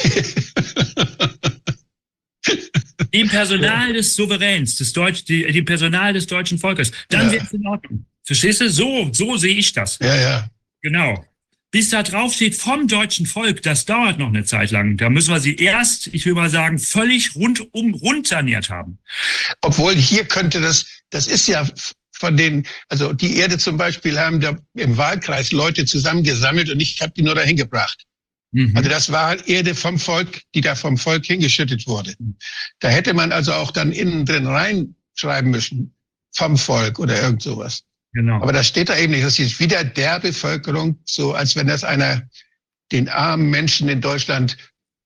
Dem 3.14 3.28
Personal 3.28 3.92
des 3.92 4.14
Souveräns, 4.14 4.76
des 4.76 4.92
Deutsch, 4.92 5.24
die- 5.24 5.44
dem 5.50 5.64
Personal 5.64 6.12
des 6.12 6.26
deutschen 6.26 6.58
Volkes. 6.58 6.90
Dann 7.08 7.26
Ja. 7.26 7.32
wäre 7.32 7.44
es 7.44 7.52
in 7.52 7.66
Ordnung. 7.66 8.06
Verstehst 8.24 8.60
du? 8.60 8.70
So, 8.70 9.08
so 9.12 9.36
sehe 9.36 9.54
ich 9.54 9.72
das. 9.72 9.98
Ja, 10.00 10.14
ja. 10.16 10.48
Genau. 10.82 11.24
Bis 11.70 11.88
da 11.90 12.02
drauf 12.02 12.34
steht 12.34 12.54
vom 12.54 12.86
deutschen 12.86 13.24
Volk, 13.24 13.62
das 13.62 13.86
dauert 13.86 14.18
noch 14.18 14.28
eine 14.28 14.44
Zeit 14.44 14.70
lang. 14.72 14.98
Da 14.98 15.08
müssen 15.08 15.32
wir 15.32 15.40
sie 15.40 15.56
erst, 15.56 16.08
ich 16.08 16.26
will 16.26 16.34
mal 16.34 16.50
sagen, 16.50 16.78
völlig 16.78 17.34
rundum 17.34 17.94
runterniert 17.94 18.68
haben. 18.68 18.98
Obwohl 19.62 19.94
hier 19.94 20.24
könnte 20.26 20.60
das, 20.60 20.84
das 21.10 21.26
ist 21.26 21.48
ja 21.48 21.66
von 22.14 22.36
den, 22.36 22.66
also 22.88 23.14
die 23.14 23.36
Erde 23.36 23.56
zum 23.58 23.78
Beispiel 23.78 24.18
haben 24.18 24.38
da 24.40 24.58
im 24.74 24.96
Wahlkreis 24.98 25.50
Leute 25.50 25.86
zusammengesammelt 25.86 26.68
und 26.70 26.78
ich 26.78 27.00
habe 27.00 27.12
die 27.16 27.22
nur 27.22 27.34
dahin 27.34 27.56
gebracht. 27.56 28.04
Mhm. 28.52 28.76
Also 28.76 28.88
das 28.90 29.10
war 29.10 29.28
halt 29.28 29.48
Erde 29.48 29.74
vom 29.74 29.98
Volk, 29.98 30.42
die 30.54 30.60
da 30.60 30.74
vom 30.74 30.96
Volk 30.98 31.24
hingeschüttet 31.26 31.86
wurde. 31.86 32.14
Da 32.80 32.88
hätte 32.88 33.14
man 33.14 33.32
also 33.32 33.52
auch 33.52 33.70
dann 33.70 33.92
innen 33.92 34.24
drin 34.26 34.46
reinschreiben 34.46 35.50
müssen, 35.50 35.94
vom 36.34 36.56
Volk 36.56 36.98
oder 36.98 37.20
irgend 37.20 37.42
sowas. 37.42 37.82
genau. 38.14 38.36
Aber 38.42 38.52
das 38.52 38.66
steht 38.66 38.88
da 38.90 38.96
eben 38.98 39.12
nicht. 39.12 39.24
Das 39.24 39.38
ist 39.38 39.58
wieder 39.58 39.84
der 39.84 40.20
Bevölkerung, 40.20 40.96
so 41.04 41.32
als 41.32 41.56
wenn 41.56 41.66
das 41.66 41.82
einer 41.84 42.22
den 42.92 43.08
armen 43.08 43.48
Menschen 43.48 43.88
in 43.88 44.00
Deutschland 44.02 44.56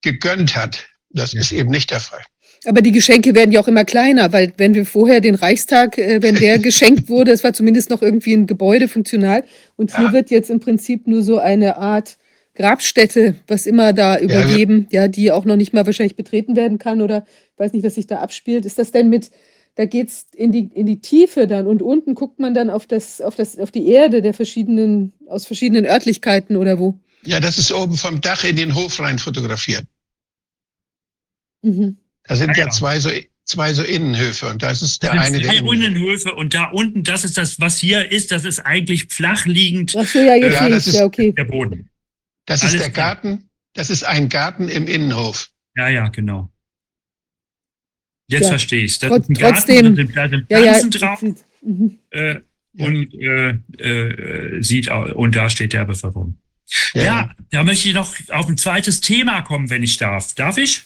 gegönnt 0.02 0.56
hat. 0.56 0.86
Das 1.10 1.32
Ja. 1.32 1.40
ist 1.40 1.52
eben 1.52 1.70
nicht 1.70 1.90
der 1.92 2.00
Fall. 2.00 2.22
Aber 2.64 2.82
die 2.82 2.90
Geschenke 2.90 3.32
werden 3.34 3.52
ja 3.52 3.60
auch 3.60 3.68
immer 3.68 3.84
kleiner, 3.84 4.32
weil 4.32 4.52
wenn 4.56 4.74
wir 4.74 4.84
vorher 4.86 5.20
den 5.20 5.36
Reichstag, 5.36 5.98
äh, 5.98 6.20
wenn 6.20 6.34
der 6.34 6.58
geschenkt 6.58 7.08
wurde, 7.08 7.30
es 7.30 7.44
war 7.44 7.52
zumindest 7.52 7.90
noch 7.90 8.02
irgendwie 8.02 8.32
ein 8.34 8.48
Gebäude 8.48 8.88
funktional. 8.88 9.44
Und 9.76 9.94
hier 9.94 10.06
Ja. 10.06 10.12
wird 10.12 10.30
jetzt 10.30 10.50
im 10.50 10.58
Prinzip 10.58 11.06
nur 11.06 11.22
so 11.22 11.38
eine 11.38 11.76
Art 11.76 12.16
Grabstätte, 12.56 13.36
was 13.46 13.66
immer 13.66 13.92
da 13.92 14.18
übergeben, 14.18 14.88
ja, 14.90 15.08
die 15.08 15.30
auch 15.30 15.44
noch 15.44 15.56
nicht 15.56 15.72
mal 15.72 15.86
wahrscheinlich 15.86 16.16
betreten 16.16 16.56
werden 16.56 16.78
kann 16.78 17.00
oder 17.02 17.24
ich 17.52 17.58
weiß 17.58 17.72
nicht, 17.72 17.84
was 17.84 17.94
sich 17.94 18.06
da 18.06 18.18
abspielt. 18.20 18.64
Ist 18.66 18.78
das 18.78 18.90
denn 18.92 19.08
mit, 19.08 19.30
da 19.76 19.84
geht's 19.84 20.26
in 20.34 20.52
die, 20.52 20.68
in 20.74 20.86
die 20.86 21.00
Tiefe 21.00 21.46
dann 21.46 21.66
und 21.66 21.82
unten 21.82 22.14
guckt 22.14 22.38
man 22.38 22.54
dann 22.54 22.70
auf 22.70 22.86
das, 22.86 23.20
auf 23.20 23.36
das, 23.36 23.58
auf 23.58 23.70
die 23.70 23.88
Erde 23.88 24.22
der 24.22 24.34
verschiedenen, 24.34 25.12
aus 25.28 25.46
verschiedenen 25.46 25.86
Örtlichkeiten 25.86 26.56
oder 26.56 26.78
wo? 26.78 26.98
Ja, 27.24 27.40
das 27.40 27.58
ist 27.58 27.72
oben 27.72 27.96
vom 27.96 28.20
Dach 28.20 28.44
in 28.44 28.56
den 28.56 28.74
Hof 28.74 29.00
rein 29.00 29.18
fotografiert. 29.18 29.84
Mhm. 31.62 31.96
Da 32.24 32.36
sind 32.36 32.50
Ah, 32.50 32.54
ja 32.56 32.64
ja. 32.66 32.70
zwei 32.70 32.98
so, 33.00 33.10
zwei 33.44 33.72
so 33.74 33.82
Innenhöfe 33.82 34.48
und 34.48 34.62
das 34.62 34.82
ist 34.82 35.02
der 35.02 35.12
Das 35.14 35.26
eine 35.26 35.36
sind 35.36 35.44
der 35.44 35.52
drei 35.52 35.58
Innenhöfe. 35.58 35.86
Innenhöfe 35.86 36.34
und 36.34 36.54
da 36.54 36.70
unten, 36.70 37.02
das 37.04 37.24
ist 37.24 37.36
das, 37.38 37.60
was 37.60 37.78
hier 37.78 38.10
ist, 38.10 38.32
das 38.32 38.44
ist 38.44 38.60
eigentlich 38.60 39.06
flach 39.08 39.46
liegend 39.46 39.94
Ach 39.96 40.06
so, 40.06 40.18
ja, 40.18 40.34
jetzt 40.36 40.54
Ja, 40.54 40.68
das 40.68 40.86
ist- 40.86 40.94
ja, 40.96 41.04
okay. 41.04 41.32
der 41.32 41.44
Boden. 41.44 41.88
Das 42.46 42.62
ist 42.62 42.70
Alles 42.70 42.82
der 42.82 42.90
klar. 42.92 43.14
Garten. 43.16 43.48
Das 43.74 43.90
ist 43.90 44.04
ein 44.04 44.28
Garten 44.28 44.68
im 44.68 44.86
Innenhof. 44.86 45.50
Ja, 45.76 45.88
ja, 45.88 46.08
genau. 46.08 46.50
Jetzt 48.28 48.44
Ja. 48.44 48.48
verstehe 48.50 48.84
ich 48.84 48.98
Das 48.98 49.10
ist 49.10 49.28
ein 49.28 49.34
Garten, 49.34 49.66
da 49.66 49.94
sind, 49.94 50.16
da 50.16 50.28
sind 50.28 50.46
Ja, 50.50 50.58
ja. 50.58 50.72
Pflanzen 50.74 50.90
drauf 50.90 51.22
Mhm. 51.62 51.98
äh, 52.10 52.34
Ja. 52.34 52.40
und 52.86 53.14
äh, 53.14 53.50
äh, 53.78 54.62
sieht 54.62 54.88
und 54.88 55.34
da 55.36 55.50
steht 55.50 55.72
der 55.72 55.84
Bevölkerung. 55.84 56.38
Ja. 56.94 57.32
da 57.50 57.62
möchte 57.62 57.88
ich 57.88 57.94
noch 57.94 58.12
auf 58.30 58.48
ein 58.48 58.56
zweites 58.56 59.00
Thema 59.00 59.42
kommen, 59.42 59.70
wenn 59.70 59.84
ich 59.84 59.98
darf. 59.98 60.34
Darf 60.34 60.58
ich? 60.58 60.82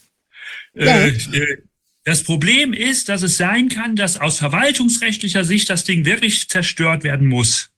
Ja. 0.74 0.98
Äh, 0.98 1.08
äh, 1.08 1.62
das 2.04 2.22
Problem 2.22 2.72
ist, 2.74 3.08
dass 3.08 3.22
es 3.22 3.36
sein 3.38 3.68
kann, 3.68 3.96
dass 3.96 4.18
aus 4.18 4.38
verwaltungsrechtlicher 4.38 5.44
Sicht 5.44 5.70
das 5.70 5.84
Ding 5.84 6.04
wirklich 6.04 6.48
zerstört 6.48 7.02
werden 7.04 7.26
muss. 7.28 7.69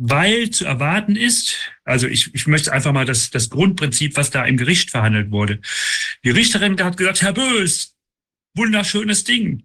Weil 0.00 0.50
zu 0.50 0.64
erwarten 0.64 1.16
ist, 1.16 1.56
also 1.84 2.06
ich, 2.06 2.32
ich 2.32 2.46
möchte 2.46 2.72
einfach 2.72 2.92
mal 2.92 3.04
das, 3.04 3.30
das 3.30 3.50
Grundprinzip, 3.50 4.16
was 4.16 4.30
da 4.30 4.44
im 4.44 4.56
Gericht 4.56 4.90
verhandelt 4.90 5.32
wurde. 5.32 5.60
Die 6.24 6.30
Richterin 6.30 6.80
hat 6.82 6.96
gesagt, 6.96 7.20
Herr 7.20 7.32
Bös, 7.32 7.96
wunderschönes 8.54 9.24
Ding. 9.24 9.64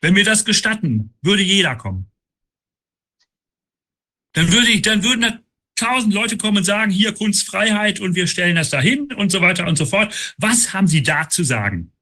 Wenn 0.00 0.14
wir 0.14 0.24
das 0.24 0.44
gestatten, 0.44 1.14
würde 1.20 1.42
jeder 1.42 1.74
kommen. 1.74 2.12
Dann 4.34 4.52
würde 4.52 4.68
ich, 4.68 4.82
dann 4.82 5.02
würden 5.02 5.22
da 5.22 5.40
tausend 5.74 6.14
Leute 6.14 6.36
kommen 6.36 6.58
und 6.58 6.64
sagen, 6.64 6.92
hier 6.92 7.12
Kunstfreiheit 7.12 7.98
und 7.98 8.14
wir 8.14 8.28
stellen 8.28 8.54
das 8.54 8.70
dahin 8.70 9.12
und 9.14 9.32
so 9.32 9.40
weiter 9.40 9.66
und 9.66 9.76
so 9.76 9.84
fort. 9.84 10.34
Was 10.38 10.74
haben 10.74 10.86
Sie 10.86 11.02
da 11.02 11.28
zu 11.28 11.42
sagen? 11.42 11.92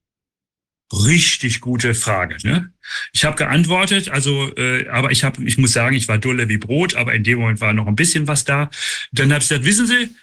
Richtig 0.92 1.60
gute 1.60 1.94
Frage. 1.94 2.36
Ne? 2.46 2.72
Ich 3.12 3.24
habe 3.24 3.36
geantwortet, 3.36 4.10
also, 4.10 4.54
äh, 4.56 4.86
aber 4.88 5.10
ich 5.10 5.24
habe, 5.24 5.42
ich 5.44 5.58
muss 5.58 5.72
sagen, 5.72 5.96
ich 5.96 6.08
war 6.08 6.18
dulle 6.18 6.48
wie 6.48 6.58
Brot, 6.58 6.94
aber 6.94 7.14
in 7.14 7.24
dem 7.24 7.38
Moment 7.38 7.60
war 7.60 7.72
noch 7.72 7.86
ein 7.86 7.96
bisschen 7.96 8.28
was 8.28 8.44
da. 8.44 8.70
Dann 9.10 9.32
habe 9.32 9.42
ich 9.42 9.48
gesagt, 9.48 9.64
wissen 9.64 9.86
Sie, 9.86 10.14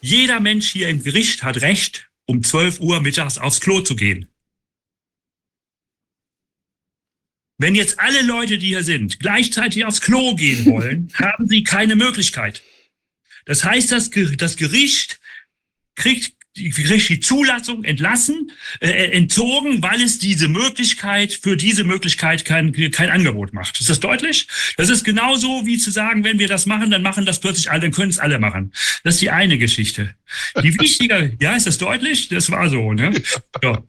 jeder 0.00 0.40
Mensch 0.40 0.68
hier 0.70 0.88
im 0.88 1.02
Gericht 1.02 1.42
hat 1.42 1.60
Recht, 1.60 2.08
um 2.26 2.42
12 2.42 2.80
Uhr 2.80 3.00
mittags 3.00 3.38
aufs 3.38 3.60
Klo 3.60 3.80
zu 3.80 3.96
gehen. 3.96 4.28
Wenn 7.60 7.74
jetzt 7.74 7.98
alle 7.98 8.22
Leute, 8.22 8.58
die 8.58 8.68
hier 8.68 8.84
sind, 8.84 9.18
gleichzeitig 9.18 9.84
aufs 9.84 10.00
Klo 10.00 10.34
gehen 10.36 10.64
wollen, 10.66 11.12
haben 11.14 11.48
sie 11.48 11.64
keine 11.64 11.96
Möglichkeit. 11.96 12.62
Das 13.46 13.64
heißt, 13.64 13.90
das, 13.92 14.10
Ge- 14.10 14.36
das 14.36 14.56
Gericht 14.56 15.20
kriegt 15.96 16.34
die, 16.58 16.98
die 17.08 17.20
Zulassung 17.20 17.84
entlassen, 17.84 18.52
äh, 18.80 18.88
entzogen, 19.12 19.82
weil 19.82 20.02
es 20.02 20.18
diese 20.18 20.48
Möglichkeit, 20.48 21.32
für 21.32 21.56
diese 21.56 21.84
Möglichkeit 21.84 22.44
kein, 22.44 22.72
kein 22.90 23.10
Angebot 23.10 23.52
macht. 23.52 23.80
Ist 23.80 23.90
das 23.90 24.00
deutlich? 24.00 24.46
Das 24.76 24.88
ist 24.88 25.04
genauso 25.04 25.64
wie 25.66 25.78
zu 25.78 25.90
sagen, 25.90 26.24
wenn 26.24 26.38
wir 26.38 26.48
das 26.48 26.66
machen, 26.66 26.90
dann 26.90 27.02
machen 27.02 27.24
das 27.24 27.40
plötzlich 27.40 27.70
alle, 27.70 27.82
dann 27.82 27.92
können 27.92 28.10
es 28.10 28.18
alle 28.18 28.38
machen. 28.38 28.72
Das 29.04 29.14
ist 29.14 29.20
die 29.20 29.30
eine 29.30 29.58
Geschichte. 29.58 30.14
Die 30.62 30.78
wichtige, 30.78 31.36
ja, 31.40 31.56
ist 31.56 31.66
das 31.66 31.78
deutlich? 31.78 32.28
Das 32.28 32.50
war 32.50 32.68
so, 32.68 32.92
ne? 32.92 33.12
Ja. 33.62 33.82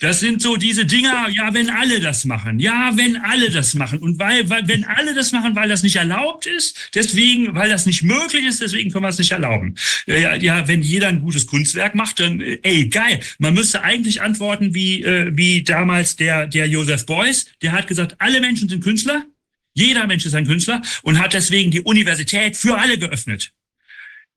Das 0.00 0.20
sind 0.20 0.42
so 0.42 0.56
diese 0.56 0.84
Dinger, 0.84 1.28
ja, 1.30 1.52
wenn 1.54 1.70
alle 1.70 2.00
das 2.00 2.24
machen, 2.24 2.58
ja, 2.58 2.92
wenn 2.94 3.16
alle 3.16 3.50
das 3.50 3.74
machen. 3.74 3.98
Und 3.98 4.18
weil, 4.18 4.48
weil, 4.48 4.66
wenn 4.68 4.84
alle 4.84 5.14
das 5.14 5.32
machen, 5.32 5.54
weil 5.56 5.68
das 5.68 5.82
nicht 5.82 5.96
erlaubt 5.96 6.46
ist, 6.46 6.90
deswegen, 6.94 7.54
weil 7.54 7.70
das 7.70 7.86
nicht 7.86 8.02
möglich 8.02 8.44
ist, 8.44 8.60
deswegen 8.60 8.90
können 8.90 9.04
wir 9.04 9.08
es 9.08 9.18
nicht 9.18 9.32
erlauben. 9.32 9.76
Ja, 10.06 10.34
ja, 10.36 10.68
wenn 10.68 10.82
jeder 10.82 11.08
ein 11.08 11.20
gutes 11.20 11.46
Kunstwerk 11.64 11.94
macht, 11.94 12.20
dann, 12.20 12.42
äh, 12.42 12.58
ey, 12.62 12.88
geil. 12.88 13.20
Man 13.38 13.54
müsste 13.54 13.82
eigentlich 13.82 14.20
antworten 14.20 14.74
wie, 14.74 15.02
äh, 15.02 15.30
wie 15.34 15.62
damals 15.62 16.16
der, 16.16 16.46
der 16.46 16.66
Joseph 16.68 17.06
Beuys, 17.06 17.46
der 17.62 17.72
hat 17.72 17.86
gesagt, 17.86 18.16
alle 18.18 18.40
Menschen 18.40 18.68
sind 18.68 18.84
Künstler. 18.84 19.24
Jeder 19.72 20.06
Mensch 20.06 20.26
ist 20.26 20.34
ein 20.34 20.46
Künstler 20.46 20.82
und 21.02 21.18
hat 21.18 21.32
deswegen 21.32 21.70
die 21.70 21.80
Universität 21.80 22.56
für 22.56 22.78
alle 22.78 22.98
geöffnet. 22.98 23.50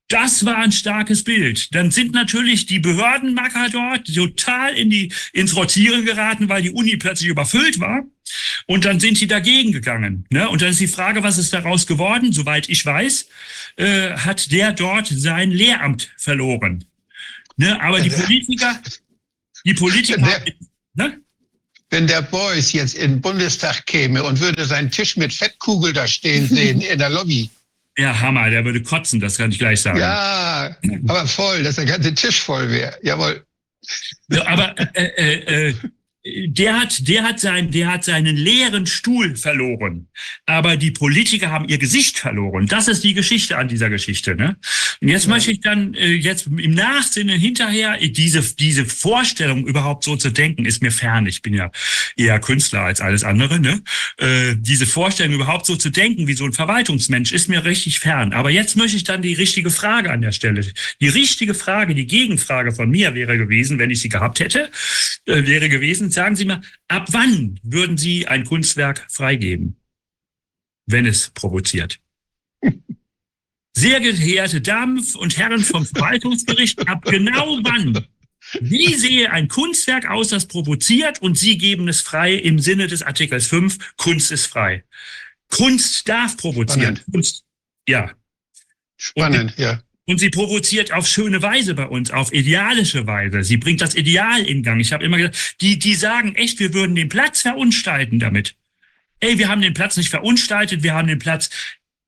Das 0.08 0.46
war 0.46 0.56
ein 0.56 0.72
starkes 0.72 1.22
Bild. 1.22 1.74
Dann 1.74 1.90
sind 1.90 2.12
natürlich 2.12 2.64
die 2.64 2.78
Behördenmacker 2.78 3.68
dort 3.70 4.12
total 4.12 4.74
in 4.74 4.88
die, 4.88 5.12
ins 5.34 5.54
Rotieren 5.54 6.06
geraten, 6.06 6.48
weil 6.48 6.62
die 6.62 6.70
Uni 6.70 6.96
plötzlich 6.96 7.28
überfüllt 7.28 7.78
war. 7.78 8.04
Und 8.66 8.86
dann 8.86 9.00
sind 9.00 9.18
sie 9.18 9.26
dagegen 9.26 9.70
gegangen. 9.70 10.24
Ne? 10.30 10.48
Und 10.48 10.62
dann 10.62 10.70
ist 10.70 10.80
die 10.80 10.88
Frage, 10.88 11.22
was 11.22 11.36
ist 11.36 11.52
daraus 11.52 11.86
geworden? 11.86 12.32
Soweit 12.32 12.70
ich 12.70 12.84
weiß, 12.84 13.28
äh, 13.76 14.12
hat 14.12 14.50
der 14.50 14.72
dort 14.72 15.08
sein 15.08 15.50
Lehramt 15.50 16.10
verloren. 16.16 16.84
Ne? 17.58 17.80
Aber 17.82 18.00
die 18.00 18.08
Politiker, 18.08 18.80
die 19.64 19.74
Politiker, 19.74 20.20
der, 20.22 20.54
ne? 20.94 21.20
wenn 21.90 22.06
der 22.06 22.22
Beuys 22.22 22.72
jetzt 22.72 22.94
in 22.94 23.12
den 23.12 23.20
Bundestag 23.20 23.84
käme 23.86 24.22
und 24.22 24.40
würde 24.40 24.64
seinen 24.64 24.90
Tisch 24.90 25.16
mit 25.16 25.34
Fettkugel 25.34 25.92
da 25.92 26.06
stehen 26.06 26.48
sehen 26.48 26.80
in 26.80 26.98
der 26.98 27.10
Lobby, 27.10 27.50
ja, 27.98 28.18
Hammer, 28.20 28.48
der 28.48 28.64
würde 28.64 28.80
kotzen, 28.80 29.18
das 29.18 29.36
kann 29.36 29.50
ich 29.50 29.58
gleich 29.58 29.82
sagen. 29.82 29.98
Ja, 29.98 30.76
aber 31.08 31.26
voll, 31.26 31.64
dass 31.64 31.74
der 31.74 31.84
ganze 31.84 32.14
Tisch 32.14 32.40
voll 32.40 32.70
wäre. 32.70 32.96
Jawohl. 33.02 33.44
Ja, 34.28 34.46
aber 34.46 34.78
äh, 34.94 35.04
äh, 35.16 35.68
äh, 35.70 35.74
der 36.46 36.80
hat, 36.80 37.08
der 37.08 37.22
hat 37.22 37.40
sein, 37.40 37.70
der 37.70 37.92
hat 37.92 38.04
seinen 38.04 38.36
leeren 38.36 38.86
Stuhl 38.86 39.36
verloren. 39.36 40.08
Aber 40.46 40.76
die 40.76 40.90
Politiker 40.90 41.50
haben 41.50 41.68
ihr 41.68 41.78
Gesicht 41.78 42.18
verloren. 42.18 42.66
Das 42.66 42.88
ist 42.88 43.04
die 43.04 43.14
Geschichte 43.14 43.56
an 43.56 43.68
dieser 43.68 43.90
Geschichte, 43.90 44.34
ne? 44.34 44.56
Und 45.00 45.08
jetzt 45.08 45.24
ja. 45.24 45.30
möchte 45.30 45.52
ich 45.52 45.60
dann, 45.60 45.94
äh, 45.94 46.12
jetzt 46.12 46.46
im 46.46 46.74
Nachsinne 46.74 47.34
hinterher, 47.34 47.98
diese, 47.98 48.42
diese 48.56 48.84
Vorstellung 48.84 49.66
überhaupt 49.66 50.04
so 50.04 50.16
zu 50.16 50.30
denken, 50.30 50.64
ist 50.64 50.82
mir 50.82 50.90
fern. 50.90 51.26
Ich 51.26 51.42
bin 51.42 51.54
ja 51.54 51.70
eher 52.16 52.38
Künstler 52.40 52.82
als 52.82 53.00
alles 53.00 53.24
andere, 53.24 53.60
ne? 53.60 53.82
Äh, 54.18 54.56
diese 54.56 54.86
Vorstellung 54.86 55.34
überhaupt 55.34 55.66
so 55.66 55.76
zu 55.76 55.90
denken, 55.90 56.26
wie 56.26 56.34
so 56.34 56.44
ein 56.44 56.52
Verwaltungsmensch, 56.52 57.32
ist 57.32 57.48
mir 57.48 57.64
richtig 57.64 58.00
fern. 58.00 58.32
Aber 58.32 58.50
jetzt 58.50 58.76
möchte 58.76 58.96
ich 58.96 59.04
dann 59.04 59.22
die 59.22 59.34
richtige 59.34 59.70
Frage 59.70 60.10
an 60.10 60.20
der 60.20 60.32
Stelle. 60.32 60.66
Die 61.00 61.08
richtige 61.08 61.54
Frage, 61.54 61.94
die 61.94 62.06
Gegenfrage 62.06 62.72
von 62.72 62.90
mir 62.90 63.14
wäre 63.14 63.38
gewesen, 63.38 63.78
wenn 63.78 63.90
ich 63.90 64.00
sie 64.00 64.08
gehabt 64.08 64.40
hätte, 64.40 64.70
äh, 65.26 65.46
wäre 65.46 65.68
gewesen, 65.68 66.10
sagen 66.18 66.34
Sie 66.34 66.46
mal, 66.46 66.60
ab 66.88 67.06
wann 67.12 67.60
würden 67.62 67.96
Sie 67.96 68.26
ein 68.26 68.44
Kunstwerk 68.44 69.06
freigeben, 69.08 69.76
wenn 70.86 71.06
es 71.06 71.30
provoziert? 71.30 72.00
Sehr 73.72 74.00
geehrte 74.00 74.60
Damen 74.60 74.98
und 75.14 75.38
Herren 75.38 75.60
vom 75.60 75.86
Verwaltungsgericht, 75.86 76.88
ab 76.88 77.04
genau 77.04 77.60
wann? 77.62 78.08
Wie 78.60 78.94
sehe 78.94 79.30
ein 79.30 79.46
Kunstwerk 79.46 80.10
aus, 80.10 80.28
das 80.28 80.46
provoziert 80.46 81.22
und 81.22 81.38
Sie 81.38 81.56
geben 81.56 81.86
es 81.86 82.00
frei 82.00 82.34
im 82.34 82.58
Sinne 82.58 82.88
des 82.88 83.02
Artikels 83.02 83.46
5, 83.46 83.96
Kunst 83.96 84.32
ist 84.32 84.46
frei. 84.46 84.84
Kunst 85.48 86.08
darf 86.08 86.36
provozieren. 86.36 86.96
Spannend. 86.96 87.12
Kunst, 87.12 87.44
ja. 87.86 88.10
Spannend, 88.96 89.52
und, 89.52 89.58
ja. 89.58 89.80
Und 90.08 90.20
sie 90.20 90.30
provoziert 90.30 90.90
auf 90.90 91.06
schöne 91.06 91.42
Weise 91.42 91.74
bei 91.74 91.86
uns, 91.86 92.10
auf 92.10 92.32
idealische 92.32 93.06
Weise. 93.06 93.44
Sie 93.44 93.58
bringt 93.58 93.82
das 93.82 93.94
Ideal 93.94 94.40
in 94.40 94.62
Gang. 94.62 94.80
Ich 94.80 94.94
habe 94.94 95.04
immer 95.04 95.18
gesagt, 95.18 95.56
die, 95.60 95.78
die 95.78 95.94
sagen 95.94 96.34
echt, 96.34 96.58
wir 96.60 96.72
würden 96.72 96.94
den 96.94 97.10
Platz 97.10 97.42
verunstalten 97.42 98.18
damit. 98.18 98.56
Ey, 99.20 99.38
wir 99.38 99.48
haben 99.48 99.60
den 99.60 99.74
Platz 99.74 99.98
nicht 99.98 100.08
verunstaltet, 100.08 100.82
wir 100.82 100.94
haben 100.94 101.08
den 101.08 101.18
Platz 101.18 101.50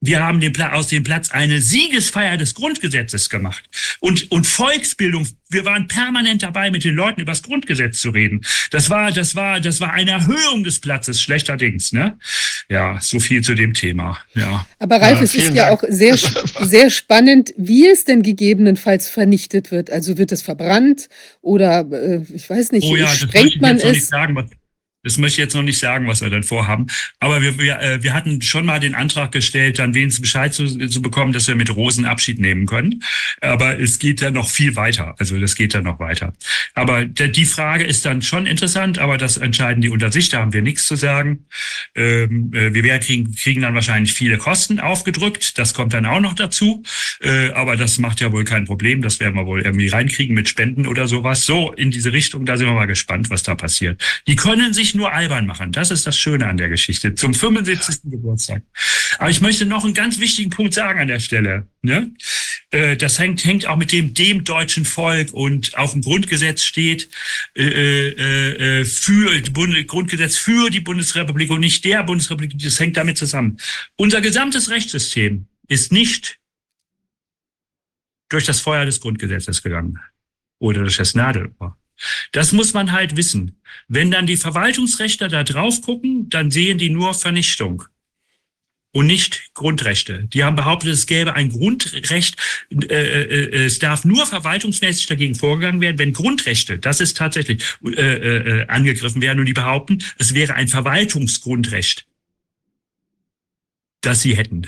wir 0.01 0.24
haben 0.24 0.40
den, 0.40 0.57
aus 0.62 0.88
dem 0.88 1.03
Platz 1.03 1.30
eine 1.30 1.61
Siegesfeier 1.61 2.38
des 2.38 2.55
Grundgesetzes 2.55 3.28
gemacht. 3.28 3.62
Und, 4.01 4.30
und 4.32 4.46
Volksbildung, 4.46 5.26
wir 5.51 5.64
waren 5.66 5.88
permanent 5.88 6.42
dabei, 6.42 6.70
mit 6.70 6.84
den 6.84 6.94
Leuten 6.94 7.20
über 7.20 7.32
das 7.32 7.42
Grundgesetz 7.42 8.01
zu 8.01 8.11
reden. 8.11 8.40
Das 8.70 8.88
war, 8.88 9.12
das 9.12 9.36
war, 9.36 9.61
das 9.61 9.80
war 9.80 9.92
eine 9.92 10.12
Erhöhung 10.12 10.64
des 10.64 10.80
Platzes, 10.80 11.20
schlechterdings, 11.20 11.92
ne? 11.92 12.18
Ja, 12.70 12.98
so 13.01 13.20
viel 13.20 13.42
zu 13.42 13.55
dem 13.55 13.74
Thema, 13.74 14.18
ja. 14.34 14.66
Aber 14.78 15.01
Ralf, 15.01 15.18
ja, 15.18 15.24
es 15.24 15.34
ist 15.34 15.46
Dank. 15.48 15.57
ja 15.57 15.70
auch 15.70 15.82
sehr, 15.88 16.16
sehr 16.61 16.90
spannend, 16.90 17.53
wie 17.59 17.86
es 17.86 18.05
denn 18.05 18.22
gegebenenfalls 18.22 19.09
vernichtet 19.09 19.70
wird. 19.70 19.90
Also 19.90 20.16
wird 20.16 20.32
es 20.32 20.40
verbrannt 20.40 21.09
oder, 21.42 21.86
äh, 21.92 22.22
ich 22.32 22.48
weiß 22.48 22.72
nicht, 22.72 22.84
oh 22.84 22.96
ja, 22.96 23.09
sprengt 23.09 23.61
man 23.61 23.76
es? 23.76 24.09
Sagen, 24.09 24.34
das 25.03 25.16
möchte 25.16 25.40
ich 25.40 25.44
jetzt 25.44 25.55
noch 25.55 25.62
nicht 25.62 25.78
sagen, 25.78 26.07
was 26.07 26.20
wir 26.20 26.28
dann 26.28 26.42
vorhaben. 26.42 26.86
Aber 27.20 27.40
wir, 27.40 27.59
wir, 27.59 27.80
äh, 27.80 28.03
wir 28.03 28.12
hatten 28.12 28.42
schon 28.42 28.66
mal 28.66 28.80
den 28.80 28.94
Antrag 28.94 29.32
gestellt, 29.32 29.78
dann 29.78 29.94
wenigstens 29.94 30.20
Bescheid 30.20 30.53
zu, 30.53 30.66
zu 30.88 31.01
bekommen, 31.01 31.32
dass 31.32 31.48
wir 31.48 31.55
mit 31.55 31.74
Rosen 31.74 32.05
Abschied 32.05 32.38
nehmen 32.38 32.66
können. 32.66 33.03
Aber 33.40 33.80
es 33.80 33.98
geht 33.98 34.20
dann 34.20 34.34
noch 34.34 34.51
viel 34.51 34.76
weiter. 34.76 35.14
Also 35.18 35.38
das 35.40 35.55
geht 35.55 35.74
dann 35.74 35.84
noch 35.84 36.01
weiter. 36.01 36.34
Aber 36.74 37.07
die 37.07 37.46
Frage 37.46 37.84
ist 37.84 38.05
dann 38.05 38.20
schon 38.20 38.46
interessant, 38.46 38.98
aber 38.98 39.16
das 39.16 39.38
entscheiden 39.38 39.80
die 39.80 39.88
unter 39.88 40.12
sich. 40.12 40.28
Da 40.28 40.40
haben 40.40 40.53
wir 40.53 40.62
nichts 40.62 40.86
zu 40.86 40.96
sagen. 40.96 41.46
Ähm, 41.94 42.53
äh, 42.53 42.74
wir 42.74 42.98
kriegen, 42.98 43.34
kriegen 43.34 43.62
dann 43.62 43.74
wahrscheinlich 43.74 44.12
viele 44.12 44.36
Kosten 44.36 44.80
aufgedrückt. 44.80 45.59
Das 45.59 45.72
kommt 45.72 45.94
dann 45.94 46.05
auch 46.05 46.20
noch 46.20 46.34
dazu. 46.34 46.82
Äh, 47.22 47.51
aber 47.53 47.76
das 47.76 47.98
macht 47.98 48.20
ja 48.20 48.32
wohl 48.32 48.44
kein 48.44 48.66
Problem. 48.66 49.01
Das 49.01 49.20
werden 49.20 49.34
wir 49.34 49.46
wohl 49.46 49.62
irgendwie 49.62 49.88
reinkriegen 49.88 50.34
mit 50.34 50.48
Spenden 50.48 50.86
oder 50.86 51.09
sowas. 51.09 51.46
So 51.46 51.72
in 51.72 51.90
diese 51.90 52.12
Richtung, 52.12 52.44
da 52.44 52.59
sind 52.59 52.66
wir 52.66 52.74
mal 52.74 52.86
gespannt, 52.86 53.30
was 53.30 53.42
da 53.42 53.55
passiert. 53.55 54.03
Die 54.26 54.36
können 54.36 54.74
sich 54.74 54.89
nicht 54.91 54.97
nur 54.97 55.12
albern 55.12 55.47
machen. 55.47 55.70
Das 55.70 55.93
ist 55.93 56.05
das 56.07 56.18
Schöne 56.18 56.49
an 56.49 56.57
der 56.57 56.68
Geschichte. 56.68 57.14
Zum 57.14 57.32
75. 57.32 58.11
Geburtstag. 58.11 58.62
Aber 59.18 59.30
ich 59.30 59.41
möchte 59.41 59.64
noch 59.64 59.84
einen 59.84 59.95
ganz 59.95 60.18
wichtigen 60.18 60.51
Punkt 60.51 60.74
sagen 60.74 60.99
an 60.99 61.07
der 61.07 61.20
Stelle. 61.20 61.68
Ne? 61.82 62.12
Äh, 62.70 62.97
das 62.97 63.20
hängt, 63.20 63.45
hängt 63.45 63.66
auch 63.66 63.76
mit 63.76 63.93
dem, 63.93 64.14
dem 64.14 64.43
deutschen 64.43 64.84
Volk 64.84 65.32
und 65.32 65.78
auf 65.78 65.93
dem 65.93 66.03
Grundgesetz 66.03 66.64
steht 66.64 67.09
äh, 67.55 67.62
äh, 67.62 68.80
äh 68.80 68.84
für 68.84 69.41
Bund, 69.53 69.86
Grundgesetz 69.86 70.36
für 70.36 70.70
die 70.70 70.80
Bundesrepublik 70.80 71.51
und 71.51 71.61
nicht 71.61 71.84
der 71.84 72.03
Bundesrepublik. 72.03 72.59
Das 72.59 72.80
hängt 72.80 72.97
damit 72.97 73.16
zusammen. 73.16 73.59
Unser 73.97 74.20
gesamtes 74.20 74.70
Rechtssystem 74.70 75.47
ist 75.68 75.93
nicht 75.93 76.41
durch 78.28 78.45
das 78.45 78.61
Feuer 78.61 78.86
des 78.86 79.01
Grundgesetzes 79.01 79.62
gegangen 79.62 80.01
oder 80.59 80.80
durch 80.80 80.97
das 80.97 81.14
Nadelrohr. 81.14 81.80
Das 82.32 82.53
muss 82.53 82.72
man 82.72 82.92
halt 82.92 83.16
wissen. 83.16 83.61
Wenn 83.88 84.11
dann 84.11 84.26
die 84.26 84.36
Verwaltungsrechte 84.36 85.28
da 85.28 85.44
drauf 85.44 85.82
gucken, 85.82 86.28
dann 86.30 86.51
sehen 86.51 86.78
die 86.78 86.90
nur 86.90 87.14
Vernichtung 87.14 87.84
und 88.92 89.07
nicht 89.07 89.51
Grundrechte. 89.55 90.24
Die 90.32 90.44
haben 90.44 90.57
behauptet, 90.57 90.92
es 90.92 91.07
gäbe 91.07 91.34
ein 91.34 91.51
Grundrecht, 91.51 92.36
äh, 92.70 92.94
äh, 92.94 93.22
äh, 93.22 93.64
es 93.64 93.78
darf 93.78 94.05
nur 94.05 94.26
verwaltungsmäßig 94.26 95.07
dagegen 95.07 95.34
vorgegangen 95.34 95.80
werden, 95.80 95.98
wenn 95.98 96.12
Grundrechte, 96.12 96.78
das 96.78 97.01
ist 97.01 97.16
tatsächlich, 97.16 97.62
äh, 97.84 97.90
äh, 97.90 98.66
angegriffen 98.66 99.22
werden 99.22 99.40
und 99.40 99.46
die 99.46 99.53
behaupten, 99.53 100.03
es 100.18 100.34
wäre 100.34 100.55
ein 100.55 100.68
Verwaltungsgrundrecht, 100.68 102.07
das 104.01 104.22
sie 104.22 104.36
hätten. 104.36 104.66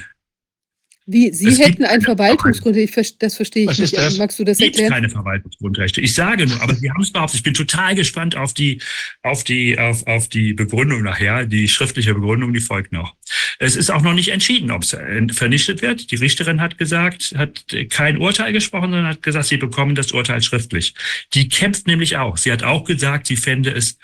Wie, 1.04 1.32
Sie 1.32 1.48
es 1.48 1.58
hätten 1.58 1.84
ein 1.84 2.00
Verwaltungsgrundrecht, 2.00 3.20
das 3.22 3.34
verstehe 3.34 3.64
ich 3.64 3.70
Was 3.70 3.78
nicht. 3.78 3.96
Das? 3.96 4.18
Magst 4.18 4.38
du 4.38 4.44
das 4.44 4.60
erklären? 4.60 4.72
Es 4.74 4.78
gibt 4.78 4.90
keine 4.90 5.10
Verwaltungsgrundrechte. 5.10 6.00
Ich 6.00 6.14
sage 6.14 6.46
nur, 6.46 6.60
aber 6.62 6.74
Sie 6.74 6.90
haben 6.90 7.02
es 7.02 7.10
behauptet. 7.10 7.38
Ich 7.38 7.42
bin 7.42 7.54
total 7.54 7.94
gespannt 7.96 8.36
auf 8.36 8.54
die, 8.54 8.80
auf 9.22 9.42
die, 9.42 9.78
auf, 9.78 10.06
auf 10.06 10.28
die 10.28 10.52
Begründung 10.54 11.02
nachher. 11.02 11.46
Die 11.46 11.66
schriftliche 11.66 12.14
Begründung, 12.14 12.52
die 12.52 12.60
folgt 12.60 12.92
noch. 12.92 13.16
Es 13.58 13.74
ist 13.74 13.90
auch 13.90 14.02
noch 14.02 14.14
nicht 14.14 14.28
entschieden, 14.28 14.70
ob 14.70 14.82
es 14.82 14.96
vernichtet 15.34 15.82
wird. 15.82 16.10
Die 16.12 16.16
Richterin 16.16 16.60
hat 16.60 16.78
gesagt, 16.78 17.34
hat 17.36 17.64
kein 17.90 18.18
Urteil 18.18 18.52
gesprochen, 18.52 18.92
sondern 18.92 19.08
hat 19.08 19.22
gesagt, 19.22 19.46
Sie 19.46 19.56
bekommen 19.56 19.96
das 19.96 20.12
Urteil 20.12 20.40
schriftlich. 20.42 20.94
Die 21.34 21.48
kämpft 21.48 21.86
nämlich 21.86 22.16
auch. 22.16 22.36
Sie 22.36 22.52
hat 22.52 22.62
auch 22.62 22.84
gesagt, 22.84 23.26
sie 23.26 23.36
fände 23.36 23.70
es 23.70 23.98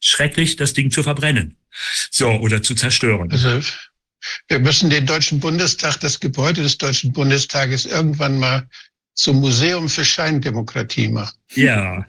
schrecklich, 0.00 0.56
das 0.56 0.72
Ding 0.72 0.90
zu 0.90 1.02
verbrennen. 1.02 1.56
So, 2.10 2.30
oder 2.30 2.62
zu 2.62 2.74
zerstören. 2.74 3.30
Also 3.30 3.60
wir 4.48 4.58
müssen 4.58 4.90
den 4.90 5.06
Deutschen 5.06 5.40
Bundestag, 5.40 6.00
das 6.00 6.20
Gebäude 6.20 6.62
des 6.62 6.78
Deutschen 6.78 7.12
Bundestages 7.12 7.86
irgendwann 7.86 8.38
mal 8.38 8.66
zum 9.14 9.40
Museum 9.40 9.88
für 9.88 10.04
Scheindemokratie 10.04 11.08
machen. 11.08 11.36
Ja. 11.54 12.06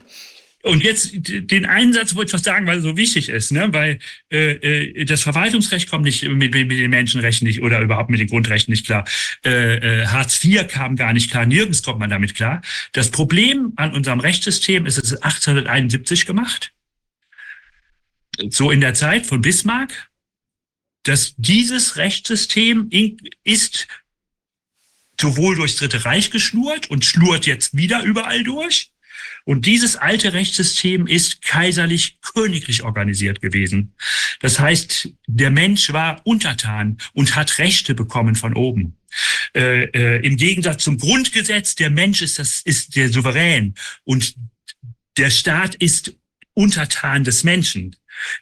Und 0.62 0.84
jetzt 0.84 1.12
den 1.14 1.64
Einsatz 1.64 2.14
wollte 2.14 2.30
ich 2.30 2.34
was 2.34 2.42
sagen, 2.42 2.66
weil 2.66 2.78
es 2.78 2.84
so 2.84 2.96
wichtig 2.96 3.30
ist, 3.30 3.50
ne? 3.50 3.72
weil 3.72 3.98
äh, 4.30 4.52
äh, 4.52 5.04
das 5.06 5.22
Verwaltungsrecht 5.22 5.88
kommt 5.88 6.04
nicht 6.04 6.22
mit, 6.22 6.52
mit 6.52 6.70
den 6.70 6.90
Menschenrechten 6.90 7.48
nicht 7.48 7.62
oder 7.62 7.80
überhaupt 7.80 8.10
mit 8.10 8.20
den 8.20 8.28
Grundrechten 8.28 8.70
nicht 8.70 8.84
klar. 8.84 9.06
Äh, 9.42 9.76
äh, 10.02 10.06
Hartz 10.06 10.44
IV 10.44 10.68
kam 10.68 10.96
gar 10.96 11.14
nicht 11.14 11.30
klar, 11.30 11.46
nirgends 11.46 11.82
kommt 11.82 11.98
man 11.98 12.10
damit 12.10 12.34
klar. 12.34 12.60
Das 12.92 13.10
Problem 13.10 13.72
an 13.76 13.94
unserem 13.94 14.20
Rechtssystem 14.20 14.84
ist, 14.84 14.98
es 14.98 15.12
ist 15.12 15.24
1871 15.24 16.26
gemacht. 16.26 16.72
So 18.50 18.70
in 18.70 18.82
der 18.82 18.92
Zeit 18.92 19.26
von 19.26 19.40
Bismarck 19.40 20.09
dass 21.02 21.34
dieses 21.36 21.96
Rechtssystem 21.96 22.90
ist 23.44 23.88
sowohl 25.20 25.56
durchs 25.56 25.76
Dritte 25.76 26.04
Reich 26.04 26.30
geschlurt 26.30 26.90
und 26.90 27.04
schlurt 27.04 27.46
jetzt 27.46 27.76
wieder 27.76 28.02
überall 28.02 28.42
durch. 28.42 28.90
Und 29.44 29.66
dieses 29.66 29.96
alte 29.96 30.32
Rechtssystem 30.32 31.06
ist 31.06 31.42
kaiserlich-königlich 31.42 32.82
organisiert 32.82 33.40
gewesen. 33.40 33.94
Das 34.40 34.60
heißt, 34.60 35.10
der 35.26 35.50
Mensch 35.50 35.92
war 35.92 36.20
untertan 36.24 36.98
und 37.12 37.36
hat 37.36 37.58
Rechte 37.58 37.94
bekommen 37.94 38.34
von 38.34 38.54
oben. 38.54 38.96
Äh, 39.54 39.84
äh, 39.84 40.26
Im 40.26 40.36
Gegensatz 40.36 40.84
zum 40.84 40.98
Grundgesetz, 40.98 41.74
der 41.74 41.90
Mensch 41.90 42.22
ist, 42.22 42.38
das, 42.38 42.60
ist 42.60 42.96
der 42.96 43.08
Souverän 43.08 43.74
und 44.04 44.34
der 45.16 45.30
Staat 45.30 45.74
ist 45.74 46.14
untertan 46.54 47.24
des 47.24 47.42
Menschen. 47.42 47.96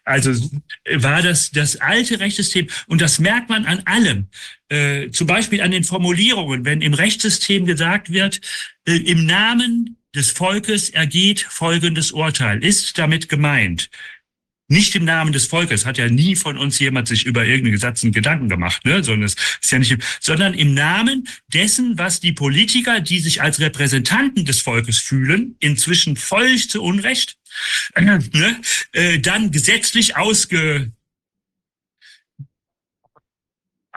Also 0.05 0.51
war 0.97 1.23
das 1.23 1.51
das 1.51 1.77
alte 1.77 2.21
Rechtssystem 2.21 2.69
und 2.87 3.01
das 3.01 3.19
merkt 3.19 3.49
man 3.49 3.67
an 3.67 3.83
allem. 3.85 4.29
Äh, 4.69 5.11
zum 5.11 5.27
Beispiel 5.27 5.61
an 5.61 5.71
den 5.71 5.85
Formulierungen, 5.85 6.65
wenn 6.65 6.83
im 6.83 6.95
Rechtssystem 6.95 7.67
gesagt 7.67 8.11
wird, 8.11 8.41
äh, 8.87 8.97
im 8.97 9.25
Namen 9.27 9.97
des 10.15 10.31
Volkes 10.31 10.91
ergeht 10.91 11.41
folgendes 11.41 12.13
Urteil, 12.13 12.65
ist 12.65 12.99
damit 12.99 13.29
gemeint. 13.29 13.91
Nicht 14.71 14.95
im 14.95 15.07
Namen 15.07 15.33
des 15.33 15.47
Volkes, 15.47 15.87
hat 15.87 15.97
ja 15.97 16.11
nie 16.11 16.37
von 16.37 16.59
uns 16.59 16.79
jemand 16.79 17.09
sich 17.09 17.25
über 17.25 17.43
irgendeine 17.43 17.71
Gesetzen 17.71 18.13
Gedanken 18.13 18.51
gemacht, 18.51 18.85
ne? 18.85 19.03
sondern 19.03 19.25
es 19.25 19.35
ist 19.63 19.73
ja 19.73 19.79
nicht, 19.79 19.97
sondern 20.21 20.53
im 20.53 20.75
Namen 20.75 21.27
dessen, 21.55 21.97
was 21.97 22.21
die 22.21 22.33
Politiker, 22.33 23.01
die 23.01 23.21
sich 23.21 23.41
als 23.41 23.61
Repräsentanten 23.61 24.45
des 24.45 24.61
Volkes 24.61 24.99
fühlen, 24.99 25.57
inzwischen 25.61 26.17
völlig 26.17 26.69
zu 26.69 26.83
Unrecht, 26.83 27.39
äh, 27.95 28.03
ne? 28.33 28.61
äh, 28.93 29.19
dann 29.19 29.51
gesetzlich 29.51 30.17
ausge, 30.17 30.93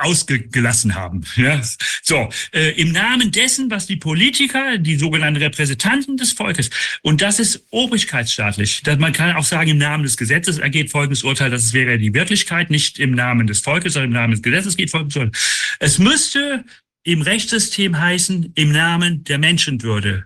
ausgelassen 0.01 0.95
haben. 0.95 1.23
Ja? 1.35 1.61
So, 2.01 2.29
äh, 2.53 2.71
im 2.79 2.91
Namen 2.91 3.31
dessen, 3.31 3.69
was 3.71 3.85
die 3.85 3.95
Politiker, 3.95 4.77
die 4.77 4.97
sogenannten 4.97 5.41
Repräsentanten 5.41 6.17
des 6.17 6.31
Volkes, 6.33 6.69
und 7.01 7.21
das 7.21 7.39
ist 7.39 7.65
obrigkeitsstaatlich, 7.69 8.83
dass 8.83 8.97
man 8.97 9.13
kann 9.13 9.35
auch 9.35 9.43
sagen, 9.43 9.71
im 9.71 9.77
Namen 9.77 10.03
des 10.03 10.17
Gesetzes 10.17 10.57
ergeht 10.57 10.91
folgendes 10.91 11.23
Urteil, 11.23 11.49
das 11.49 11.73
wäre 11.73 11.97
die 11.97 12.13
Wirklichkeit, 12.13 12.69
nicht 12.69 12.99
im 12.99 13.11
Namen 13.11 13.47
des 13.47 13.59
Volkes, 13.59 13.93
sondern 13.93 14.11
im 14.11 14.15
Namen 14.15 14.31
des 14.31 14.41
Gesetzes 14.41 14.75
geht 14.75 14.89
folgendes 14.89 15.15
Urteil. 15.15 15.31
Es 15.79 15.99
müsste 15.99 16.65
im 17.03 17.21
Rechtssystem 17.21 17.99
heißen, 17.99 18.53
im 18.55 18.71
Namen 18.71 19.23
der 19.23 19.37
Menschenwürde 19.37 20.25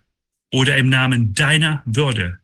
oder 0.51 0.77
im 0.77 0.89
Namen 0.89 1.33
deiner 1.33 1.83
Würde 1.85 2.39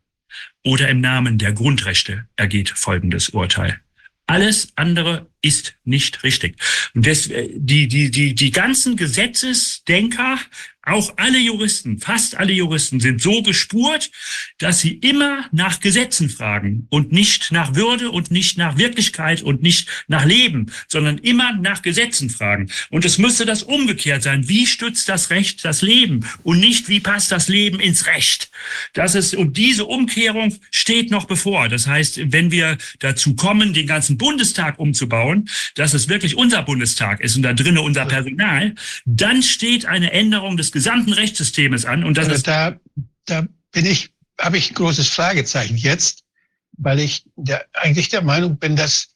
oder 0.64 0.88
im 0.88 1.00
Namen 1.00 1.38
der 1.38 1.52
Grundrechte 1.52 2.26
ergeht 2.36 2.70
folgendes 2.70 3.30
Urteil. 3.30 3.80
Alles 4.26 4.68
andere 4.76 5.30
ist 5.42 5.74
nicht 5.84 6.22
richtig. 6.22 6.56
Und 6.94 7.06
das, 7.06 7.26
äh, 7.28 7.48
die, 7.52 7.88
die, 7.88 8.10
die, 8.10 8.34
die 8.34 8.50
ganzen 8.50 8.96
Gesetzesdenker, 8.96 10.38
auch 10.84 11.14
alle 11.16 11.38
Juristen, 11.38 11.98
fast 11.98 12.36
alle 12.36 12.52
Juristen 12.52 12.98
sind 12.98 13.22
so 13.22 13.42
gespurt, 13.42 14.10
dass 14.58 14.80
sie 14.80 14.94
immer 14.94 15.46
nach 15.52 15.78
Gesetzen 15.78 16.28
fragen 16.28 16.88
und 16.90 17.12
nicht 17.12 17.52
nach 17.52 17.76
Würde 17.76 18.10
und 18.10 18.32
nicht 18.32 18.58
nach 18.58 18.78
Wirklichkeit 18.78 19.42
und 19.42 19.62
nicht 19.62 19.88
nach 20.08 20.24
Leben, 20.24 20.72
sondern 20.88 21.18
immer 21.18 21.52
nach 21.52 21.82
Gesetzen 21.82 22.30
fragen. 22.30 22.68
Und 22.90 23.04
es 23.04 23.18
müsste 23.18 23.46
das 23.46 23.62
umgekehrt 23.62 24.24
sein. 24.24 24.48
Wie 24.48 24.66
stützt 24.66 25.08
das 25.08 25.30
Recht 25.30 25.64
das 25.64 25.82
Leben 25.82 26.26
und 26.42 26.58
nicht 26.58 26.88
wie 26.88 27.00
passt 27.00 27.30
das 27.30 27.46
Leben 27.46 27.78
ins 27.78 28.06
Recht? 28.06 28.50
Das 28.92 29.14
ist, 29.14 29.36
und 29.36 29.56
diese 29.56 29.84
Umkehrung 29.84 30.58
steht 30.72 31.12
noch 31.12 31.26
bevor. 31.26 31.68
Das 31.68 31.86
heißt, 31.86 32.32
wenn 32.32 32.50
wir 32.50 32.76
dazu 32.98 33.36
kommen, 33.36 33.72
den 33.72 33.86
ganzen 33.86 34.18
Bundestag 34.18 34.80
umzubauen, 34.80 35.48
dass 35.76 35.94
es 35.94 36.08
wirklich 36.08 36.36
unser 36.36 36.62
Bundestag 36.62 37.20
ist 37.20 37.36
und 37.36 37.42
da 37.42 37.52
drinnen 37.52 37.78
unser 37.78 38.06
Personal, 38.06 38.74
dann 39.04 39.44
steht 39.44 39.86
eine 39.86 40.10
Änderung 40.12 40.56
des 40.56 40.71
gesamten 40.72 41.12
Rechtssystems 41.12 41.84
an. 41.84 42.04
Und 42.04 42.16
das 42.16 42.26
Also 42.26 42.36
ist 42.36 42.46
da, 42.46 42.80
da 43.26 43.46
bin 43.70 43.86
ich, 43.86 44.10
habe 44.40 44.58
ich 44.58 44.70
ein 44.70 44.74
großes 44.74 45.08
Fragezeichen 45.08 45.76
jetzt, 45.76 46.24
weil 46.78 47.00
ich 47.00 47.24
der, 47.36 47.66
eigentlich 47.74 48.08
der 48.08 48.22
Meinung 48.22 48.58
bin, 48.58 48.76
dass 48.76 49.08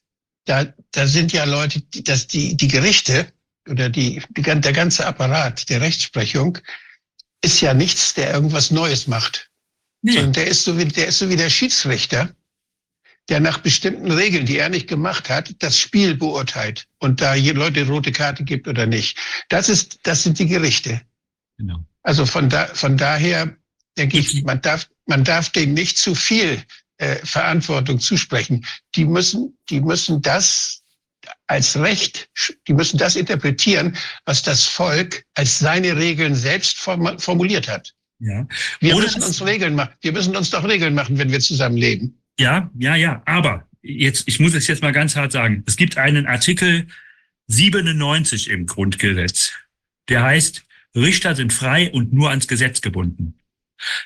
da, 0.44 0.72
da 0.92 1.06
sind 1.06 1.32
ja 1.32 1.44
Leute, 1.44 1.80
die, 1.80 2.04
dass 2.04 2.26
die, 2.26 2.56
die 2.56 2.68
Gerichte 2.68 3.32
oder 3.68 3.88
die, 3.88 4.22
die, 4.30 4.42
der 4.42 4.72
ganze 4.72 5.06
Apparat 5.06 5.68
der 5.68 5.80
Rechtsprechung 5.80 6.58
ist 7.42 7.60
ja 7.60 7.74
nichts, 7.74 8.14
der 8.14 8.32
irgendwas 8.32 8.70
Neues 8.70 9.06
macht, 9.06 9.50
nee, 10.02 10.12
sondern 10.12 10.32
der 10.34 10.46
ist 10.46 10.64
so 10.64 10.78
wie, 10.78 10.84
der 10.84 11.08
ist 11.08 11.18
so 11.18 11.28
wie 11.28 11.36
der 11.36 11.50
Schiedsrichter, 11.50 12.34
der 13.28 13.40
nach 13.40 13.58
bestimmten 13.58 14.10
Regeln, 14.10 14.46
die 14.46 14.58
er 14.58 14.68
nicht 14.68 14.88
gemacht 14.88 15.28
hat, 15.28 15.52
das 15.58 15.78
Spiel 15.78 16.14
beurteilt 16.14 16.86
und 16.98 17.20
da 17.20 17.34
Leute 17.34 17.86
rote 17.86 18.12
Karte 18.12 18.44
gibt 18.44 18.68
oder 18.68 18.86
nicht. 18.86 19.18
Das 19.48 19.68
ist, 19.68 19.98
das 20.04 20.22
sind 20.22 20.38
die 20.38 20.46
Gerichte. 20.46 21.00
Genau. 21.58 21.84
Also 22.02 22.24
von, 22.26 22.48
da, 22.48 22.66
von 22.66 22.96
daher 22.96 23.56
denke 23.98 24.18
ich, 24.18 24.42
man 24.44 24.60
darf, 24.60 24.88
man 25.06 25.24
darf 25.24 25.50
denen 25.50 25.74
nicht 25.74 25.98
zu 25.98 26.14
viel 26.14 26.62
äh, 26.98 27.16
Verantwortung 27.24 27.98
zusprechen. 27.98 28.64
Die 28.94 29.04
müssen, 29.04 29.56
die 29.70 29.80
müssen 29.80 30.22
das 30.22 30.82
als 31.48 31.76
Recht, 31.76 32.28
die 32.68 32.72
müssen 32.74 32.98
das 32.98 33.16
interpretieren, 33.16 33.96
was 34.24 34.42
das 34.42 34.64
Volk 34.64 35.24
als 35.34 35.58
seine 35.58 35.96
Regeln 35.96 36.34
selbst 36.34 36.78
form- 36.78 37.18
formuliert 37.18 37.68
hat. 37.68 37.92
Ja. 38.20 38.46
Wir 38.80 38.94
Oder 38.96 39.04
müssen 39.06 39.22
uns 39.22 39.44
Regeln 39.44 39.74
machen. 39.74 39.92
Wir 40.00 40.12
müssen 40.12 40.36
uns 40.36 40.50
doch 40.50 40.64
Regeln 40.64 40.94
machen, 40.94 41.18
wenn 41.18 41.30
wir 41.30 41.40
zusammen 41.40 41.76
leben. 41.76 42.22
Ja, 42.38 42.70
ja, 42.78 42.94
ja. 42.94 43.22
Aber 43.26 43.66
jetzt, 43.82 44.24
ich 44.26 44.40
muss 44.40 44.54
es 44.54 44.66
jetzt 44.68 44.82
mal 44.82 44.92
ganz 44.92 45.16
hart 45.16 45.32
sagen. 45.32 45.64
Es 45.66 45.76
gibt 45.76 45.98
einen 45.98 46.26
Artikel 46.26 46.86
97 47.48 48.48
im 48.50 48.66
Grundgesetz. 48.66 49.52
Der 50.08 50.22
heißt, 50.22 50.65
Richter 50.96 51.36
sind 51.36 51.52
frei 51.52 51.90
und 51.92 52.12
nur 52.12 52.30
ans 52.30 52.48
Gesetz 52.48 52.80
gebunden. 52.80 53.34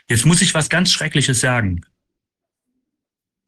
Jetzt 0.08 0.26
muss 0.26 0.42
ich 0.42 0.52
was 0.54 0.68
ganz 0.68 0.92
Schreckliches 0.92 1.40
sagen. 1.40 1.82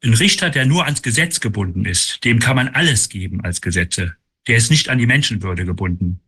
Ein 0.03 0.13
Richter, 0.13 0.49
der 0.49 0.65
nur 0.65 0.85
ans 0.85 1.01
Gesetz 1.01 1.39
gebunden 1.39 1.85
ist, 1.85 2.23
dem 2.23 2.39
kann 2.39 2.55
man 2.55 2.69
alles 2.69 3.09
geben 3.09 3.41
als 3.43 3.61
Gesetze. 3.61 4.15
Der 4.47 4.57
ist 4.57 4.69
nicht 4.69 4.89
an 4.89 4.97
die 4.97 5.05
Menschenwürde 5.05 5.63
gebunden. 5.63 6.19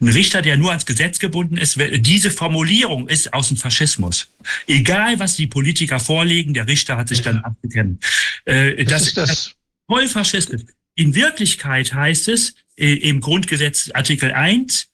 Ein 0.00 0.08
Richter, 0.08 0.40
der 0.40 0.56
nur 0.56 0.70
ans 0.70 0.86
Gesetz 0.86 1.18
gebunden 1.18 1.58
ist, 1.58 1.78
diese 1.98 2.30
Formulierung 2.30 3.08
ist 3.08 3.34
aus 3.34 3.48
dem 3.48 3.58
Faschismus. 3.58 4.32
Egal, 4.66 5.18
was 5.18 5.36
die 5.36 5.46
Politiker 5.46 6.00
vorlegen, 6.00 6.54
der 6.54 6.66
Richter 6.66 6.96
hat 6.96 7.08
sich 7.08 7.20
dann 7.20 7.38
abgekennen. 7.44 8.00
Äh, 8.46 8.84
Das, 8.84 9.02
das 9.02 9.06
ist 9.08 9.16
das. 9.18 9.54
voll 9.86 10.08
faschistisch. 10.08 10.62
In 10.94 11.14
Wirklichkeit 11.14 11.92
heißt 11.92 12.28
es 12.28 12.54
äh, 12.76 12.94
im 12.94 13.20
Grundgesetz 13.20 13.90
Artikel 13.92 14.32
1, 14.32 14.88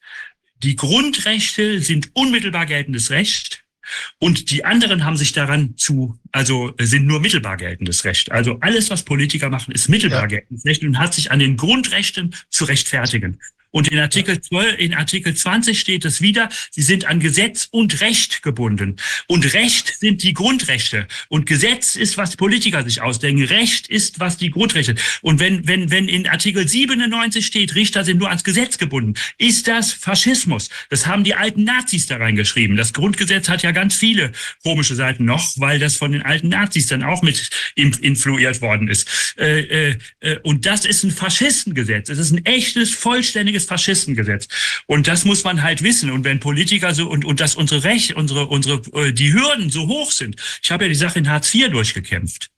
die 0.65 0.77
Grundrechte 0.77 1.81
sind 1.81 2.11
unmittelbar 2.15 2.67
geltendes 2.67 3.11
Recht 3.11 3.65
und 4.19 4.51
die 4.51 4.65
anderen 4.65 5.05
haben 5.05 5.19
sich 5.19 5.33
daran 5.33 5.77
zu, 5.77 6.19
also 6.35 6.75
äh, 6.79 6.85
sind 6.85 7.07
nur 7.07 7.21
mittelbar 7.21 7.57
geltendes 7.57 8.05
Recht. 8.05 8.33
Also 8.33 8.59
alles, 8.61 8.91
was 8.91 9.05
Politiker 9.05 9.51
machen, 9.51 9.73
ist 9.73 9.89
mittelbar 9.89 10.23
Ja. 10.23 10.27
geltendes 10.27 10.65
Recht 10.65 10.83
und 10.83 10.99
hat 10.99 11.15
sich 11.15 11.31
an 11.31 11.39
den 11.39 11.57
Grundrechten 11.57 12.35
zu 12.51 12.65
rechtfertigen. 12.65 13.39
Und 13.75 13.89
in 13.89 13.99
Artikel 13.99 14.41
12, 14.41 14.79
in 14.79 14.95
Artikel 14.95 15.35
20 15.35 15.81
steht 15.81 16.05
es 16.05 16.21
wieder, 16.21 16.49
sie 16.71 16.83
sind 16.83 17.07
an 17.07 17.19
Gesetz 17.19 17.67
und 17.73 18.01
Recht 18.03 18.45
gebunden. 18.45 18.95
Und 19.27 19.53
Recht 19.53 19.99
sind 19.99 20.23
die 20.23 20.33
Grundrechte. 20.33 21.09
Und 21.29 21.47
Gesetz 21.47 21.97
ist, 21.97 22.17
was 22.17 22.37
Politiker 22.37 22.85
sich 22.85 23.03
ausdenken. 23.03 23.43
Recht 23.43 23.89
ist, 23.89 24.21
was 24.21 24.37
die 24.37 24.53
Grundrechte. 24.53 24.95
Und 25.23 25.41
wenn, 25.41 25.67
wenn, 25.67 25.91
wenn 25.91 26.07
in 26.07 26.29
Artikel 26.29 26.69
97 26.69 27.45
steht, 27.45 27.75
Richter 27.75 28.05
sind 28.05 28.19
nur 28.19 28.29
ans 28.29 28.45
Gesetz 28.45 28.79
gebunden, 28.79 29.15
ist 29.39 29.67
das 29.67 29.93
Faschismus. 29.93 30.69
Das 30.89 31.09
haben 31.09 31.25
die 31.25 31.35
alten 31.35 31.65
Nazis 31.65 32.07
da 32.07 32.19
reingeschrieben. 32.19 32.77
Das 32.77 32.93
Grundgesetz 32.93 33.49
hat 33.49 33.65
ja 33.65 33.73
ganz 33.73 33.97
viele 33.97 34.31
komische 34.63 34.95
Seiten 34.95 35.25
noch, 35.25 35.51
weil 35.57 35.81
das 35.81 35.97
von 35.97 36.13
den 36.13 36.23
alten 36.25 36.49
Nazis 36.49 36.87
dann 36.87 37.03
auch 37.03 37.23
mit 37.23 37.51
in- 37.75 37.93
influiert 37.95 38.61
worden 38.61 38.89
ist. 38.89 39.35
Äh, 39.39 39.61
äh, 39.91 39.99
äh, 40.21 40.39
und 40.43 40.67
das 40.67 40.85
ist 40.85 41.05
ein 41.05 41.11
Faschistengesetz. 41.11 42.09
Es 42.09 42.19
ist 42.19 42.33
ein 42.33 42.45
echtes, 42.47 42.91
vollständiges 42.91 43.65
Faschistengesetz. 43.65 44.49
Und 44.87 45.07
das 45.07 45.25
muss 45.25 45.45
man 45.45 45.63
halt 45.63 45.83
wissen. 45.83 46.11
Und 46.11 46.25
wenn 46.25 46.41
Politiker 46.41 46.95
so 46.95 47.09
und, 47.09 47.25
und 47.25 47.41
dass 47.41 47.57
unsere 47.57 47.85
Recht, 47.85 48.15
unsere, 48.15 48.47
unsere, 48.47 49.13
die 49.13 49.33
Hürden 49.33 49.71
so 49.71 49.87
hoch 49.89 50.11
sind. 50.13 50.37
Ich 50.63 50.71
habe 50.71 50.85
ja 50.85 50.89
die 50.89 50.95
Sache 50.95 51.19
in 51.19 51.29
Hartz 51.29 51.55
IV 51.55 51.71
durchgekämpft. 51.71 52.51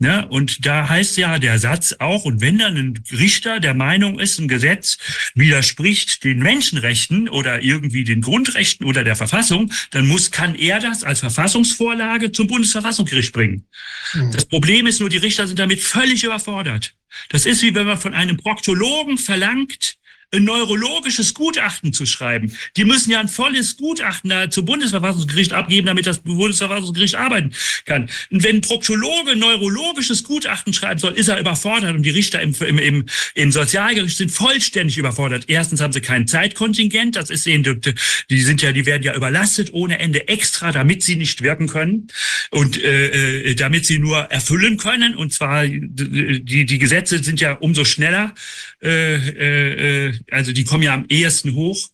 Ne? 0.00 0.28
Und 0.28 0.64
da 0.64 0.88
heißt 0.88 1.16
ja 1.16 1.40
der 1.40 1.58
Satz 1.58 1.96
auch, 1.98 2.24
und 2.24 2.40
wenn 2.40 2.58
dann 2.58 2.76
ein 2.76 3.02
Richter 3.10 3.58
der 3.58 3.74
Meinung 3.74 4.20
ist, 4.20 4.38
ein 4.38 4.46
Gesetz 4.46 4.96
widerspricht 5.34 6.22
den 6.22 6.38
Menschenrechten 6.38 7.28
oder 7.28 7.62
irgendwie 7.62 8.04
den 8.04 8.20
Grundrechten 8.20 8.86
oder 8.86 9.02
der 9.02 9.16
Verfassung, 9.16 9.72
dann 9.90 10.06
muss, 10.06 10.30
kann 10.30 10.54
er 10.54 10.78
das 10.78 11.02
als 11.02 11.18
Verfassungsvorlage 11.18 12.30
zum 12.30 12.46
Bundesverfassungsgericht 12.46 13.32
bringen. 13.32 13.66
Hm. 14.12 14.30
Das 14.30 14.44
Problem 14.44 14.86
ist 14.86 15.00
nur, 15.00 15.08
die 15.08 15.16
Richter 15.16 15.48
sind 15.48 15.58
damit 15.58 15.80
völlig 15.80 16.22
überfordert. 16.22 16.94
Das 17.30 17.44
ist 17.44 17.62
wie 17.62 17.74
wenn 17.74 17.86
man 17.86 17.98
von 17.98 18.14
einem 18.14 18.36
Proktologen 18.36 19.18
verlangt, 19.18 19.97
ein 20.34 20.44
neurologisches 20.44 21.32
Gutachten 21.32 21.92
zu 21.92 22.04
schreiben. 22.04 22.52
Die 22.76 22.84
müssen 22.84 23.10
ja 23.10 23.20
ein 23.20 23.28
volles 23.28 23.76
Gutachten 23.76 24.32
zum 24.50 24.64
Bundesverfassungsgericht 24.66 25.52
abgeben, 25.52 25.86
damit 25.86 26.06
das 26.06 26.18
Bundesverfassungsgericht 26.18 27.14
arbeiten 27.14 27.52
kann. 27.86 28.10
Und 28.30 28.42
wenn 28.42 28.56
ein 28.56 28.60
Proktologe 28.60 29.32
ein 29.32 29.38
neurologisches 29.38 30.24
Gutachten 30.24 30.74
schreiben 30.74 30.98
soll, 31.00 31.14
ist 31.14 31.28
er 31.28 31.40
überfordert 31.40 31.94
und 31.94 32.02
die 32.02 32.10
Richter 32.10 32.42
im, 32.42 32.54
im, 32.60 32.78
im, 32.78 33.04
im 33.34 33.52
Sozialgericht 33.52 34.18
sind 34.18 34.30
vollständig 34.30 34.98
überfordert. 34.98 35.44
Erstens 35.48 35.80
haben 35.80 35.92
sie 35.92 36.02
kein 36.02 36.26
Zeitkontingent, 36.26 37.16
das 37.16 37.30
ist 37.30 37.46
ihnen, 37.46 37.80
die 38.28 38.40
sind 38.42 38.60
ja, 38.60 38.72
die 38.72 38.84
werden 38.84 39.02
ja 39.02 39.14
überlastet 39.14 39.72
ohne 39.72 39.98
Ende 39.98 40.28
extra, 40.28 40.72
damit 40.72 41.02
sie 41.02 41.16
nicht 41.16 41.42
wirken 41.42 41.68
können 41.68 42.08
und 42.50 42.82
äh, 42.82 43.50
äh, 43.50 43.54
damit 43.54 43.86
sie 43.86 43.98
nur 43.98 44.18
erfüllen 44.18 44.76
können. 44.76 45.14
Und 45.14 45.32
zwar 45.32 45.66
die 45.66 46.66
die 46.66 46.78
Gesetze 46.78 47.22
sind 47.22 47.40
ja 47.40 47.52
umso 47.54 47.84
schneller, 47.84 48.34
äh, 48.82 50.08
äh, 50.08 50.17
also 50.30 50.52
die 50.52 50.64
kommen 50.64 50.82
ja 50.82 50.94
am 50.94 51.06
ehesten 51.08 51.54
hoch 51.54 51.88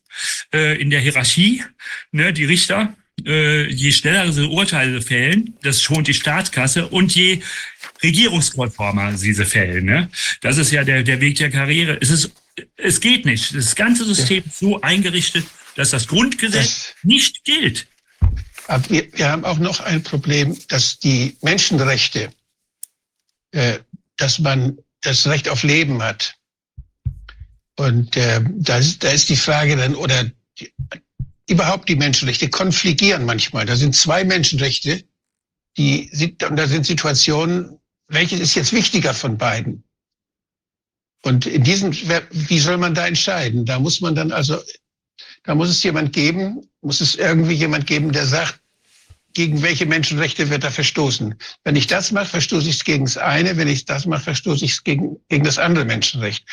äh, 0.52 0.80
in 0.80 0.90
der 0.90 1.00
Hierarchie, 1.00 1.62
ne, 2.12 2.32
die 2.32 2.44
Richter. 2.44 2.94
Äh, 3.24 3.70
je 3.70 3.92
schneller 3.92 4.32
sie 4.32 4.48
Urteile 4.48 5.00
fällen, 5.00 5.56
das 5.62 5.80
schont 5.80 6.08
die 6.08 6.14
Staatskasse 6.14 6.88
und 6.88 7.14
je 7.14 7.40
regierungskonformer, 8.02 9.12
diese 9.12 9.46
Fälle. 9.46 9.82
Ne? 9.82 10.10
Das 10.40 10.58
ist 10.58 10.72
ja 10.72 10.82
der, 10.82 11.04
der 11.04 11.20
Weg 11.20 11.36
der 11.38 11.50
Karriere. 11.50 11.96
Es, 12.00 12.10
ist, 12.10 12.32
es 12.76 13.00
geht 13.00 13.24
nicht. 13.24 13.54
Das 13.54 13.76
ganze 13.76 14.04
System 14.04 14.42
ist 14.44 14.58
so 14.58 14.80
eingerichtet, 14.80 15.46
dass 15.76 15.90
das 15.90 16.08
Grundgesetz 16.08 16.92
das, 16.92 16.94
nicht 17.02 17.44
gilt. 17.44 17.86
Aber 18.66 18.90
wir, 18.90 19.06
wir 19.12 19.30
haben 19.30 19.44
auch 19.44 19.58
noch 19.58 19.80
ein 19.80 20.02
Problem, 20.02 20.58
dass 20.68 20.98
die 20.98 21.36
Menschenrechte, 21.42 22.30
äh, 23.52 23.78
dass 24.16 24.38
man 24.38 24.78
das 25.02 25.26
Recht 25.26 25.48
auf 25.48 25.62
Leben 25.62 26.02
hat. 26.02 26.36
Und 27.76 28.16
äh, 28.16 28.40
da, 28.44 28.78
ist, 28.78 29.02
da 29.02 29.10
ist 29.10 29.28
die 29.28 29.36
Frage 29.36 29.76
dann, 29.76 29.94
oder 29.96 30.30
die, 30.58 30.72
überhaupt 31.48 31.88
die 31.88 31.96
Menschenrechte 31.96 32.48
konfligieren 32.48 33.24
manchmal. 33.24 33.66
Da 33.66 33.76
sind 33.76 33.94
zwei 33.94 34.24
Menschenrechte, 34.24 35.04
die 35.76 36.36
und 36.48 36.56
da 36.56 36.66
sind 36.66 36.86
Situationen, 36.86 37.78
welches 38.08 38.40
ist 38.40 38.54
jetzt 38.54 38.72
wichtiger 38.72 39.12
von 39.12 39.36
beiden? 39.36 39.82
Und 41.22 41.46
in 41.46 41.64
diesem, 41.64 41.92
wie 42.30 42.58
soll 42.58 42.76
man 42.76 42.94
da 42.94 43.06
entscheiden? 43.06 43.64
Da 43.64 43.78
muss 43.78 44.00
man 44.00 44.14
dann 44.14 44.30
also, 44.30 44.60
da 45.42 45.54
muss 45.54 45.70
es 45.70 45.82
jemand 45.82 46.12
geben, 46.12 46.68
muss 46.82 47.00
es 47.00 47.14
irgendwie 47.14 47.54
jemand 47.54 47.86
geben, 47.86 48.12
der 48.12 48.26
sagt, 48.26 48.60
gegen 49.32 49.62
welche 49.62 49.84
Menschenrechte 49.84 50.48
wird 50.48 50.62
da 50.62 50.70
verstoßen? 50.70 51.34
Wenn 51.64 51.76
ich 51.76 51.88
das 51.88 52.12
mache, 52.12 52.26
verstoße 52.26 52.68
ich 52.68 52.76
es 52.76 52.84
gegen 52.84 53.04
das 53.04 53.16
eine. 53.16 53.56
Wenn 53.56 53.68
ich 53.68 53.84
das 53.84 54.06
mache, 54.06 54.22
verstoße 54.22 54.64
ich 54.64 54.72
es 54.72 54.84
gegen, 54.84 55.16
gegen 55.28 55.44
das 55.44 55.58
andere 55.58 55.84
Menschenrecht. 55.84 56.46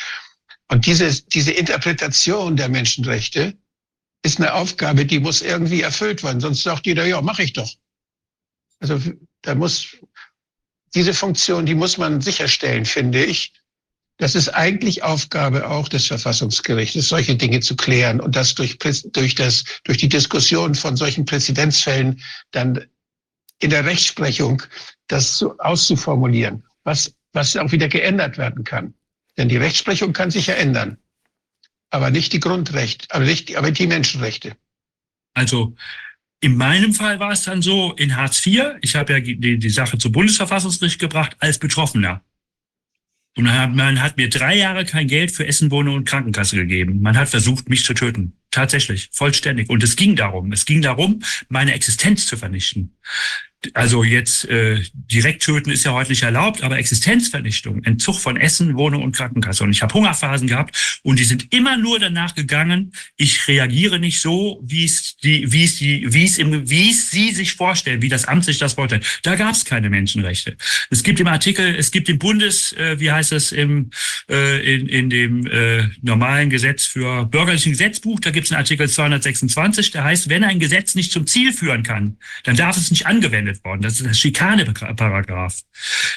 Und 0.72 0.86
diese, 0.86 1.22
diese 1.24 1.52
Interpretation 1.52 2.56
der 2.56 2.70
Menschenrechte 2.70 3.58
ist 4.22 4.38
eine 4.38 4.54
Aufgabe, 4.54 5.04
die 5.04 5.20
muss 5.20 5.42
irgendwie 5.42 5.82
erfüllt 5.82 6.22
werden. 6.22 6.40
Sonst 6.40 6.62
sagt 6.62 6.86
jeder, 6.86 7.04
ja, 7.04 7.20
mache 7.20 7.42
ich 7.42 7.52
doch. 7.52 7.70
Also 8.80 8.98
da 9.42 9.54
muss 9.54 9.98
diese 10.94 11.12
Funktion, 11.12 11.66
die 11.66 11.74
muss 11.74 11.98
man 11.98 12.22
sicherstellen, 12.22 12.86
finde 12.86 13.22
ich. 13.22 13.52
Das 14.16 14.34
ist 14.34 14.48
eigentlich 14.48 15.02
Aufgabe 15.02 15.68
auch 15.68 15.90
des 15.90 16.06
Verfassungsgerichtes, 16.06 17.06
solche 17.06 17.36
Dinge 17.36 17.60
zu 17.60 17.76
klären 17.76 18.18
und 18.18 18.34
das 18.34 18.54
durch, 18.54 18.78
durch, 18.78 19.34
das, 19.34 19.64
durch 19.84 19.98
die 19.98 20.08
Diskussion 20.08 20.74
von 20.74 20.96
solchen 20.96 21.26
Präzedenzfällen 21.26 22.22
dann 22.52 22.86
in 23.58 23.68
der 23.68 23.84
Rechtsprechung 23.84 24.62
das 25.08 25.36
so 25.36 25.54
auszuformulieren, 25.58 26.64
was, 26.82 27.12
was 27.34 27.58
auch 27.58 27.72
wieder 27.72 27.88
geändert 27.88 28.38
werden 28.38 28.64
kann. 28.64 28.94
Denn 29.36 29.48
die 29.48 29.56
Rechtsprechung 29.56 30.12
kann 30.12 30.30
sich 30.30 30.48
ja 30.48 30.54
ändern, 30.54 30.98
aber 31.90 32.10
nicht 32.10 32.32
die 32.32 32.40
Grundrechte, 32.40 33.06
aber 33.10 33.24
nicht, 33.24 33.56
aber 33.56 33.70
die 33.70 33.86
Menschenrechte. 33.86 34.56
Also 35.34 35.74
in 36.40 36.56
meinem 36.56 36.92
Fall 36.92 37.20
war 37.20 37.32
es 37.32 37.42
dann 37.42 37.62
so, 37.62 37.92
in 37.92 38.16
Hartz 38.16 38.44
IV, 38.44 38.74
ich 38.80 38.96
habe 38.96 39.12
ja 39.12 39.20
die, 39.20 39.58
die 39.58 39.70
Sache 39.70 39.96
zum 39.96 40.12
Bundesverfassungsgericht 40.12 40.98
gebracht 40.98 41.36
als 41.38 41.58
Betroffener. 41.58 42.22
Und 43.34 43.44
man 43.44 44.02
hat, 44.02 44.18
mir 44.18 44.28
drei 44.28 44.56
Jahre 44.56 44.84
kein 44.84 45.08
Geld 45.08 45.30
für 45.30 45.46
Essen, 45.46 45.70
Wohnung 45.70 45.94
und 45.94 46.04
Krankenkasse 46.04 46.56
gegeben. 46.56 47.00
Man 47.00 47.16
hat 47.16 47.30
versucht, 47.30 47.70
mich 47.70 47.82
zu 47.82 47.94
töten. 47.94 48.36
Tatsächlich, 48.50 49.08
vollständig. 49.12 49.70
Und 49.70 49.82
es 49.82 49.96
ging 49.96 50.16
darum, 50.16 50.52
es 50.52 50.66
ging 50.66 50.82
darum, 50.82 51.22
meine 51.48 51.72
Existenz 51.72 52.26
zu 52.26 52.36
vernichten 52.36 52.94
also 53.74 54.04
jetzt 54.04 54.44
äh, 54.46 54.82
direkt 54.92 55.42
töten 55.42 55.70
ist 55.70 55.84
ja 55.84 55.92
heute 55.92 56.10
nicht 56.10 56.22
erlaubt, 56.22 56.62
aber 56.62 56.78
Existenzvernichtung, 56.78 57.84
Entzug 57.84 58.18
von 58.18 58.36
Essen, 58.36 58.76
Wohnung 58.76 59.02
und 59.02 59.16
Krankenkasse. 59.16 59.64
Und 59.64 59.70
ich 59.70 59.82
habe 59.82 59.94
Hungerphasen 59.94 60.48
gehabt 60.48 61.00
und 61.02 61.18
die 61.18 61.24
sind 61.24 61.52
immer 61.52 61.76
nur 61.76 61.98
danach 61.98 62.34
gegangen, 62.34 62.92
ich 63.16 63.46
reagiere 63.48 63.98
nicht 63.98 64.20
so, 64.20 64.60
wie 64.64 64.84
es 64.84 65.16
die, 65.16 65.52
wie 65.52 65.64
es 65.64 65.76
die, 65.76 66.12
wie 66.12 66.24
es 66.24 66.38
im, 66.38 66.68
wie 66.68 66.90
es 66.90 67.10
sie 67.10 67.32
sich 67.32 67.54
vorstellen, 67.54 68.02
wie 68.02 68.08
das 68.08 68.24
Amt 68.24 68.44
sich 68.44 68.58
das 68.58 68.74
vorstellt. 68.74 69.20
Da 69.22 69.36
gab 69.36 69.54
es 69.54 69.64
keine 69.64 69.90
Menschenrechte. 69.90 70.56
Es 70.90 71.02
gibt 71.02 71.20
im 71.20 71.26
Artikel, 71.26 71.74
es 71.76 71.90
gibt 71.90 72.08
im 72.08 72.18
Bundes, 72.18 72.72
äh, 72.72 72.98
wie 72.98 73.10
heißt 73.10 73.32
es, 73.32 73.52
im 73.52 73.90
äh, 74.28 74.74
in, 74.74 74.88
in 74.88 75.10
dem 75.10 75.46
äh, 75.46 75.88
normalen 76.00 76.50
Gesetz 76.50 76.84
für 76.84 77.26
bürgerlichen 77.26 77.72
Gesetzbuch, 77.72 78.20
da 78.20 78.30
gibt 78.30 78.46
es 78.46 78.52
einen 78.52 78.60
Artikel 78.60 78.88
226, 78.88 79.90
der 79.90 80.04
heißt, 80.04 80.28
wenn 80.28 80.44
ein 80.44 80.58
Gesetz 80.58 80.94
nicht 80.94 81.12
zum 81.12 81.26
Ziel 81.26 81.52
führen 81.52 81.82
kann, 81.82 82.16
dann 82.44 82.56
darf 82.56 82.76
es 82.76 82.90
nicht 82.90 83.06
angewendet 83.06 83.51
angewendet 83.52 83.64
worden. 83.64 83.82
Das 83.82 83.94
ist 83.94 84.06
das 84.06 84.18
Schikane-Paragraph. 84.18 85.60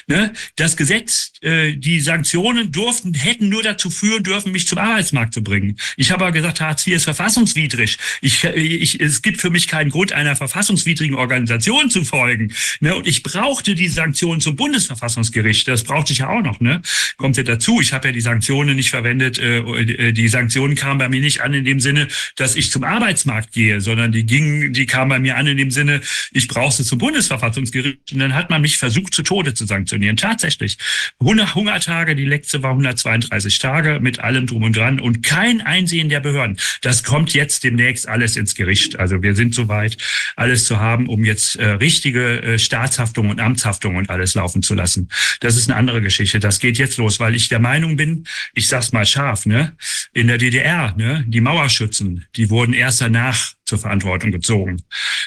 Ne? 0.06 0.32
Das 0.56 0.76
Gesetz, 0.76 1.32
äh, 1.42 1.74
die 1.74 2.00
Sanktionen 2.00 2.72
durften, 2.72 3.14
hätten 3.14 3.48
nur 3.48 3.62
dazu 3.62 3.90
führen 3.90 4.22
dürfen, 4.22 4.52
mich 4.52 4.66
zum 4.66 4.78
Arbeitsmarkt 4.78 5.34
zu 5.34 5.42
bringen. 5.42 5.76
Ich 5.96 6.10
habe 6.10 6.24
aber 6.24 6.32
gesagt, 6.32 6.60
Hartz 6.60 6.86
IV 6.86 6.96
ist 6.96 7.04
verfassungswidrig. 7.04 7.98
Ich, 8.20 8.44
ich, 8.44 9.00
es 9.00 9.22
gibt 9.22 9.40
für 9.40 9.50
mich 9.50 9.68
keinen 9.68 9.90
Grund, 9.90 10.12
einer 10.12 10.36
verfassungswidrigen 10.36 11.16
Organisation 11.16 11.90
zu 11.90 12.04
folgen. 12.04 12.52
Ne? 12.80 12.94
Und 12.94 13.06
ich 13.06 13.22
brauchte 13.22 13.74
die 13.74 13.88
Sanktionen 13.88 14.40
zum 14.40 14.56
Bundesverfassungsgericht. 14.56 15.68
Das 15.68 15.84
brauchte 15.84 16.12
ich 16.12 16.20
ja 16.20 16.28
auch 16.28 16.42
noch. 16.42 16.60
Ne? 16.60 16.82
Kommt 17.16 17.36
ja 17.36 17.42
dazu. 17.42 17.80
Ich 17.80 17.92
habe 17.92 18.08
ja 18.08 18.12
die 18.12 18.20
Sanktionen 18.20 18.76
nicht 18.76 18.90
verwendet. 18.90 19.38
Äh, 19.38 19.58
äh, 19.58 20.12
die 20.12 20.28
Sanktionen 20.28 20.74
kamen 20.74 20.98
bei 20.98 21.08
mir 21.08 21.20
nicht 21.20 21.40
an 21.40 21.54
in 21.54 21.64
dem 21.64 21.80
Sinne, 21.80 22.08
dass 22.36 22.56
ich 22.56 22.70
zum 22.70 22.84
Arbeitsmarkt 22.84 23.52
gehe, 23.52 23.80
sondern 23.80 24.12
die 24.12 24.24
gingen, 24.24 24.72
die 24.72 24.86
kamen 24.86 25.08
bei 25.08 25.18
mir 25.18 25.36
an 25.36 25.46
in 25.46 25.56
dem 25.56 25.70
Sinne, 25.70 26.00
ich 26.32 26.48
brauche 26.48 26.72
sie 26.72 26.84
zum 26.84 26.98
Bundesverfassungsgericht. 26.98 27.25
Bundesverfassungsgericht 27.26 28.12
und 28.12 28.18
dann 28.18 28.34
hat 28.34 28.50
man 28.50 28.62
mich 28.62 28.78
versucht, 28.78 29.14
zu 29.14 29.22
Tode 29.22 29.54
zu 29.54 29.66
sanktionieren. 29.66 30.16
Tatsächlich. 30.16 30.78
100 31.20 31.54
Hungertage, 31.54 32.14
die 32.14 32.24
letzte 32.24 32.62
war 32.62 32.70
132 32.70 33.58
Tage 33.58 33.98
mit 34.00 34.20
allem 34.20 34.46
drum 34.46 34.62
und 34.62 34.76
dran 34.76 35.00
und 35.00 35.22
kein 35.22 35.60
Einsehen 35.60 36.08
der 36.08 36.20
Behörden. 36.20 36.58
Das 36.82 37.02
kommt 37.02 37.34
jetzt 37.34 37.64
demnächst 37.64 38.08
alles 38.08 38.36
ins 38.36 38.54
Gericht. 38.54 38.98
Also 38.98 39.22
wir 39.22 39.34
sind 39.34 39.54
soweit, 39.54 39.96
alles 40.36 40.66
zu 40.66 40.78
haben, 40.78 41.08
um 41.08 41.24
jetzt 41.24 41.56
äh, 41.56 41.70
richtige 41.70 42.42
äh, 42.42 42.58
Staatshaftung 42.58 43.30
und 43.30 43.40
Amtshaftung 43.40 43.96
und 43.96 44.10
alles 44.10 44.34
laufen 44.34 44.62
zu 44.62 44.74
lassen. 44.74 45.08
Das 45.40 45.56
ist 45.56 45.68
eine 45.68 45.78
andere 45.78 46.02
Geschichte. 46.02 46.40
Das 46.40 46.60
geht 46.60 46.78
jetzt 46.78 46.98
los, 46.98 47.20
weil 47.20 47.34
ich 47.34 47.48
der 47.48 47.58
Meinung 47.58 47.96
bin, 47.96 48.24
ich 48.54 48.68
sag's 48.68 48.92
mal 48.92 49.06
scharf, 49.06 49.46
ne, 49.46 49.76
in 50.12 50.28
der 50.28 50.38
DDR, 50.38 50.94
ne, 50.96 51.24
die 51.26 51.40
Mauerschützen, 51.40 52.26
die 52.36 52.50
wurden 52.50 52.72
erst 52.72 53.00
danach 53.00 53.56
zur 53.66 53.78
Verantwortung 53.78 54.30
gezogen. 54.30 54.82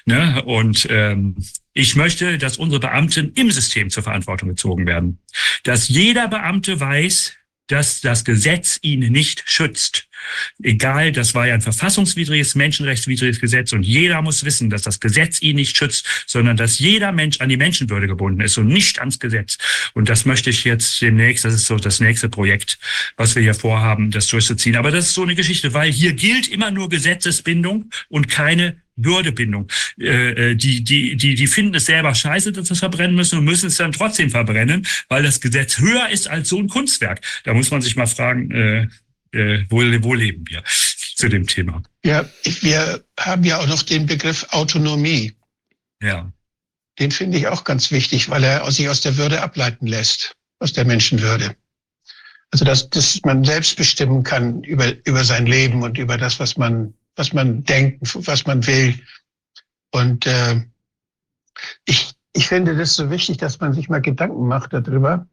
Ne? 0.05 0.41
Und 0.43 0.87
ähm, 0.89 1.35
ich 1.79 1.95
möchte, 1.95 2.37
dass 2.37 2.57
unsere 2.57 2.81
Beamten 2.81 3.31
im 3.35 3.51
System 3.51 3.89
zur 3.89 4.03
Verantwortung 4.03 4.49
gezogen 4.49 4.85
werden. 4.85 5.19
Dass 5.63 5.87
jeder 5.87 6.27
Beamte 6.27 6.79
weiß, 6.79 7.35
dass 7.67 8.01
das 8.01 8.25
Gesetz 8.25 8.79
ihn 8.81 8.99
nicht 9.11 9.43
schützt. 9.45 10.08
Egal, 10.61 11.11
das 11.11 11.35
war 11.35 11.47
ja 11.47 11.53
ein 11.53 11.61
verfassungswidriges, 11.61 12.55
menschenrechtswidriges 12.55 13.39
Gesetz 13.39 13.73
und 13.73 13.83
jeder 13.83 14.21
muss 14.21 14.43
wissen, 14.43 14.69
dass 14.69 14.81
das 14.81 14.99
Gesetz 14.99 15.41
ihn 15.41 15.55
nicht 15.55 15.77
schützt, 15.77 16.25
sondern 16.27 16.57
dass 16.57 16.79
jeder 16.79 17.11
Mensch 17.11 17.39
an 17.39 17.49
die 17.49 17.57
Menschenwürde 17.57 18.07
gebunden 18.07 18.41
ist 18.41 18.57
und 18.57 18.67
nicht 18.67 18.99
ans 18.99 19.19
Gesetz. 19.19 19.57
Und 19.93 20.09
das 20.09 20.25
möchte 20.25 20.49
ich 20.49 20.63
jetzt 20.63 21.01
demnächst, 21.01 21.45
das 21.45 21.53
ist 21.53 21.65
so 21.65 21.77
das 21.77 21.99
nächste 21.99 22.29
Projekt, 22.29 22.79
was 23.17 23.35
wir 23.35 23.41
hier 23.41 23.53
vorhaben, 23.53 24.11
das 24.11 24.27
durchzuziehen. 24.27 24.75
Aber 24.75 24.91
das 24.91 25.07
ist 25.07 25.13
so 25.13 25.23
eine 25.23 25.35
Geschichte, 25.35 25.73
weil 25.73 25.91
hier 25.91 26.13
gilt 26.13 26.47
immer 26.47 26.71
nur 26.71 26.89
Gesetzesbindung 26.89 27.89
und 28.09 28.27
keine 28.27 28.77
Würdebindung. 29.03 29.67
Äh, 29.99 30.51
äh, 30.51 30.55
die, 30.55 30.83
die, 30.83 31.15
die, 31.15 31.35
die 31.35 31.47
finden 31.47 31.75
es 31.75 31.85
selber 31.85 32.13
scheiße, 32.13 32.51
dass 32.51 32.67
sie 32.67 32.73
es 32.73 32.79
verbrennen 32.79 33.15
müssen 33.15 33.39
und 33.39 33.45
müssen 33.45 33.67
es 33.67 33.77
dann 33.77 33.91
trotzdem 33.91 34.29
verbrennen, 34.29 34.85
weil 35.07 35.23
das 35.23 35.39
Gesetz 35.41 35.79
höher 35.79 36.09
ist 36.09 36.27
als 36.29 36.49
so 36.49 36.59
ein 36.59 36.67
Kunstwerk. 36.67 37.21
Da 37.43 37.53
muss 37.53 37.71
man 37.71 37.81
sich 37.81 37.95
mal 37.95 38.07
fragen, 38.07 38.51
äh, 38.51 38.87
äh, 39.33 39.63
wo, 39.69 39.77
wo 39.77 40.13
leben 40.13 40.45
wir 40.47 40.63
zu 41.15 41.29
dem 41.29 41.47
Thema? 41.47 41.83
Ja, 42.03 42.27
wir 42.43 43.03
haben 43.19 43.43
ja 43.43 43.59
auch 43.59 43.67
noch 43.67 43.83
den 43.83 44.05
Begriff 44.05 44.45
Autonomie. 44.51 45.35
Ja. 46.01 46.31
Den 46.99 47.11
finde 47.11 47.37
ich 47.37 47.47
auch 47.47 47.63
ganz 47.63 47.91
wichtig, 47.91 48.29
weil 48.29 48.43
er 48.43 48.69
sich 48.71 48.89
aus 48.89 49.01
der 49.01 49.17
Würde 49.17 49.41
ableiten 49.41 49.87
lässt, 49.87 50.35
aus 50.59 50.73
der 50.73 50.85
Menschenwürde. 50.85 51.55
Also 52.51 52.65
dass, 52.65 52.89
dass 52.89 53.21
man 53.23 53.43
selbst 53.43 53.77
bestimmen 53.77 54.23
kann 54.23 54.63
über, 54.63 54.93
über 55.05 55.23
sein 55.23 55.45
Leben 55.45 55.83
und 55.83 55.97
über 55.97 56.17
das, 56.17 56.39
was 56.39 56.57
man 56.57 56.93
was 57.19 57.33
man 57.33 57.63
denkt, 57.65 57.99
was 58.27 58.47
man 58.47 58.65
will. 58.65 58.97
Und 59.91 60.25
äh, 60.25 60.63
ich, 61.85 62.13
ich 62.33 62.47
finde 62.47 62.75
das 62.75 62.95
so 62.95 63.11
wichtig, 63.11 63.37
dass 63.37 63.59
man 63.59 63.73
sich 63.73 63.89
mal 63.89 64.01
Gedanken 64.01 64.47
macht 64.47 64.71
darüber, 64.73 65.27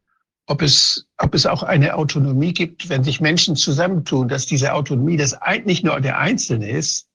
ob 0.46 0.62
es, 0.62 1.06
ob 1.18 1.34
es 1.34 1.44
auch 1.46 1.62
eine 1.62 1.94
Autonomie 1.94 2.52
gibt, 2.52 2.88
wenn 2.88 3.02
sich 3.02 3.20
Menschen 3.20 3.56
zusammentun, 3.56 4.28
dass 4.28 4.46
diese 4.46 4.72
Autonomie 4.72 5.16
das 5.16 5.36
nicht 5.64 5.84
nur 5.84 6.00
der 6.00 6.18
Einzelne 6.18 6.70
ist, 6.70 7.08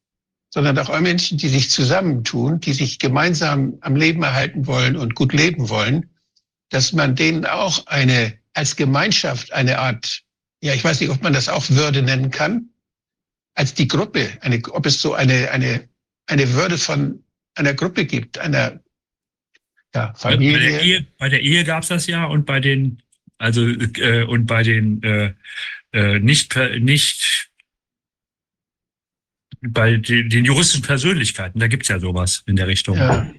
sondern 0.53 0.78
auch 0.78 0.99
Menschen, 0.99 1.38
die 1.38 1.48
sich 1.48 1.72
zusammentun, 1.72 2.60
die 2.60 2.74
sich 2.74 2.99
gemeinsam 2.99 3.78
am 3.82 3.95
Leben 3.95 4.22
erhalten 4.22 4.68
wollen 4.68 4.98
und 4.98 5.16
gut 5.16 5.32
leben 5.34 5.70
wollen, 5.70 6.10
dass 6.70 6.91
man 6.91 7.16
denen 7.16 7.45
auch 7.45 7.88
eine, 7.88 8.38
als 8.53 8.76
Gemeinschaft 8.76 9.53
eine 9.53 9.80
Art, 9.80 10.24
ja, 10.62 10.74
ich 10.74 10.84
weiß 10.84 10.99
nicht, 10.99 11.10
ob 11.10 11.24
man 11.24 11.34
das 11.34 11.48
auch 11.48 11.70
Würde 11.70 12.02
nennen 12.02 12.32
kann, 12.32 12.70
als 13.56 13.74
die 13.74 13.88
Gruppe, 13.88 14.30
eine, 14.41 14.62
ob 14.72 14.86
es 14.86 15.02
so 15.02 15.14
eine, 15.14 15.52
eine, 15.52 15.88
eine 16.28 16.53
Würde 16.53 16.78
von 16.78 17.24
einer 17.56 17.74
Gruppe 17.74 18.06
gibt, 18.06 18.38
einer 18.38 18.82
ja, 19.95 20.14
Familie. 20.16 20.58
Bei 20.58 20.70
der 20.70 20.82
Ehe, 20.82 21.08
bei 21.18 21.30
der 21.30 21.41
Ehe 21.41 21.64
gab 21.64 21.84
es 21.84 21.90
das 21.90 22.08
ja 22.08 22.26
und 22.26 22.45
bei 22.45 22.60
den, 22.60 23.02
also 23.41 23.68
äh, 23.68 24.23
und 24.23 24.45
bei 24.45 24.63
den 24.63 25.01
äh, 25.03 25.34
äh, 25.93 26.19
nicht 26.19 26.55
nicht 26.80 27.49
bei 29.61 29.97
den, 29.97 30.30
den 30.30 30.45
juristischen 30.45 30.84
Persönlichkeiten, 30.84 31.59
da 31.59 31.68
gibt's 31.68 31.88
ja 31.88 31.99
sowas 31.99 32.43
in 32.47 32.55
der 32.55 32.68
Richtung. 32.68 32.97
Ja. 32.97 33.31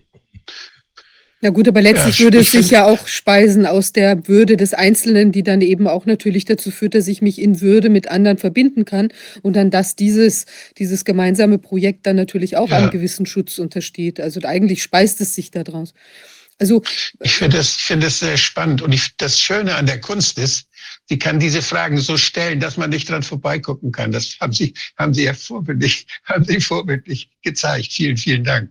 Na 1.44 1.50
gut, 1.50 1.66
aber 1.66 1.82
letztlich 1.82 2.20
Ja, 2.20 2.24
würde 2.26 2.38
ich 2.38 2.46
es 2.46 2.52
sich 2.52 2.70
ja 2.70 2.86
auch 2.86 3.08
speisen 3.08 3.66
aus 3.66 3.92
der 3.92 4.28
Würde 4.28 4.56
des 4.56 4.74
Einzelnen, 4.74 5.32
die 5.32 5.42
dann 5.42 5.60
eben 5.60 5.88
auch 5.88 6.06
natürlich 6.06 6.44
dazu 6.44 6.70
führt, 6.70 6.94
dass 6.94 7.08
ich 7.08 7.20
mich 7.20 7.40
in 7.40 7.60
Würde 7.60 7.90
mit 7.90 8.08
anderen 8.08 8.38
verbinden 8.38 8.84
kann 8.84 9.08
und 9.42 9.56
dann, 9.56 9.72
dass 9.72 9.96
dieses, 9.96 10.46
dieses 10.78 11.04
gemeinsame 11.04 11.58
Projekt 11.58 12.06
dann 12.06 12.14
natürlich 12.14 12.56
auch 12.56 12.70
Ja. 12.70 12.76
einem 12.76 12.90
gewissen 12.90 13.26
Schutz 13.26 13.58
untersteht. 13.58 14.20
Also 14.20 14.40
eigentlich 14.44 14.84
speist 14.84 15.20
es 15.20 15.34
sich 15.34 15.50
daraus. 15.50 15.94
Also 16.62 16.80
Ich 17.18 17.34
finde 17.34 17.56
das, 17.56 17.74
ich 17.74 17.82
finde 17.82 18.06
das 18.06 18.20
sehr 18.20 18.36
spannend. 18.36 18.82
Und 18.82 18.92
ich, 18.92 19.16
das 19.16 19.40
Schöne 19.40 19.74
an 19.74 19.86
der 19.86 20.00
Kunst 20.00 20.38
ist, 20.38 20.68
sie 21.08 21.18
kann 21.18 21.40
diese 21.40 21.60
Fragen 21.60 21.98
so 21.98 22.16
stellen, 22.16 22.60
dass 22.60 22.76
man 22.76 22.90
nicht 22.90 23.08
dran 23.08 23.24
vorbeigucken 23.24 23.90
kann. 23.90 24.12
Das 24.12 24.36
haben 24.40 24.52
Sie, 24.52 24.72
haben 24.96 25.12
Sie 25.12 25.24
ja 25.24 25.34
vorbildlich, 25.34 26.06
haben 26.24 26.44
Sie 26.44 26.60
vorbildlich 26.60 27.28
gezeigt. 27.42 27.92
Vielen, 27.92 28.16
vielen 28.16 28.44
Dank. 28.44 28.70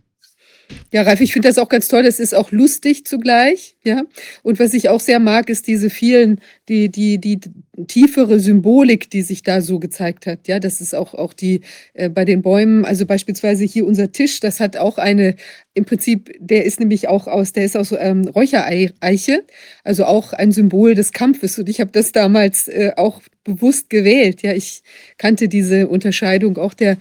Ja, 0.91 1.03
Ralf, 1.03 1.22
ich 1.22 1.34
finde 1.34 1.48
das 1.48 1.57
auch 1.57 1.69
ganz 1.69 1.88
toll. 1.88 2.03
Das 2.03 2.19
ist 2.19 2.35
auch 2.35 2.52
lustig 2.52 3.06
zugleich, 3.06 3.76
ja. 3.84 4.03
Und 4.43 4.60
was 4.60 4.73
ich 4.73 4.89
auch 4.89 4.99
sehr 4.99 5.19
mag, 5.19 5.49
ist 5.49 5.68
diese 5.68 5.89
vielen, 5.89 6.41
die, 6.68 6.89
die, 6.89 7.18
die 7.18 7.39
tiefere 7.88 8.39
Symbolik, 8.39 9.10
die 9.10 9.22
sich 9.22 9.43
da 9.43 9.61
so 9.61 9.80
gezeigt 9.80 10.27
hat. 10.27 10.48
Ja, 10.48 10.60
das 10.60 10.81
ist 10.81 10.93
auch, 10.93 11.14
auch 11.14 11.34
die 11.34 11.61
äh, 11.93 12.10
bei 12.10 12.26
den 12.26 12.41
Bäumen, 12.41 12.85
also 12.85 13.06
beispielsweise 13.06 13.64
hier 13.64 13.85
unser 13.85 14.11
Tisch, 14.11 14.39
das 14.39 14.60
hat 14.60 14.77
auch 14.77 14.98
eine, 14.98 15.35
im 15.73 15.85
Prinzip, 15.85 16.31
der 16.39 16.65
ist 16.65 16.80
nämlich 16.80 17.07
auch 17.07 17.27
aus, 17.27 17.53
der 17.53 17.65
ist 17.65 17.77
aus 17.77 17.93
ähm, 17.98 18.27
Räuchereiche, 18.27 19.43
also 19.84 20.06
auch 20.06 20.34
ein 20.34 20.52
Symbol 20.52 20.95
des 20.95 21.14
Kampfes. 21.14 21.57
Und 21.57 21.69
ich 21.69 21.80
habe 21.80 21.91
das 21.91 22.11
damals 22.11 22.68
äh, 22.68 22.91
auch 22.98 23.22
bewusst 23.43 23.89
gewählt. 23.89 24.41
Ja, 24.43 24.53
ich 24.53 24.84
kannte 25.18 25.48
diese 25.48 25.88
Unterscheidung 25.88 26.57
auch 26.57 26.73
der 26.73 26.98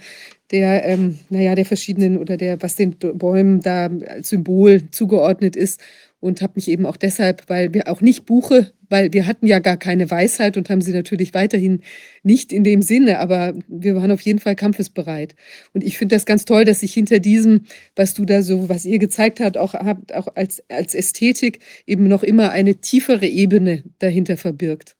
der, 0.51 0.85
ähm, 0.85 1.19
naja, 1.29 1.55
der 1.55 1.65
verschiedenen 1.65 2.17
oder 2.17 2.37
der, 2.37 2.61
was 2.61 2.75
den 2.75 2.95
Bäumen 2.97 3.61
da 3.61 3.89
als 4.07 4.29
Symbol 4.29 4.89
zugeordnet 4.91 5.55
ist. 5.55 5.79
Und 6.19 6.43
habe 6.43 6.53
mich 6.55 6.67
eben 6.67 6.85
auch 6.85 6.97
deshalb, 6.97 7.43
weil 7.47 7.73
wir 7.73 7.87
auch 7.87 7.99
nicht 7.99 8.25
Buche, 8.25 8.73
weil 8.89 9.11
wir 9.11 9.25
hatten 9.25 9.47
ja 9.47 9.57
gar 9.57 9.77
keine 9.77 10.11
Weisheit 10.11 10.55
und 10.55 10.69
haben 10.69 10.81
sie 10.81 10.91
natürlich 10.91 11.33
weiterhin 11.33 11.81
nicht 12.21 12.53
in 12.53 12.63
dem 12.63 12.83
Sinne, 12.83 13.17
aber 13.17 13.55
wir 13.67 13.95
waren 13.95 14.11
auf 14.11 14.21
jeden 14.21 14.37
Fall 14.37 14.55
kampfesbereit. 14.55 15.33
Und 15.73 15.83
ich 15.83 15.97
finde 15.97 16.15
das 16.15 16.25
ganz 16.25 16.45
toll, 16.45 16.63
dass 16.63 16.81
sich 16.81 16.93
hinter 16.93 17.17
diesem, 17.17 17.61
was 17.95 18.13
du 18.13 18.25
da 18.25 18.43
so, 18.43 18.69
was 18.69 18.85
ihr 18.85 18.99
gezeigt 18.99 19.39
habt, 19.39 19.57
auch 19.57 19.73
habt, 19.73 20.13
auch 20.13 20.27
als, 20.35 20.61
als 20.69 20.93
Ästhetik 20.93 21.59
eben 21.87 22.07
noch 22.07 22.21
immer 22.21 22.51
eine 22.51 22.75
tiefere 22.75 23.25
Ebene 23.25 23.83
dahinter 23.97 24.37
verbirgt. 24.37 24.95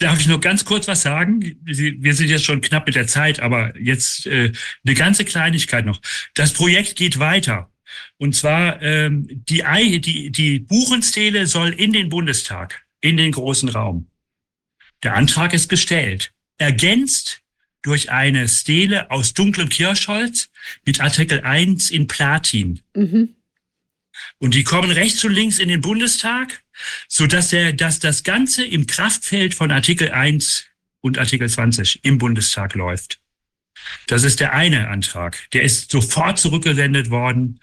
Darf 0.00 0.18
ich 0.18 0.26
noch 0.26 0.40
ganz 0.40 0.64
kurz 0.64 0.88
was 0.88 1.02
sagen? 1.02 1.60
Wir 1.62 2.14
sind 2.14 2.30
jetzt 2.30 2.46
schon 2.46 2.62
knapp 2.62 2.86
mit 2.86 2.96
der 2.96 3.06
Zeit, 3.06 3.38
aber 3.38 3.78
jetzt 3.78 4.26
äh, 4.26 4.50
eine 4.82 4.94
ganze 4.94 5.26
Kleinigkeit 5.26 5.84
noch. 5.84 6.00
Das 6.32 6.54
Projekt 6.54 6.96
geht 6.96 7.18
weiter. 7.18 7.70
Und 8.16 8.34
zwar 8.34 8.80
ähm, 8.80 9.28
die, 9.30 9.62
die, 10.00 10.30
die 10.30 10.58
Buchenstele 10.58 11.46
soll 11.46 11.74
in 11.74 11.92
den 11.92 12.08
Bundestag, 12.08 12.82
in 13.02 13.18
den 13.18 13.32
großen 13.32 13.68
Raum. 13.68 14.08
Der 15.02 15.16
Antrag 15.16 15.52
ist 15.52 15.68
gestellt. 15.68 16.32
Ergänzt 16.56 17.42
durch 17.82 18.10
eine 18.10 18.48
Stele 18.48 19.10
aus 19.10 19.34
dunklem 19.34 19.68
Kirschholz 19.68 20.48
mit 20.86 21.02
Artikel 21.02 21.42
1 21.42 21.90
in 21.90 22.06
Platin. 22.06 22.80
Mhm. 22.94 23.36
Und 24.38 24.54
die 24.54 24.64
kommen 24.64 24.90
rechts 24.90 25.22
und 25.24 25.32
links 25.32 25.58
in 25.58 25.68
den 25.68 25.82
Bundestag, 25.82 26.62
so 27.08 27.26
dass 27.26 27.48
der, 27.48 27.72
dass 27.72 27.98
das 27.98 28.22
Ganze 28.22 28.64
im 28.64 28.86
Kraftfeld 28.86 29.54
von 29.54 29.70
Artikel 29.70 30.10
1 30.10 30.66
und 31.00 31.18
Artikel 31.18 31.48
20 31.48 32.04
im 32.04 32.18
Bundestag 32.18 32.74
läuft. 32.74 33.20
Das 34.06 34.24
ist 34.24 34.40
der 34.40 34.52
eine 34.52 34.88
Antrag. 34.88 35.38
Der 35.52 35.62
ist 35.62 35.90
sofort 35.90 36.38
zurückgesendet 36.38 37.10
worden, 37.10 37.60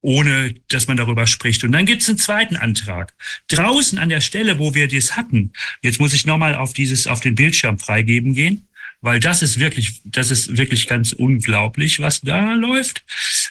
ohne 0.00 0.54
dass 0.68 0.88
man 0.88 0.96
darüber 0.96 1.26
spricht. 1.26 1.64
Und 1.64 1.72
dann 1.72 1.86
gibt 1.86 2.02
es 2.02 2.08
einen 2.08 2.18
zweiten 2.18 2.56
Antrag. 2.56 3.14
Draußen 3.48 3.98
an 3.98 4.08
der 4.08 4.20
Stelle, 4.20 4.58
wo 4.58 4.74
wir 4.74 4.88
das 4.88 5.16
hatten, 5.16 5.52
jetzt 5.80 6.00
muss 6.00 6.12
ich 6.12 6.26
nochmal 6.26 6.54
auf 6.54 6.72
dieses, 6.72 7.06
auf 7.06 7.20
den 7.20 7.36
Bildschirm 7.36 7.78
freigeben 7.78 8.34
gehen, 8.34 8.68
weil 9.00 9.20
das 9.20 9.42
ist 9.42 9.58
wirklich, 9.58 10.00
das 10.04 10.30
ist 10.30 10.56
wirklich 10.56 10.86
ganz 10.86 11.12
unglaublich, 11.12 12.00
was 12.00 12.20
da 12.20 12.54
läuft. 12.54 13.04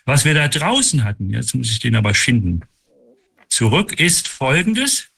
Was 0.05 0.25
wir 0.25 0.33
da 0.33 0.47
draußen 0.47 1.03
hatten, 1.03 1.29
jetzt 1.29 1.55
muss 1.55 1.71
ich 1.71 1.79
den 1.79 1.95
aber 1.95 2.13
finden. 2.13 2.61
Zurück 3.51 3.99
ist 3.99 4.29
folgendes. 4.29 5.11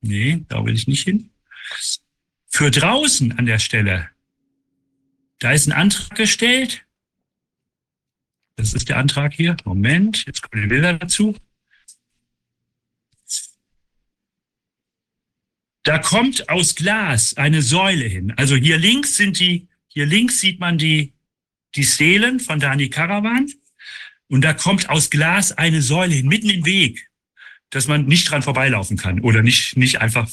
Nee, 0.00 0.44
da 0.48 0.64
will 0.64 0.74
ich 0.74 0.88
nicht 0.88 1.04
hin. 1.04 1.30
Für 2.48 2.72
draußen 2.72 3.38
an 3.38 3.46
der 3.46 3.60
Stelle, 3.60 4.10
da 5.38 5.52
ist 5.52 5.68
ein 5.68 5.72
Antrag 5.72 6.16
gestellt. 6.16 6.84
Das 8.56 8.74
ist 8.74 8.88
der 8.88 8.96
Antrag 8.96 9.32
hier. 9.32 9.56
Moment, 9.64 10.26
jetzt 10.26 10.42
kommen 10.42 10.62
die 10.62 10.68
Bilder 10.68 10.94
dazu. 10.94 11.36
Da 15.84 15.98
kommt 15.98 16.48
aus 16.48 16.74
Glas 16.74 17.34
eine 17.36 17.62
Säule 17.62 18.06
hin. 18.06 18.34
Also 18.36 18.56
hier 18.56 18.76
links 18.76 19.14
sind 19.14 19.38
die, 19.38 19.68
hier 19.86 20.04
links 20.04 20.40
sieht 20.40 20.58
man 20.58 20.78
die, 20.78 21.12
die 21.76 21.84
Stelen 21.84 22.40
von 22.40 22.58
Dani 22.58 22.90
Caravan. 22.90 23.48
Und 24.30 24.42
da 24.42 24.54
kommt 24.54 24.88
aus 24.88 25.10
Glas 25.10 25.52
eine 25.52 25.82
Säule 25.82 26.14
hin, 26.14 26.28
mitten 26.28 26.48
im 26.48 26.64
Weg, 26.64 27.08
dass 27.70 27.88
man 27.88 28.06
nicht 28.06 28.30
dran 28.30 28.42
vorbeilaufen 28.42 28.96
kann 28.96 29.20
oder 29.20 29.42
nicht, 29.42 29.76
nicht 29.76 30.00
einfach. 30.00 30.28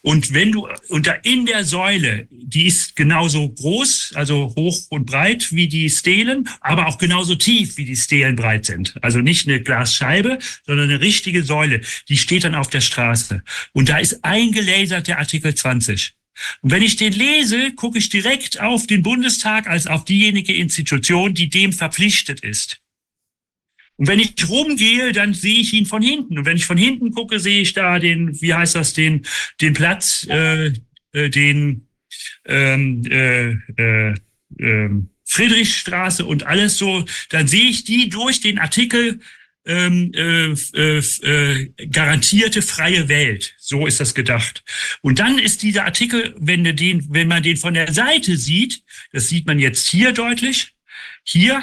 Und 0.00 0.32
wenn 0.32 0.52
du, 0.52 0.66
und 0.88 1.06
da 1.06 1.12
in 1.22 1.44
der 1.44 1.64
Säule, 1.64 2.26
die 2.30 2.66
ist 2.66 2.96
genauso 2.96 3.50
groß, 3.50 4.12
also 4.14 4.54
hoch 4.56 4.78
und 4.88 5.04
breit 5.04 5.52
wie 5.52 5.68
die 5.68 5.90
Stelen, 5.90 6.48
aber 6.62 6.86
auch 6.86 6.96
genauso 6.96 7.34
tief 7.34 7.76
wie 7.76 7.84
die 7.84 7.96
Stelen 7.96 8.34
breit 8.34 8.64
sind. 8.64 8.94
Also 9.02 9.20
nicht 9.20 9.46
eine 9.46 9.60
Glasscheibe, 9.60 10.38
sondern 10.66 10.88
eine 10.88 11.00
richtige 11.00 11.42
Säule. 11.42 11.82
Die 12.08 12.16
steht 12.16 12.44
dann 12.44 12.54
auf 12.54 12.70
der 12.70 12.80
Straße. 12.80 13.42
Und 13.72 13.90
da 13.90 13.98
ist 13.98 14.24
eingelasert 14.24 15.06
der 15.06 15.18
Artikel 15.18 15.54
20. 15.54 16.14
Und 16.62 16.70
wenn 16.70 16.82
ich 16.82 16.96
den 16.96 17.12
lese, 17.12 17.72
gucke 17.72 17.98
ich 17.98 18.08
direkt 18.08 18.58
auf 18.58 18.86
den 18.86 19.02
Bundestag 19.02 19.66
als 19.66 19.86
auf 19.86 20.06
diejenige 20.06 20.54
Institution, 20.54 21.34
die 21.34 21.50
dem 21.50 21.74
verpflichtet 21.74 22.40
ist. 22.40 22.81
Und 24.02 24.08
wenn 24.08 24.18
ich 24.18 24.48
rumgehe, 24.48 25.12
dann 25.12 25.32
sehe 25.32 25.60
ich 25.60 25.72
ihn 25.74 25.86
von 25.86 26.02
hinten. 26.02 26.36
Und 26.36 26.44
wenn 26.44 26.56
ich 26.56 26.66
von 26.66 26.76
hinten 26.76 27.12
gucke, 27.12 27.38
sehe 27.38 27.60
ich 27.60 27.72
da 27.72 28.00
den, 28.00 28.42
wie 28.42 28.52
heißt 28.52 28.74
das, 28.74 28.94
den, 28.94 29.24
den 29.60 29.74
Platz, 29.74 30.26
äh, 30.28 30.72
äh, 31.12 31.30
den 31.30 31.86
ähm, 32.44 33.04
äh, 33.08 33.52
äh, 33.76 34.14
äh, 34.58 34.90
Friedrichstraße 35.24 36.24
und 36.26 36.42
alles 36.42 36.78
so. 36.78 37.04
Dann 37.28 37.46
sehe 37.46 37.66
ich 37.70 37.84
die 37.84 38.08
durch 38.08 38.40
den 38.40 38.58
Artikel 38.58 39.20
ähm, 39.66 40.10
äh, 40.16 40.46
äh, 40.50 40.98
äh, 40.98 41.86
garantierte 41.86 42.60
freie 42.60 43.08
Welt. 43.08 43.54
So 43.60 43.86
ist 43.86 44.00
das 44.00 44.16
gedacht. 44.16 44.64
Und 45.02 45.20
dann 45.20 45.38
ist 45.38 45.62
dieser 45.62 45.84
Artikel, 45.84 46.34
wenn, 46.40 46.64
den, 46.64 47.06
wenn 47.10 47.28
man 47.28 47.44
den 47.44 47.56
von 47.56 47.74
der 47.74 47.92
Seite 47.92 48.36
sieht, 48.36 48.82
das 49.12 49.28
sieht 49.28 49.46
man 49.46 49.60
jetzt 49.60 49.86
hier 49.86 50.10
deutlich, 50.10 50.72
hier 51.22 51.62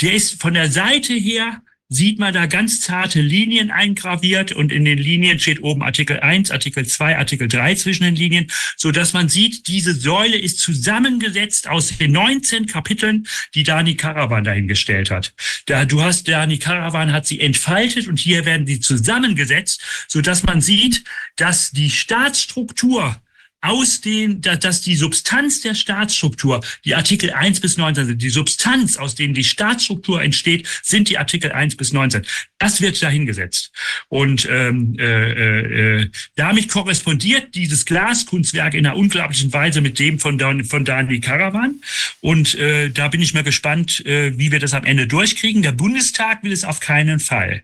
der 0.00 0.14
ist 0.14 0.40
von 0.40 0.54
der 0.54 0.70
Seite 0.70 1.14
her, 1.14 1.62
sieht 1.88 2.18
man 2.18 2.32
da 2.32 2.46
ganz 2.46 2.80
zarte 2.80 3.20
Linien 3.20 3.70
eingraviert 3.70 4.52
und 4.52 4.72
in 4.72 4.84
den 4.84 4.98
Linien 4.98 5.38
steht 5.38 5.62
oben 5.62 5.82
Artikel 5.82 6.18
1, 6.20 6.50
Artikel 6.50 6.86
2, 6.86 7.18
Artikel 7.18 7.46
3 7.46 7.74
zwischen 7.74 8.04
den 8.04 8.16
Linien, 8.16 8.50
so 8.76 8.90
dass 8.90 9.12
man 9.12 9.28
sieht, 9.28 9.68
diese 9.68 9.94
Säule 9.94 10.36
ist 10.36 10.58
zusammengesetzt 10.58 11.68
aus 11.68 11.96
den 11.96 12.12
19 12.12 12.66
Kapiteln, 12.66 13.26
die 13.54 13.62
Dani 13.62 13.96
Caravan 13.96 14.44
dahingestellt 14.44 15.10
hat. 15.10 15.34
Da, 15.66 15.84
du 15.84 16.02
hast, 16.02 16.26
Dani 16.26 16.58
Caravan 16.58 17.12
hat 17.12 17.26
sie 17.26 17.40
entfaltet 17.40 18.08
und 18.08 18.18
hier 18.18 18.44
werden 18.44 18.66
sie 18.66 18.80
zusammengesetzt, 18.80 19.82
so 20.08 20.20
dass 20.20 20.42
man 20.42 20.60
sieht, 20.60 21.04
dass 21.36 21.70
die 21.70 21.90
Staatsstruktur 21.90 23.16
aus 23.64 24.00
den, 24.00 24.40
da- 24.40 24.56
dass 24.56 24.82
die 24.82 24.94
Substanz 24.96 25.60
der 25.62 25.74
Staatsstruktur, 25.74 26.62
die 26.84 26.94
Artikel 26.94 27.30
1 27.32 27.60
bis 27.60 27.76
19 27.76 28.06
sind, 28.06 28.22
die 28.22 28.30
Substanz, 28.30 28.96
aus 28.96 29.14
denen 29.14 29.34
die 29.34 29.44
Staatsstruktur 29.44 30.22
entsteht, 30.22 30.68
sind 30.82 31.08
die 31.08 31.18
Artikel 31.18 31.50
1 31.52 31.76
bis 31.76 31.92
19. 31.92 32.26
Das 32.58 32.80
wird 32.80 33.02
dahingesetzt. 33.02 33.72
Und 34.08 34.46
ähm, 34.50 34.96
äh, 34.98 35.04
äh, 35.04 36.00
äh, 36.02 36.10
damit 36.36 36.68
korrespondiert 36.68 37.54
dieses 37.54 37.84
Glaskunstwerk 37.86 38.74
in 38.74 38.86
einer 38.86 38.96
unglaublichen 38.96 39.52
Weise 39.52 39.80
mit 39.80 39.98
dem 39.98 40.18
von, 40.18 40.38
Dan, 40.38 40.64
von 40.64 40.84
Dani 40.84 41.20
Caravan. 41.20 41.80
Und 42.20 42.54
äh, 42.56 42.90
da 42.90 43.08
bin 43.08 43.22
ich 43.22 43.34
mal 43.34 43.42
gespannt, 43.42 44.04
äh, 44.06 44.38
wie 44.38 44.52
wir 44.52 44.60
das 44.60 44.74
am 44.74 44.84
Ende 44.84 45.06
durchkriegen. 45.06 45.62
Der 45.62 45.72
Bundestag 45.72 46.42
will 46.42 46.52
es 46.52 46.64
auf 46.64 46.80
keinen 46.80 47.20
Fall. 47.20 47.62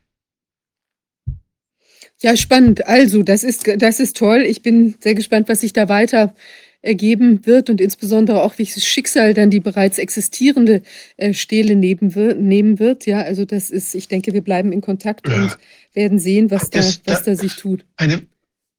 Ja, 2.22 2.36
spannend. 2.36 2.86
Also, 2.86 3.22
das 3.22 3.44
ist, 3.44 3.66
das 3.78 3.98
ist 4.00 4.16
toll. 4.16 4.42
Ich 4.42 4.62
bin 4.62 4.94
sehr 5.00 5.14
gespannt, 5.14 5.48
was 5.48 5.60
sich 5.62 5.72
da 5.72 5.88
weiter 5.88 6.34
ergeben 6.82 7.44
wird 7.46 7.68
und 7.68 7.80
insbesondere 7.80 8.42
auch, 8.42 8.58
welches 8.58 8.86
Schicksal 8.86 9.34
dann 9.34 9.50
die 9.50 9.60
bereits 9.60 9.98
existierende 9.98 10.82
äh, 11.18 11.34
Stele 11.34 11.76
neben 11.76 12.14
wir, 12.14 12.34
nehmen 12.34 12.78
wird. 12.78 13.04
Ja, 13.06 13.20
also 13.20 13.44
das 13.44 13.70
ist, 13.70 13.94
ich 13.94 14.08
denke, 14.08 14.32
wir 14.32 14.40
bleiben 14.42 14.72
in 14.72 14.80
Kontakt 14.80 15.28
Ja. 15.28 15.34
und 15.34 15.58
werden 15.92 16.18
sehen, 16.18 16.50
was 16.50 16.70
da, 16.70 16.78
was 16.80 17.02
da- 17.02 17.20
da 17.20 17.36
sich 17.36 17.54
tut. 17.56 17.84
Eine, 17.96 18.22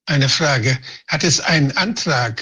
eine 0.08 0.30
Frage. 0.30 0.78
Hat 1.08 1.24
es 1.24 1.40
einen 1.40 1.72
Antrag 1.78 2.42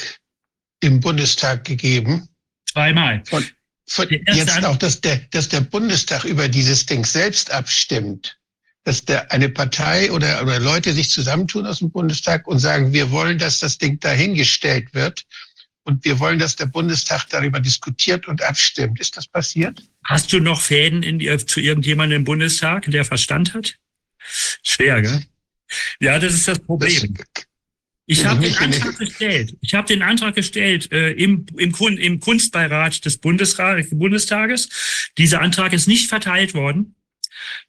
im 0.81 1.01
Bundestag 1.01 1.65
gegeben 1.65 2.30
Zweimal. 2.71 3.21
von, 3.26 3.45
jetzt 4.34 4.63
auch, 4.63 4.77
dass 4.77 5.01
der, 5.01 5.17
dass 5.31 5.49
der 5.49 5.61
Bundestag 5.61 6.23
über 6.23 6.47
dieses 6.47 6.85
Ding 6.85 7.03
selbst 7.03 7.51
abstimmt. 7.51 8.38
Dass 8.89 9.05
der, 9.05 9.31
eine 9.31 9.49
Partei 9.49 10.11
oder, 10.11 10.41
oder 10.41 10.59
Leute 10.59 10.93
sich 10.93 11.11
zusammentun 11.11 11.67
aus 11.67 11.77
dem 11.77 11.91
Bundestag 11.91 12.47
und 12.47 12.57
sagen, 12.57 12.91
wir 12.91 13.11
wollen, 13.11 13.37
dass 13.37 13.59
das 13.59 13.77
Ding 13.77 13.99
dahingestellt 13.99 14.95
wird 14.95 15.27
und 15.83 16.03
wir 16.05 16.17
wollen, 16.17 16.39
dass 16.39 16.55
der 16.55 16.65
Bundestag 16.65 17.29
darüber 17.29 17.59
diskutiert 17.59 18.27
und 18.27 18.41
abstimmt. 18.41 18.99
Ist 18.99 19.15
das 19.15 19.27
passiert? 19.27 19.83
Hast 20.05 20.33
du 20.33 20.39
noch 20.39 20.59
Fäden 20.59 21.03
in, 21.03 21.19
zu 21.45 21.59
irgendjemandem 21.59 22.21
im 22.21 22.23
Bundestag, 22.23 22.89
der 22.89 23.05
Verstand 23.05 23.53
hat? 23.53 23.75
Schwer, 24.63 25.03
gell? 25.03 25.23
Ja, 25.99 26.17
das 26.17 26.33
ist 26.33 26.47
das 26.47 26.57
Problem. 26.57 27.13
Das, 27.13 27.45
ich 28.07 28.25
habe 28.25 28.41
den 28.41 28.57
Antrag 28.57 28.97
gestellt. 28.97 29.55
Ich 29.61 29.75
habe 29.75 29.87
den 29.87 30.01
Antrag 30.01 30.33
gestellt 30.33 30.91
äh, 30.91 31.11
im, 31.11 31.45
im, 31.57 31.75
im 31.75 32.19
Kunstbeirat 32.19 33.05
des 33.05 33.19
Bundesrat, 33.19 33.85
Bundestages. 33.91 35.11
Dieser 35.19 35.41
Antrag 35.41 35.73
ist 35.73 35.87
nicht 35.87 36.09
verteilt 36.09 36.55
worden. 36.55 36.95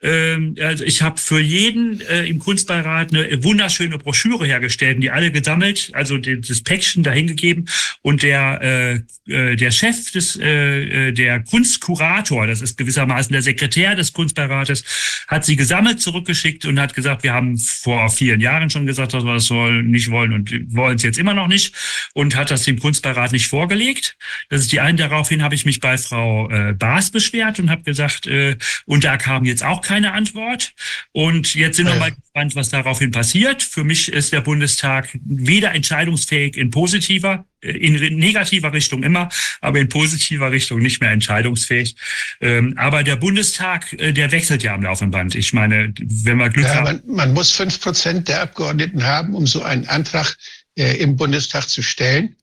Ähm, 0.03 0.57
also 0.61 0.85
ich 0.85 1.03
habe 1.03 1.19
für 1.19 1.41
jeden 1.41 2.01
äh, 2.03 2.25
im 2.27 2.39
Kunstbeirat 2.39 3.13
eine 3.13 3.43
wunderschöne 3.45 3.99
Broschüre 3.99 4.47
hergestellt, 4.47 5.03
die 5.03 5.11
alle 5.11 5.31
gesammelt, 5.31 5.91
also 5.93 6.19
das 6.19 6.63
Päckchen 6.63 7.03
dahingegeben 7.03 7.69
und 8.03 8.23
der 8.23 8.61
äh, 8.63 9.01
äh, 9.31 9.57
der 9.57 9.71
Chef 9.71 10.11
des 10.13 10.37
äh, 10.37 11.09
äh, 11.09 11.13
der 11.13 11.41
Kunstkurator, 11.41 12.47
das 12.47 12.61
ist 12.63 12.77
gewissermaßen 12.77 13.33
der 13.33 13.43
Sekretär 13.43 13.95
des 13.95 14.13
Kunstbeirates, 14.13 14.85
hat 15.29 15.45
sie 15.45 15.57
gesammelt 15.57 16.01
zurückgeschickt 16.01 16.65
und 16.65 16.81
hat 16.81 16.95
gesagt, 16.95 17.23
wir 17.23 17.33
haben 17.33 17.57
vor 17.59 18.11
vielen 18.11 18.41
Jahren 18.41 18.71
schon 18.71 18.87
gesagt, 18.87 19.15
dass 19.15 19.25
wir 19.25 19.35
das 19.35 19.45
soll, 19.45 19.83
nicht 19.83 20.11
wollen 20.11 20.33
und 20.33 20.75
wollen 20.75 20.97
es 20.97 21.03
jetzt 21.03 21.19
immer 21.19 21.35
noch 21.35 21.47
nicht 21.47 21.75
und 22.15 22.37
hat 22.37 22.51
das 22.51 22.65
dem 22.65 22.79
Kunstbeirat 22.79 23.33
nicht 23.33 23.49
vorgelegt. 23.49 24.17
Das 24.49 24.63
ist 24.63 24.73
die 24.73 24.81
eine. 24.81 24.99
Daraufhin 24.99 25.43
habe 25.43 25.55
ich 25.55 25.65
mich 25.65 25.81
bei 25.81 25.97
Frau 25.97 26.51
äh, 26.51 26.73
Baas 26.73 27.11
beschwert 27.11 27.59
und 27.59 27.71
habe 27.71 27.83
gesagt, 27.83 28.27
äh, 28.27 28.57
und 28.87 29.05
da 29.05 29.17
kam 29.17 29.45
jetzt 29.45 29.60
auch 29.63 29.83
keine 29.83 30.13
Antwort. 30.13 30.73
Und 31.13 31.55
jetzt 31.55 31.77
sind 31.77 31.87
wir 31.87 31.95
mal 31.97 32.13
gespannt, 32.13 32.55
was 32.55 32.71
daraufhin 32.71 33.11
passiert. 33.11 33.63
Für 33.63 33.85
mich 33.85 34.13
ist 34.13 34.33
der 34.33 34.41
Bundestag 34.41 35.09
weder 35.25 35.75
entscheidungsfähig 35.75 36.57
in 36.57 36.71
positiver, 36.71 37.45
äh, 37.61 37.71
in 37.71 38.19
negativer 38.19 38.73
Richtung 38.73 39.03
immer, 39.03 39.29
aber 39.61 39.81
in 39.81 39.89
positiver 39.89 40.51
Richtung 40.51 40.81
nicht 40.81 41.01
mehr 41.01 41.11
entscheidungsfähig. 41.11 41.97
Ähm, 42.41 42.75
aber 42.77 43.03
der 43.03 43.17
Bundestag, 43.17 43.93
äh, 43.95 44.13
der 44.13 44.33
wechselt 44.33 44.63
ja 44.63 44.75
am 44.75 44.83
laufenden 44.83 45.11
Band. 45.11 45.35
Ich 45.35 45.53
meine, 45.53 45.93
wenn 45.99 46.39
wir 46.39 46.51
Glück 46.51 46.67
ja, 46.67 46.75
haben. 46.75 47.03
Man, 47.07 47.17
man 47.17 47.35
muss 47.35 47.53
fünf 47.53 47.81
Prozent 47.81 48.29
der 48.29 48.43
Abgeordneten 48.43 49.05
haben, 49.05 49.35
um 49.35 49.47
so 49.47 49.63
einen 49.63 49.87
Antrag 49.89 50.37
äh, 50.77 50.97
im 50.99 51.17
Bundestag 51.17 51.69
zu 51.69 51.83
stellen. 51.83 52.37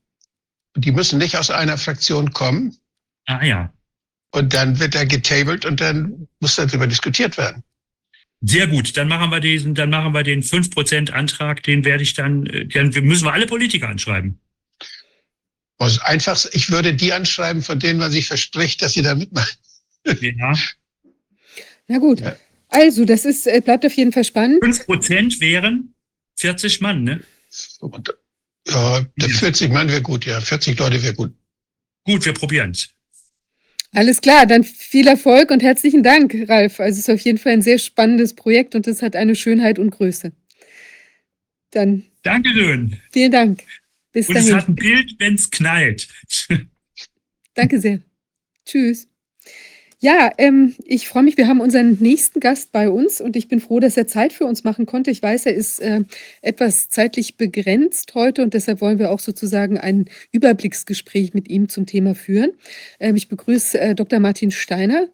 Die 0.76 0.92
müssen 0.92 1.18
nicht 1.18 1.36
aus 1.36 1.50
einer 1.50 1.78
Fraktion 1.78 2.32
kommen. 2.32 2.76
Ah 3.26 3.44
ja. 3.44 3.72
Und 4.30 4.54
dann 4.54 4.78
wird 4.78 4.94
er 4.94 5.06
getabelt 5.06 5.64
und 5.64 5.80
dann 5.80 6.28
muss 6.40 6.56
darüber 6.56 6.86
diskutiert 6.86 7.38
werden. 7.38 7.62
Sehr 8.40 8.68
gut, 8.68 8.96
dann 8.96 9.08
machen 9.08 9.30
wir 9.30 9.40
diesen, 9.40 9.74
dann 9.74 9.90
machen 9.90 10.12
wir 10.12 10.22
den 10.22 10.42
5% 10.42 11.10
Antrag, 11.10 11.62
den 11.64 11.84
werde 11.84 12.02
ich 12.02 12.14
dann, 12.14 12.46
äh, 12.46 12.66
dann 12.66 12.90
müssen 13.04 13.24
wir 13.24 13.32
alle 13.32 13.46
Politiker 13.46 13.88
anschreiben. 13.88 14.38
Also 15.78 16.00
einfach, 16.02 16.44
ich 16.52 16.70
würde 16.70 16.94
die 16.94 17.12
anschreiben, 17.12 17.62
von 17.62 17.78
denen 17.78 17.98
man 17.98 18.10
sich 18.10 18.26
verspricht, 18.26 18.82
dass 18.82 18.92
sie 18.92 19.02
da 19.02 19.14
mitmachen. 19.14 19.56
Ja. 20.20 20.54
Na 21.88 21.98
gut. 21.98 22.20
Ja. 22.20 22.36
Also, 22.68 23.04
das 23.04 23.24
ist, 23.24 23.46
äh, 23.46 23.60
bleibt 23.60 23.84
auf 23.86 23.94
jeden 23.94 24.12
Fall 24.12 24.24
spannend. 24.24 24.62
5% 24.62 25.40
wären 25.40 25.94
40 26.36 26.80
Mann, 26.80 27.02
ne? 27.02 27.20
Ja, 28.66 29.04
40 29.18 29.70
Mann 29.70 29.88
wäre 29.88 30.02
gut, 30.02 30.26
ja. 30.26 30.40
40 30.40 30.78
Leute 30.78 31.02
wäre 31.02 31.14
gut. 31.14 31.34
Gut, 32.04 32.24
wir 32.24 32.34
probieren 32.34 32.70
es. 32.72 32.90
Alles 33.94 34.20
klar, 34.20 34.46
dann 34.46 34.64
viel 34.64 35.06
Erfolg 35.06 35.50
und 35.50 35.62
herzlichen 35.62 36.02
Dank, 36.02 36.34
Ralf. 36.48 36.78
Also 36.78 36.98
es 37.00 37.08
ist 37.08 37.14
auf 37.14 37.20
jeden 37.20 37.38
Fall 37.38 37.52
ein 37.52 37.62
sehr 37.62 37.78
spannendes 37.78 38.34
Projekt 38.34 38.74
und 38.74 38.86
es 38.86 39.02
hat 39.02 39.16
eine 39.16 39.34
Schönheit 39.34 39.78
und 39.78 39.90
Größe. 39.90 40.32
Dann. 41.70 42.04
Dankeschön. 42.22 42.98
Vielen 43.10 43.32
Dank. 43.32 43.64
Bis 44.12 44.28
und 44.28 44.34
dahin. 44.34 44.48
es 44.48 44.54
hat 44.54 44.68
ein 44.68 44.74
Bild, 44.74 45.14
wenn 45.18 45.34
es 45.34 45.50
knallt. 45.50 46.08
Danke 47.54 47.80
sehr. 47.80 48.00
Tschüss. 48.64 49.08
Ja, 50.00 50.30
ähm, 50.38 50.76
ich 50.84 51.08
freue 51.08 51.24
mich. 51.24 51.36
Wir 51.36 51.48
haben 51.48 51.60
unseren 51.60 51.94
nächsten 51.98 52.38
Gast 52.38 52.70
bei 52.70 52.88
uns 52.88 53.20
und 53.20 53.34
ich 53.34 53.48
bin 53.48 53.60
froh, 53.60 53.80
dass 53.80 53.96
er 53.96 54.06
Zeit 54.06 54.32
für 54.32 54.44
uns 54.44 54.62
machen 54.62 54.86
konnte. 54.86 55.10
Ich 55.10 55.20
weiß, 55.20 55.46
er 55.46 55.54
ist 55.54 55.80
äh, 55.80 56.04
etwas 56.40 56.88
zeitlich 56.88 57.36
begrenzt 57.36 58.14
heute 58.14 58.42
und 58.42 58.54
deshalb 58.54 58.80
wollen 58.80 59.00
wir 59.00 59.10
auch 59.10 59.18
sozusagen 59.18 59.76
ein 59.76 60.08
Überblicksgespräch 60.30 61.34
mit 61.34 61.48
ihm 61.48 61.68
zum 61.68 61.84
Thema 61.84 62.14
führen. 62.14 62.52
Ähm, 63.00 63.16
ich 63.16 63.28
begrüße 63.28 63.80
äh, 63.80 63.94
Dr. 63.96 64.20
Martin 64.20 64.52
Steiner. 64.52 65.08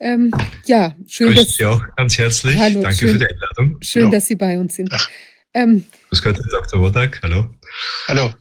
Ähm, 0.00 0.30
ja, 0.64 0.96
schön, 1.06 1.34
Grüß 1.34 1.44
dass 1.44 1.56
Sie 1.56 1.66
auch 1.66 1.82
ganz 1.96 2.16
herzlich. 2.16 2.56
Hallo, 2.56 2.80
Danke 2.80 2.96
schön, 2.96 3.12
für 3.12 3.18
die 3.18 3.26
Einladung. 3.26 3.76
Schön, 3.82 4.04
ja. 4.04 4.10
dass 4.10 4.26
Sie 4.26 4.36
bei 4.36 4.58
uns 4.58 4.74
sind. 4.74 4.90
Ähm, 5.52 5.84
Grüß 6.08 6.22
Gott, 6.22 6.38
Dr. 6.50 6.80
Wodak. 6.80 7.20
Hallo. 7.22 7.50
Hallo. 8.08 8.32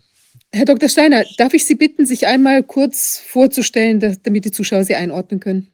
Herr 0.54 0.66
Dr. 0.66 0.88
Steiner, 0.88 1.26
darf 1.38 1.54
ich 1.54 1.66
Sie 1.66 1.76
bitten, 1.76 2.06
sich 2.06 2.26
einmal 2.26 2.64
kurz 2.64 3.22
vorzustellen, 3.26 4.00
damit 4.24 4.46
die 4.46 4.52
Zuschauer 4.52 4.86
Sie 4.86 4.96
einordnen 4.96 5.42
können? 5.42 5.73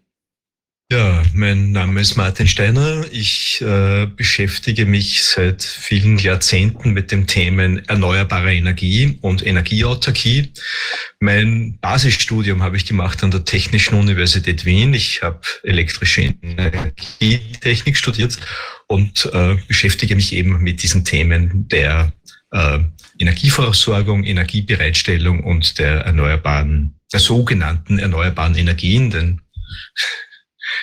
Ja, 0.92 1.22
mein 1.36 1.72
Name 1.72 2.02
ist 2.02 2.16
Martin 2.16 2.48
Steiner. 2.48 3.06
Ich 3.12 3.62
äh, 3.62 4.08
beschäftige 4.08 4.88
mich 4.88 5.24
seit 5.24 5.62
vielen 5.62 6.18
Jahrzehnten 6.18 6.94
mit 6.94 7.12
dem 7.12 7.28
Themen 7.28 7.88
erneuerbare 7.88 8.56
Energie 8.56 9.20
und 9.22 9.46
Energieautarkie. 9.46 10.52
Mein 11.20 11.78
Basisstudium 11.80 12.64
habe 12.64 12.76
ich 12.76 12.88
gemacht 12.88 13.24
an 13.24 13.30
der 13.30 13.46
Technischen 13.46 14.00
Universität 14.00 14.66
Wien. 14.66 14.96
Ich 14.96 15.22
habe 15.22 15.42
elektrische 15.62 16.34
Energietechnik 16.42 17.96
studiert 17.96 18.40
und 18.88 19.30
äh, 19.32 19.58
beschäftige 19.68 20.16
mich 20.16 20.34
eben 20.34 20.58
mit 20.64 20.82
diesen 20.82 21.06
Themen 21.06 21.68
der 21.68 22.14
äh, 22.50 22.80
Energieversorgung, 23.20 24.24
Energiebereitstellung 24.24 25.44
und 25.44 25.78
der 25.78 26.00
erneuerbaren, 26.06 26.96
der 27.14 27.20
sogenannten 27.20 28.00
erneuerbaren 28.00 28.56
Energien, 28.56 29.12
denn 29.12 29.42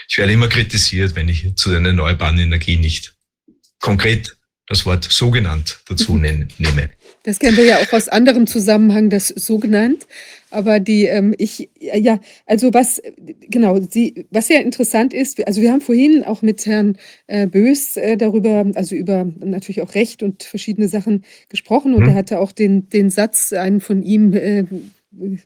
ich 0.09 0.19
werde 0.19 0.33
immer 0.33 0.49
kritisiert, 0.49 1.15
wenn 1.15 1.29
ich 1.29 1.55
zu 1.57 1.71
den 1.71 1.85
erneuerbaren 1.85 2.39
Energien 2.39 2.81
nicht 2.81 3.15
konkret 3.81 4.37
das 4.69 4.85
Wort 4.85 5.05
sogenannt 5.05 5.79
dazu 5.89 6.15
mhm. 6.15 6.49
nehme. 6.59 6.91
Das 7.23 7.39
kennen 7.39 7.57
wir 7.57 7.65
ja 7.65 7.79
auch 7.79 7.93
aus 7.93 8.09
anderem 8.09 8.47
Zusammenhang, 8.47 9.11
das 9.11 9.29
sogenannt. 9.29 10.07
Aber 10.51 10.79
die, 10.79 11.07
ähm, 11.07 11.35
ich, 11.39 11.69
ja, 11.81 12.21
also 12.47 12.73
was, 12.73 13.03
genau, 13.49 13.81
sie, 13.81 14.27
was 14.31 14.47
sehr 14.47 14.63
interessant 14.63 15.13
ist, 15.13 15.45
also 15.47 15.61
wir 15.61 15.73
haben 15.73 15.81
vorhin 15.81 16.25
auch 16.25 16.41
mit 16.41 16.65
Herrn 16.67 16.97
äh, 17.27 17.47
Bös 17.47 17.97
äh, 17.97 18.17
darüber, 18.17 18.65
also 18.75 18.95
über 18.95 19.27
natürlich 19.41 19.83
auch 19.83 19.95
Recht 19.97 20.23
und 20.23 20.45
verschiedene 20.45 20.89
Sachen 20.89 21.25
gesprochen 21.49 21.95
und 21.95 22.03
hm. 22.03 22.11
er 22.11 22.15
hatte 22.15 22.39
auch 22.39 22.53
den, 22.53 22.89
den 22.89 23.11
Satz, 23.11 23.53
einen 23.53 23.81
von 23.81 24.03
ihm 24.03 24.33
äh, 24.35 24.65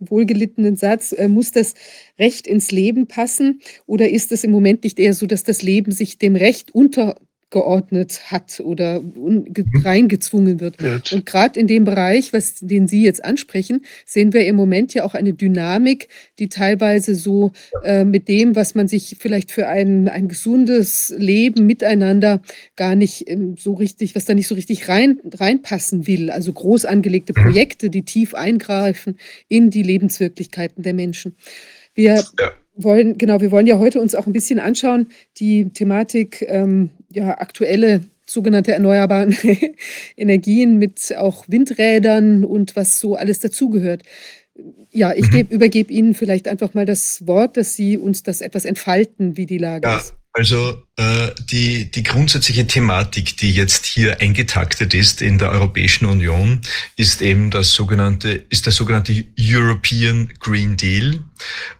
wohlgelittenen 0.00 0.76
Satz, 0.76 1.12
äh, 1.12 1.28
muss 1.28 1.52
das 1.52 1.74
Recht 2.18 2.46
ins 2.46 2.70
Leben 2.70 3.06
passen? 3.06 3.60
Oder 3.86 4.10
ist 4.10 4.32
es 4.32 4.44
im 4.44 4.50
Moment 4.50 4.84
nicht 4.84 4.98
eher 4.98 5.14
so, 5.14 5.26
dass 5.26 5.44
das 5.44 5.62
Leben 5.62 5.92
sich 5.92 6.18
dem 6.18 6.36
Recht 6.36 6.74
unter 6.74 7.16
geordnet 7.50 8.30
hat 8.30 8.60
oder 8.60 9.00
mhm. 9.00 9.44
reingezwungen 9.84 10.60
wird. 10.60 10.80
Und 11.12 11.26
gerade 11.26 11.58
in 11.58 11.66
dem 11.66 11.84
Bereich, 11.84 12.32
was, 12.32 12.54
den 12.60 12.86
Sie 12.86 13.02
jetzt 13.02 13.24
ansprechen, 13.24 13.84
sehen 14.06 14.32
wir 14.32 14.46
im 14.46 14.54
Moment 14.54 14.94
ja 14.94 15.04
auch 15.04 15.14
eine 15.14 15.34
Dynamik, 15.34 16.08
die 16.38 16.48
teilweise 16.48 17.16
so 17.16 17.52
äh, 17.82 18.04
mit 18.04 18.28
dem, 18.28 18.54
was 18.54 18.76
man 18.76 18.86
sich 18.86 19.16
vielleicht 19.18 19.50
für 19.50 19.66
ein, 19.66 20.08
ein 20.08 20.28
gesundes 20.28 21.12
Leben 21.16 21.66
miteinander 21.66 22.40
gar 22.76 22.94
nicht 22.94 23.28
ähm, 23.28 23.56
so 23.58 23.74
richtig, 23.74 24.14
was 24.14 24.24
da 24.24 24.34
nicht 24.34 24.48
so 24.48 24.54
richtig 24.54 24.88
rein, 24.88 25.20
reinpassen 25.34 26.06
will. 26.06 26.30
Also 26.30 26.52
groß 26.52 26.84
angelegte 26.84 27.32
mhm. 27.36 27.42
Projekte, 27.42 27.90
die 27.90 28.02
tief 28.02 28.34
eingreifen 28.34 29.18
in 29.48 29.70
die 29.70 29.82
Lebenswirklichkeiten 29.82 30.84
der 30.84 30.94
Menschen. 30.94 31.36
Wir 31.94 32.24
ja 32.38 32.52
wollen, 32.82 33.18
genau, 33.18 33.40
wir 33.40 33.50
wollen 33.50 33.66
ja 33.66 33.78
heute 33.78 34.00
uns 34.00 34.14
auch 34.14 34.26
ein 34.26 34.32
bisschen 34.32 34.58
anschauen, 34.58 35.08
die 35.38 35.70
Thematik, 35.70 36.44
ähm, 36.48 36.90
ja, 37.10 37.38
aktuelle 37.38 38.02
sogenannte 38.26 38.72
erneuerbaren 38.72 39.36
Energien 40.16 40.78
mit 40.78 41.14
auch 41.16 41.44
Windrädern 41.48 42.44
und 42.44 42.76
was 42.76 43.00
so 43.00 43.16
alles 43.16 43.40
dazugehört. 43.40 44.02
Ja, 44.90 45.12
ich 45.12 45.30
mhm. 45.30 45.46
übergebe 45.50 45.92
Ihnen 45.92 46.14
vielleicht 46.14 46.46
einfach 46.46 46.74
mal 46.74 46.86
das 46.86 47.26
Wort, 47.26 47.56
dass 47.56 47.74
Sie 47.74 47.96
uns 47.96 48.22
das 48.22 48.40
etwas 48.40 48.64
entfalten, 48.64 49.36
wie 49.36 49.46
die 49.46 49.58
Lage 49.58 49.88
ja. 49.88 49.98
ist. 49.98 50.14
Also 50.32 50.86
äh, 50.96 51.32
die, 51.40 51.90
die 51.90 52.04
grundsätzliche 52.04 52.66
Thematik, 52.66 53.36
die 53.36 53.52
jetzt 53.52 53.84
hier 53.84 54.20
eingetaktet 54.20 54.94
ist 54.94 55.22
in 55.22 55.38
der 55.38 55.50
Europäischen 55.50 56.06
Union, 56.06 56.60
ist 56.96 57.20
eben 57.20 57.50
das 57.50 57.72
sogenannte, 57.72 58.30
ist 58.48 58.66
der 58.66 58.72
sogenannte 58.72 59.24
European 59.38 60.32
Green 60.38 60.76
Deal, 60.76 61.24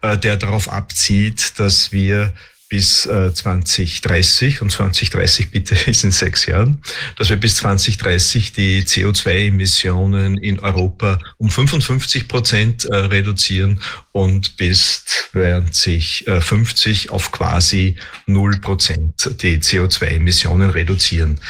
äh, 0.01 0.17
der 0.17 0.35
darauf 0.35 0.67
abzieht, 0.69 1.53
dass 1.59 1.93
wir 1.93 2.33
bis 2.71 3.03
2030 3.03 4.55
äh, 4.55 4.59
und 4.61 4.71
2030 4.71 5.51
bitte 5.51 5.75
ist 5.87 6.05
in 6.05 6.11
sechs 6.11 6.45
Jahren, 6.45 6.81
dass 7.17 7.29
wir 7.29 7.35
bis 7.35 7.57
2030 7.57 8.53
die 8.53 8.83
CO2-Emissionen 8.83 10.37
in 10.37 10.57
Europa 10.59 11.19
um 11.37 11.49
55 11.49 12.29
Prozent 12.29 12.85
äh, 12.85 12.95
reduzieren 12.95 13.81
und 14.13 14.55
bis 14.55 15.03
2050 15.33 17.09
auf 17.09 17.33
quasi 17.33 17.97
null 18.25 18.57
Prozent 18.59 19.29
die 19.41 19.57
CO2-Emissionen 19.57 20.69
reduzieren. 20.69 21.41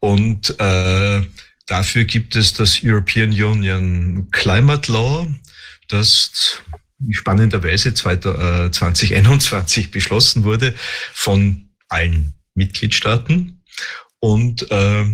Und 0.00 0.58
äh, 0.58 1.22
dafür 1.66 2.02
gibt 2.04 2.34
es 2.34 2.52
das 2.52 2.80
European 2.82 3.30
Union 3.30 4.26
Climate 4.32 4.90
Law, 4.90 5.28
das 5.86 6.58
spannenderweise 7.10 7.94
2021 7.94 9.86
äh, 9.86 9.88
beschlossen 9.88 10.44
wurde 10.44 10.74
von 11.12 11.70
allen 11.88 12.34
Mitgliedstaaten 12.54 13.62
und 14.20 14.70
äh, 14.70 15.04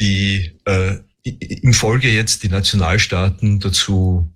die 0.00 0.58
äh, 0.64 0.98
im 1.22 1.74
Folge 1.74 2.10
jetzt 2.10 2.42
die 2.42 2.48
Nationalstaaten 2.48 3.60
dazu 3.60 4.32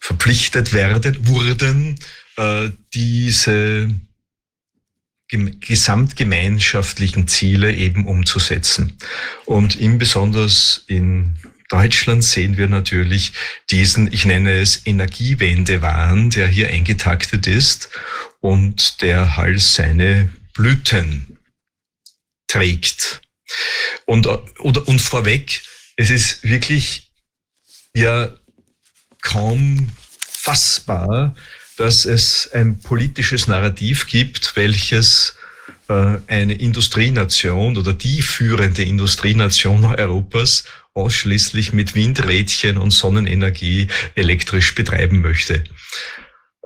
verpflichtet 0.00 0.72
werden, 0.72 1.26
wurden, 1.26 1.98
äh, 2.36 2.70
diese 2.94 3.90
gesamtgemeinschaftlichen 5.30 7.28
Ziele 7.28 7.74
eben 7.74 8.06
umzusetzen. 8.06 8.96
Und 9.44 9.78
im 9.78 9.98
besonders 9.98 10.84
in 10.86 11.36
Deutschland 11.68 12.24
sehen 12.24 12.56
wir 12.56 12.68
natürlich 12.68 13.32
diesen, 13.70 14.12
ich 14.12 14.24
nenne 14.24 14.58
es 14.60 14.86
Energiewendewahn, 14.86 16.30
der 16.30 16.48
hier 16.48 16.68
eingetaktet 16.68 17.46
ist 17.46 17.90
und 18.40 19.02
der 19.02 19.36
halt 19.36 19.60
seine 19.60 20.32
Blüten 20.54 21.38
trägt. 22.46 23.20
Und, 24.06 24.26
oder, 24.26 24.88
und 24.88 25.00
vorweg, 25.00 25.62
es 25.96 26.10
ist 26.10 26.42
wirklich 26.42 27.10
ja 27.94 28.34
kaum 29.20 29.90
fassbar, 30.18 31.34
dass 31.76 32.04
es 32.04 32.50
ein 32.52 32.78
politisches 32.80 33.46
Narrativ 33.46 34.06
gibt, 34.06 34.56
welches 34.56 35.36
äh, 35.88 36.18
eine 36.26 36.54
Industrienation 36.54 37.76
oder 37.76 37.92
die 37.92 38.22
führende 38.22 38.82
Industrienation 38.82 39.84
Europas 39.84 40.64
ausschließlich 40.98 41.72
mit 41.72 41.94
Windrädchen 41.94 42.76
und 42.76 42.90
Sonnenenergie 42.90 43.86
elektrisch 44.16 44.74
betreiben 44.74 45.20
möchte. 45.20 45.64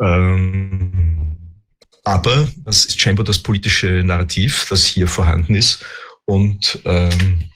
Ähm, 0.01 1.37
aber 2.05 2.49
das 2.65 2.87
ist 2.87 3.01
scheinbar 3.01 3.25
das 3.25 3.39
politische 3.39 4.03
Narrativ, 4.05 4.67
das 4.69 4.87
hier 4.87 5.07
vorhanden 5.07 5.55
ist 5.55 5.85
und 6.25 6.81
ähm, 6.85 7.51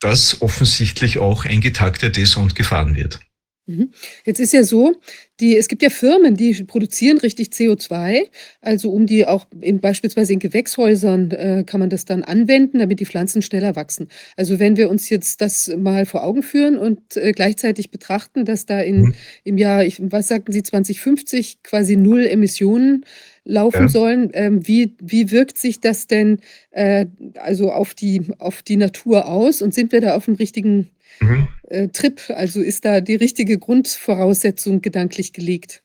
das 0.00 0.40
offensichtlich 0.42 1.18
auch 1.18 1.44
eingetaktet 1.44 2.18
ist 2.18 2.36
und 2.36 2.54
gefahren 2.54 2.96
wird. 2.96 3.20
Mhm. 3.66 3.92
Jetzt 4.24 4.40
ist 4.40 4.52
ja 4.52 4.64
so, 4.64 5.00
die, 5.40 5.56
es 5.56 5.68
gibt 5.68 5.82
ja 5.82 5.90
Firmen, 5.90 6.36
die 6.36 6.52
produzieren 6.64 7.18
richtig 7.18 7.48
CO2, 7.48 8.28
also 8.60 8.90
um 8.90 9.06
die 9.06 9.26
auch 9.26 9.46
in, 9.60 9.80
beispielsweise 9.80 10.32
in 10.32 10.40
Gewächshäusern 10.40 11.30
äh, 11.30 11.64
kann 11.64 11.80
man 11.80 11.90
das 11.90 12.04
dann 12.04 12.24
anwenden, 12.24 12.80
damit 12.80 12.98
die 12.98 13.06
Pflanzen 13.06 13.42
schneller 13.42 13.76
wachsen. 13.76 14.08
Also 14.36 14.58
wenn 14.58 14.76
wir 14.76 14.90
uns 14.90 15.08
jetzt 15.08 15.40
das 15.40 15.68
mal 15.76 16.06
vor 16.06 16.24
Augen 16.24 16.42
führen 16.42 16.76
und 16.76 17.16
äh, 17.16 17.32
gleichzeitig 17.32 17.90
betrachten, 17.90 18.44
dass 18.44 18.66
da 18.66 18.80
in, 18.80 19.00
mhm. 19.02 19.14
im 19.44 19.58
Jahr, 19.58 19.84
ich, 19.84 20.00
was 20.00 20.28
sagten 20.28 20.52
Sie, 20.52 20.62
2050 20.62 21.62
quasi 21.62 21.96
null 21.96 22.26
Emissionen 22.26 23.04
laufen 23.44 23.82
ja. 23.82 23.88
sollen, 23.88 24.30
ähm, 24.34 24.66
wie, 24.66 24.94
wie 25.00 25.30
wirkt 25.30 25.56
sich 25.56 25.80
das 25.80 26.06
denn 26.06 26.40
äh, 26.70 27.06
also 27.34 27.72
auf 27.72 27.94
die, 27.94 28.22
auf 28.38 28.62
die 28.62 28.76
Natur 28.76 29.26
aus 29.26 29.62
und 29.62 29.72
sind 29.72 29.92
wir 29.92 30.00
da 30.00 30.16
auf 30.16 30.26
dem 30.26 30.34
richtigen 30.34 30.90
mhm. 31.20 31.48
äh, 31.68 31.88
Trip? 31.88 32.20
Also 32.30 32.60
ist 32.60 32.84
da 32.84 33.00
die 33.00 33.16
richtige 33.16 33.58
Grundvoraussetzung 33.58 34.80
gedanklich 34.80 35.32
gelegt? 35.32 35.82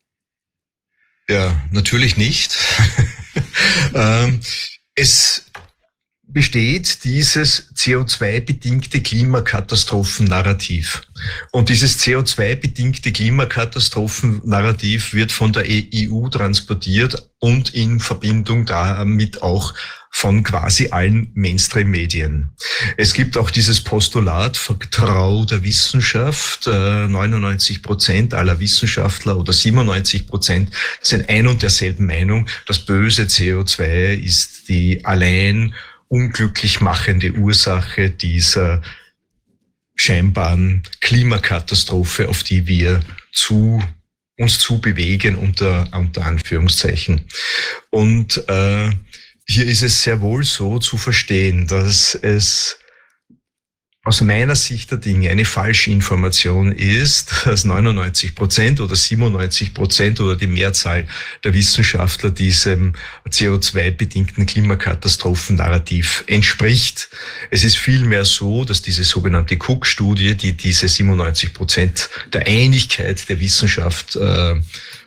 Ja, 1.30 1.61
natürlich 1.72 2.18
nicht. 2.18 2.57
ähm, 3.95 4.39
es 4.95 5.45
besteht 6.34 7.03
dieses 7.03 7.72
CO2-bedingte 7.76 9.01
Klimakatastrophen-Narrativ. 9.01 11.01
Und 11.51 11.69
dieses 11.69 11.99
CO2-bedingte 11.99 13.11
Klimakatastrophen-Narrativ 13.11 15.14
wird 15.14 15.31
von 15.31 15.53
der 15.53 15.65
EU 15.68 16.27
transportiert 16.30 17.30
und 17.39 17.73
in 17.73 17.99
Verbindung 17.99 18.65
damit 18.65 19.43
auch 19.43 19.73
von 20.15 20.43
quasi 20.43 20.89
allen 20.91 21.31
Mainstream-Medien. 21.34 22.51
Es 22.97 23.14
gibt 23.14 23.35
auch 23.35 23.49
dieses 23.49 23.81
Postulat 23.81 24.57
Vertrau 24.57 25.43
der 25.43 25.64
Wissenschaft. 25.64 26.68
99 26.68 27.77
äh, 27.77 27.80
Prozent 27.80 28.34
aller 28.35 28.60
Wissenschaftler 28.60 29.35
oder 29.35 29.51
97 29.51 30.27
Prozent 30.27 30.69
sind 31.01 31.27
ein 31.30 31.47
und 31.47 31.64
derselben 31.64 32.05
Meinung. 32.05 32.47
Das 32.68 32.80
böse 32.80 33.23
CO2 33.23 34.14
ist 34.14 34.69
die 34.69 35.03
allein 35.03 35.73
unglücklich 36.14 36.80
machende 36.80 37.31
Ursache 37.31 38.11
dieser 38.11 38.84
scheinbaren 39.95 40.84
Klimakatastrophe, 41.02 42.30
auf 42.30 42.44
die 42.44 42.68
wir 42.68 42.99
zu 43.31 43.84
uns 44.38 44.60
zu 44.60 44.80
bewegen 44.80 45.35
unter, 45.35 45.88
unter 45.91 46.23
Anführungszeichen. 46.23 47.26
Und 47.90 48.48
äh, 48.48 48.91
hier 49.48 49.65
ist 49.65 49.81
es 49.81 50.03
sehr 50.03 50.22
wohl 50.22 50.44
so 50.44 50.77
zu 50.77 50.98
verstehen, 50.98 51.65
dass 51.65 52.14
es 52.14 52.77
aus 54.05 54.19
meiner 54.19 54.55
Sicht 54.55 54.91
der 54.91 54.97
Dinge 54.97 55.30
eine 55.30 55.45
Falschinformation 55.45 56.73
ist, 56.73 57.45
dass 57.45 57.63
99 57.63 58.35
Prozent 58.35 58.81
oder 58.81 58.95
97 58.97 59.73
Prozent 59.73 60.19
oder 60.19 60.35
die 60.35 60.47
Mehrzahl 60.47 61.07
der 61.43 61.53
Wissenschaftler 61.53 62.30
diesem 62.30 62.93
CO2-bedingten 63.30 64.45
Klimakatastrophen-Narrativ 64.45 66.25
entspricht. 66.27 67.09
Es 67.49 67.63
ist 67.63 67.77
vielmehr 67.77 68.25
so, 68.25 68.65
dass 68.65 68.81
diese 68.81 69.05
sogenannte 69.05 69.55
Cook-Studie, 69.55 70.35
die 70.35 70.51
diese 70.51 70.89
97 70.89 71.53
Prozent 71.53 72.09
der 72.34 72.45
Einigkeit 72.45 73.30
der 73.30 73.39
Wissenschaft 73.39 74.17
äh, 74.17 74.55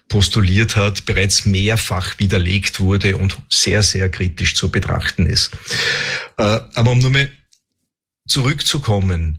postuliert 0.08 0.76
hat, 0.76 1.04
bereits 1.04 1.44
mehrfach 1.44 2.18
widerlegt 2.18 2.80
wurde 2.80 3.18
und 3.18 3.36
sehr, 3.50 3.82
sehr 3.82 4.08
kritisch 4.08 4.54
zu 4.54 4.70
betrachten 4.70 5.26
ist. 5.26 5.50
Äh, 6.38 6.60
aber 6.74 6.92
um 6.92 6.98
nur 7.00 7.10
mal 7.10 7.28
zurückzukommen, 8.26 9.38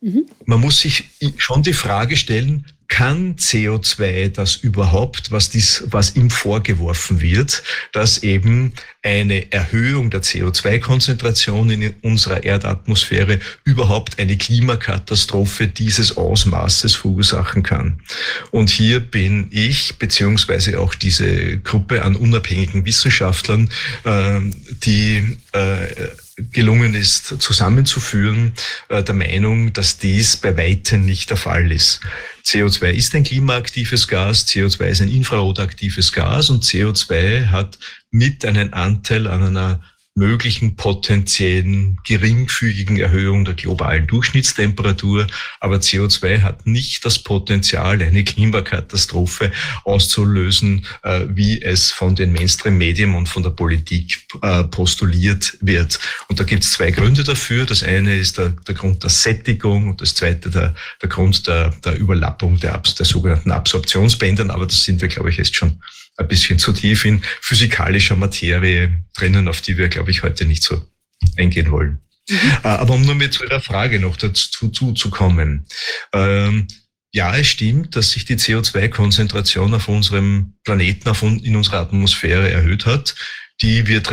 mhm. 0.00 0.26
man 0.46 0.60
muss 0.60 0.80
sich 0.80 1.10
schon 1.36 1.62
die 1.62 1.72
Frage 1.72 2.16
stellen, 2.16 2.64
kann 2.88 3.36
CO2 3.36 4.28
das 4.28 4.56
überhaupt, 4.56 5.32
was, 5.32 5.50
dies, 5.50 5.84
was 5.86 6.16
ihm 6.16 6.30
vorgeworfen 6.30 7.20
wird, 7.20 7.62
dass 7.92 8.22
eben 8.22 8.72
eine 9.02 9.50
Erhöhung 9.52 10.10
der 10.10 10.22
CO2-Konzentration 10.22 11.70
in 11.70 11.94
unserer 12.02 12.44
Erdatmosphäre 12.44 13.40
überhaupt 13.64 14.18
eine 14.18 14.36
Klimakatastrophe 14.36 15.66
dieses 15.66 16.16
Ausmaßes 16.16 16.94
verursachen 16.94 17.62
kann. 17.62 18.00
Und 18.50 18.70
hier 18.70 19.00
bin 19.00 19.48
ich, 19.50 19.96
beziehungsweise 19.96 20.78
auch 20.78 20.94
diese 20.94 21.58
Gruppe 21.58 22.02
an 22.02 22.16
unabhängigen 22.16 22.84
Wissenschaftlern, 22.84 23.70
äh, 24.04 24.40
die 24.84 25.38
äh, 25.52 25.86
gelungen 26.36 26.94
ist, 26.94 27.40
zusammenzuführen, 27.40 28.54
äh, 28.88 29.02
der 29.02 29.14
Meinung, 29.14 29.72
dass 29.72 29.98
dies 29.98 30.36
bei 30.36 30.56
weitem 30.56 31.04
nicht 31.04 31.30
der 31.30 31.36
Fall 31.36 31.70
ist. 31.70 32.00
CO2 32.44 32.90
ist 32.90 33.14
ein 33.14 33.24
klimaaktives 33.24 34.08
Gas, 34.08 34.46
CO2 34.46 34.84
ist 34.86 35.00
ein 35.00 35.10
infrarotaktives 35.10 36.12
Gas 36.12 36.50
und 36.50 36.64
CO2 36.64 37.46
hat 37.46 37.78
mit 38.10 38.44
einen 38.44 38.72
Anteil 38.72 39.26
an 39.26 39.42
einer 39.42 39.80
möglichen 40.16 40.76
potenziellen 40.76 41.98
geringfügigen 42.06 42.98
Erhöhung 42.98 43.44
der 43.44 43.54
globalen 43.54 44.06
Durchschnittstemperatur. 44.06 45.26
Aber 45.58 45.76
CO2 45.76 46.42
hat 46.42 46.66
nicht 46.66 47.04
das 47.04 47.18
Potenzial, 47.18 48.00
eine 48.00 48.22
Klimakatastrophe 48.22 49.50
auszulösen, 49.82 50.86
äh, 51.02 51.22
wie 51.28 51.60
es 51.60 51.90
von 51.90 52.14
den 52.14 52.32
Mainstream-Medien 52.32 53.14
und 53.14 53.28
von 53.28 53.42
der 53.42 53.50
Politik 53.50 54.24
äh, 54.42 54.62
postuliert 54.64 55.58
wird. 55.60 55.98
Und 56.28 56.38
da 56.38 56.44
gibt 56.44 56.62
es 56.62 56.72
zwei 56.72 56.92
Gründe 56.92 57.24
dafür. 57.24 57.66
Das 57.66 57.82
eine 57.82 58.16
ist 58.16 58.38
der, 58.38 58.50
der 58.50 58.74
Grund 58.76 59.02
der 59.02 59.10
Sättigung 59.10 59.88
und 59.88 60.00
das 60.00 60.14
zweite 60.14 60.48
der, 60.48 60.74
der 61.02 61.08
Grund 61.08 61.44
der, 61.48 61.70
der 61.84 61.98
Überlappung 61.98 62.60
der, 62.60 62.78
der 62.78 63.06
sogenannten 63.06 63.50
Absorptionsbändern. 63.50 64.50
Aber 64.50 64.66
das 64.66 64.84
sind 64.84 65.00
wir, 65.00 65.08
glaube 65.08 65.30
ich, 65.30 65.38
jetzt 65.38 65.56
schon 65.56 65.80
ein 66.16 66.28
bisschen 66.28 66.58
zu 66.58 66.72
tief 66.72 67.04
in 67.04 67.22
physikalischer 67.40 68.16
Materie 68.16 69.04
drinnen, 69.14 69.48
auf 69.48 69.60
die 69.60 69.76
wir, 69.76 69.88
glaube 69.88 70.10
ich, 70.10 70.22
heute 70.22 70.44
nicht 70.44 70.62
so 70.62 70.82
eingehen 71.36 71.70
wollen. 71.70 72.00
Mhm. 72.28 72.36
Äh, 72.62 72.68
aber 72.68 72.94
um 72.94 73.02
nur 73.02 73.14
mit 73.14 73.34
zu 73.34 73.44
Ihrer 73.44 73.60
Frage 73.60 74.00
noch 74.00 74.16
dazu 74.16 74.68
zu 74.68 75.10
kommen. 75.10 75.66
Ähm, 76.12 76.68
ja, 77.12 77.36
es 77.36 77.46
stimmt, 77.46 77.94
dass 77.94 78.10
sich 78.10 78.24
die 78.24 78.36
CO2-Konzentration 78.36 79.72
auf 79.74 79.88
unserem 79.88 80.54
Planeten, 80.64 81.08
auf 81.08 81.22
in 81.22 81.54
unserer 81.54 81.80
Atmosphäre 81.80 82.50
erhöht 82.50 82.86
hat. 82.86 83.14
Die 83.62 83.86
wird 83.86 84.10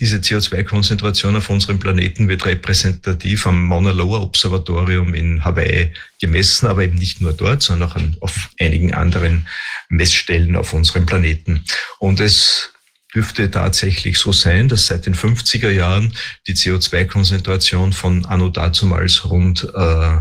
diese 0.00 0.16
CO2-Konzentration 0.16 1.36
auf 1.36 1.48
unserem 1.48 1.78
Planeten 1.78 2.28
wird 2.28 2.44
repräsentativ 2.44 3.46
am 3.46 3.66
Mauna 3.66 3.92
Loa 3.92 4.20
Observatorium 4.20 5.14
in 5.14 5.44
Hawaii 5.44 5.92
gemessen, 6.20 6.66
aber 6.66 6.82
eben 6.82 6.96
nicht 6.96 7.20
nur 7.20 7.32
dort, 7.32 7.62
sondern 7.62 7.88
auch 7.88 7.94
an, 7.94 8.16
auf 8.20 8.50
einigen 8.58 8.92
anderen 8.92 9.46
Messstellen 9.88 10.56
auf 10.56 10.72
unserem 10.72 11.06
Planeten. 11.06 11.64
Und 12.00 12.18
es 12.18 12.72
dürfte 13.14 13.50
tatsächlich 13.50 14.18
so 14.18 14.32
sein, 14.32 14.68
dass 14.68 14.86
seit 14.86 15.06
den 15.06 15.14
50er 15.14 15.70
Jahren 15.70 16.12
die 16.48 16.54
CO2-Konzentration 16.54 17.92
von 17.92 18.24
anno 18.26 18.48
dazumals 18.48 19.24
rund 19.24 19.68
äh, 19.72 20.18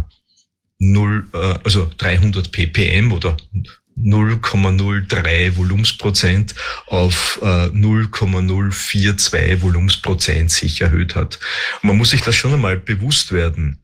0, 0.79 1.27
äh, 1.33 1.37
also 1.63 1.89
300 1.97 2.51
ppm 2.51 3.11
oder 3.11 3.35
0,03 4.03 5.57
Volumensprozent 5.57 6.55
auf 6.87 7.39
äh, 7.41 7.67
0,042 7.67 9.61
Volumensprozent 9.61 10.51
sich 10.51 10.81
erhöht 10.81 11.15
hat. 11.15 11.39
Und 11.81 11.87
man 11.89 11.97
muss 11.97 12.11
sich 12.11 12.21
das 12.21 12.35
schon 12.35 12.53
einmal 12.53 12.77
bewusst 12.77 13.31
werden. 13.31 13.83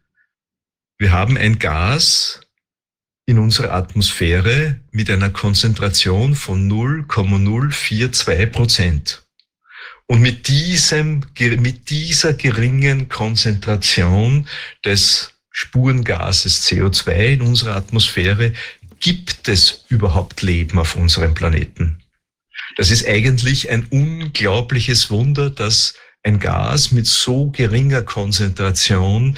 Wir 0.97 1.11
haben 1.11 1.37
ein 1.37 1.59
Gas 1.59 2.41
in 3.25 3.39
unserer 3.39 3.73
Atmosphäre 3.73 4.79
mit 4.91 5.09
einer 5.09 5.29
Konzentration 5.29 6.35
von 6.35 6.67
0,042 6.67 8.45
Prozent. 8.51 9.23
Und 10.07 10.21
mit 10.21 10.47
diesem, 10.47 11.25
mit 11.39 11.89
dieser 11.89 12.33
geringen 12.33 13.09
Konzentration 13.09 14.47
des 14.85 15.33
Spurengases 15.49 16.67
CO2 16.67 17.33
in 17.33 17.41
unserer 17.41 17.75
Atmosphäre 17.75 18.53
gibt 19.05 19.47
es 19.49 19.85
überhaupt 19.87 20.41
Leben 20.41 20.79
auf 20.79 20.95
unserem 20.95 21.35
Planeten. 21.35 22.01
Das 22.75 22.89
ist 22.89 23.07
eigentlich 23.07 23.69
ein 23.69 23.85
unglaubliches 23.91 25.11
Wunder, 25.11 25.51
dass 25.51 25.93
ein 26.23 26.39
Gas 26.39 26.91
mit 26.91 27.05
so 27.05 27.51
geringer 27.51 28.01
Konzentration 28.01 29.37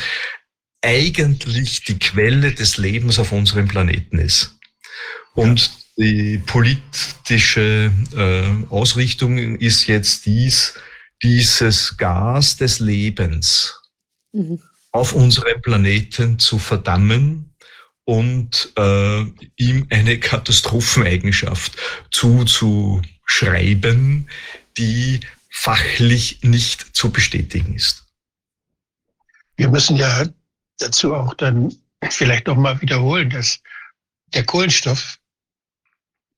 eigentlich 0.81 1.83
die 1.83 1.99
Quelle 1.99 2.53
des 2.53 2.77
Lebens 2.77 3.19
auf 3.19 3.33
unserem 3.33 3.67
Planeten 3.67 4.19
ist. 4.19 4.57
Und 5.33 5.69
die 5.97 6.37
politische 6.37 7.91
äh, 8.15 8.73
Ausrichtung 8.73 9.57
ist 9.57 9.87
jetzt 9.87 10.27
dies, 10.27 10.75
dieses 11.21 11.97
Gas 11.97 12.55
des 12.55 12.79
Lebens 12.79 13.81
mhm 14.31 14.61
auf 14.97 15.13
unserem 15.13 15.61
Planeten 15.61 16.39
zu 16.39 16.57
verdammen 16.57 17.46
und 18.07 18.71
äh, 18.77 19.25
ihm 19.57 19.85
eine 19.89 20.17
Katastropheneigenschaft 20.17 21.75
zuzuschreiben, 22.09 24.29
die 24.77 25.19
fachlich 25.49 26.39
nicht 26.41 26.95
zu 26.95 27.11
bestätigen 27.11 27.75
ist. 27.75 28.05
Wir 29.57 29.67
müssen 29.67 29.97
ja 29.97 30.25
dazu 30.77 31.13
auch 31.13 31.33
dann 31.33 31.75
vielleicht 32.09 32.47
noch 32.47 32.55
mal 32.55 32.81
wiederholen, 32.81 33.29
dass 33.29 33.59
der 34.27 34.45
Kohlenstoff 34.45 35.17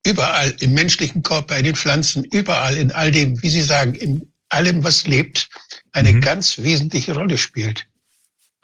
überall 0.04 0.50
im 0.62 0.74
menschlichen 0.74 1.22
Körper, 1.22 1.56
in 1.58 1.66
den 1.66 1.76
Pflanzen, 1.76 2.24
überall 2.24 2.78
in 2.78 2.92
all 2.92 3.12
dem, 3.12 3.40
wie 3.44 3.50
Sie 3.50 3.62
sagen, 3.62 3.94
in 3.94 4.34
allem, 4.50 4.84
was 4.84 5.06
lebt, 5.06 5.48
eine 5.92 6.14
mhm. 6.14 6.22
ganz 6.22 6.58
wesentliche 6.58 7.14
Rolle 7.14 7.38
spielt. 7.38 7.86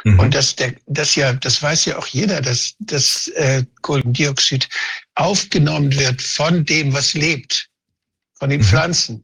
Mhm. 0.05 0.19
Und 0.19 0.35
das, 0.35 0.55
der, 0.55 0.75
das 0.85 1.15
ja, 1.15 1.33
das 1.33 1.61
weiß 1.61 1.85
ja 1.85 1.97
auch 1.97 2.05
jeder, 2.05 2.39
dass 2.39 2.75
das 2.79 3.27
äh, 3.29 3.63
Kohlendioxid 3.81 4.69
aufgenommen 5.15 5.91
wird 5.97 6.21
von 6.21 6.63
dem, 6.63 6.93
was 6.93 7.15
lebt, 7.15 7.67
von 8.35 8.51
den 8.51 8.61
mhm. 8.61 8.65
Pflanzen. 8.65 9.23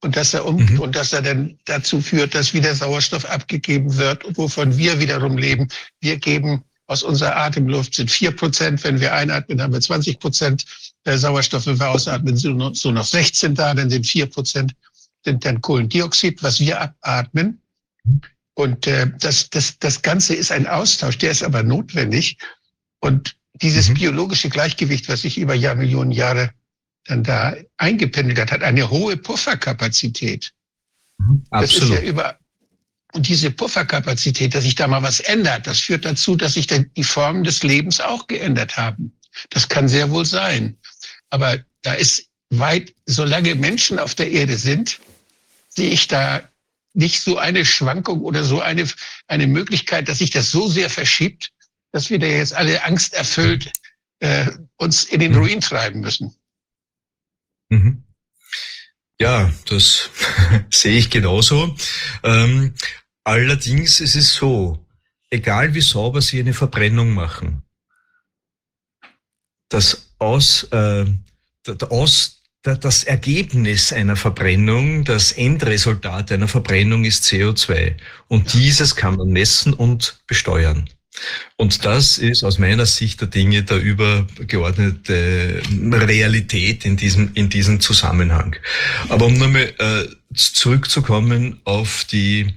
Und 0.00 0.16
dass 0.16 0.32
er 0.32 0.46
um, 0.46 0.56
mhm. 0.56 0.80
und 0.80 0.96
dass 0.96 1.12
er 1.12 1.20
dann 1.20 1.58
dazu 1.66 2.00
führt, 2.00 2.34
dass 2.34 2.54
wieder 2.54 2.74
Sauerstoff 2.74 3.26
abgegeben 3.26 3.96
wird, 3.96 4.24
wovon 4.38 4.78
wir 4.78 4.98
wiederum 4.98 5.36
leben. 5.36 5.68
Wir 6.00 6.16
geben 6.16 6.64
aus 6.86 7.02
unserer 7.02 7.36
Atemluft 7.36 7.94
sind 7.94 8.10
vier 8.10 8.30
Prozent. 8.30 8.82
Wenn 8.84 8.98
wir 8.98 9.12
einatmen, 9.12 9.60
haben 9.60 9.74
wir 9.74 9.80
20 9.80 10.20
Prozent 10.20 10.64
Sauerstoff. 11.04 11.66
Wenn 11.66 11.78
wir 11.78 11.90
ausatmen, 11.90 12.34
sind 12.34 12.76
so 12.76 12.90
noch 12.90 13.04
16 13.04 13.54
da. 13.54 13.74
Dann 13.74 13.90
sind 13.90 14.06
vier 14.06 14.24
Prozent 14.24 14.72
sind 15.22 15.44
dann 15.44 15.60
Kohlendioxid, 15.60 16.42
was 16.42 16.60
wir 16.60 16.80
abatmen. 16.80 17.60
Und 18.58 18.88
äh, 18.88 19.06
das, 19.20 19.50
das, 19.50 19.78
das 19.78 20.02
Ganze 20.02 20.34
ist 20.34 20.50
ein 20.50 20.66
Austausch, 20.66 21.16
der 21.18 21.30
ist 21.30 21.44
aber 21.44 21.62
notwendig. 21.62 22.38
Und 22.98 23.36
dieses 23.54 23.88
mhm. 23.88 23.94
biologische 23.94 24.48
Gleichgewicht, 24.48 25.08
was 25.08 25.22
sich 25.22 25.38
über 25.38 25.54
Jahrmillionen 25.54 26.10
Jahre 26.10 26.50
dann 27.04 27.22
da 27.22 27.54
eingependelt 27.76 28.36
hat, 28.40 28.50
hat 28.50 28.64
eine 28.64 28.90
hohe 28.90 29.16
Pufferkapazität. 29.16 30.50
Mhm. 31.18 31.46
Das 31.52 31.72
ist 31.72 31.88
ja 31.88 32.00
über 32.00 32.36
und 33.12 33.28
diese 33.28 33.52
Pufferkapazität, 33.52 34.56
dass 34.56 34.64
sich 34.64 34.74
da 34.74 34.88
mal 34.88 35.04
was 35.04 35.20
ändert, 35.20 35.68
das 35.68 35.78
führt 35.78 36.04
dazu, 36.04 36.34
dass 36.34 36.54
sich 36.54 36.66
dann 36.66 36.90
die 36.96 37.04
Formen 37.04 37.44
des 37.44 37.62
Lebens 37.62 38.00
auch 38.00 38.26
geändert 38.26 38.76
haben. 38.76 39.16
Das 39.50 39.68
kann 39.68 39.86
sehr 39.86 40.10
wohl 40.10 40.26
sein. 40.26 40.76
Aber 41.30 41.58
da 41.82 41.94
ist 41.94 42.26
weit, 42.50 42.92
solange 43.06 43.54
Menschen 43.54 44.00
auf 44.00 44.16
der 44.16 44.32
Erde 44.32 44.56
sind, 44.56 44.98
sehe 45.68 45.90
ich 45.90 46.08
da 46.08 46.42
nicht 46.98 47.22
so 47.22 47.38
eine 47.38 47.64
Schwankung 47.64 48.22
oder 48.22 48.42
so 48.42 48.60
eine, 48.60 48.88
eine 49.28 49.46
Möglichkeit, 49.46 50.08
dass 50.08 50.18
sich 50.18 50.30
das 50.30 50.50
so 50.50 50.68
sehr 50.68 50.90
verschiebt, 50.90 51.52
dass 51.92 52.10
wir 52.10 52.18
da 52.18 52.26
jetzt 52.26 52.54
alle 52.54 52.84
Angst 52.84 53.14
erfüllt 53.14 53.72
äh, 54.18 54.50
uns 54.76 55.04
in 55.04 55.20
den 55.20 55.32
mhm. 55.32 55.38
Ruin 55.38 55.60
treiben 55.60 56.00
müssen. 56.00 56.34
Mhm. 57.68 58.02
Ja, 59.20 59.52
das 59.66 60.10
sehe 60.70 60.98
ich 60.98 61.08
genauso. 61.08 61.76
Ähm, 62.24 62.74
allerdings 63.22 64.00
ist 64.00 64.16
es 64.16 64.34
so, 64.34 64.84
egal 65.30 65.74
wie 65.74 65.80
sauber 65.80 66.20
Sie 66.20 66.40
eine 66.40 66.54
Verbrennung 66.54 67.10
machen, 67.10 67.62
das 69.68 70.14
aus, 70.18 70.64
äh, 70.64 71.06
der 71.64 71.92
Aus, 71.92 72.37
das 72.76 73.04
Ergebnis 73.04 73.92
einer 73.92 74.16
Verbrennung, 74.16 75.04
das 75.04 75.32
Endresultat 75.32 76.32
einer 76.32 76.48
Verbrennung 76.48 77.04
ist 77.04 77.24
CO2. 77.24 77.94
Und 78.28 78.52
dieses 78.52 78.96
kann 78.96 79.16
man 79.16 79.28
messen 79.28 79.72
und 79.72 80.20
besteuern. 80.26 80.88
Und 81.56 81.84
das 81.84 82.18
ist 82.18 82.44
aus 82.44 82.58
meiner 82.58 82.86
Sicht 82.86 83.20
der 83.20 83.28
Dinge 83.28 83.62
der 83.64 83.78
übergeordnete 83.78 85.62
Realität 85.92 86.84
in 86.84 86.96
diesem, 86.96 87.30
in 87.34 87.48
diesem 87.48 87.80
Zusammenhang. 87.80 88.56
Aber 89.08 89.26
um 89.26 89.34
nochmal 89.34 89.72
äh, 89.78 90.06
zurückzukommen 90.34 91.60
auf 91.64 92.04
die 92.04 92.54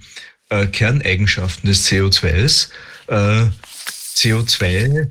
äh, 0.50 0.68
Kerneigenschaften 0.68 1.70
des 1.70 1.88
CO2s, 1.88 2.70
äh, 3.08 3.48
CO2, 4.16 5.08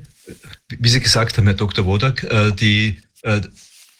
wie 0.69 0.89
Sie 0.89 1.01
gesagt 1.01 1.37
haben, 1.37 1.45
Herr 1.45 1.55
Dr. 1.55 1.85
Wodak, 1.85 2.23
äh, 2.23 2.51
die 2.51 3.01
äh, 3.23 3.41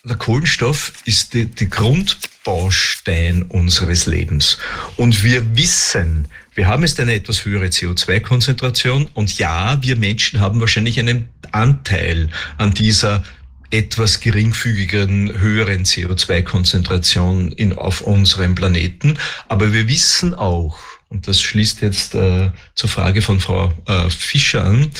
der 0.03 0.15
Kohlenstoff 0.15 0.93
ist 1.05 1.33
die, 1.33 1.69
Grundbaustein 1.69 3.43
unseres 3.43 4.07
Lebens. 4.07 4.57
Und 4.97 5.23
wir 5.23 5.55
wissen, 5.55 6.27
wir 6.55 6.67
haben 6.67 6.81
jetzt 6.83 6.99
eine 6.99 7.13
etwas 7.13 7.45
höhere 7.45 7.67
CO2-Konzentration 7.67 9.07
und 9.13 9.37
ja, 9.37 9.77
wir 9.81 9.95
Menschen 9.95 10.39
haben 10.39 10.59
wahrscheinlich 10.59 10.99
einen 10.99 11.29
Anteil 11.51 12.29
an 12.57 12.73
dieser 12.73 13.23
etwas 13.69 14.19
geringfügigen, 14.19 15.39
höheren 15.39 15.85
CO2-Konzentration 15.85 17.51
in, 17.51 17.77
auf 17.77 18.01
unserem 18.01 18.55
Planeten. 18.55 19.17
Aber 19.47 19.71
wir 19.71 19.87
wissen 19.87 20.33
auch, 20.33 20.77
und 21.09 21.27
das 21.27 21.39
schließt 21.41 21.81
jetzt 21.81 22.15
äh, 22.15 22.51
zur 22.73 22.89
Frage 22.89 23.21
von 23.21 23.39
Frau 23.39 23.71
äh, 23.85 24.09
Fischer 24.09 24.65
an, 24.65 24.91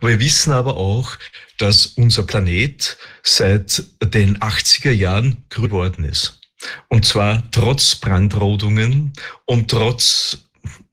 wir 0.00 0.20
wissen 0.20 0.52
aber 0.52 0.76
auch, 0.76 1.18
dass 1.58 1.86
unser 1.86 2.22
Planet 2.22 2.96
seit 3.22 3.82
den 4.02 4.38
80er 4.38 4.92
Jahren 4.92 5.44
grün 5.50 5.64
geworden 5.64 6.04
ist. 6.04 6.40
Und 6.88 7.04
zwar 7.04 7.42
trotz 7.50 7.94
Brandrodungen 7.96 9.12
und 9.44 9.70
trotz 9.70 10.38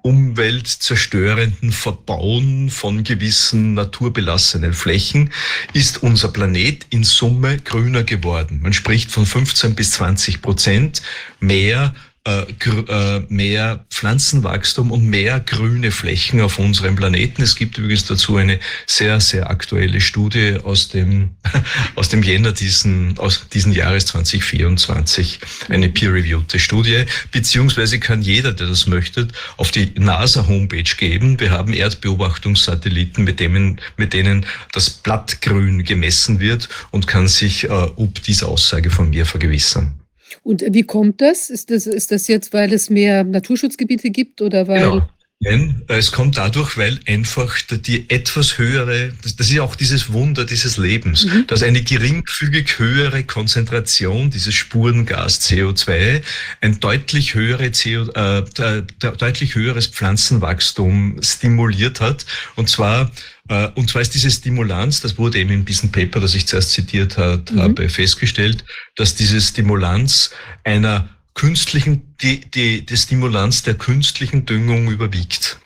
umweltzerstörenden 0.03 1.71
Verbauen 1.71 2.69
von 2.69 3.03
gewissen 3.03 3.75
naturbelassenen 3.75 4.73
Flächen 4.73 5.31
ist 5.73 6.01
unser 6.01 6.29
Planet 6.29 6.87
in 6.89 7.03
Summe 7.03 7.59
grüner 7.59 8.03
geworden. 8.03 8.61
Man 8.63 8.73
spricht 8.73 9.11
von 9.11 9.25
15 9.25 9.75
bis 9.75 9.91
20 9.91 10.41
Prozent 10.41 11.03
mehr 11.39 11.93
äh, 12.27 12.41
äh, 12.41 13.25
mehr 13.29 13.83
Pflanzenwachstum 13.89 14.91
und 14.91 15.07
mehr 15.07 15.39
grüne 15.39 15.89
Flächen 15.89 16.39
auf 16.41 16.59
unserem 16.59 16.95
Planeten. 16.95 17.41
Es 17.41 17.55
gibt 17.55 17.79
übrigens 17.79 18.05
dazu 18.05 18.35
eine 18.37 18.59
sehr, 18.85 19.19
sehr 19.19 19.49
aktuelle 19.49 19.99
Studie 20.01 20.59
aus 20.63 20.89
dem, 20.89 21.31
aus 21.95 22.09
dem 22.09 22.21
Jänner 22.21 22.51
diesen, 22.51 23.17
aus 23.17 23.47
diesen 23.51 23.73
Jahres 23.73 24.05
2024, 24.05 25.39
eine 25.69 25.89
peer-reviewte 25.89 26.59
Studie, 26.59 27.05
beziehungsweise 27.31 27.99
kann 27.99 28.21
jeder, 28.21 28.51
der 28.51 28.67
das 28.67 28.85
möchte, 28.85 29.27
auf 29.57 29.71
die 29.71 29.91
NASA-Homepage 29.97 30.95
geben. 30.95 31.39
Wir 31.39 31.49
haben 31.49 31.73
Erdbeobachtungssatelliten, 31.73 33.23
mit 33.23 33.39
denen, 33.39 33.81
mit 33.97 34.13
denen 34.13 34.45
das 34.73 34.91
Blattgrün 34.91 35.83
gemessen 35.83 36.39
wird 36.39 36.69
und 36.91 37.07
kann 37.07 37.27
sich 37.27 37.63
äh, 37.63 37.69
ob 37.69 38.21
diese 38.21 38.47
Aussage 38.47 38.91
von 38.91 39.09
mir 39.09 39.25
vergewissern. 39.25 40.01
Und 40.43 40.63
wie 40.73 40.83
kommt 40.83 41.21
das? 41.21 41.49
Ist 41.49 41.69
das, 41.69 41.85
ist 41.85 42.11
das 42.11 42.27
jetzt, 42.27 42.53
weil 42.53 42.73
es 42.73 42.89
mehr 42.89 43.23
Naturschutzgebiete 43.23 44.09
gibt 44.09 44.41
oder 44.41 44.67
weil. 44.67 44.89
Genau. 44.91 45.07
Nein, 45.43 45.81
es 45.87 46.11
kommt 46.11 46.37
dadurch, 46.37 46.77
weil 46.77 46.99
einfach 47.07 47.57
die 47.71 48.07
etwas 48.11 48.59
höhere, 48.59 49.11
das, 49.23 49.33
ist 49.33 49.51
ja 49.51 49.63
auch 49.63 49.75
dieses 49.75 50.13
Wunder 50.13 50.45
dieses 50.45 50.77
Lebens, 50.77 51.25
mhm. 51.25 51.47
dass 51.47 51.63
eine 51.63 51.81
geringfügig 51.81 52.77
höhere 52.77 53.23
Konzentration 53.23 54.29
dieses 54.29 54.53
Spurengas 54.53 55.41
CO2 55.41 56.21
ein 56.61 56.79
deutlich, 56.79 57.33
höhere 57.33 57.71
CO, 57.71 58.11
äh, 58.13 58.83
deutlich 58.99 59.55
höheres 59.55 59.87
Pflanzenwachstum 59.87 61.17
stimuliert 61.23 62.01
hat. 62.01 62.27
Und 62.55 62.69
zwar 62.69 63.09
äh, 63.49 63.69
und 63.73 63.89
zwar 63.89 64.03
ist 64.03 64.13
diese 64.13 64.29
Stimulanz, 64.29 65.01
das 65.01 65.17
wurde 65.17 65.39
eben 65.39 65.49
in 65.49 65.65
diesem 65.65 65.91
Paper, 65.91 66.19
das 66.19 66.35
ich 66.35 66.45
zuerst 66.45 66.71
zitiert 66.71 67.17
hat, 67.17 67.51
mhm. 67.51 67.61
habe, 67.61 67.89
festgestellt, 67.89 68.63
dass 68.95 69.15
diese 69.15 69.41
Stimulanz 69.41 70.29
einer 70.63 71.09
künstlichen, 71.33 72.15
die, 72.21 72.41
die, 72.41 72.85
die 72.85 72.97
Stimulanz 72.97 73.63
der 73.63 73.75
künstlichen 73.75 74.45
Düngung 74.45 74.91
überwiegt. 74.91 75.59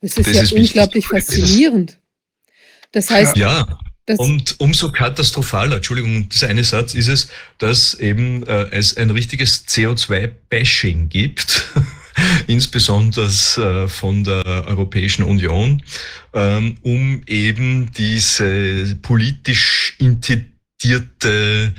Das 0.00 0.16
ist 0.16 0.26
das 0.26 0.34
ja 0.34 0.42
ist 0.42 0.52
unglaublich 0.52 1.10
wichtig. 1.10 1.26
faszinierend. 1.26 1.98
Das 2.90 3.08
heißt, 3.08 3.36
ja. 3.36 3.78
und 4.18 4.60
umso 4.60 4.92
katastrophaler, 4.92 5.76
Entschuldigung, 5.76 6.28
dieser 6.28 6.48
eine 6.48 6.64
Satz 6.64 6.94
ist 6.94 7.08
es, 7.08 7.28
dass 7.58 7.94
eben 7.94 8.46
äh, 8.46 8.68
es 8.70 8.96
ein 8.96 9.10
richtiges 9.10 9.66
CO2-Bashing 9.66 11.08
gibt, 11.08 11.68
insbesondere 12.46 13.26
äh, 13.26 13.88
von 13.88 14.24
der 14.24 14.44
Europäischen 14.66 15.22
Union, 15.22 15.82
ähm, 16.34 16.76
um 16.82 17.22
eben 17.26 17.92
diese 17.92 18.96
politisch 19.00 19.96
intendierte 19.98 21.72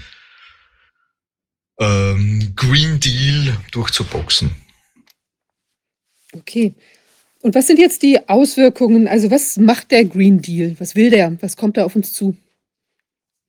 ähm, 1.84 2.53
Green 2.55 2.99
Deal 2.99 3.57
durchzuboxen. 3.72 4.51
Okay. 6.34 6.73
Und 7.41 7.55
was 7.55 7.68
sind 7.68 7.77
jetzt 7.77 8.01
die 8.03 8.30
Auswirkungen? 8.30 9.07
Also 9.07 9.30
was 9.30 9.57
macht 9.57 9.91
der 9.91 10.05
Green 10.05 10.41
Deal? 10.41 10.76
Was 10.80 10.95
will 10.95 11.10
der? 11.10 11.38
Was 11.41 11.57
kommt 11.57 11.77
da 11.77 11.84
auf 11.85 11.95
uns 11.95 12.14
zu? 12.14 12.35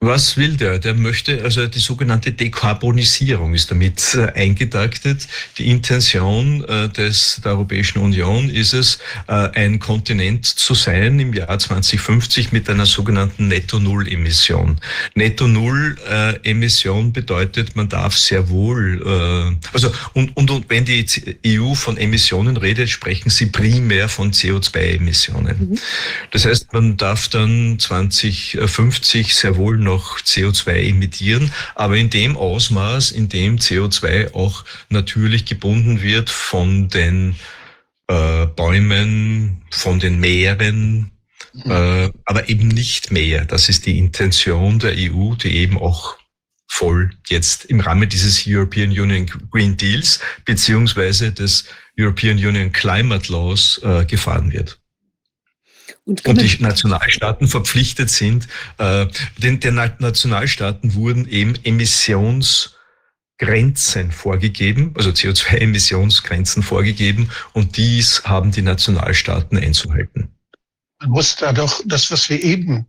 Was 0.07 0.37
will 0.37 0.59
der? 0.59 0.79
Der 0.79 0.93
möchte, 0.93 1.43
also 1.43 1.67
die 1.67 1.79
sogenannte 1.79 2.33
Dekarbonisierung 2.33 3.55
ist 3.55 3.71
damit 3.71 4.15
äh, 4.15 4.39
eingetaktet. 4.39 5.27
Die 5.57 5.71
Intention 5.71 6.63
äh, 6.65 6.91
des, 6.91 7.41
der 7.43 7.53
Europäischen 7.53 8.01
Union 8.01 8.51
ist 8.51 8.75
es, 8.75 8.99
äh, 9.29 9.49
ein 9.55 9.79
Kontinent 9.79 10.45
zu 10.45 10.75
sein 10.75 11.19
im 11.19 11.33
Jahr 11.33 11.59
2050 11.59 12.53
mit 12.53 12.69
einer 12.69 12.85
sogenannten 12.85 13.49
Netto-Null-Emission. 13.49 14.79
Netto-Null-Emission 15.15 17.15
bedeutet, 17.15 17.75
man 17.75 17.89
darf 17.89 18.19
sehr 18.19 18.51
wohl, 18.51 19.03
äh, 19.07 19.57
also 19.73 19.91
und, 20.13 20.37
und, 20.37 20.51
und 20.51 20.69
wenn 20.69 20.85
die 20.85 21.07
EU 21.47 21.73
von 21.73 21.97
Emissionen 21.97 22.59
redet, 22.59 22.91
sprechen 22.91 23.31
sie 23.31 23.47
primär 23.47 24.11
von 24.11 24.33
CO2-Emissionen. 24.33 25.71
Mhm. 25.71 25.79
Das 26.31 26.45
heißt, 26.45 26.75
man 26.75 26.99
darf 26.99 27.29
dann 27.29 27.79
2050 27.79 29.35
sehr 29.35 29.57
wohl 29.57 29.79
noch 29.79 29.94
noch 29.95 30.19
CO2 30.21 30.89
emittieren, 30.89 31.53
aber 31.75 31.97
in 31.97 32.11
dem 32.11 32.37
Ausmaß, 32.37 33.13
in 33.13 33.29
dem 33.29 33.59
CO2 33.59 34.35
auch 34.35 34.65
natürlich 34.89 35.45
gebunden 35.45 36.03
wird 36.03 36.31
von 36.31 36.89
den 36.89 37.37
äh, 38.09 38.47
Bäumen, 38.47 39.63
von 39.71 40.01
den 40.01 40.19
Meeren, 40.19 41.13
mhm. 41.53 41.71
äh, 41.71 42.11
aber 42.25 42.49
eben 42.49 42.69
nicht 42.69 43.13
mehr. 43.13 43.45
Das 43.45 43.69
ist 43.69 43.87
die 43.87 43.99
Intention 43.99 44.79
der 44.79 44.95
EU, 44.97 45.35
die 45.35 45.57
eben 45.57 45.79
auch 45.79 46.17
voll 46.67 47.11
jetzt 47.29 47.67
im 47.67 47.81
Rahmen 47.81 48.09
dieses 48.09 48.45
European 48.47 48.91
Union 48.91 49.27
Green 49.53 49.77
Deals 49.77 50.19
beziehungsweise 50.45 51.31
des 51.31 51.67
European 51.99 52.37
Union 52.37 52.73
Climate 52.73 53.31
Laws 53.31 53.81
äh, 53.85 54.05
gefahren 54.05 54.53
wird. 54.53 54.81
Und, 56.07 56.25
und 56.27 56.39
die 56.41 56.63
Nationalstaaten 56.63 57.49
verpflichtet 57.49 58.11
sind, 58.11 58.47
äh, 58.77 59.07
den, 59.39 59.59
den 59.61 59.75
Nationalstaaten 59.75 60.95
wurden 60.95 61.27
eben 61.29 61.55
Emissionsgrenzen 61.65 64.13
vorgegeben, 64.13 64.93
also 64.97 65.09
CO2-Emissionsgrenzen 65.11 66.63
vorgegeben 66.63 67.31
und 67.55 67.79
dies 67.79 68.23
haben 68.25 68.53
die 68.53 68.61
Nationalstaaten 68.61 69.57
einzuhalten. 69.57 70.29
Man 71.01 71.11
muss 71.11 71.37
da 71.37 71.55
doch 71.55 71.81
das, 71.87 72.11
was 72.11 72.29
wir 72.29 72.43
eben 72.43 72.87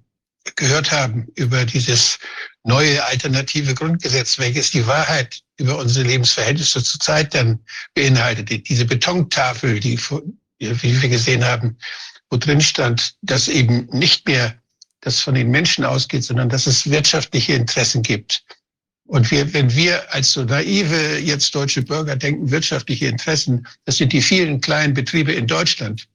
gehört 0.56 0.92
haben 0.92 1.28
über 1.36 1.66
dieses 1.66 2.20
neue 2.64 3.04
alternative 3.06 3.74
Grundgesetz, 3.74 4.38
welches 4.38 4.72
die 4.72 4.86
Wahrheit 4.88 5.42
über 5.58 5.78
unsere 5.78 6.06
Lebensverhältnisse 6.06 6.84
zurzeit 6.84 7.34
dann 7.34 7.60
beinhaltet, 7.94 8.68
diese 8.68 8.84
Betontafel, 8.86 9.80
die, 9.80 9.98
wie 10.60 11.02
wir 11.02 11.10
gesehen 11.10 11.46
haben, 11.46 11.78
wo 12.36 12.38
drin 12.38 12.60
stand, 12.60 13.16
dass 13.22 13.48
eben 13.48 13.88
nicht 13.94 14.28
mehr 14.28 14.56
das 15.00 15.22
von 15.22 15.36
den 15.36 15.50
Menschen 15.52 15.86
ausgeht, 15.86 16.26
sondern 16.26 16.50
dass 16.50 16.68
es 16.68 16.90
wirtschaftliche 16.90 17.54
Interessen 17.54 18.02
gibt. 18.02 18.44
Und 19.06 19.32
wir, 19.32 19.54
wenn 19.54 19.74
wir 19.74 20.14
als 20.14 20.34
so 20.34 20.44
naive 20.44 21.20
jetzt 21.20 21.56
deutsche 21.56 21.82
Bürger 21.82 22.18
denken, 22.18 22.52
wirtschaftliche 22.52 23.08
Interessen, 23.08 23.66
das 23.86 23.98
sind 23.98 24.12
die 24.12 24.22
vielen 24.22 24.60
kleinen 24.60 24.94
Betriebe 24.94 25.32
in 25.32 25.48
Deutschland, 25.48 26.10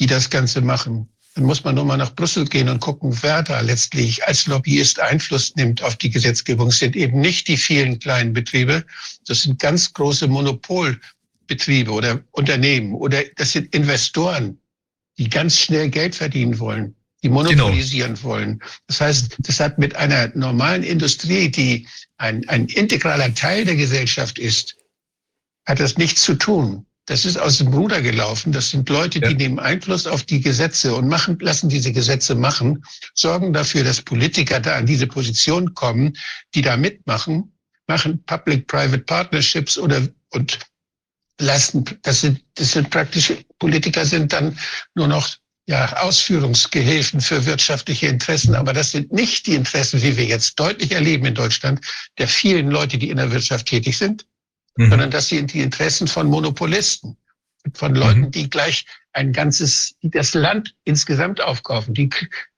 die 0.00 0.06
das 0.06 0.28
Ganze 0.28 0.60
machen. 0.60 1.08
Dann 1.36 1.44
muss 1.44 1.62
man 1.62 1.76
nur 1.76 1.84
mal 1.84 1.98
nach 1.98 2.16
Brüssel 2.16 2.44
gehen 2.44 2.68
und 2.68 2.80
gucken, 2.80 3.16
wer 3.22 3.44
da 3.44 3.60
letztlich 3.60 4.26
als 4.26 4.48
Lobbyist 4.48 4.98
Einfluss 4.98 5.54
nimmt 5.54 5.84
auf 5.84 5.94
die 5.96 6.10
Gesetzgebung. 6.10 6.68
Es 6.68 6.80
sind 6.80 6.96
eben 6.96 7.20
nicht 7.20 7.46
die 7.46 7.56
vielen 7.56 8.00
kleinen 8.00 8.32
Betriebe, 8.32 8.84
das 9.28 9.42
sind 9.42 9.60
ganz 9.60 9.92
große 9.92 10.26
Monopolbetriebe 10.26 11.92
oder 11.92 12.20
Unternehmen 12.32 12.94
oder 12.94 13.22
das 13.36 13.52
sind 13.52 13.72
Investoren, 13.72 14.58
die 15.18 15.28
ganz 15.28 15.58
schnell 15.58 15.90
Geld 15.90 16.14
verdienen 16.14 16.58
wollen, 16.58 16.94
die 17.22 17.28
monopolisieren 17.28 18.14
genau. 18.14 18.26
wollen. 18.28 18.62
Das 18.86 19.00
heißt, 19.00 19.36
das 19.40 19.60
hat 19.60 19.78
mit 19.78 19.94
einer 19.96 20.30
normalen 20.34 20.82
Industrie, 20.82 21.50
die 21.50 21.86
ein, 22.16 22.48
ein 22.48 22.66
integraler 22.66 23.34
Teil 23.34 23.64
der 23.64 23.76
Gesellschaft 23.76 24.38
ist, 24.38 24.76
hat 25.66 25.80
das 25.80 25.96
nichts 25.96 26.22
zu 26.22 26.34
tun. 26.34 26.86
Das 27.06 27.24
ist 27.24 27.36
aus 27.36 27.58
dem 27.58 27.68
Ruder 27.68 28.00
gelaufen. 28.00 28.52
Das 28.52 28.70
sind 28.70 28.88
Leute, 28.88 29.18
ja. 29.18 29.28
die 29.28 29.34
nehmen 29.34 29.58
Einfluss 29.58 30.06
auf 30.06 30.22
die 30.22 30.40
Gesetze 30.40 30.94
und 30.94 31.08
machen, 31.08 31.38
lassen 31.40 31.68
diese 31.68 31.92
Gesetze 31.92 32.34
machen, 32.34 32.84
sorgen 33.14 33.52
dafür, 33.52 33.82
dass 33.82 34.00
Politiker 34.00 34.60
da 34.60 34.76
an 34.76 34.86
diese 34.86 35.06
Position 35.06 35.74
kommen, 35.74 36.16
die 36.54 36.62
da 36.62 36.76
mitmachen, 36.76 37.52
machen 37.88 38.22
Public-Private 38.24 39.02
Partnerships 39.02 39.76
oder 39.76 40.08
und 40.30 40.58
lassen, 41.40 41.84
das 42.02 42.20
sind, 42.20 42.42
das 42.54 42.72
sind 42.72 42.90
praktisch, 42.90 43.32
Politiker 43.62 44.04
sind 44.04 44.32
dann 44.32 44.58
nur 44.96 45.06
noch 45.06 45.36
ja, 45.66 45.96
Ausführungsgehilfen 45.98 47.20
für 47.20 47.46
wirtschaftliche 47.46 48.08
Interessen, 48.08 48.56
aber 48.56 48.72
das 48.72 48.90
sind 48.90 49.12
nicht 49.12 49.46
die 49.46 49.54
Interessen, 49.54 50.02
wie 50.02 50.16
wir 50.16 50.24
jetzt 50.24 50.58
deutlich 50.58 50.90
erleben 50.90 51.26
in 51.26 51.34
Deutschland, 51.36 51.80
der 52.18 52.26
vielen 52.26 52.72
Leute, 52.72 52.98
die 52.98 53.08
in 53.08 53.18
der 53.18 53.30
Wirtschaft 53.30 53.66
tätig 53.66 53.96
sind, 53.96 54.26
mhm. 54.76 54.90
sondern 54.90 55.10
das 55.12 55.28
sind 55.28 55.52
die 55.52 55.60
Interessen 55.60 56.08
von 56.08 56.26
Monopolisten, 56.26 57.16
von 57.74 57.94
Leuten, 57.94 58.22
mhm. 58.22 58.30
die 58.32 58.50
gleich 58.50 58.84
ein 59.12 59.32
ganzes, 59.32 59.94
die 60.02 60.10
das 60.10 60.34
Land 60.34 60.74
insgesamt 60.82 61.40
aufkaufen, 61.40 61.94
die, 61.94 62.10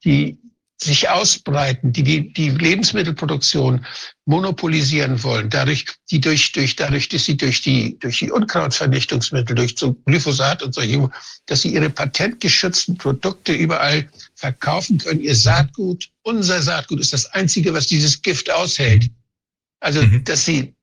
die 0.04 0.38
sich 0.82 1.08
ausbreiten, 1.08 1.92
die, 1.92 2.32
die 2.32 2.50
Lebensmittelproduktion 2.50 3.86
monopolisieren 4.26 5.22
wollen, 5.22 5.48
dadurch, 5.48 5.86
die 6.10 6.20
durch, 6.20 6.52
durch, 6.52 6.74
dadurch, 6.76 7.08
dass 7.08 7.24
sie 7.24 7.36
durch 7.36 7.62
die, 7.62 7.98
durch 8.00 8.18
die 8.18 8.30
Unkrautvernichtungsmittel, 8.30 9.54
durch 9.54 9.74
so 9.78 9.94
Glyphosat 10.06 10.62
und 10.62 10.74
solche, 10.74 11.08
dass 11.46 11.62
sie 11.62 11.74
ihre 11.74 11.90
patentgeschützten 11.90 12.96
Produkte 12.98 13.52
überall 13.52 14.08
verkaufen 14.34 14.98
können, 14.98 15.20
ihr 15.20 15.36
Saatgut, 15.36 16.10
unser 16.22 16.60
Saatgut 16.60 17.00
ist 17.00 17.12
das 17.12 17.26
einzige, 17.26 17.72
was 17.72 17.86
dieses 17.86 18.20
Gift 18.20 18.50
aushält. 18.50 19.10
Also, 19.80 20.02
mhm. 20.02 20.24
dass 20.24 20.44
sie, 20.44 20.74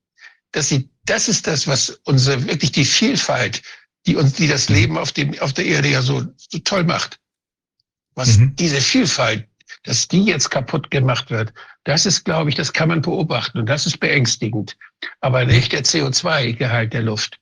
dass 0.51 0.69
sie, 0.69 0.89
das 1.05 1.27
ist 1.27 1.47
das, 1.47 1.67
was 1.67 1.89
unsere, 2.05 2.45
wirklich 2.47 2.71
die 2.71 2.85
Vielfalt, 2.85 3.61
die 4.05 4.15
uns, 4.15 4.33
die 4.33 4.47
das 4.47 4.69
mhm. 4.69 4.75
Leben 4.75 4.97
auf 4.97 5.11
dem, 5.11 5.37
auf 5.39 5.53
der 5.53 5.65
Erde 5.65 5.89
ja 5.89 6.01
so, 6.01 6.25
so 6.37 6.59
toll 6.59 6.83
macht. 6.83 7.19
Was 8.15 8.37
mhm. 8.37 8.55
diese 8.55 8.81
Vielfalt 8.81 9.47
dass 9.83 10.07
die 10.07 10.23
jetzt 10.23 10.49
kaputt 10.51 10.91
gemacht 10.91 11.31
wird, 11.31 11.53
das 11.83 12.05
ist, 12.05 12.23
glaube 12.23 12.49
ich, 12.49 12.55
das 12.55 12.73
kann 12.73 12.89
man 12.89 13.01
beobachten 13.01 13.59
und 13.59 13.67
das 13.67 13.85
ist 13.85 13.99
beängstigend. 13.99 14.77
Aber 15.21 15.45
nicht 15.45 15.71
der 15.71 15.83
CO2-Gehalt 15.83 16.93
der 16.93 17.01
Luft. 17.01 17.39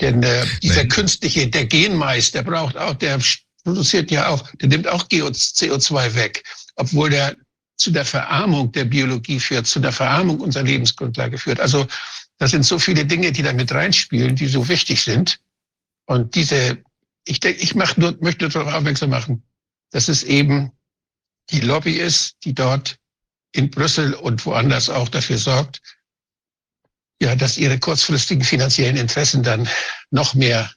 Denn 0.00 0.22
äh, 0.22 0.46
dieser 0.62 0.82
Nein. 0.82 0.88
künstliche, 0.88 1.48
der 1.48 1.66
Genmais, 1.66 2.30
der 2.32 2.42
braucht 2.42 2.76
auch, 2.76 2.94
der 2.94 3.18
produziert 3.64 4.10
ja 4.10 4.28
auch, 4.28 4.48
der 4.54 4.68
nimmt 4.68 4.88
auch 4.88 5.04
CO2 5.04 6.14
weg, 6.14 6.44
obwohl 6.76 7.10
der 7.10 7.36
zu 7.76 7.90
der 7.90 8.04
Verarmung 8.04 8.72
der 8.72 8.84
Biologie 8.86 9.38
führt, 9.38 9.66
zu 9.66 9.80
der 9.80 9.92
Verarmung 9.92 10.40
unserer 10.40 10.64
Lebensgrundlage 10.64 11.36
führt. 11.36 11.60
Also 11.60 11.86
das 12.38 12.50
sind 12.50 12.64
so 12.64 12.78
viele 12.78 13.04
Dinge, 13.04 13.32
die 13.32 13.42
da 13.42 13.52
mit 13.52 13.72
reinspielen, 13.72 14.34
die 14.34 14.46
so 14.46 14.68
wichtig 14.68 15.02
sind. 15.02 15.38
Und 16.06 16.34
diese, 16.34 16.78
ich 17.26 17.40
denke, 17.40 17.60
ich 17.60 17.74
mach 17.74 17.96
nur, 17.96 18.16
möchte 18.20 18.48
darauf 18.48 18.72
aufmerksam 18.72 19.10
machen, 19.10 19.42
dass 19.90 20.08
es 20.08 20.22
eben 20.22 20.72
die 21.50 21.60
Lobby 21.60 21.92
ist, 21.92 22.36
die 22.44 22.54
dort 22.54 22.96
in 23.52 23.70
Brüssel 23.70 24.14
und 24.14 24.44
woanders 24.44 24.90
auch 24.90 25.08
dafür 25.08 25.38
sorgt, 25.38 25.80
ja, 27.20 27.34
dass 27.34 27.56
ihre 27.56 27.78
kurzfristigen 27.78 28.44
finanziellen 28.44 28.96
Interessen 28.96 29.42
dann 29.42 29.68
noch 30.10 30.34
mehr 30.34 30.70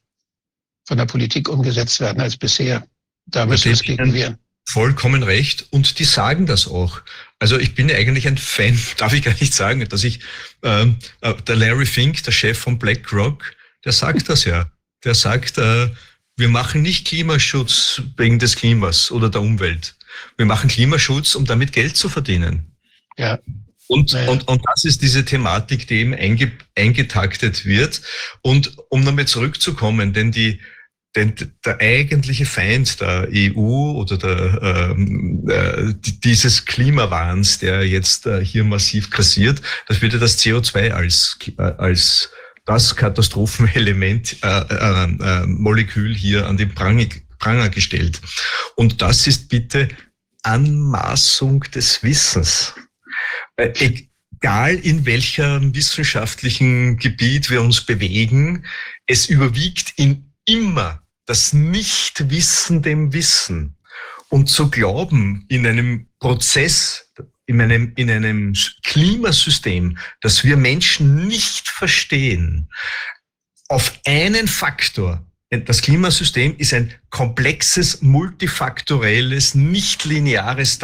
von 0.88 0.98
der 0.98 1.06
Politik 1.06 1.50
umgesetzt 1.50 2.00
werden 2.00 2.22
als 2.22 2.38
bisher. 2.38 2.88
Da 3.26 3.46
müssen 3.46 3.66
wir 3.66 3.74
es 3.74 3.84
gegen 3.84 4.14
wehren. 4.14 4.38
Vollkommen 4.66 5.24
recht. 5.24 5.68
Und 5.72 6.00
die 6.00 6.06
sagen 6.06 6.46
das 6.46 6.68
auch. 6.68 7.02
Also 7.40 7.60
ich 7.60 7.76
bin 7.76 7.90
ja 7.90 7.96
eigentlich 7.96 8.28
ein 8.28 8.38
Fan, 8.38 8.80
darf 8.98 9.14
ich 9.14 9.24
gar 9.24 9.36
nicht 9.40 9.54
sagen, 9.54 9.88
dass 9.88 10.04
ich, 10.04 10.20
ähm, 10.64 10.98
äh, 11.22 11.34
der 11.44 11.56
Larry 11.56 11.86
Fink, 11.86 12.24
der 12.24 12.32
Chef 12.32 12.58
von 12.58 12.80
BlackRock, 12.80 13.56
der 13.84 13.92
sagt 13.92 14.30
das 14.30 14.46
ja. 14.46 14.72
Der 15.04 15.16
sagt, 15.16 15.58
äh, 15.58 15.90
wir 16.36 16.50
machen 16.50 16.82
nicht 16.82 17.08
Klimaschutz 17.08 18.02
wegen 18.18 18.40
des 18.40 18.56
Klimas 18.56 19.12
oder 19.12 19.30
der 19.30 19.42
Umwelt. 19.42 19.96
Wir 20.38 20.46
machen 20.46 20.70
Klimaschutz, 20.70 21.36
um 21.36 21.46
damit 21.46 21.72
Geld 21.72 21.96
zu 21.98 22.10
verdienen. 22.10 22.76
Ja. 23.18 23.40
Und, 23.88 24.14
naja. 24.14 24.30
und, 24.30 24.48
und 24.48 24.62
das 24.68 24.84
ist 24.84 25.02
diese 25.02 25.26
Thematik, 25.26 25.88
die 25.88 25.96
eben 25.96 26.14
einge, 26.14 26.52
eingetaktet 26.76 27.66
wird. 27.66 28.02
Und 28.42 28.78
um 28.90 29.04
nochmal 29.04 29.26
zurückzukommen, 29.26 30.14
denn 30.14 30.32
die, 30.32 30.60
denn 31.16 31.34
der 31.66 31.80
eigentliche 31.82 32.46
Feind 32.46 33.02
der 33.02 33.28
EU 33.32 33.94
oder 33.94 34.18
der, 34.18 34.92
ähm, 34.92 35.50
äh, 35.50 35.94
dieses 36.24 36.66
Klimawahns, 36.66 37.58
der 37.58 37.84
jetzt 37.88 38.28
äh, 38.28 38.46
hier 38.46 38.64
massiv 38.64 39.10
kassiert, 39.10 39.60
das 39.88 40.04
wird 40.04 40.14
ja 40.14 40.20
das 40.20 40.38
CO2 40.38 40.92
als, 40.92 41.40
äh, 41.58 41.62
als 41.62 42.30
das 42.66 42.96
Katastrophenelement, 42.96 44.38
äh, 44.44 44.60
äh, 44.70 45.04
äh, 45.04 45.46
Molekül 45.48 46.14
hier 46.14 46.46
an 46.46 46.58
den 46.58 46.76
Pranger, 46.76 47.08
Pranger 47.40 47.70
gestellt. 47.70 48.22
Und 48.76 49.02
das 49.02 49.28
ist 49.28 49.50
bitte 49.50 49.88
Anmaßung 50.44 51.62
des 51.74 52.04
Wissens. 52.04 52.74
Äh, 53.56 53.74
egal 54.42 54.76
in 54.76 55.06
welchem 55.06 55.74
wissenschaftlichen 55.76 56.98
Gebiet 56.98 57.50
wir 57.50 57.62
uns 57.62 57.82
bewegen, 57.82 58.66
es 59.06 59.28
überwiegt 59.28 59.94
in 59.98 60.34
immer 60.46 61.02
das 61.26 61.54
Nichtwissen 61.54 62.82
dem 62.82 63.14
Wissen. 63.14 63.76
Und 64.30 64.48
zu 64.48 64.70
glauben, 64.70 65.46
in 65.48 65.66
einem 65.66 66.08
Prozess, 66.20 67.12
in 67.48 67.62
einem, 67.62 67.94
in 67.96 68.12
einem 68.12 68.54
Klimasystem, 68.84 69.98
das 70.22 70.44
wir 70.44 70.56
Menschen 70.56 71.28
nicht 71.28 71.68
verstehen, 71.68 72.70
auf 73.68 74.00
einen 74.06 74.48
Faktor, 74.48 75.26
das 75.50 75.82
Klimasystem 75.82 76.56
ist 76.58 76.74
ein 76.74 76.94
komplexes, 77.10 78.02
multifaktorelles, 78.02 79.56
nicht 79.56 80.06
lineares, 80.06 80.80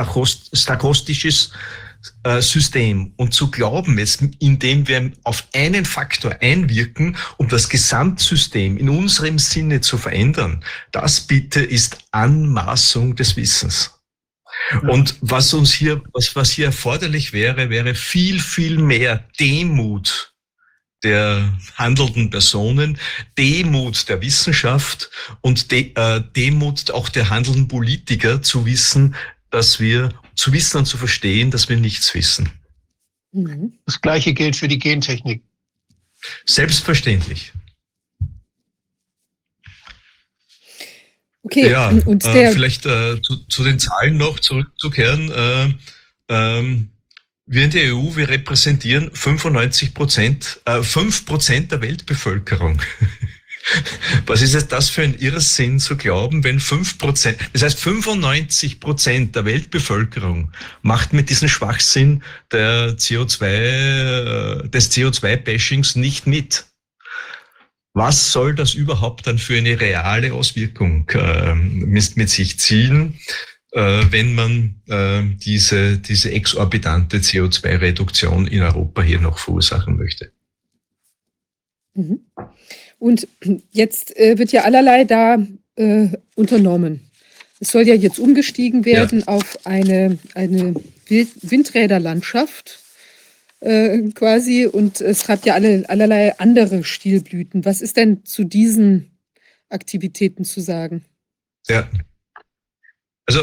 stachostisches 0.53 1.51
äh, 2.23 2.41
System. 2.41 3.13
Und 3.15 3.33
zu 3.33 3.51
glauben, 3.51 3.99
jetzt, 3.99 4.23
indem 4.39 4.87
wir 4.87 5.11
auf 5.23 5.47
einen 5.53 5.85
Faktor 5.85 6.37
einwirken, 6.41 7.15
um 7.37 7.47
das 7.47 7.69
Gesamtsystem 7.69 8.77
in 8.77 8.89
unserem 8.89 9.37
Sinne 9.37 9.81
zu 9.81 9.99
verändern, 9.99 10.63
das 10.91 11.21
bitte 11.21 11.61
ist 11.61 11.99
Anmaßung 12.11 13.15
des 13.15 13.37
Wissens. 13.37 13.91
Und 14.87 15.17
was 15.21 15.53
uns 15.53 15.73
hier, 15.73 16.01
was, 16.13 16.35
was 16.35 16.49
hier 16.49 16.67
erforderlich 16.67 17.33
wäre, 17.33 17.69
wäre 17.69 17.93
viel, 17.93 18.39
viel 18.39 18.79
mehr 18.79 19.23
Demut 19.39 20.34
der 21.03 21.53
handelnden 21.75 22.29
Personen, 22.29 22.97
Demut 23.37 24.09
der 24.09 24.21
Wissenschaft 24.21 25.11
und 25.41 25.71
De, 25.71 25.91
äh, 25.95 26.21
Demut 26.35 26.91
auch 26.91 27.09
der 27.09 27.29
handelnden 27.29 27.67
Politiker 27.67 28.41
zu 28.41 28.65
wissen, 28.65 29.15
dass 29.51 29.79
wir 29.79 30.09
zu 30.35 30.51
wissen 30.51 30.77
und 30.79 30.85
zu 30.85 30.97
verstehen, 30.97 31.51
dass 31.51 31.69
wir 31.69 31.77
nichts 31.77 32.13
wissen. 32.13 32.49
Mhm. 33.31 33.73
Das 33.85 34.01
Gleiche 34.01 34.33
gilt 34.33 34.55
für 34.55 34.67
die 34.67 34.79
Gentechnik. 34.79 35.43
Selbstverständlich. 36.45 37.53
Okay, 41.43 41.69
ja, 41.69 41.89
und 41.89 42.25
äh, 42.25 42.51
vielleicht 42.51 42.87
äh, 42.87 43.21
zu, 43.21 43.37
zu, 43.47 43.63
den 43.63 43.77
Zahlen 43.77 44.17
noch 44.17 44.39
zurückzukehren. 44.39 45.31
Äh, 45.31 45.73
ähm, 46.27 46.89
wir 47.47 47.63
in 47.63 47.71
der 47.71 47.95
EU, 47.95 48.15
wir 48.15 48.29
repräsentieren 48.29 49.11
95 49.13 49.93
Prozent, 49.93 50.61
äh, 50.65 50.81
5 50.81 51.25
Prozent 51.25 51.71
der 51.71 51.81
Weltbevölkerung. 51.81 52.81
Was 54.27 54.41
ist 54.41 54.53
jetzt 54.53 54.71
das 54.71 54.89
für 54.89 55.01
ein 55.01 55.17
Irrsinn 55.17 55.79
zu 55.79 55.97
glauben, 55.97 56.43
wenn 56.43 56.59
fünf 56.59 56.99
Prozent, 56.99 57.39
das 57.53 57.63
heißt 57.63 57.79
95 57.79 58.79
Prozent 58.79 59.35
der 59.35 59.45
Weltbevölkerung 59.45 60.51
macht 60.83 61.13
mit 61.13 61.31
diesem 61.31 61.49
Schwachsinn 61.49 62.21
der 62.51 62.95
CO2, 62.95 63.45
äh, 63.45 64.69
des 64.69 64.91
CO2-Bashings 64.91 65.95
nicht 65.95 66.27
mit. 66.27 66.65
Was 67.93 68.31
soll 68.31 68.53
das 68.53 68.73
überhaupt 68.73 69.25
dann 69.25 69.39
für 69.39 69.57
eine 69.57 69.79
reale 69.79 70.33
Auswirkung 70.33 71.09
äh, 71.09 71.55
mit, 71.55 72.17
mit 72.17 72.29
sich 72.29 72.59
ziehen, 72.59 73.19
wenn 73.81 74.35
man 74.35 74.75
äh, 74.87 75.23
diese, 75.37 75.97
diese 75.97 76.31
exorbitante 76.31 77.17
CO2-Reduktion 77.17 78.47
in 78.47 78.61
Europa 78.61 79.01
hier 79.01 79.19
noch 79.19 79.37
verursachen 79.37 79.97
möchte? 79.97 80.31
Mhm. 81.93 82.21
Und 82.99 83.27
jetzt 83.71 84.15
äh, 84.17 84.37
wird 84.37 84.51
ja 84.51 84.63
allerlei 84.63 85.03
da 85.03 85.37
äh, 85.75 86.07
unternommen. 86.35 87.01
Es 87.59 87.71
soll 87.71 87.87
ja 87.87 87.95
jetzt 87.95 88.19
umgestiegen 88.19 88.85
werden 88.85 89.19
ja. 89.19 89.27
auf 89.27 89.65
eine, 89.65 90.19
eine 90.33 90.75
Windräderlandschaft 91.07 92.79
äh, 93.59 94.01
quasi 94.13 94.65
und 94.65 95.01
es 95.01 95.27
hat 95.27 95.45
ja 95.45 95.53
alle, 95.53 95.83
allerlei 95.89 96.37
andere 96.39 96.83
Stilblüten. 96.83 97.65
Was 97.65 97.81
ist 97.81 97.97
denn 97.97 98.23
zu 98.25 98.43
diesen 98.43 99.11
Aktivitäten 99.69 100.45
zu 100.45 100.61
sagen? 100.61 101.03
Ja, 101.67 101.89
also 103.25 103.41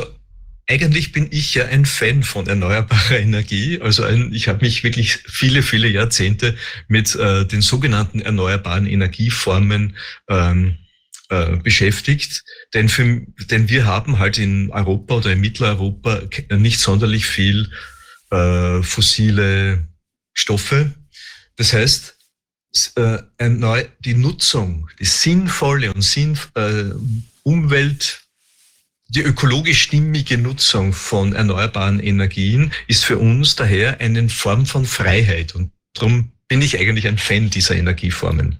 eigentlich 0.69 1.13
bin 1.13 1.29
ich 1.31 1.55
ja 1.55 1.67
ein 1.67 1.85
Fan 1.85 2.23
von 2.23 2.47
erneuerbarer 2.47 3.19
Energie. 3.19 3.81
Also 3.81 4.05
ein, 4.05 4.33
ich 4.33 4.49
habe 4.49 4.65
mich 4.65 4.85
wirklich 4.85 5.19
viele, 5.27 5.63
viele 5.63 5.89
Jahrzehnte 5.89 6.57
mit 6.89 7.15
äh, 7.17 7.45
den 7.45 7.63
sogenannten 7.63 8.21
erneuerbaren 8.21 8.87
Energieformen 8.87 9.97
ähm, 10.29 10.79
äh, 11.29 11.57
beschäftigt. 11.57 12.45
Denn, 12.75 12.89
für, 12.89 13.23
denn 13.51 13.69
wir 13.69 13.87
haben 13.87 14.19
halt 14.19 14.39
in 14.39 14.71
Europa 14.71 15.17
oder 15.17 15.33
in 15.33 15.41
Mitteleuropa 15.41 16.23
nicht 16.51 16.81
sonderlich 16.81 17.27
viel 17.27 17.71
äh, 18.31 18.83
fossile 18.83 19.87
Stoffe. 20.33 20.93
Das 21.57 21.73
heißt, 21.73 22.17
äh, 22.97 23.19
die 24.01 24.15
Nutzung, 24.15 24.89
die 24.99 25.05
sinnvolle 25.05 25.93
und 25.93 26.03
sinn, 26.03 26.39
äh, 26.55 26.85
Umwelt 27.43 28.22
die 29.15 29.21
ökologisch 29.21 29.83
stimmige 29.83 30.39
Nutzung 30.39 30.95
von 30.95 31.35
erneuerbaren 31.35 32.01
Energien 32.01 32.73
ist 32.87 33.05
für 33.05 33.19
uns 33.19 33.57
daher 33.57 34.01
eine 34.01 34.31
Form 34.31 34.65
von 34.65 34.87
Freiheit. 34.87 35.55
Und 35.55 35.71
darum 35.93 36.33
bin 36.49 36.63
ich 36.63 36.79
eigentlich 36.79 37.07
ein 37.07 37.19
Fan 37.19 37.51
dieser 37.51 37.77
Energieformen. 37.77 38.59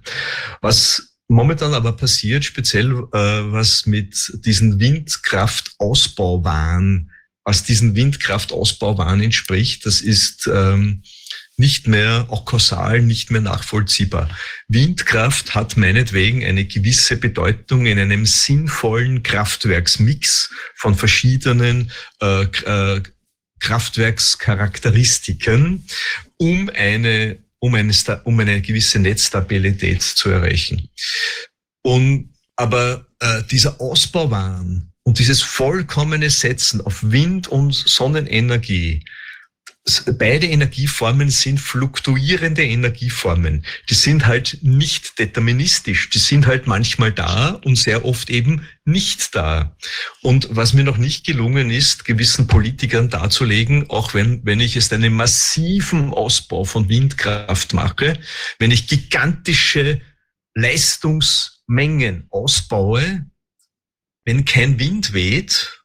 Was 0.61 1.15
momentan 1.27 1.73
aber 1.73 1.93
passiert, 1.93 2.45
speziell 2.45 2.91
äh, 2.91 3.51
was 3.51 3.87
mit 3.87 4.31
diesen 4.45 4.79
Windkraftausbauwahn, 4.79 7.09
was 7.43 7.63
diesen 7.63 7.95
Windkraftausbauwahn 7.95 9.21
entspricht, 9.21 9.87
das 9.87 10.01
ist 10.01 10.47
ähm, 10.53 11.01
nicht 11.57 11.87
mehr, 11.87 12.25
auch 12.29 12.45
kausal 12.45 13.01
nicht 13.01 13.31
mehr 13.31 13.41
nachvollziehbar. 13.41 14.29
Windkraft 14.67 15.53
hat 15.53 15.77
meinetwegen 15.77 16.43
eine 16.43 16.65
gewisse 16.65 17.17
Bedeutung 17.17 17.85
in 17.85 17.99
einem 17.99 18.25
sinnvollen 18.25 19.21
Kraftwerksmix 19.23 20.49
von 20.75 20.95
verschiedenen 20.95 21.91
äh, 22.21 22.43
äh, 22.43 23.01
Kraftwerkscharakteristiken, 23.59 25.85
um 26.37 26.69
eine, 26.73 27.37
um 27.59 27.75
eine, 27.75 27.93
um 28.23 28.39
eine 28.39 28.61
gewisse 28.61 28.99
Netzstabilität 28.99 30.01
zu 30.01 30.29
erreichen. 30.29 30.89
Und, 31.83 32.33
aber 32.55 33.05
äh, 33.19 33.43
dieser 33.43 33.79
Ausbauwahn, 33.79 34.89
Und 35.05 35.19
dieses 35.19 35.41
vollkommene 35.41 36.29
Setzen 36.29 36.81
auf 36.81 37.03
Wind- 37.03 37.49
und 37.49 37.73
Sonnenenergie, 37.73 39.03
beide 40.17 40.47
Energieformen 40.47 41.29
sind 41.29 41.59
fluktuierende 41.59 42.63
Energieformen. 42.63 43.65
Die 43.89 43.95
sind 43.95 44.25
halt 44.25 44.59
nicht 44.61 45.19
deterministisch. 45.19 46.09
Die 46.09 46.19
sind 46.19 46.47
halt 46.47 46.67
manchmal 46.67 47.11
da 47.11 47.49
und 47.49 47.75
sehr 47.75 48.05
oft 48.05 48.29
eben 48.29 48.65
nicht 48.85 49.35
da. 49.35 49.75
Und 50.21 50.47
was 50.51 50.73
mir 50.73 50.85
noch 50.85 50.97
nicht 50.97 51.25
gelungen 51.25 51.69
ist, 51.69 52.05
gewissen 52.05 52.47
Politikern 52.47 53.09
darzulegen, 53.09 53.89
auch 53.89 54.13
wenn, 54.13 54.45
wenn 54.45 54.61
ich 54.61 54.77
es 54.77 54.91
einen 54.93 55.13
massiven 55.13 56.11
Ausbau 56.11 56.63
von 56.63 56.87
Windkraft 56.87 57.73
mache, 57.73 58.17
wenn 58.59 58.71
ich 58.71 58.87
gigantische 58.87 59.99
Leistungsmengen 60.55 62.27
ausbaue, 62.29 63.25
wenn 64.23 64.45
kein 64.45 64.79
Wind 64.79 65.11
weht, 65.11 65.82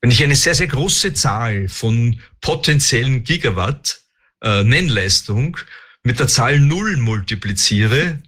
wenn 0.00 0.10
ich 0.10 0.22
eine 0.22 0.36
sehr, 0.36 0.54
sehr 0.54 0.68
große 0.68 1.12
Zahl 1.14 1.68
von 1.68 2.20
potenziellen 2.40 3.22
Gigawatt 3.24 4.00
äh, 4.42 4.64
Nennleistung 4.64 5.58
mit 6.02 6.18
der 6.18 6.28
Zahl 6.28 6.58
Null 6.58 6.96
multipliziere, 6.96 8.22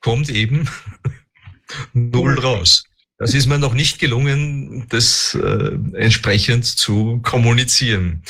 kommt 0.00 0.28
eben 0.30 0.68
Null 1.92 2.38
raus. 2.38 2.84
Das 3.18 3.34
ist 3.34 3.46
mir 3.46 3.58
noch 3.58 3.74
nicht 3.74 4.00
gelungen, 4.00 4.86
das 4.88 5.34
äh, 5.34 5.78
entsprechend 5.94 6.66
zu 6.66 7.20
kommunizieren. 7.22 8.24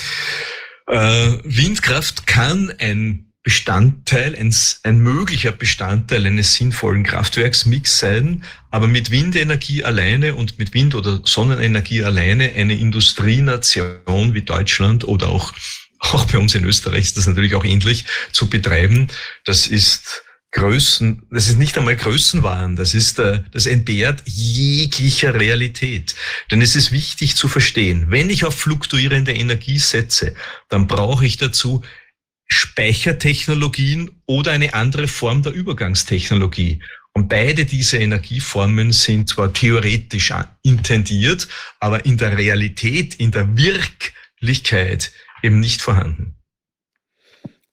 Äh, 0.87 1.39
Windkraft 1.45 2.27
kann 2.27 2.71
ein 2.79 3.32
Bestandteil, 3.43 4.37
ein, 4.37 4.55
ein 4.85 5.01
möglicher 5.01 5.51
Bestandteil 5.51 6.27
eines 6.27 6.55
sinnvollen 6.55 7.03
Kraftwerksmix 7.03 7.99
sein, 7.99 8.45
aber 8.71 8.87
mit 8.87 9.11
Windenergie 9.11 9.83
alleine 9.83 10.37
und 10.37 10.61
mit 10.61 10.75
Wind- 10.75 10.95
oder 10.95 11.21
Sonnenenergie 11.25 12.05
alleine 12.05 12.53
eine 12.53 12.79
Industrienation 12.79 14.35
wie 14.35 14.43
Deutschland 14.43 15.05
oder 15.05 15.29
auch, 15.29 15.53
auch 15.99 16.25
bei 16.27 16.39
uns 16.39 16.55
in 16.55 16.65
Österreich 16.65 17.07
ist 17.07 17.17
das 17.17 17.27
natürlich 17.27 17.57
auch 17.57 17.65
ähnlich 17.65 18.05
zu 18.31 18.49
betreiben, 18.49 19.09
das 19.45 19.67
ist 19.67 20.23
Größen, 20.53 21.23
das 21.31 21.49
ist 21.49 21.59
nicht 21.59 21.79
einmal 21.79 21.97
Größenwahn, 21.97 22.77
das 22.77 22.93
ist, 22.93 23.19
äh, 23.19 23.43
das 23.53 23.65
entbehrt 23.65 24.23
jeglicher 24.27 25.35
Realität. 25.35 26.15
Denn 26.51 26.61
es 26.61 26.77
ist 26.77 26.93
wichtig 26.93 27.37
zu 27.37 27.49
verstehen, 27.49 28.07
wenn 28.09 28.29
ich 28.29 28.45
auf 28.45 28.55
fluktuierende 28.55 29.33
Energie 29.33 29.79
setze, 29.79 30.35
dann 30.69 30.87
brauche 30.87 31.25
ich 31.25 31.39
dazu 31.39 31.83
Speichertechnologien 32.53 34.11
oder 34.27 34.53
eine 34.53 34.75
andere 34.75 35.09
Form 35.09 35.43
der 35.43 35.53
Übergangstechnologie. 35.53 36.81
Und 37.15 37.29
beide 37.29 37.67
diese 37.67 37.99
Energieformen 37.99 38.93
sind 38.93 39.29
zwar 39.29 39.53
theoretisch 39.53 40.33
intendiert, 40.63 41.49
aber 41.81 42.05
in 42.07 42.17
der 42.17 42.39
Realität, 42.39 43.15
in 43.17 43.31
der 43.31 43.57
Wirklichkeit 43.57 45.13
eben 45.43 45.61
nicht 45.61 45.83
vorhanden. 45.83 46.35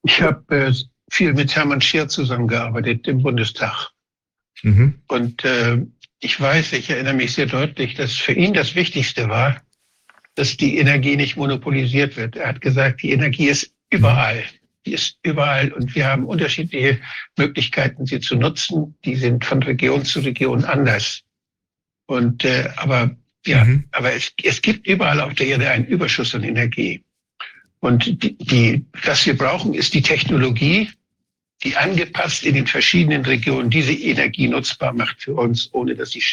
Ich 0.03 0.21
habe 0.21 0.55
äh, 0.55 0.73
viel 1.11 1.33
mit 1.33 1.55
Hermann 1.55 1.81
Scheer 1.81 2.07
zusammengearbeitet 2.07 3.07
im 3.07 3.21
Bundestag. 3.21 3.89
Mhm. 4.63 5.01
Und 5.07 5.43
äh, 5.45 5.77
ich 6.19 6.39
weiß, 6.39 6.73
ich 6.73 6.89
erinnere 6.89 7.13
mich 7.13 7.33
sehr 7.33 7.45
deutlich, 7.45 7.95
dass 7.95 8.13
für 8.13 8.33
ihn 8.33 8.53
das 8.53 8.75
Wichtigste 8.75 9.29
war, 9.29 9.61
dass 10.35 10.57
die 10.57 10.77
Energie 10.77 11.15
nicht 11.15 11.37
monopolisiert 11.37 12.17
wird. 12.17 12.35
Er 12.35 12.49
hat 12.49 12.61
gesagt, 12.61 13.03
die 13.03 13.11
Energie 13.11 13.47
ist 13.47 13.73
überall 13.89 14.43
die 14.89 14.95
ist 14.95 15.19
überall 15.21 15.71
und 15.71 15.93
wir 15.93 16.07
haben 16.07 16.25
unterschiedliche 16.25 16.99
Möglichkeiten, 17.37 18.07
sie 18.07 18.19
zu 18.19 18.35
nutzen. 18.35 18.95
Die 19.05 19.15
sind 19.15 19.45
von 19.45 19.61
Region 19.61 20.03
zu 20.03 20.19
Region 20.21 20.65
anders. 20.65 21.21
Und 22.07 22.43
äh, 22.43 22.69
aber 22.77 23.15
ja, 23.45 23.63
mhm. 23.63 23.85
aber 23.91 24.13
es, 24.13 24.33
es 24.43 24.61
gibt 24.61 24.87
überall 24.87 25.21
auf 25.21 25.35
der 25.35 25.47
Erde 25.47 25.69
einen 25.69 25.85
Überschuss 25.85 26.33
an 26.33 26.43
Energie. 26.43 27.03
Und 27.81 28.23
die, 28.23 28.35
die, 28.37 28.85
was 29.03 29.25
wir 29.25 29.37
brauchen, 29.37 29.73
ist 29.73 29.93
die 29.93 30.01
Technologie, 30.01 30.89
die 31.63 31.77
angepasst 31.77 32.43
in 32.43 32.55
den 32.55 32.67
verschiedenen 32.67 33.23
Regionen 33.23 33.69
diese 33.69 33.93
Energie 33.93 34.47
nutzbar 34.47 34.93
macht 34.93 35.21
für 35.21 35.35
uns, 35.35 35.69
ohne 35.71 35.95
dass 35.95 36.11
sie 36.11 36.23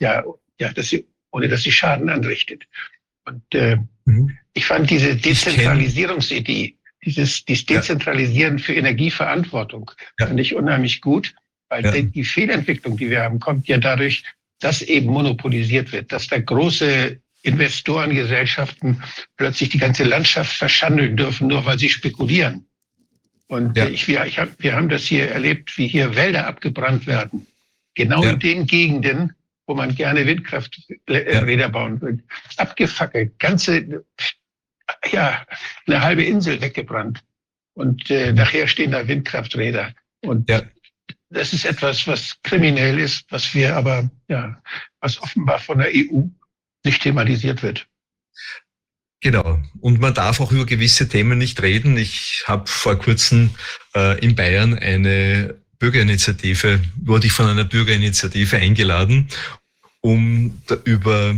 ja, 0.00 0.24
ja, 0.58 0.72
dass 0.72 0.88
sie, 0.88 1.06
ohne 1.30 1.48
dass 1.48 1.62
sie 1.62 1.72
Schaden 1.72 2.08
anrichtet. 2.10 2.64
Und 3.24 3.42
äh, 3.54 3.76
mhm. 4.04 4.36
ich 4.52 4.66
fand 4.66 4.90
diese 4.90 5.14
Dezentralisierungsidee 5.14 6.74
dieses, 7.04 7.44
dieses 7.44 7.66
Dezentralisieren 7.66 8.58
ja. 8.58 8.64
für 8.64 8.74
Energieverantwortung 8.74 9.90
ja. 10.18 10.26
finde 10.26 10.42
ich 10.42 10.54
unheimlich 10.54 11.00
gut, 11.00 11.34
weil 11.68 11.84
ja. 11.84 12.02
die 12.02 12.24
Fehlentwicklung, 12.24 12.96
die 12.96 13.10
wir 13.10 13.22
haben, 13.22 13.40
kommt 13.40 13.68
ja 13.68 13.78
dadurch, 13.78 14.24
dass 14.60 14.82
eben 14.82 15.08
monopolisiert 15.10 15.92
wird, 15.92 16.12
dass 16.12 16.28
da 16.28 16.38
große 16.38 17.18
Investorengesellschaften 17.42 19.02
plötzlich 19.36 19.70
die 19.70 19.78
ganze 19.78 20.04
Landschaft 20.04 20.52
verschandeln 20.52 21.16
dürfen, 21.16 21.48
nur 21.48 21.64
weil 21.64 21.78
sie 21.78 21.88
spekulieren. 21.88 22.66
Und 23.46 23.76
ja. 23.76 23.88
ich, 23.88 24.06
wir, 24.06 24.24
ich 24.26 24.38
hab, 24.38 24.50
wir 24.62 24.76
haben 24.76 24.88
das 24.88 25.04
hier 25.04 25.30
erlebt, 25.30 25.76
wie 25.78 25.88
hier 25.88 26.14
Wälder 26.14 26.46
abgebrannt 26.46 27.06
werden. 27.06 27.46
Genau 27.94 28.22
in 28.22 28.38
den 28.38 28.66
Gegenden, 28.66 29.34
wo 29.66 29.74
man 29.74 29.94
gerne 29.94 30.24
Windkrafträder 30.26 31.56
ja. 31.56 31.68
bauen 31.68 32.00
will. 32.00 32.22
Abgefackelt. 32.56 33.38
Ganze 33.38 34.04
ja, 35.10 35.44
eine 35.86 36.02
halbe 36.02 36.24
Insel 36.24 36.60
weggebrannt. 36.60 37.20
Und 37.74 38.10
äh, 38.10 38.32
nachher 38.32 38.68
stehen 38.68 38.90
da 38.92 39.06
Windkrafträder. 39.06 39.94
Und 40.22 40.48
ja. 40.50 40.62
das 41.30 41.52
ist 41.52 41.64
etwas, 41.64 42.06
was 42.06 42.36
kriminell 42.42 42.98
ist, 42.98 43.24
was 43.30 43.54
wir 43.54 43.76
aber, 43.76 44.10
ja, 44.28 44.60
was 45.00 45.20
offenbar 45.22 45.58
von 45.60 45.78
der 45.78 45.88
EU 45.94 46.22
nicht 46.84 47.02
thematisiert 47.02 47.62
wird. 47.62 47.86
Genau. 49.20 49.60
Und 49.80 50.00
man 50.00 50.14
darf 50.14 50.40
auch 50.40 50.50
über 50.50 50.64
gewisse 50.64 51.08
Themen 51.08 51.38
nicht 51.38 51.60
reden. 51.62 51.96
Ich 51.96 52.44
habe 52.46 52.66
vor 52.66 52.96
kurzem 52.96 53.50
äh, 53.94 54.18
in 54.20 54.34
Bayern 54.34 54.78
eine 54.78 55.56
Bürgerinitiative, 55.78 56.80
wurde 56.96 57.26
ich 57.26 57.32
von 57.32 57.46
einer 57.46 57.64
Bürgerinitiative 57.64 58.56
eingeladen, 58.56 59.28
um 60.00 60.62
über 60.84 61.34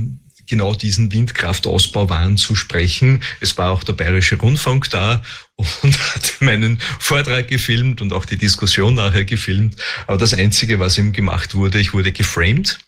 genau 0.53 0.75
diesen 0.75 1.11
Windkraftausbauwahn 1.11 2.37
zu 2.37 2.55
sprechen. 2.55 3.23
Es 3.41 3.57
war 3.57 3.71
auch 3.71 3.85
der 3.85 3.95
Bayerische 3.95 4.37
Rundfunk 4.37 4.91
da 4.91 5.23
und 5.57 5.99
hat 6.15 6.35
meinen 6.41 6.79
Vortrag 6.99 7.49
gefilmt 7.49 8.03
und 8.03 8.13
auch 8.13 8.27
die 8.27 8.37
Diskussion 8.37 8.97
nachher 8.97 9.25
gefilmt. 9.25 9.77
Aber 10.07 10.19
das 10.19 10.35
Einzige, 10.35 10.79
was 10.79 10.99
ihm 10.99 11.15
gemacht 11.15 11.55
wurde, 11.55 11.79
ich 11.79 11.95
wurde 11.95 12.13
geframed. 12.13 12.79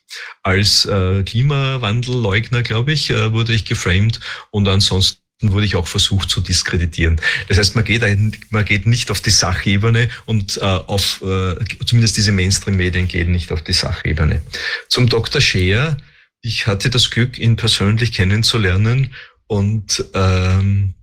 Als 0.42 0.84
äh, 0.84 1.22
Klimawandelleugner, 1.22 2.62
glaube 2.62 2.92
ich, 2.92 3.08
äh, 3.08 3.32
wurde 3.32 3.54
ich 3.54 3.64
geframed 3.64 4.20
und 4.50 4.68
ansonsten 4.68 5.16
wurde 5.40 5.64
ich 5.64 5.76
auch 5.76 5.86
versucht 5.86 6.28
zu 6.28 6.42
diskreditieren. 6.42 7.18
Das 7.48 7.56
heißt, 7.56 7.76
man 7.76 7.84
geht, 7.84 8.04
ein, 8.04 8.36
man 8.50 8.66
geht 8.66 8.84
nicht 8.84 9.10
auf 9.10 9.22
die 9.22 9.30
Sachebene 9.30 10.10
und 10.26 10.58
äh, 10.58 10.60
auf, 10.60 11.22
äh, 11.22 11.54
zumindest 11.86 12.18
diese 12.18 12.32
Mainstream-Medien 12.32 13.08
gehen 13.08 13.32
nicht 13.32 13.52
auf 13.52 13.64
die 13.64 13.72
Sachebene. 13.72 14.42
Zum 14.88 15.08
Dr. 15.08 15.40
Scheer, 15.40 15.96
ich 16.44 16.66
hatte 16.66 16.90
das 16.90 17.10
Glück, 17.10 17.38
ihn 17.38 17.56
persönlich 17.56 18.12
kennenzulernen 18.12 19.14
und 19.46 20.04
ähm, 20.12 20.94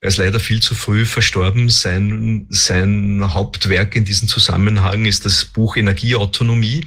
er 0.00 0.08
ist 0.08 0.16
leider 0.16 0.38
viel 0.40 0.60
zu 0.60 0.74
früh 0.74 1.04
verstorben. 1.04 1.68
Sein, 1.70 2.46
sein 2.50 3.20
Hauptwerk 3.32 3.96
in 3.96 4.04
diesem 4.04 4.28
Zusammenhang 4.28 5.06
ist 5.06 5.24
das 5.24 5.44
Buch 5.44 5.76
Energieautonomie, 5.76 6.86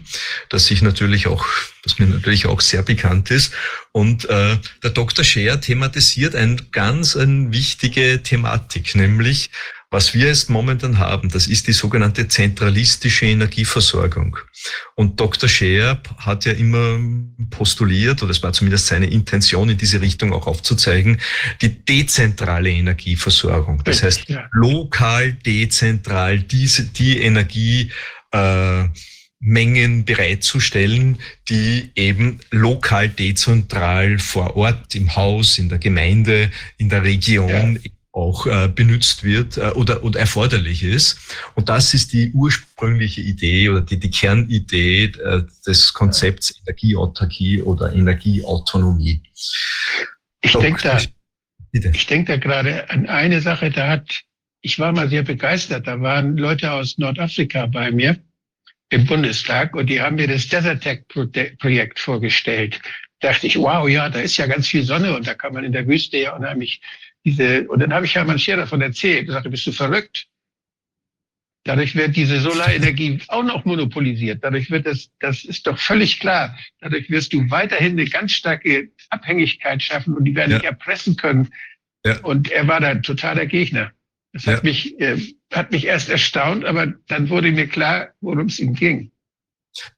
das 0.49 0.65
sich 0.65 0.81
natürlich 0.81 1.27
auch, 1.27 1.45
das 1.83 1.99
mir 1.99 2.07
natürlich 2.07 2.47
auch 2.47 2.61
sehr 2.61 2.83
bekannt 2.83 3.31
ist. 3.31 3.53
Und 3.91 4.25
äh, 4.25 4.57
der 4.83 4.91
Dr. 4.91 5.23
Scheer 5.25 5.59
thematisiert 5.59 6.35
ein 6.35 6.61
ganz 6.71 7.15
eine 7.15 7.51
wichtige 7.51 8.23
Thematik, 8.23 8.95
nämlich 8.95 9.51
was 9.93 10.13
wir 10.13 10.27
jetzt 10.27 10.49
momentan 10.49 10.99
haben, 10.99 11.29
das 11.29 11.47
ist 11.47 11.67
die 11.67 11.73
sogenannte 11.73 12.29
zentralistische 12.29 13.25
Energieversorgung. 13.25 14.37
Und 14.95 15.19
Dr. 15.19 15.49
Scheer 15.49 16.01
hat 16.17 16.45
ja 16.45 16.53
immer 16.53 16.97
postuliert, 17.49 18.23
oder 18.23 18.31
es 18.31 18.41
war 18.41 18.53
zumindest 18.53 18.87
seine 18.87 19.07
Intention, 19.07 19.67
in 19.67 19.77
diese 19.77 19.99
Richtung 19.99 20.31
auch 20.31 20.47
aufzuzeigen, 20.47 21.19
die 21.61 21.83
dezentrale 21.83 22.71
Energieversorgung. 22.71 23.83
Das 23.83 24.01
heißt, 24.01 24.27
lokal, 24.53 25.33
dezentral, 25.33 26.39
diese, 26.39 26.85
die 26.85 27.21
Energie, 27.21 27.91
äh, 28.31 28.85
Mengen 29.43 30.05
bereitzustellen, 30.05 31.17
die 31.49 31.89
eben 31.95 32.39
lokal, 32.51 33.09
dezentral 33.09 34.19
vor 34.19 34.55
Ort, 34.55 34.93
im 34.93 35.15
Haus, 35.15 35.57
in 35.57 35.67
der 35.67 35.79
Gemeinde, 35.79 36.51
in 36.77 36.89
der 36.89 37.03
Region 37.03 37.79
ja 37.83 37.91
auch 38.13 38.45
äh, 38.45 38.67
benutzt 38.67 39.23
wird 39.23 39.57
äh, 39.57 39.71
oder, 39.71 40.03
oder 40.03 40.19
erforderlich 40.19 40.83
ist. 40.83 41.17
Und 41.55 41.69
das 41.69 41.93
ist 41.93 42.11
die 42.11 42.31
ursprüngliche 42.33 43.21
Idee 43.21 43.69
oder 43.69 43.81
die, 43.81 43.97
die 43.97 44.11
Kernidee 44.11 45.05
äh, 45.05 45.43
des 45.65 45.93
Konzepts 45.93 46.53
Energieautarkie 46.61 47.61
oder 47.61 47.93
Energieautonomie. 47.93 49.21
Ich 50.41 50.53
denke 50.53 50.81
da, 50.81 50.99
ich 51.71 52.05
denke 52.07 52.33
da 52.33 52.37
gerade 52.37 52.89
an 52.89 53.07
eine 53.07 53.39
Sache, 53.39 53.69
da 53.69 53.87
hat, 53.87 54.21
ich 54.61 54.77
war 54.77 54.91
mal 54.91 55.09
sehr 55.09 55.23
begeistert, 55.23 55.87
da 55.87 56.01
waren 56.01 56.35
Leute 56.35 56.71
aus 56.71 56.97
Nordafrika 56.97 57.67
bei 57.67 57.91
mir 57.91 58.17
im 58.89 59.05
Bundestag 59.05 59.73
und 59.73 59.87
die 59.89 60.01
haben 60.01 60.17
mir 60.17 60.27
das 60.27 60.49
Desert 60.49 60.83
Tech 60.83 61.03
Projekt 61.07 61.97
vorgestellt. 61.97 62.81
dachte 63.21 63.47
ich, 63.47 63.57
wow, 63.57 63.87
ja, 63.87 64.09
da 64.09 64.19
ist 64.19 64.35
ja 64.35 64.47
ganz 64.47 64.67
viel 64.67 64.83
Sonne 64.83 65.15
und 65.15 65.25
da 65.25 65.33
kann 65.33 65.53
man 65.53 65.63
in 65.63 65.71
der 65.71 65.87
Wüste 65.87 66.17
ja 66.17 66.35
unheimlich 66.35 66.81
diese, 67.25 67.67
und 67.67 67.79
dann 67.79 67.93
habe 67.93 68.05
ich 68.05 68.15
Hermann 68.15 68.39
Scherer 68.39 68.61
davon 68.61 68.81
erzählt, 68.81 69.27
gesagt, 69.27 69.49
bist 69.49 69.67
du 69.67 69.71
verrückt? 69.71 70.27
Dadurch 71.63 71.95
wird 71.95 72.15
diese 72.15 72.39
Solarenergie 72.39 73.19
auch 73.27 73.43
noch 73.43 73.65
monopolisiert. 73.65 74.43
Dadurch 74.43 74.71
wird 74.71 74.87
das, 74.87 75.11
das 75.19 75.43
ist 75.45 75.67
doch 75.67 75.77
völlig 75.77 76.19
klar. 76.19 76.57
Dadurch 76.79 77.09
wirst 77.11 77.33
du 77.33 77.49
weiterhin 77.51 77.91
eine 77.91 78.05
ganz 78.05 78.31
starke 78.31 78.89
Abhängigkeit 79.11 79.83
schaffen 79.83 80.15
und 80.15 80.25
die 80.25 80.35
werden 80.35 80.51
ja. 80.51 80.57
dich 80.57 80.67
erpressen 80.67 81.17
können. 81.17 81.49
Ja. 82.03 82.19
Und 82.21 82.49
er 82.49 82.67
war 82.67 82.79
da 82.79 82.95
totaler 82.95 83.45
Gegner. 83.45 83.91
Das 84.33 84.47
hat 84.47 84.63
ja. 84.63 84.63
mich, 84.63 84.99
äh, 84.99 85.17
hat 85.53 85.71
mich 85.71 85.85
erst 85.85 86.09
erstaunt, 86.09 86.65
aber 86.65 86.87
dann 87.07 87.29
wurde 87.29 87.51
mir 87.51 87.67
klar, 87.67 88.09
worum 88.21 88.47
es 88.47 88.59
ihm 88.59 88.73
ging. 88.73 89.11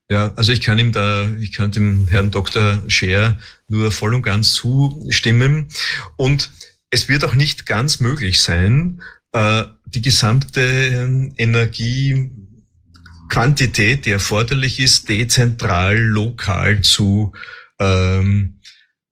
Ja, 0.10 0.34
also 0.36 0.52
ich 0.52 0.62
kann 0.62 0.78
ihm 0.80 0.92
da, 0.92 1.30
ich 1.40 1.54
kann 1.54 1.72
dem 1.72 2.08
Herrn 2.08 2.30
Dr. 2.30 2.84
Scher 2.88 3.40
nur 3.70 3.92
voll 3.92 4.14
und 4.14 4.22
ganz 4.22 4.54
zustimmen. 4.54 5.70
Und 6.18 6.52
es 6.94 7.10
wird 7.10 7.26
auch 7.26 7.34
nicht 7.34 7.66
ganz 7.66 8.00
möglich 8.00 8.40
sein, 8.42 9.02
äh, 9.32 9.64
die 9.86 10.04
gesamte 10.04 10.62
ähm, 10.62 11.34
Energiequantität, 11.38 14.06
die 14.06 14.12
erforderlich 14.12 14.80
ist, 14.80 15.10
dezentral, 15.10 15.98
lokal 15.98 16.82
zu 16.82 17.34
ähm, 17.80 18.60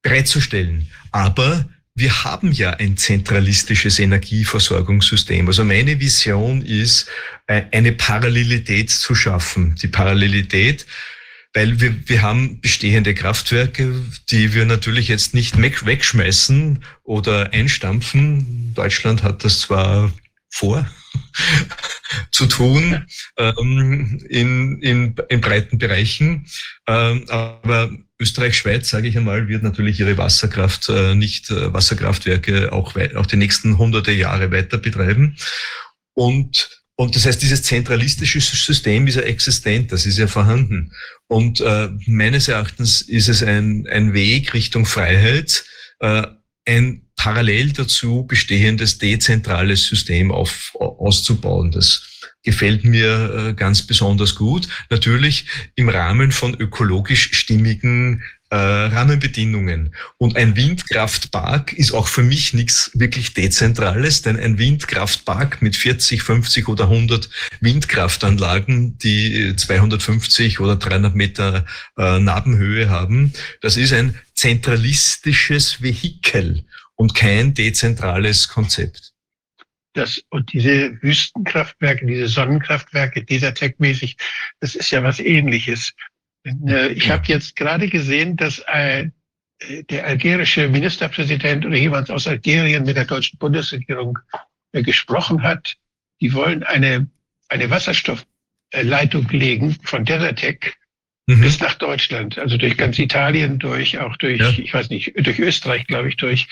bereitzustellen. 0.03 0.91
Aber 1.11 1.67
wir 1.95 2.23
haben 2.23 2.51
ja 2.51 2.69
ein 2.71 2.97
zentralistisches 2.97 3.97
Energieversorgungssystem. 3.97 5.47
Also 5.47 5.63
meine 5.63 5.99
Vision 5.99 6.61
ist, 6.61 7.07
äh, 7.47 7.63
eine 7.71 7.93
Parallelität 7.93 8.91
zu 8.91 9.15
schaffen. 9.15 9.73
Die 9.81 9.87
Parallelität, 9.87 10.85
weil 11.53 11.79
wir, 11.81 12.07
wir 12.07 12.21
haben 12.21 12.61
bestehende 12.61 13.13
Kraftwerke, 13.13 13.93
die 14.29 14.53
wir 14.53 14.65
natürlich 14.65 15.07
jetzt 15.07 15.33
nicht 15.33 15.57
wegschmeißen 15.61 16.83
oder 17.03 17.51
einstampfen. 17.51 18.73
Deutschland 18.73 19.23
hat 19.23 19.43
das 19.43 19.61
zwar 19.61 20.13
vor 20.49 20.89
zu 22.31 22.45
tun 22.45 23.05
ähm, 23.37 24.23
in, 24.29 24.81
in, 24.81 25.15
in 25.29 25.41
breiten 25.41 25.77
Bereichen, 25.77 26.47
ähm, 26.87 27.25
aber 27.29 27.91
Österreich, 28.19 28.55
Schweiz, 28.55 28.89
sage 28.89 29.07
ich 29.07 29.17
einmal, 29.17 29.47
wird 29.47 29.63
natürlich 29.63 29.99
ihre 29.99 30.17
Wasserkraft 30.17 30.89
äh, 30.89 31.15
nicht 31.15 31.49
äh, 31.49 31.73
Wasserkraftwerke 31.73 32.71
auch, 32.71 32.95
auch 33.15 33.25
die 33.25 33.37
nächsten 33.37 33.77
hunderte 33.77 34.11
Jahre 34.11 34.51
weiter 34.51 34.77
betreiben. 34.77 35.37
Und, 36.13 36.80
und 36.95 37.15
das 37.15 37.25
heißt, 37.25 37.41
dieses 37.41 37.63
zentralistische 37.63 38.39
System 38.41 39.07
ist 39.07 39.15
ja 39.15 39.23
existent, 39.23 39.91
das 39.91 40.05
ist 40.05 40.17
ja 40.17 40.27
vorhanden. 40.27 40.91
Und 41.27 41.59
äh, 41.61 41.89
meines 42.05 42.47
Erachtens 42.47 43.01
ist 43.01 43.27
es 43.27 43.41
ein, 43.41 43.87
ein 43.87 44.13
Weg 44.13 44.53
Richtung 44.53 44.85
Freiheit, 44.85 45.65
äh, 45.99 46.27
ein 46.67 47.07
parallel 47.15 47.73
dazu 47.73 48.25
bestehendes 48.27 48.97
dezentrales 48.97 49.87
System 49.87 50.31
auf, 50.31 50.75
auszubauen. 50.75 51.71
Das 51.71 52.03
gefällt 52.43 52.83
mir 52.83 53.49
äh, 53.49 53.53
ganz 53.53 53.85
besonders 53.85 54.35
gut. 54.35 54.67
Natürlich 54.89 55.45
im 55.75 55.89
Rahmen 55.89 56.31
von 56.31 56.53
ökologisch 56.59 57.33
stimmigen 57.33 58.23
äh, 58.51 58.55
Rahmenbedingungen. 58.55 59.95
Und 60.17 60.35
ein 60.35 60.55
Windkraftpark 60.55 61.73
ist 61.73 61.93
auch 61.93 62.07
für 62.07 62.21
mich 62.21 62.53
nichts 62.53 62.91
wirklich 62.93 63.33
Dezentrales, 63.33 64.21
denn 64.21 64.37
ein 64.37 64.57
Windkraftpark 64.57 65.61
mit 65.61 65.75
40, 65.75 66.21
50 66.21 66.67
oder 66.67 66.83
100 66.83 67.29
Windkraftanlagen, 67.61 68.97
die 68.97 69.55
250 69.55 70.59
oder 70.59 70.75
300 70.75 71.15
Meter 71.15 71.65
äh, 71.97 72.19
Nabenhöhe 72.19 72.89
haben, 72.89 73.33
das 73.61 73.77
ist 73.77 73.93
ein 73.93 74.19
zentralistisches 74.35 75.81
Vehikel 75.81 76.65
und 76.95 77.15
kein 77.15 77.53
dezentrales 77.53 78.49
Konzept 78.49 79.11
das, 79.93 80.23
und 80.29 80.53
diese 80.53 81.01
Wüstenkraftwerke, 81.01 82.05
diese 82.05 82.27
Sonnenkraftwerke, 82.27 83.23
dieser 83.23 83.53
Tech-mäßig, 83.53 84.17
das 84.59 84.75
ist 84.75 84.91
ja 84.91 85.03
was 85.03 85.19
ähnliches. 85.19 85.93
Äh, 86.43 86.89
ich 86.89 87.09
habe 87.09 87.23
jetzt 87.27 87.55
gerade 87.55 87.87
gesehen, 87.87 88.35
dass 88.37 88.59
äh, 88.67 89.09
der 89.89 90.05
algerische 90.05 90.67
Ministerpräsident 90.67 91.65
oder 91.65 91.77
jemand 91.77 92.09
aus 92.09 92.27
Algerien 92.27 92.83
mit 92.83 92.97
der 92.97 93.05
deutschen 93.05 93.37
Bundesregierung 93.37 94.17
äh, 94.71 94.81
gesprochen 94.81 95.43
hat. 95.43 95.75
Die 96.19 96.33
wollen 96.33 96.63
eine, 96.63 97.07
eine 97.49 97.69
Wasserstoffleitung 97.69 99.29
legen 99.29 99.77
von 99.83 100.05
Desertec 100.05 100.77
mhm. 101.27 101.41
bis 101.41 101.59
nach 101.59 101.75
Deutschland, 101.75 102.37
also 102.37 102.57
durch 102.57 102.77
ganz 102.77 102.97
Italien, 102.99 103.59
durch 103.59 103.99
auch 103.99 104.17
durch, 104.17 104.39
ja. 104.39 104.49
ich 104.49 104.73
weiß 104.73 104.89
nicht, 104.89 105.13
durch 105.15 105.39
Österreich, 105.39 105.85
glaube 105.87 106.09
ich, 106.09 106.17
durch. 106.17 106.47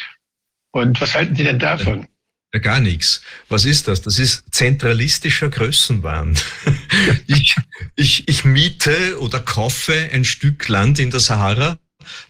Und 0.71 1.01
was 1.01 1.15
halten 1.15 1.35
Sie 1.35 1.43
denn 1.43 1.59
davon? 1.59 2.07
Ja, 2.53 2.59
gar 2.59 2.79
nichts. 2.79 3.21
Was 3.47 3.65
ist 3.65 3.87
das? 3.87 4.01
Das 4.01 4.17
ist 4.17 4.43
zentralistischer 4.49 5.49
Größenwahn. 5.49 6.35
ich, 7.27 7.55
ich, 7.95 8.27
ich 8.27 8.43
miete 8.43 9.19
oder 9.19 9.39
kaufe 9.39 10.09
ein 10.11 10.25
Stück 10.25 10.67
Land 10.67 10.97
in 10.97 11.11
der 11.11 11.19
Sahara, 11.19 11.77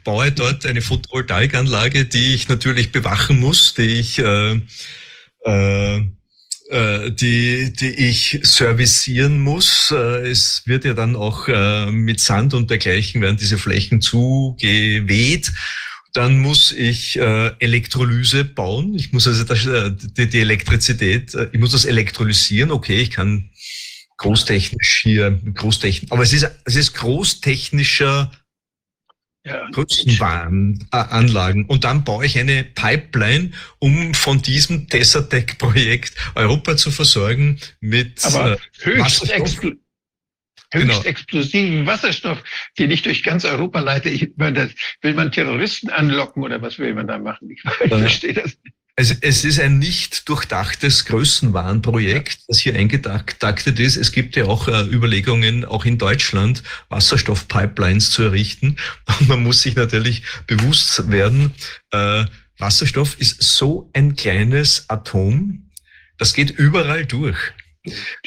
baue 0.03 0.33
dort 0.33 0.65
eine 0.65 0.81
Photovoltaikanlage, 0.81 2.03
die 2.03 2.35
ich 2.35 2.49
natürlich 2.49 2.91
bewachen 2.91 3.39
muss, 3.39 3.75
die 3.75 3.99
ich, 3.99 4.19
äh, 4.19 4.59
äh, 5.45 5.97
äh 6.69 7.11
die, 7.11 7.71
die 7.71 8.09
ich 8.09 8.39
servicieren 8.43 9.39
muss. 9.39 9.91
Äh, 9.91 10.27
es 10.29 10.63
wird 10.65 10.83
ja 10.83 10.95
dann 10.95 11.15
auch 11.15 11.47
äh, 11.47 11.89
mit 11.91 12.19
Sand 12.19 12.53
und 12.53 12.69
dergleichen 12.69 13.21
werden 13.21 13.37
diese 13.37 13.57
Flächen 13.57 14.01
zugeweht 14.01 15.49
dann 16.13 16.39
muss 16.39 16.71
ich 16.71 17.17
äh, 17.17 17.51
Elektrolyse 17.59 18.45
bauen. 18.45 18.95
Ich 18.95 19.11
muss 19.13 19.27
also 19.27 19.43
das, 19.43 19.65
äh, 19.65 19.91
die, 19.91 20.27
die 20.27 20.39
Elektrizität, 20.39 21.33
äh, 21.35 21.49
ich 21.51 21.59
muss 21.59 21.71
das 21.71 21.85
elektrolysieren. 21.85 22.71
Okay, 22.71 23.01
ich 23.01 23.11
kann 23.11 23.49
großtechnisch 24.17 25.01
hier, 25.03 25.39
großtechnisch, 25.53 26.11
aber 26.11 26.23
es 26.23 26.33
ist, 26.33 26.49
es 26.65 26.75
ist 26.75 26.93
großtechnischer 26.93 28.31
ja. 29.45 29.69
Größenwahnanlagen. 29.71 31.65
Und 31.65 31.83
dann 31.83 32.03
baue 32.03 32.25
ich 32.25 32.37
eine 32.37 32.63
Pipeline, 32.63 33.51
um 33.79 34.13
von 34.13 34.41
diesem 34.41 34.87
Desertec-Projekt 34.87 36.13
Europa 36.35 36.77
zu 36.77 36.91
versorgen 36.91 37.59
mit 37.79 38.23
aber 38.25 38.57
äh, 38.83 39.01
höchst, 40.71 40.87
höchst 40.87 40.99
genau. 40.99 41.09
explosiven 41.09 41.85
Wasserstoff, 41.85 42.43
den 42.77 42.91
ich 42.91 43.01
durch 43.01 43.23
ganz 43.23 43.45
Europa 43.45 43.79
leite. 43.79 44.09
Ich 44.09 44.29
meine, 44.35 44.65
das, 44.65 44.71
will 45.01 45.13
man 45.13 45.31
Terroristen 45.31 45.89
anlocken 45.89 46.43
oder 46.43 46.61
was 46.61 46.79
will 46.79 46.93
man 46.93 47.07
da 47.07 47.17
machen? 47.17 47.49
Ich, 47.49 47.61
verstehe 47.87 48.33
das 48.33 48.57
nicht. 48.63 48.75
Also 48.95 49.15
es 49.21 49.45
ist 49.45 49.61
ein 49.61 49.79
nicht 49.79 50.27
durchdachtes 50.27 51.05
Größenwahnprojekt, 51.05 52.39
das 52.49 52.59
hier 52.59 52.75
eingetaktet 52.75 53.79
ist. 53.79 53.95
Es 53.95 54.11
gibt 54.11 54.35
ja 54.35 54.43
auch 54.43 54.67
äh, 54.67 54.81
Überlegungen, 54.91 55.63
auch 55.63 55.85
in 55.85 55.97
Deutschland 55.97 56.63
Wasserstoffpipelines 56.89 58.11
zu 58.11 58.23
errichten. 58.23 58.75
Und 59.19 59.29
man 59.29 59.41
muss 59.41 59.61
sich 59.61 59.77
natürlich 59.77 60.23
bewusst 60.47 61.09
werden, 61.09 61.53
äh, 61.91 62.25
Wasserstoff 62.57 63.17
ist 63.19 63.41
so 63.41 63.89
ein 63.93 64.17
kleines 64.17 64.89
Atom, 64.89 65.71
das 66.17 66.33
geht 66.33 66.51
überall 66.51 67.05
durch. 67.05 67.37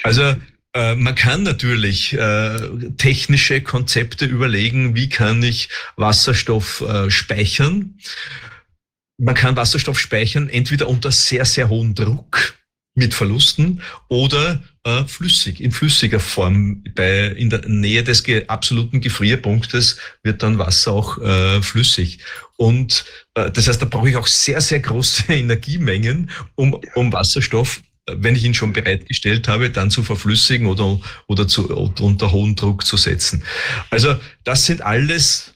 Also 0.02 0.36
man 0.74 1.14
kann 1.14 1.42
natürlich 1.42 2.14
äh, 2.14 2.58
technische 2.96 3.60
Konzepte 3.60 4.24
überlegen, 4.24 4.94
wie 4.96 5.10
kann 5.10 5.42
ich 5.42 5.68
Wasserstoff 5.96 6.80
äh, 6.80 7.10
speichern. 7.10 7.98
Man 9.18 9.34
kann 9.34 9.56
Wasserstoff 9.56 10.00
speichern 10.00 10.48
entweder 10.48 10.88
unter 10.88 11.12
sehr, 11.12 11.44
sehr 11.44 11.68
hohem 11.68 11.94
Druck 11.94 12.54
mit 12.94 13.14
Verlusten 13.14 13.82
oder 14.08 14.62
äh, 14.84 15.04
flüssig, 15.04 15.60
in 15.60 15.72
flüssiger 15.72 16.20
Form. 16.20 16.82
Bei, 16.94 17.26
in 17.28 17.48
der 17.48 17.66
Nähe 17.66 18.02
des 18.02 18.22
ge 18.22 18.46
absoluten 18.48 19.00
Gefrierpunktes 19.00 19.98
wird 20.22 20.42
dann 20.42 20.58
Wasser 20.58 20.92
auch 20.92 21.18
äh, 21.18 21.62
flüssig. 21.62 22.18
Und 22.56 23.04
äh, 23.34 23.50
das 23.50 23.68
heißt, 23.68 23.80
da 23.80 23.86
brauche 23.86 24.10
ich 24.10 24.16
auch 24.16 24.26
sehr, 24.26 24.60
sehr 24.60 24.80
große 24.80 25.24
Energiemengen, 25.32 26.30
um, 26.54 26.78
um 26.94 27.12
Wasserstoff 27.12 27.80
wenn 28.18 28.36
ich 28.36 28.44
ihn 28.44 28.54
schon 28.54 28.72
bereitgestellt 28.72 29.48
habe, 29.48 29.70
dann 29.70 29.90
zu 29.90 30.02
verflüssigen 30.02 30.66
oder, 30.66 31.00
oder 31.26 31.48
zu, 31.48 31.74
unter 31.74 32.32
hohen 32.32 32.56
Druck 32.56 32.86
zu 32.86 32.96
setzen. 32.96 33.42
Also 33.90 34.18
das 34.44 34.66
sind 34.66 34.82
alles, 34.82 35.54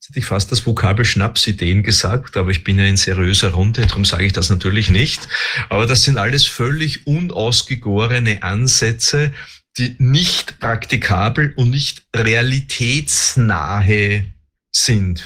jetzt 0.00 0.10
hätte 0.10 0.18
ich 0.18 0.26
fast 0.26 0.52
das 0.52 0.66
Vokabel 0.66 1.04
Schnapsideen 1.04 1.82
gesagt, 1.82 2.36
aber 2.36 2.50
ich 2.50 2.64
bin 2.64 2.78
ja 2.78 2.86
in 2.86 2.96
seriöser 2.96 3.50
Runde, 3.50 3.86
darum 3.86 4.04
sage 4.04 4.26
ich 4.26 4.32
das 4.32 4.50
natürlich 4.50 4.90
nicht. 4.90 5.28
Aber 5.68 5.86
das 5.86 6.04
sind 6.04 6.18
alles 6.18 6.46
völlig 6.46 7.06
unausgegorene 7.06 8.42
Ansätze, 8.42 9.32
die 9.78 9.94
nicht 9.98 10.58
praktikabel 10.58 11.52
und 11.56 11.70
nicht 11.70 12.02
realitätsnahe 12.14 14.26
sind. 14.72 15.24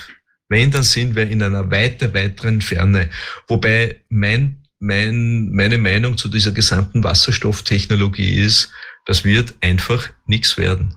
Wenn, 0.48 0.70
dann 0.70 0.82
sind 0.82 1.16
wir 1.16 1.28
in 1.28 1.42
einer 1.42 1.70
weiter, 1.70 2.14
weiteren 2.14 2.60
Ferne. 2.60 3.10
Wobei 3.48 4.00
mein 4.08 4.63
mein, 4.84 5.50
meine 5.50 5.78
Meinung 5.78 6.16
zu 6.18 6.28
dieser 6.28 6.52
gesamten 6.52 7.02
Wasserstofftechnologie 7.02 8.34
ist, 8.34 8.70
das 9.06 9.24
wird 9.24 9.54
einfach 9.60 10.10
nichts 10.26 10.58
werden. 10.58 10.94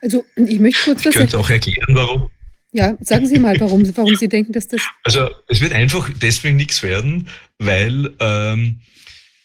Also 0.00 0.24
ich 0.36 0.58
möchte 0.58 0.84
kurz 0.84 1.00
was. 1.00 1.14
Ich 1.14 1.20
könnte 1.20 1.38
auch 1.38 1.50
erklären, 1.50 1.94
warum. 1.94 2.30
Ja, 2.72 2.96
sagen 3.00 3.26
Sie 3.26 3.38
mal, 3.38 3.58
warum, 3.60 3.96
warum 3.96 4.16
Sie 4.16 4.28
denken, 4.28 4.52
dass 4.52 4.68
das. 4.68 4.82
Also 5.02 5.28
es 5.48 5.60
wird 5.60 5.72
einfach 5.72 6.08
deswegen 6.20 6.56
nichts 6.56 6.82
werden, 6.82 7.28
weil 7.58 8.12
ähm, 8.18 8.80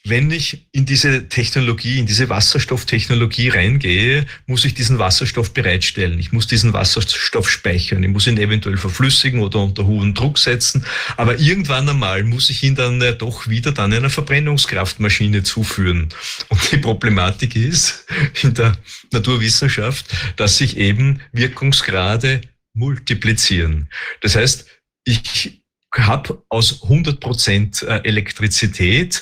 wenn 0.04 0.32
ich 0.32 0.66
in 0.72 0.86
diese 0.86 1.30
Technologie, 1.30 2.00
in 2.00 2.08
diese 2.08 2.28
Wasserstofftechnologie 2.28 3.50
reingehe, 3.50 4.26
muss 4.48 4.66
ich 4.66 4.74
diesen 4.74 4.98
Wasserstoff 4.98 5.54
bereitstellen. 5.54 6.20
Ich 6.20 6.32
muss 6.32 6.48
diesen 6.48 6.74
Wasserstoff 6.74 7.50
speichern. 7.50 8.04
Ich 8.04 8.10
muss 8.10 8.26
ihn 8.26 8.38
eventuell 8.38 8.78
verflüssigen 8.78 9.42
oder 9.42 9.60
unter 9.60 9.86
hohen 9.86 10.16
Druck 10.16 10.40
setzen. 10.40 10.86
Aber 11.18 11.40
irgendwann 11.40 11.88
einmal 11.88 12.24
muss 12.24 12.50
ich 12.50 12.64
ihn 12.64 12.76
dann 12.76 13.00
ja 13.00 13.12
doch 13.12 13.48
wieder 13.48 13.72
dann 13.72 13.94
einer 13.94 14.10
Verbrennungskraftmaschine 14.10 15.44
zuführen. 15.44 16.10
Und 16.50 16.72
die 16.72 16.78
Problematik 16.78 17.56
ist 17.56 18.06
in 18.42 18.56
der 18.56 18.78
Naturwissenschaft, 19.12 20.06
dass 20.36 20.58
sich 20.58 20.78
eben 20.78 21.22
Wirkungsgrade 21.32 22.42
multiplizieren. 22.74 23.88
Das 24.22 24.36
heißt, 24.36 24.66
ich 25.04 25.62
habe 25.94 26.44
aus 26.50 26.84
100 26.84 27.20
Prozent 27.20 27.84
äh, 27.84 28.02
Elektrizität 28.04 29.22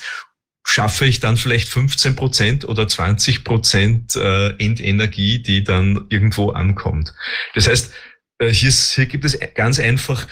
schaffe 0.70 1.04
ich 1.04 1.18
dann 1.18 1.36
vielleicht 1.36 1.68
15 1.68 2.14
Prozent 2.14 2.64
oder 2.64 2.86
20 2.86 3.42
Prozent 3.42 4.14
äh, 4.14 4.50
Endenergie, 4.50 5.40
die 5.40 5.64
dann 5.64 6.06
irgendwo 6.10 6.50
ankommt. 6.50 7.12
Das 7.54 7.66
heißt, 7.66 7.92
äh, 8.38 8.50
hier, 8.50 8.70
hier 8.70 9.06
gibt 9.06 9.24
es 9.24 9.36
ganz 9.54 9.80
einfach 9.80 10.28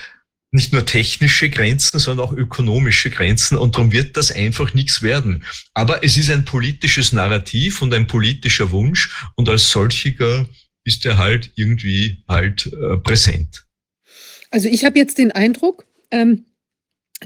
nicht 0.53 0.73
nur 0.73 0.87
technische 0.87 1.51
Grenzen, 1.51 1.99
sondern 1.99 2.27
auch 2.27 2.33
ökonomische 2.33 3.11
Grenzen 3.11 3.59
und 3.59 3.75
darum 3.75 3.91
wird 3.91 4.17
das 4.17 4.31
einfach 4.31 4.75
nichts 4.75 5.03
werden. 5.03 5.45
Aber 5.75 6.05
es 6.05 6.17
ist 6.17 6.31
ein 6.31 6.45
politisches 6.45 7.13
Narrativ 7.13 7.83
und 7.83 7.93
ein 7.93 8.07
politischer 8.07 8.71
Wunsch 8.71 9.11
und 9.35 9.49
als 9.49 9.69
solchiger 9.69 10.49
ist 10.85 11.05
er 11.05 11.19
halt 11.19 11.51
irgendwie 11.57 12.23
halt 12.29 12.67
äh, 12.67 12.97
präsent. 12.99 13.67
Also 14.53 14.69
ich 14.69 14.85
habe 14.85 14.99
jetzt 14.99 15.19
den 15.19 15.33
Eindruck, 15.33 15.85
ähm, 16.13 16.47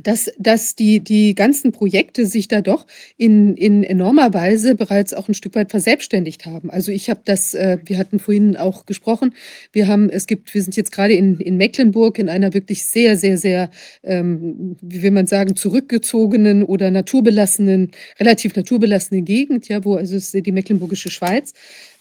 dass, 0.02 0.32
dass 0.38 0.74
die, 0.74 1.00
die 1.00 1.34
ganzen 1.34 1.72
Projekte 1.72 2.24
sich 2.24 2.48
da 2.48 2.62
doch 2.62 2.86
in, 3.18 3.56
in 3.56 3.84
enormer 3.84 4.32
Weise 4.32 4.74
bereits 4.74 5.12
auch 5.12 5.28
ein 5.28 5.34
Stück 5.34 5.54
weit 5.54 5.70
verselbstständigt 5.70 6.46
haben. 6.46 6.70
Also 6.70 6.92
ich 6.92 7.10
habe 7.10 7.20
das, 7.24 7.52
äh, 7.54 7.78
wir 7.84 7.98
hatten 7.98 8.18
vorhin 8.18 8.56
auch 8.56 8.86
gesprochen, 8.86 9.34
wir 9.72 9.88
haben, 9.88 10.08
es 10.08 10.26
gibt, 10.26 10.54
wir 10.54 10.62
sind 10.62 10.76
jetzt 10.76 10.92
gerade 10.92 11.12
in, 11.12 11.38
in 11.40 11.58
Mecklenburg 11.58 12.18
in 12.18 12.30
einer 12.30 12.54
wirklich 12.54 12.86
sehr, 12.86 13.18
sehr, 13.18 13.36
sehr, 13.36 13.70
ähm, 14.02 14.76
wie 14.80 15.02
will 15.02 15.10
man 15.10 15.26
sagen, 15.26 15.56
zurückgezogenen 15.56 16.62
oder 16.62 16.90
naturbelassenen, 16.90 17.90
relativ 18.18 18.56
naturbelassenen 18.56 19.24
Gegend, 19.24 19.68
ja, 19.68 19.84
wo 19.84 19.96
also 19.96 20.16
es 20.16 20.32
ist 20.32 20.46
die 20.46 20.52
Mecklenburgische 20.52 21.10
Schweiz, 21.10 21.52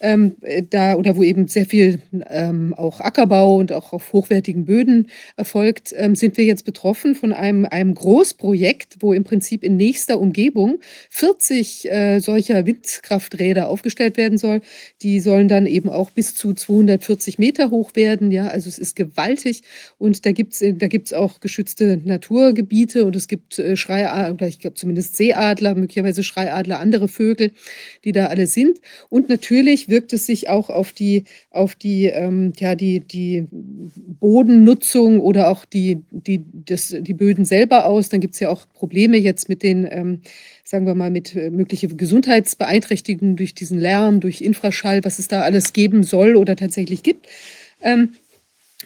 ähm, 0.01 0.35
äh, 0.41 0.63
da 0.67 0.95
oder 0.95 1.15
wo 1.15 1.23
eben 1.23 1.47
sehr 1.47 1.65
viel 1.65 1.99
ähm, 2.29 2.73
auch 2.73 2.99
Ackerbau 2.99 3.57
und 3.57 3.71
auch 3.71 3.93
auf 3.93 4.13
hochwertigen 4.13 4.65
Böden 4.65 5.07
erfolgt, 5.37 5.93
ähm, 5.95 6.15
sind 6.15 6.37
wir 6.37 6.45
jetzt 6.45 6.65
betroffen 6.65 7.15
von 7.15 7.31
einem, 7.31 7.65
einem 7.65 7.93
Großprojekt, 7.93 8.97
wo 8.99 9.13
im 9.13 9.23
Prinzip 9.23 9.63
in 9.63 9.77
nächster 9.77 10.19
Umgebung 10.19 10.79
40 11.09 11.91
äh, 11.91 12.19
solcher 12.19 12.65
Windkrafträder 12.65 13.69
aufgestellt 13.69 14.17
werden 14.17 14.37
soll. 14.37 14.61
Die 15.01 15.19
sollen 15.19 15.47
dann 15.47 15.67
eben 15.67 15.89
auch 15.89 16.09
bis 16.09 16.35
zu 16.35 16.53
240 16.53 17.37
Meter 17.37 17.69
hoch 17.69 17.95
werden. 17.95 18.31
Ja, 18.31 18.47
also 18.47 18.69
es 18.69 18.79
ist 18.79 18.95
gewaltig 18.95 19.61
und 19.99 20.25
da 20.25 20.31
gibt 20.31 20.53
es 20.53 20.61
da 20.77 20.87
gibt's 20.87 21.13
auch 21.13 21.39
geschützte 21.39 22.01
Naturgebiete 22.03 23.05
und 23.05 23.15
es 23.15 23.27
gibt 23.27 23.59
äh, 23.59 23.77
Schreiadler, 23.77 24.47
ich 24.47 24.59
glaube 24.59 24.75
zumindest 24.75 25.15
Seeadler, 25.15 25.75
möglicherweise 25.75 26.23
Schreiadler, 26.23 26.79
andere 26.79 27.07
Vögel, 27.07 27.51
die 28.03 28.11
da 28.11 28.27
alle 28.27 28.47
sind. 28.47 28.79
Und 29.09 29.29
natürlich 29.29 29.90
wirkt 29.91 30.13
es 30.13 30.25
sich 30.25 30.49
auch 30.49 30.71
auf 30.71 30.91
die, 30.93 31.25
auf 31.51 31.75
die, 31.75 32.05
ähm, 32.07 32.53
ja, 32.57 32.73
die, 32.73 33.01
die 33.01 33.45
Bodennutzung 33.51 35.19
oder 35.19 35.49
auch 35.49 35.65
die, 35.65 35.99
die, 36.09 36.41
das, 36.65 36.95
die 36.99 37.13
Böden 37.13 37.45
selber 37.45 37.85
aus. 37.85 38.09
Dann 38.09 38.21
gibt 38.21 38.33
es 38.33 38.39
ja 38.39 38.49
auch 38.49 38.67
Probleme 38.73 39.17
jetzt 39.17 39.49
mit 39.49 39.61
den, 39.61 39.87
ähm, 39.91 40.21
sagen 40.63 40.87
wir 40.87 40.95
mal, 40.95 41.11
mit 41.11 41.35
äh, 41.35 41.51
mögliche 41.51 41.87
Gesundheitsbeeinträchtigungen 41.89 43.35
durch 43.35 43.53
diesen 43.53 43.79
Lärm, 43.79 44.19
durch 44.19 44.41
Infraschall, 44.41 45.03
was 45.03 45.19
es 45.19 45.27
da 45.27 45.41
alles 45.41 45.73
geben 45.73 46.01
soll 46.01 46.35
oder 46.35 46.55
tatsächlich 46.55 47.03
gibt. 47.03 47.27
Ähm, 47.81 48.15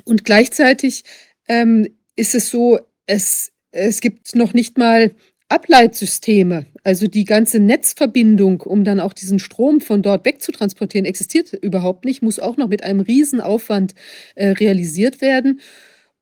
und 0.03 0.26
gleichzeitig 0.26 1.03
ähm, 1.48 1.88
ist 2.18 2.36
es 2.36 2.49
so, 2.49 2.80
es, 3.06 3.53
es 3.72 4.02
gibt 4.02 4.36
noch 4.36 4.53
nicht 4.53 4.77
mal 4.77 5.11
Ableitsysteme, 5.47 6.65
also 6.84 7.07
die 7.07 7.23
ganze 7.23 7.59
Netzverbindung, 7.59 8.61
um 8.61 8.84
dann 8.84 8.99
auch 8.99 9.13
diesen 9.13 9.38
Strom 9.38 9.80
von 9.80 10.01
dort 10.01 10.26
wegzutransportieren, 10.26 11.05
existiert 11.05 11.53
überhaupt 11.53 12.03
nicht, 12.03 12.23
muss 12.23 12.39
auch 12.39 12.57
noch 12.57 12.67
mit 12.67 12.84
einem 12.84 12.99
Riesenaufwand 12.99 13.93
äh, 14.35 14.49
realisiert 14.49 15.22
werden. 15.22 15.61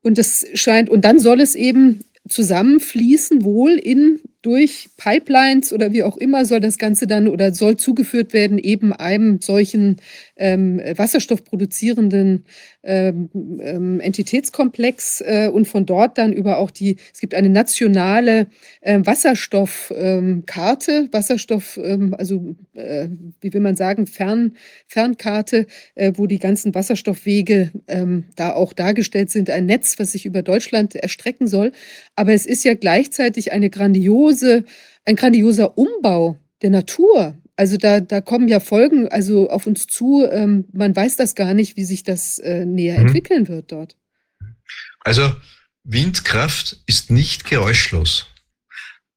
Und 0.02 0.18
das 0.18 0.46
scheint, 0.52 0.90
und 0.90 1.06
dann 1.06 1.18
soll 1.18 1.40
es 1.40 1.54
eben 1.54 2.00
zusammenfließen, 2.28 3.44
wohl 3.44 3.72
in 3.72 4.20
durch 4.42 4.88
Pipelines 4.96 5.72
oder 5.72 5.92
wie 5.92 6.02
auch 6.02 6.16
immer 6.16 6.44
soll 6.44 6.60
das 6.60 6.78
Ganze 6.78 7.06
dann 7.06 7.28
oder 7.28 7.52
soll 7.54 7.76
zugeführt 7.76 8.32
werden 8.32 8.58
eben 8.58 8.92
einem 8.92 9.40
solchen 9.40 9.96
ähm, 10.36 10.80
wasserstoffproduzierenden 10.96 12.44
ähm, 12.82 13.30
ähm, 13.60 14.00
Entitätskomplex 14.00 15.20
äh, 15.20 15.48
und 15.52 15.66
von 15.66 15.86
dort 15.86 16.18
dann 16.18 16.32
über 16.32 16.58
auch 16.58 16.70
die, 16.70 16.96
es 17.12 17.20
gibt 17.20 17.34
eine 17.34 17.48
nationale 17.48 18.48
äh, 18.80 19.00
Wasserstoffkarte, 19.02 20.92
ähm, 20.92 21.08
Wasserstoff, 21.12 21.78
ähm, 21.82 22.14
also 22.18 22.56
äh, 22.74 23.08
wie 23.40 23.52
will 23.52 23.60
man 23.60 23.76
sagen, 23.76 24.06
Fern, 24.06 24.56
Fernkarte, 24.86 25.66
äh, 25.94 26.12
wo 26.16 26.26
die 26.26 26.38
ganzen 26.38 26.74
Wasserstoffwege 26.74 27.70
ähm, 27.88 28.24
da 28.36 28.52
auch 28.52 28.72
dargestellt 28.72 29.30
sind, 29.30 29.50
ein 29.50 29.66
Netz, 29.66 29.98
was 29.98 30.12
sich 30.12 30.26
über 30.26 30.42
Deutschland 30.42 30.94
erstrecken 30.94 31.46
soll. 31.46 31.72
Aber 32.16 32.32
es 32.32 32.46
ist 32.46 32.64
ja 32.64 32.74
gleichzeitig 32.74 33.52
eine 33.52 33.70
grandiose, 33.70 34.64
ein 35.04 35.16
grandioser 35.16 35.78
Umbau 35.78 36.36
der 36.62 36.70
Natur. 36.70 37.34
Also 37.56 37.76
da, 37.76 38.00
da 38.00 38.20
kommen 38.20 38.48
ja 38.48 38.60
Folgen 38.60 39.08
also 39.08 39.48
auf 39.48 39.66
uns 39.66 39.86
zu. 39.86 40.26
Ähm, 40.30 40.64
man 40.72 40.94
weiß 40.94 41.16
das 41.16 41.34
gar 41.34 41.54
nicht, 41.54 41.76
wie 41.76 41.84
sich 41.84 42.02
das 42.02 42.38
äh, 42.38 42.64
näher 42.64 42.98
mhm. 42.98 43.06
entwickeln 43.06 43.48
wird 43.48 43.70
dort. 43.70 43.96
Also 45.00 45.34
Windkraft 45.84 46.78
ist 46.86 47.10
nicht 47.10 47.44
geräuschlos. 47.44 48.26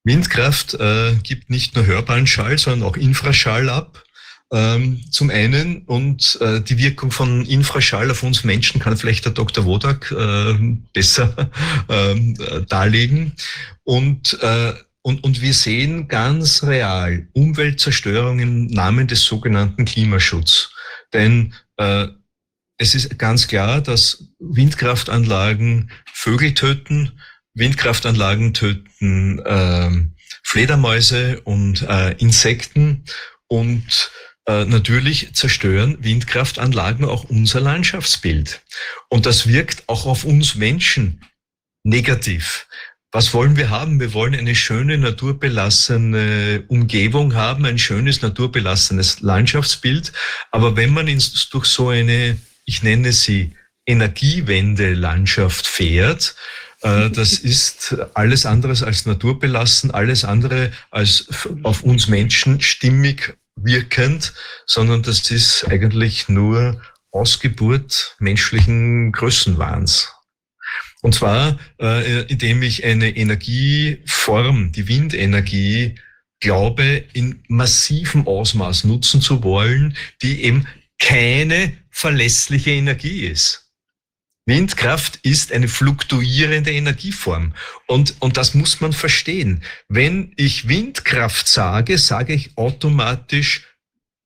Windkraft 0.04 0.76
äh, 0.76 1.16
gibt 1.24 1.50
nicht 1.50 1.76
nur 1.76 1.86
hörbaren 1.86 2.28
Schall, 2.28 2.58
sondern 2.58 2.88
auch 2.88 2.96
Infraschall 2.96 3.70
ab. 3.70 4.04
Ähm, 4.50 5.02
zum 5.12 5.30
einen 5.30 5.82
und 5.84 6.38
äh, 6.40 6.62
die 6.62 6.78
Wirkung 6.78 7.12
von 7.12 7.46
Infraschall 7.46 8.10
auf 8.10 8.24
uns 8.24 8.46
Menschen 8.46 8.80
kann 8.80 8.96
vielleicht 8.96 9.26
der 9.26 9.34
Dr. 9.34 9.66
Wodak 9.66 10.10
äh, 10.12 10.54
besser 10.94 11.52
ähm, 11.90 12.38
äh, 12.40 12.62
darlegen. 12.62 13.34
Und 13.84 14.42
äh, 14.42 14.74
und, 15.08 15.24
und 15.24 15.42
wir 15.42 15.54
sehen 15.54 16.10
ganz 16.10 16.64
real 16.64 17.30
Umweltzerstörung 17.32 18.40
im 18.40 18.68
Namen 18.68 19.08
des 19.08 19.24
sogenannten 19.24 19.86
Klimaschutz. 19.86 20.70
Denn 21.14 21.54
äh, 21.78 22.08
es 22.78 22.94
ist 22.94 23.18
ganz 23.18 23.48
klar, 23.48 23.80
dass 23.80 24.26
Windkraftanlagen 24.40 25.92
Vögel 26.12 26.54
töten, 26.56 27.22
Windkraftanlagen 27.54 28.54
töten 28.54 29.40
äh, 29.46 29.92
Fledermäuse 30.44 31.40
und 31.40 31.84
äh, 31.84 32.12
Insekten 32.18 33.06
und 33.48 34.12
äh, 34.46 34.66
natürlich 34.66 35.34
zerstören 35.34 36.04
Windkraftanlagen 36.04 37.06
auch 37.06 37.24
unser 37.24 37.62
Landschaftsbild. 37.62 38.62
Und 39.08 39.26
das 39.26 39.48
wirkt 39.48 39.88
auch 39.88 40.06
auf 40.06 40.26
uns 40.26 40.56
Menschen 40.56 41.22
negativ. 41.84 42.68
Was 43.12 43.34
wollen 43.34 43.56
wir 43.56 43.70
haben? 43.70 44.02
Wir 44.02 44.14
wollen 44.14 44.36
eine 44.36 44.54
schöne 44.54 44.98
naturbelassene 44.98 46.66
Umgebung 46.68 47.36
haben, 47.36 47.66
ein 47.66 47.80
schönes 47.80 48.22
naturbelassenes 48.22 49.22
Landschaftsbild. 49.22 50.12
Aber 50.52 50.76
wenn 50.76 50.94
man 50.94 51.08
ins, 51.08 51.50
durch 51.50 51.66
so 51.66 51.90
eine, 51.90 52.38
ich 52.66 52.84
nenne 52.84 53.14
sie 53.14 53.56
Energiewende-Landschaft 53.86 55.66
fährt, 55.66 56.36
äh, 56.82 57.10
das 57.10 57.34
ist 57.40 57.96
alles 58.14 58.46
anderes 58.46 58.84
als 58.84 59.06
naturbelassen, 59.06 59.92
alles 59.92 60.26
andere 60.26 60.72
als 60.92 61.28
auf 61.64 61.84
uns 61.84 62.10
Menschen 62.10 62.60
stimmig 62.60 63.38
wirkend, 63.56 64.34
sondern 64.66 65.02
das 65.02 65.32
ist 65.32 65.66
eigentlich 65.66 66.28
nur 66.28 66.82
Ausgeburt 67.12 68.18
menschlichen 68.20 69.14
Größenwahns. 69.14 70.14
Und 71.08 71.14
zwar, 71.14 71.58
äh, 71.80 72.24
indem 72.24 72.62
ich 72.64 72.84
eine 72.84 73.16
Energieform, 73.16 74.74
die 74.74 74.90
Windenergie, 74.90 75.96
glaube, 76.42 77.06
in 77.14 77.46
massivem 77.48 78.28
Ausmaß 78.28 78.84
nutzen 78.84 79.22
zu 79.22 79.42
wollen, 79.42 79.96
die 80.22 80.44
eben 80.44 80.68
keine 81.00 81.78
verlässliche 81.90 82.72
Energie 82.72 83.22
ist. 83.22 83.72
Windkraft 84.46 85.20
ist 85.24 85.54
eine 85.54 85.70
fluktuierende 85.70 86.74
Energieform. 86.74 87.54
Und, 87.86 88.16
und 88.20 88.36
das 88.36 88.54
muss 88.54 88.82
man 88.82 88.92
verstehen. 88.92 89.64
Wenn 89.88 90.34
ich 90.36 90.68
Windkraft 90.68 91.48
sage, 91.48 92.00
sage 92.00 92.34
ich 92.34 92.58
automatisch, 92.58 93.66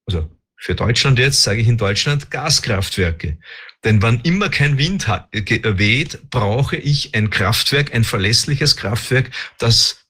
also 0.08 0.32
für 0.58 0.74
Deutschland 0.74 1.20
jetzt, 1.20 1.44
sage 1.44 1.62
ich 1.62 1.68
in 1.68 1.78
Deutschland, 1.78 2.32
Gaskraftwerke. 2.32 3.38
Denn 3.84 4.02
wann 4.02 4.22
immer 4.22 4.50
kein 4.50 4.78
Wind 4.78 5.08
weht, 5.08 6.30
brauche 6.30 6.78
ich 6.78 7.16
ein 7.16 7.30
Kraftwerk, 7.30 7.94
ein 7.94 8.04
verlässliches 8.04 8.76
Kraftwerk, 8.78 9.32
das 9.58 10.02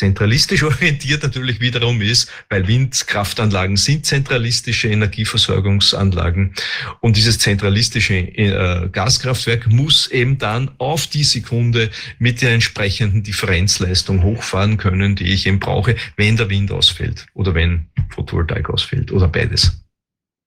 zentralistisch 0.00 0.62
orientiert 0.72 1.22
natürlich 1.22 1.60
wiederum 1.60 2.00
ist, 2.00 2.30
weil 2.48 2.66
Windkraftanlagen 2.66 3.76
sind 3.76 4.06
zentralistische 4.06 4.88
Energieversorgungsanlagen 4.88 6.54
und 7.00 7.16
dieses 7.16 7.38
zentralistische 7.38 8.14
äh, 8.14 8.88
Gaskraftwerk 8.90 9.66
muss 9.66 10.06
eben 10.06 10.38
dann 10.38 10.70
auf 10.78 11.06
die 11.06 11.24
Sekunde 11.24 11.90
mit 12.18 12.40
der 12.40 12.52
entsprechenden 12.52 13.22
Differenzleistung 13.22 14.22
hochfahren 14.22 14.78
können, 14.78 15.16
die 15.16 15.32
ich 15.34 15.46
eben 15.46 15.60
brauche, 15.60 15.96
wenn 16.16 16.36
der 16.36 16.48
Wind 16.48 16.72
ausfällt 16.72 17.26
oder 17.34 17.54
wenn 17.54 17.86
Photovoltaik 18.08 18.70
ausfällt 18.70 19.12
oder 19.12 19.28
beides. 19.28 19.82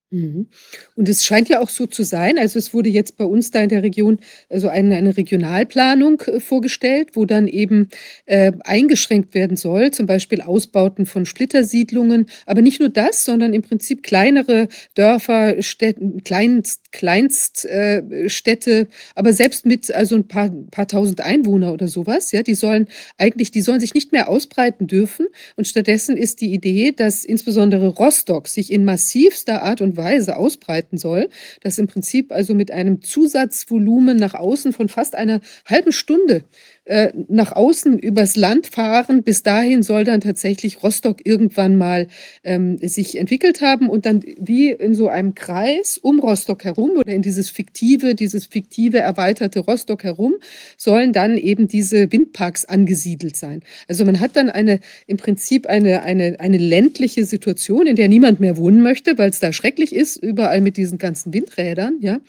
Mhm. 0.10 0.48
Und 0.95 1.10
es 1.10 1.26
scheint 1.26 1.49
ja 1.49 1.60
auch 1.60 1.70
so 1.70 1.86
zu 1.88 2.03
sein, 2.03 2.38
also 2.38 2.60
es 2.60 2.74
wurde 2.74 2.90
jetzt 2.90 3.18
bei 3.18 3.26
uns 3.26 3.52
da 3.52 3.61
in 3.61 3.70
der 3.70 3.84
Region 3.84 4.20
also 4.49 4.70
eine, 4.70 4.95
eine 4.95 5.18
Regionalplanung 5.18 6.22
äh, 6.22 6.40
vorgestellt, 6.40 7.10
wo 7.14 7.26
dann 7.26 7.48
eben 7.48 7.90
äh, 8.26 8.52
eingeschränkt 8.64 9.34
werden 9.34 9.57
soll, 9.57 9.91
zum 9.91 10.06
Beispiel 10.06 10.41
Ausbauten 10.41 11.06
von 11.06 11.26
Splittersiedlungen, 11.26 12.28
aber 12.45 12.61
nicht 12.61 12.80
nur 12.80 12.90
das, 12.90 13.26
sondern 13.26 13.53
im 13.53 13.61
Prinzip 13.61 14.03
kleinere 14.03 14.68
Dörfer, 14.95 15.61
Städten, 15.61 16.24
Kleinst, 16.24 16.91
Kleinststädte, 16.91 18.72
äh, 18.72 18.86
aber 19.15 19.34
selbst 19.34 19.65
mit 19.65 19.94
also 19.94 20.15
ein 20.15 20.28
paar, 20.28 20.49
paar 20.72 20.88
tausend 20.88 21.22
Einwohner 21.22 21.74
oder 21.74 21.88
sowas, 21.88 22.32
ja, 22.32 22.44
die 22.44 22.56
sollen 22.56 22.88
eigentlich, 23.18 23.52
die 23.52 23.61
sollen 23.61 23.80
sich 23.80 23.94
nicht 23.94 24.11
mehr 24.11 24.30
ausbreiten 24.30 24.88
dürfen. 24.88 25.28
Und 25.56 25.68
stattdessen 25.68 26.18
ist 26.18 26.41
die 26.41 26.53
Idee, 26.53 26.91
dass 26.91 27.26
insbesondere 27.26 27.88
Rostock 27.88 28.48
sich 28.48 28.72
in 28.72 28.86
massivster 28.86 29.64
Art 29.64 29.82
und 29.82 29.98
Weise 29.98 30.03
Weise 30.03 30.38
ausbreiten 30.84 30.98
soll, 30.98 31.30
das 31.62 31.78
im 31.78 31.88
Prinzip 31.88 32.32
also 32.32 32.54
mit 32.54 32.72
einem 32.72 33.02
Zusatzvolumen 33.02 34.18
nach 34.18 34.34
außen 34.34 34.74
von 34.74 34.90
fast 34.90 35.16
einer 35.16 35.42
halben 35.66 35.92
Stunde 35.92 36.44
äh, 36.86 37.14
nach 37.30 37.54
außen 37.54 37.98
übers 37.98 38.36
Land 38.36 38.68
fahren. 38.68 39.24
Bis 39.24 39.42
dahin 39.42 39.84
soll 39.84 40.04
dann 40.04 40.22
tatsächlich 40.22 40.84
Rostock 40.84 41.26
irgendwann 41.26 41.78
mal 41.78 42.08
ähm, 42.44 42.78
sich 42.80 43.18
entwickelt 43.18 43.62
haben 43.62 43.90
und 43.90 44.06
dann 44.06 44.22
wie 44.38 44.72
in 44.72 44.94
so 44.94 45.08
einem 45.08 45.34
Kreis 45.34 45.98
um 45.98 46.20
Rostock 46.20 46.66
herum 46.66 46.92
oder 46.98 47.14
in 47.14 47.22
dieses 47.22 47.50
fiktive, 47.50 48.16
dieses 48.16 48.48
fiktive 48.48 49.00
erweiterte 49.00 49.60
Rostock 49.60 50.04
herum 50.04 50.36
sollen 50.78 51.14
dann 51.14 51.38
eben 51.38 51.68
diese 51.68 52.12
Windparks 52.12 52.66
angesiedelt 52.66 53.38
sein. 53.38 53.62
Also 53.88 54.04
man 54.04 54.20
hat 54.20 54.36
dann 54.36 54.50
eine 54.50 54.80
im 55.08 55.18
Prinzip 55.18 55.68
eine, 55.68 56.04
eine, 56.04 56.40
eine 56.40 56.58
ländliche 56.58 57.26
Situation, 57.26 57.88
in 57.88 57.96
der 57.96 58.10
niemand 58.10 58.40
mehr 58.40 58.58
wohnen 58.58 58.82
möchte, 58.82 59.18
weil 59.18 59.30
es 59.30 59.40
da 59.40 59.54
schrecklich 59.54 59.94
ist, 59.94 60.18
überall 60.18 60.60
mit 60.60 60.78
diesen 60.78 60.98
ganzen 60.98 61.34
Windrädern, 61.34 62.00
ja. 62.02 62.20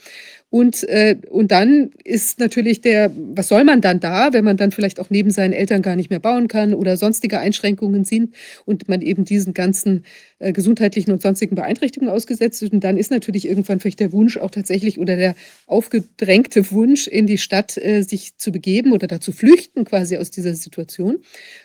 Und, 0.55 0.85
äh, 0.85 1.17
und 1.31 1.51
dann 1.51 1.91
ist 2.05 2.39
natürlich 2.39 2.81
der, 2.81 3.11
was 3.17 3.49
soll 3.49 3.65
man 3.65 3.81
dann 3.81 3.99
da, 3.99 4.33
wenn 4.33 4.45
man 4.45 4.57
dann 4.57 4.71
vielleicht 4.71 5.01
auch 5.01 5.11
neben 5.11 5.33
seinen 5.33 5.53
Eltern 5.53 5.83
gar 5.83 5.97
nicht 5.97 6.11
mehr 6.11 6.21
bauen 6.21 6.47
kann 6.47 6.75
oder 6.75 6.97
sonstige 6.97 7.41
Einschränkungen 7.41 8.05
sind 8.05 8.37
und 8.65 8.89
man 8.89 9.03
eben 9.03 9.25
diesen 9.25 9.53
ganzen 9.53 10.05
äh, 10.39 10.53
gesundheitlichen 10.53 11.11
und 11.11 11.21
sonstigen 11.21 11.57
Beeinträchtigungen 11.57 12.15
ausgesetzt 12.15 12.63
ist. 12.63 12.73
Und 12.73 12.85
dann 12.85 12.97
ist 12.97 13.11
natürlich 13.11 13.49
irgendwann 13.49 13.81
vielleicht 13.81 13.99
der 13.99 14.13
Wunsch 14.13 14.37
auch 14.37 14.53
tatsächlich 14.53 15.01
oder 15.01 15.17
der 15.17 15.35
aufgedrängte 15.67 16.71
Wunsch, 16.71 17.09
in 17.09 17.27
die 17.27 17.39
Stadt 17.39 17.77
äh, 17.77 18.03
sich 18.03 18.37
zu 18.37 18.53
begeben 18.53 18.93
oder 18.93 19.09
dazu 19.09 19.33
flüchten 19.33 19.85
quasi 19.85 20.19
aus 20.19 20.31
dieser 20.31 20.55
Situation. 20.55 21.19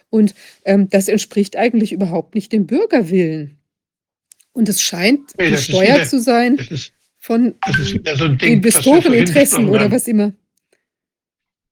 Und 0.09 0.33
ähm, 0.65 0.89
das 0.89 1.09
entspricht 1.09 1.57
eigentlich 1.57 1.91
überhaupt 1.91 2.33
nicht 2.33 2.51
dem 2.51 2.65
Bürgerwillen. 2.65 3.59
Und 4.51 4.67
es 4.67 4.81
scheint 4.81 5.29
nee, 5.37 5.51
gesteuert 5.51 6.09
zu 6.09 6.19
sein. 6.19 6.57
Das 6.57 6.71
ist 6.71 6.93
von 7.19 7.55
so 8.15 8.27
Ding, 8.29 8.53
Investoreninteressen 8.53 9.67
oder 9.67 9.91
was 9.91 10.07
immer. 10.07 10.33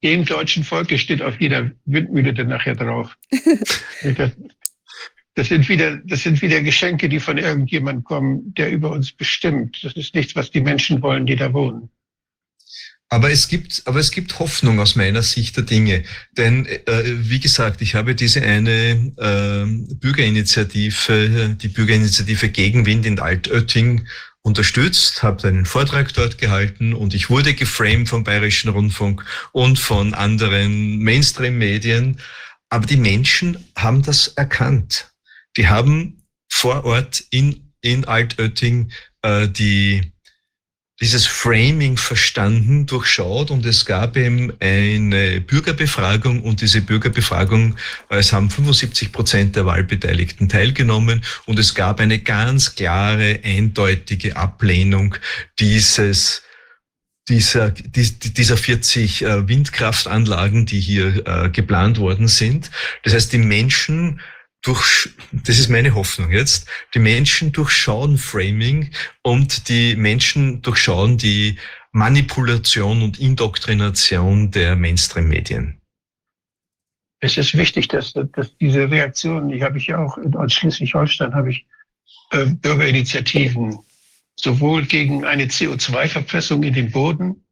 Dem 0.04 0.26
deutschen 0.26 0.64
Volke 0.64 0.98
steht 0.98 1.22
auf 1.22 1.40
jeder 1.42 1.72
Windmühle 1.86 2.34
dann 2.34 2.50
nachher 2.50 2.76
drauf. 2.76 3.18
das, 5.34 5.48
sind 5.48 5.68
wieder, 5.70 5.98
das 6.06 6.24
sind 6.24 6.42
wieder 6.42 6.62
Geschenke, 6.62 7.10
die 7.10 7.20
von 7.20 7.38
irgendjemandem 7.38 8.04
kommen, 8.04 8.54
der 8.54 8.70
über 8.72 8.92
uns 8.92 9.12
bestimmt. 9.12 9.80
Das 9.84 9.94
ist 9.94 10.14
nichts, 10.14 10.36
was 10.36 10.52
die 10.52 10.62
Menschen 10.62 11.02
wollen, 11.02 11.26
die 11.26 11.36
da 11.36 11.52
wohnen. 11.54 11.90
Aber 13.10 13.32
es 13.32 13.48
gibt, 13.48 13.84
aber 13.86 14.00
es 14.00 14.12
gibt 14.12 14.38
Hoffnung 14.38 14.80
aus 14.82 14.98
meiner 14.98 15.24
Sicht 15.24 15.56
der 15.56 15.64
Dinge. 15.64 16.04
Denn, 16.36 16.66
äh, 16.66 17.04
wie 17.06 17.40
gesagt, 17.40 17.82
ich 17.82 17.96
habe 17.96 18.16
diese 18.16 18.42
eine 18.42 19.14
äh, 19.18 19.96
Bürgerinitiative, 19.96 21.56
die 21.60 21.70
Bürgerinitiative 21.70 22.50
Gegenwind 22.50 23.06
in 23.06 23.20
Altötting 23.20 24.06
unterstützt, 24.42 25.24
habe 25.24 25.48
einen 25.48 25.66
Vortrag 25.66 26.14
dort 26.14 26.38
gehalten 26.38 26.94
und 26.94 27.14
ich 27.14 27.30
wurde 27.30 27.54
geframed 27.54 28.10
vom 28.10 28.24
Bayerischen 28.24 28.70
Rundfunk 28.70 29.26
und 29.52 29.78
von 29.78 30.14
anderen 30.14 31.00
Mainstream-Medien. 31.00 32.20
Aber 32.70 32.86
die 32.86 32.98
Menschen 32.98 33.66
haben 33.78 34.04
das 34.04 34.30
erkannt. 34.30 35.12
Die 35.58 35.68
haben 35.68 36.24
vor 36.50 36.86
Ort 36.86 37.24
in, 37.30 37.74
in 37.82 38.06
Altötting 38.06 38.92
äh, 39.22 39.48
die 39.48 40.14
dieses 41.00 41.28
Framing 41.28 41.96
verstanden, 41.96 42.88
durchschaut 42.88 43.52
und 43.52 43.66
es 43.66 43.86
gab 43.86 44.18
eben 44.18 44.52
eine 44.60 45.42
Bürgerbefragung 45.42 46.42
und 46.42 46.62
diese 46.62 46.82
Bürgerbefragung, 46.82 47.76
es 48.10 48.34
haben 48.34 48.50
75 48.50 49.12
Prozent 49.12 49.56
der 49.56 49.68
Wahlbeteiligten 49.68 50.50
teilgenommen 50.50 51.24
und 51.46 51.60
es 51.60 51.76
gab 51.76 52.00
eine 52.00 52.20
ganz 52.20 52.74
klare, 52.74 53.40
eindeutige 53.44 54.36
Ablehnung 54.36 55.16
dieses 55.60 56.42
dieser, 57.30 57.72
dieser 57.72 58.56
40 58.56 59.22
äh, 59.22 59.48
Windkraftanlagen, 59.50 60.66
die 60.66 60.80
hier 60.80 61.28
äh, 61.28 61.50
geplant 61.50 61.98
worden 62.00 62.30
sind. 62.30 62.72
Das 63.04 63.14
heißt, 63.14 63.34
die 63.34 63.40
Menschen 63.40 64.22
durch, 64.62 65.10
das 65.32 65.60
ist 65.60 65.70
meine 65.70 65.96
Hoffnung 65.96 66.32
jetzt, 66.32 66.68
die 66.94 67.00
Menschen 67.00 67.52
durchschauen 67.52 68.18
Framing 68.18 68.92
und 69.22 69.70
die 69.70 69.96
Menschen 69.96 70.62
durchschauen 70.62 71.18
die 71.18 71.58
Manipulation 71.92 73.02
und 73.02 73.20
Indoktrination 73.20 74.52
der 74.52 74.76
Mainstream-Medien. 74.76 75.82
Es 77.20 77.38
ist 77.38 77.58
wichtig, 77.58 77.88
dass, 77.88 78.14
dass 78.14 78.56
diese 78.58 78.92
Reaktion, 78.92 79.50
die 79.50 79.64
habe 79.64 79.78
ich 79.78 79.88
ja 79.88 79.98
auch 79.98 80.18
in 80.18 80.50
Schleswig-Holstein, 80.50 81.34
habe 81.34 81.52
ich 81.52 81.66
äh, 82.32 82.46
Bürgerinitiativen 82.46 83.80
sowohl 84.36 84.86
gegen 84.86 85.26
eine 85.26 85.46
CO2-Verpressung 85.46 86.62
in 86.64 86.74
den 86.74 86.92
Boden 86.92 87.44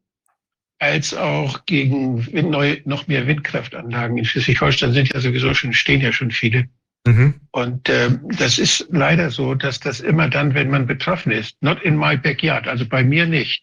als 0.78 1.14
auch 1.14 1.64
gegen 1.66 2.28
neue, 2.50 2.80
noch 2.84 3.06
mehr 3.08 3.26
Windkraftanlagen. 3.26 4.18
In 4.18 4.24
Schleswig-Holstein 4.24 4.92
sind 4.92 5.12
ja 5.12 5.20
sowieso 5.20 5.52
schon, 5.54 5.72
stehen 5.72 6.00
ja 6.00 6.12
schon 6.12 6.30
viele. 6.30 6.68
Mhm. 7.06 7.40
Und 7.52 7.88
äh, 7.88 8.10
das 8.36 8.58
ist 8.58 8.88
leider 8.90 9.30
so, 9.30 9.54
dass 9.54 9.78
das 9.78 10.00
immer 10.00 10.28
dann, 10.28 10.54
wenn 10.54 10.70
man 10.70 10.86
betroffen 10.86 11.30
ist, 11.30 11.56
not 11.62 11.80
in 11.82 11.96
my 11.96 12.16
backyard, 12.16 12.66
also 12.66 12.86
bei 12.86 13.04
mir 13.04 13.26
nicht, 13.26 13.62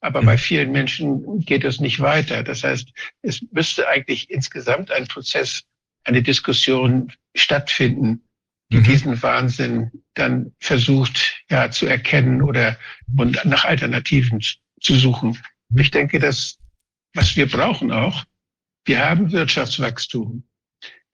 aber 0.00 0.22
mhm. 0.22 0.26
bei 0.26 0.38
vielen 0.38 0.70
Menschen 0.70 1.40
geht 1.40 1.64
es 1.64 1.80
nicht 1.80 1.98
weiter. 2.00 2.42
Das 2.44 2.62
heißt, 2.62 2.88
es 3.22 3.42
müsste 3.50 3.88
eigentlich 3.88 4.30
insgesamt 4.30 4.92
ein 4.92 5.08
Prozess, 5.08 5.64
eine 6.04 6.22
Diskussion 6.22 7.12
stattfinden, 7.34 8.22
die 8.70 8.78
mhm. 8.78 8.84
diesen 8.84 9.22
Wahnsinn 9.22 9.90
dann 10.14 10.52
versucht, 10.60 11.42
ja, 11.50 11.70
zu 11.70 11.86
erkennen 11.86 12.42
oder 12.42 12.76
und 13.16 13.44
nach 13.44 13.64
Alternativen 13.64 14.40
zu 14.80 14.94
suchen. 14.94 15.38
Ich 15.76 15.90
denke, 15.90 16.20
dass 16.20 16.58
was 17.14 17.36
wir 17.36 17.48
brauchen 17.48 17.92
auch, 17.92 18.24
wir 18.84 19.04
haben 19.04 19.32
Wirtschaftswachstum 19.32 20.44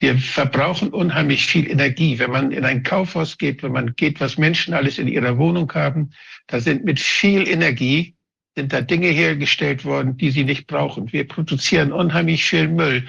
wir 0.01 0.19
verbrauchen 0.19 0.91
unheimlich 0.91 1.47
viel 1.47 1.69
Energie. 1.69 2.19
Wenn 2.19 2.31
man 2.31 2.53
in 2.53 2.65
ein 2.65 2.83
Kaufhaus 2.83 3.37
geht, 3.37 3.63
wenn 3.63 3.73
man 3.73 3.97
geht, 3.97 4.21
was 4.21 4.39
Menschen 4.39 4.75
alles 4.75 4.99
in 4.99 5.09
ihrer 5.09 5.39
Wohnung 5.39 5.73
haben, 5.75 6.13
da 6.47 6.61
sind 6.61 6.85
mit 6.85 7.01
viel 7.01 7.49
Energie, 7.49 8.15
sind 8.57 8.73
da 8.73 8.81
Dinge 8.81 9.09
hergestellt 9.09 9.85
worden, 9.85 10.17
die 10.17 10.31
sie 10.31 10.45
nicht 10.45 10.67
brauchen. 10.67 11.13
Wir 11.13 11.27
produzieren 11.27 11.93
unheimlich 11.93 12.45
viel 12.45 12.69
Müll. 12.69 13.07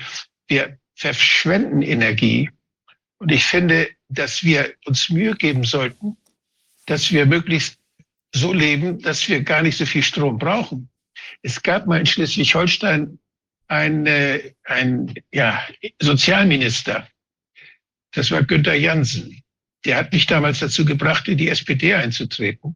Wir 0.47 0.77
verschwenden 0.95 1.81
Energie. 1.81 2.49
Und 3.19 3.31
ich 3.31 3.45
finde, 3.45 3.89
dass 4.09 4.43
wir 4.43 4.73
uns 4.85 5.09
Mühe 5.09 5.35
geben 5.35 5.63
sollten, 5.63 6.17
dass 6.87 7.11
wir 7.11 7.25
möglichst 7.25 7.77
so 8.33 8.51
leben, 8.51 8.99
dass 8.99 9.27
wir 9.29 9.41
gar 9.43 9.61
nicht 9.61 9.77
so 9.77 9.85
viel 9.85 10.03
Strom 10.03 10.37
brauchen. 10.37 10.89
Es 11.41 11.61
gab 11.61 11.85
mal 11.85 11.99
in 11.99 12.05
Schleswig-Holstein 12.05 13.19
ein, 13.69 14.05
äh, 14.07 14.53
ein 14.65 15.13
ja, 15.31 15.63
Sozialminister, 15.99 17.07
das 18.11 18.31
war 18.31 18.43
Günther 18.43 18.75
Jansen. 18.75 19.43
Der 19.85 19.95
hat 19.95 20.11
mich 20.11 20.25
damals 20.25 20.59
dazu 20.59 20.83
gebracht, 20.83 21.27
in 21.27 21.37
die 21.37 21.47
SPD 21.47 21.93
einzutreten, 21.93 22.75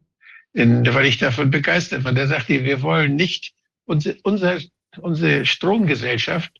in, 0.54 0.86
weil 0.94 1.06
ich 1.06 1.18
davon 1.18 1.50
begeistert 1.50 2.04
war. 2.04 2.12
Der 2.12 2.28
sagte, 2.28 2.64
wir 2.64 2.80
wollen 2.80 3.16
nicht, 3.16 3.52
unsere, 3.84 4.16
unser, 4.22 4.58
unsere 4.96 5.44
Stromgesellschaft, 5.44 6.52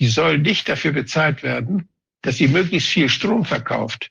die 0.00 0.08
soll 0.08 0.38
nicht 0.38 0.68
dafür 0.68 0.92
bezahlt 0.92 1.42
werden, 1.42 1.88
dass 2.20 2.36
sie 2.36 2.48
möglichst 2.48 2.90
viel 2.90 3.08
Strom 3.08 3.44
verkauft. 3.44 4.10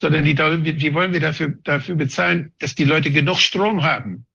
sondern 0.00 0.24
die, 0.24 0.34
die 0.34 0.94
wollen 0.94 1.12
wir 1.12 1.20
dafür, 1.20 1.58
dafür 1.64 1.96
bezahlen, 1.96 2.52
dass 2.60 2.76
die 2.76 2.84
Leute 2.84 3.10
genug 3.10 3.38
Strom 3.38 3.82
haben. 3.82 4.26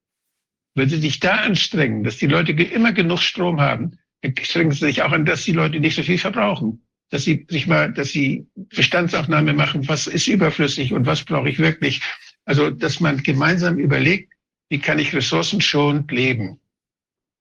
Wenn 0.75 0.89
sie 0.89 0.99
sich 0.99 1.19
da 1.19 1.37
anstrengen, 1.37 2.03
dass 2.03 2.17
die 2.17 2.27
Leute 2.27 2.51
immer 2.51 2.91
genug 2.91 3.21
Strom 3.21 3.61
haben, 3.61 3.97
dann 4.23 4.33
strengen 4.41 4.71
sie 4.71 4.85
sich 4.85 5.01
auch 5.03 5.11
an, 5.11 5.25
dass 5.25 5.43
die 5.43 5.51
Leute 5.51 5.79
nicht 5.79 5.95
so 5.95 6.03
viel 6.03 6.17
verbrauchen. 6.17 6.81
Dass 7.09 7.25
sie 7.25 7.45
sich 7.49 7.67
mal, 7.67 7.93
dass 7.93 8.09
sie 8.09 8.47
Bestandsaufnahme 8.55 9.53
machen, 9.53 9.87
was 9.87 10.07
ist 10.07 10.27
überflüssig 10.27 10.93
und 10.93 11.05
was 11.05 11.23
brauche 11.23 11.49
ich 11.49 11.59
wirklich. 11.59 12.01
Also, 12.45 12.71
dass 12.71 12.99
man 12.99 13.21
gemeinsam 13.21 13.77
überlegt, 13.77 14.33
wie 14.69 14.79
kann 14.79 14.97
ich 14.97 15.13
ressourcenschonend 15.13 16.11
leben? 16.11 16.59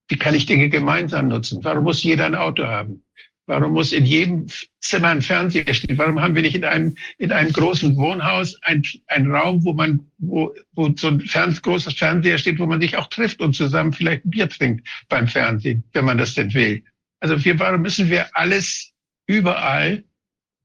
Wie 0.09 0.17
kann 0.17 0.35
ich 0.35 0.45
Dinge 0.45 0.69
gemeinsam 0.69 1.29
nutzen? 1.29 1.63
Warum 1.63 1.85
muss 1.85 2.03
jeder 2.03 2.25
ein 2.25 2.35
Auto 2.35 2.65
haben? 2.65 3.03
Warum 3.45 3.73
muss 3.73 3.91
in 3.91 4.05
jedem 4.05 4.47
Zimmer 4.79 5.09
ein 5.09 5.21
Fernseher 5.21 5.73
stehen? 5.73 5.97
Warum 5.97 6.21
haben 6.21 6.33
wir 6.33 6.41
nicht 6.41 6.55
in 6.55 6.63
einem, 6.63 6.95
in 7.17 7.31
einem 7.33 7.51
großen 7.51 7.95
Wohnhaus 7.97 8.57
ein, 8.61 8.83
ein 9.07 9.29
Raum, 9.29 9.65
wo 9.65 9.73
man, 9.73 9.99
wo, 10.17 10.53
wo 10.71 10.93
so 10.95 11.09
ein 11.09 11.19
Fern 11.19 11.57
großes 11.61 11.95
Fernseher 11.95 12.37
steht, 12.37 12.59
wo 12.59 12.65
man 12.65 12.79
sich 12.79 12.95
auch 12.95 13.07
trifft 13.07 13.41
und 13.41 13.53
zusammen 13.53 13.91
vielleicht 13.91 14.25
ein 14.25 14.29
Bier 14.29 14.47
trinkt 14.47 14.87
beim 15.09 15.27
Fernsehen, 15.27 15.83
wenn 15.91 16.05
man 16.05 16.17
das 16.17 16.35
denn 16.35 16.53
will? 16.53 16.83
Also 17.19 17.43
wir, 17.43 17.59
warum 17.59 17.81
müssen 17.81 18.09
wir 18.09 18.35
alles 18.35 18.93
überall 19.27 20.05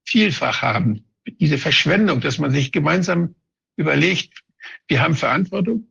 vielfach 0.05 0.62
haben? 0.62 1.05
Diese 1.40 1.59
Verschwendung, 1.59 2.20
dass 2.20 2.38
man 2.38 2.52
sich 2.52 2.70
gemeinsam 2.70 3.34
überlegt, 3.76 4.42
wir 4.86 5.02
haben 5.02 5.14
Verantwortung. 5.14 5.88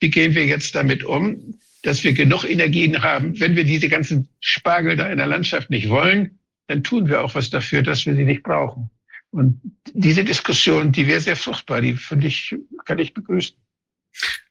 Wie 0.00 0.10
gehen 0.10 0.34
wir 0.34 0.46
jetzt 0.46 0.74
damit 0.74 1.04
um? 1.04 1.58
Dass 1.88 2.04
wir 2.04 2.12
genug 2.12 2.44
Energien 2.44 3.02
haben. 3.02 3.40
Wenn 3.40 3.56
wir 3.56 3.64
diese 3.64 3.88
ganzen 3.88 4.28
Spargel 4.40 4.94
da 4.94 5.08
in 5.08 5.16
der 5.16 5.26
Landschaft 5.26 5.70
nicht 5.70 5.88
wollen, 5.88 6.38
dann 6.66 6.84
tun 6.84 7.08
wir 7.08 7.24
auch 7.24 7.34
was 7.34 7.48
dafür, 7.48 7.82
dass 7.82 8.04
wir 8.04 8.14
sie 8.14 8.24
nicht 8.24 8.42
brauchen. 8.42 8.90
Und 9.30 9.58
diese 9.94 10.22
Diskussion, 10.22 10.92
die 10.92 11.06
wäre 11.06 11.20
sehr 11.20 11.36
fruchtbar, 11.36 11.80
die 11.80 11.94
finde 11.94 12.26
ich, 12.26 12.54
kann 12.84 12.98
ich 12.98 13.14
begrüßen. 13.14 13.56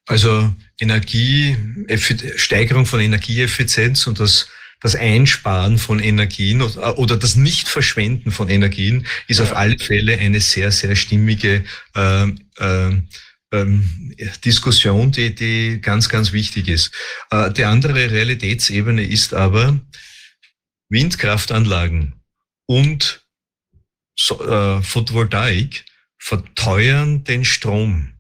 Also 0.08 0.52
Energie, 0.80 1.56
Steigerung 2.38 2.88
von 2.88 3.02
Energieeffizienz 3.02 4.08
und 4.08 4.20
das, 4.20 4.50
das 4.82 4.96
Einsparen 4.96 5.78
von 5.78 6.00
Energien 6.00 6.64
oder 6.64 7.18
das 7.18 7.36
Nichtverschwenden 7.36 8.32
von 8.32 8.50
Energien 8.50 9.06
ist 9.28 9.40
ja. 9.40 9.46
auf 9.46 9.56
alle 9.56 9.78
Fälle 9.78 10.18
eine 10.18 10.40
sehr, 10.40 10.72
sehr 10.72 10.96
stimmige 10.96 11.66
äh, 11.96 12.24
äh, 12.58 12.98
ähm, 13.52 14.14
Diskussion, 14.44 15.12
die, 15.12 15.34
die 15.34 15.80
ganz, 15.82 16.10
ganz 16.10 16.32
wichtig 16.34 16.68
ist. 16.68 16.92
Äh, 17.32 17.52
die 17.52 17.66
andere 17.66 18.12
Realitätsebene 18.12 19.04
ist 19.04 19.34
aber 19.34 19.80
Windkraftanlagen 20.90 22.14
und 22.66 23.24
so, 24.16 24.44
äh, 24.46 24.82
Photovoltaik 24.82 25.86
verteuern 26.18 27.24
den 27.24 27.46
Strom 27.46 28.14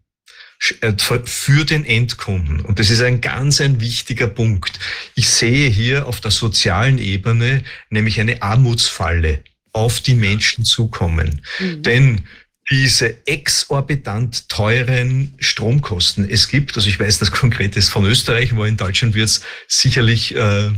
äh, 0.81 0.93
für 1.25 1.65
den 1.65 1.85
Endkunden. 1.85 2.61
Und 2.61 2.79
das 2.79 2.89
ist 2.89 3.01
ein 3.01 3.21
ganz 3.21 3.59
ein 3.61 3.81
wichtiger 3.81 4.27
Punkt. 4.27 4.79
Ich 5.15 5.29
sehe 5.29 5.69
hier 5.69 6.07
auf 6.07 6.21
der 6.21 6.31
sozialen 6.31 6.99
Ebene 6.99 7.63
nämlich 7.89 8.19
eine 8.19 8.41
Armutsfalle 8.41 9.43
auf 9.73 10.01
die 10.01 10.15
Menschen 10.15 10.65
zukommen. 10.65 11.41
Mhm. 11.59 11.83
Denn 11.83 12.27
diese 12.69 13.25
exorbitant 13.27 14.49
teuren 14.49 15.33
Stromkosten. 15.39 16.29
Es 16.29 16.49
gibt, 16.49 16.75
also 16.75 16.89
ich 16.89 16.99
weiß 16.99 17.19
das 17.19 17.31
Konkretes 17.31 17.89
von 17.89 18.05
Österreich, 18.05 18.55
wo 18.55 18.65
in 18.65 18.77
Deutschland 18.77 19.15
wird 19.15 19.29
es 19.29 19.41
sicherlich 19.67 20.35
äh, 20.35 20.71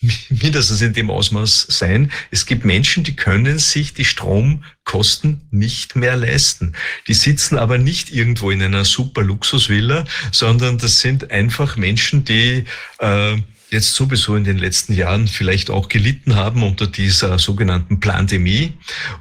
mindestens 0.30 0.82
in 0.82 0.92
dem 0.92 1.10
Ausmaß 1.10 1.66
sein. 1.68 2.10
Es 2.30 2.46
gibt 2.46 2.64
Menschen, 2.64 3.04
die 3.04 3.14
können 3.14 3.58
sich 3.58 3.94
die 3.94 4.04
Stromkosten 4.04 5.42
nicht 5.50 5.96
mehr 5.96 6.16
leisten. 6.16 6.74
Die 7.06 7.14
sitzen 7.14 7.56
aber 7.56 7.78
nicht 7.78 8.12
irgendwo 8.12 8.50
in 8.50 8.62
einer 8.62 8.84
super 8.84 9.22
Luxusvilla, 9.22 10.04
sondern 10.32 10.78
das 10.78 11.00
sind 11.00 11.30
einfach 11.30 11.76
Menschen, 11.76 12.24
die 12.24 12.64
äh, 12.98 13.36
jetzt 13.70 13.94
sowieso 13.94 14.34
in 14.34 14.44
den 14.44 14.58
letzten 14.58 14.94
Jahren 14.94 15.28
vielleicht 15.28 15.70
auch 15.70 15.88
gelitten 15.88 16.34
haben 16.34 16.62
unter 16.62 16.86
dieser 16.86 17.38
sogenannten 17.38 18.00
Pandemie 18.00 18.72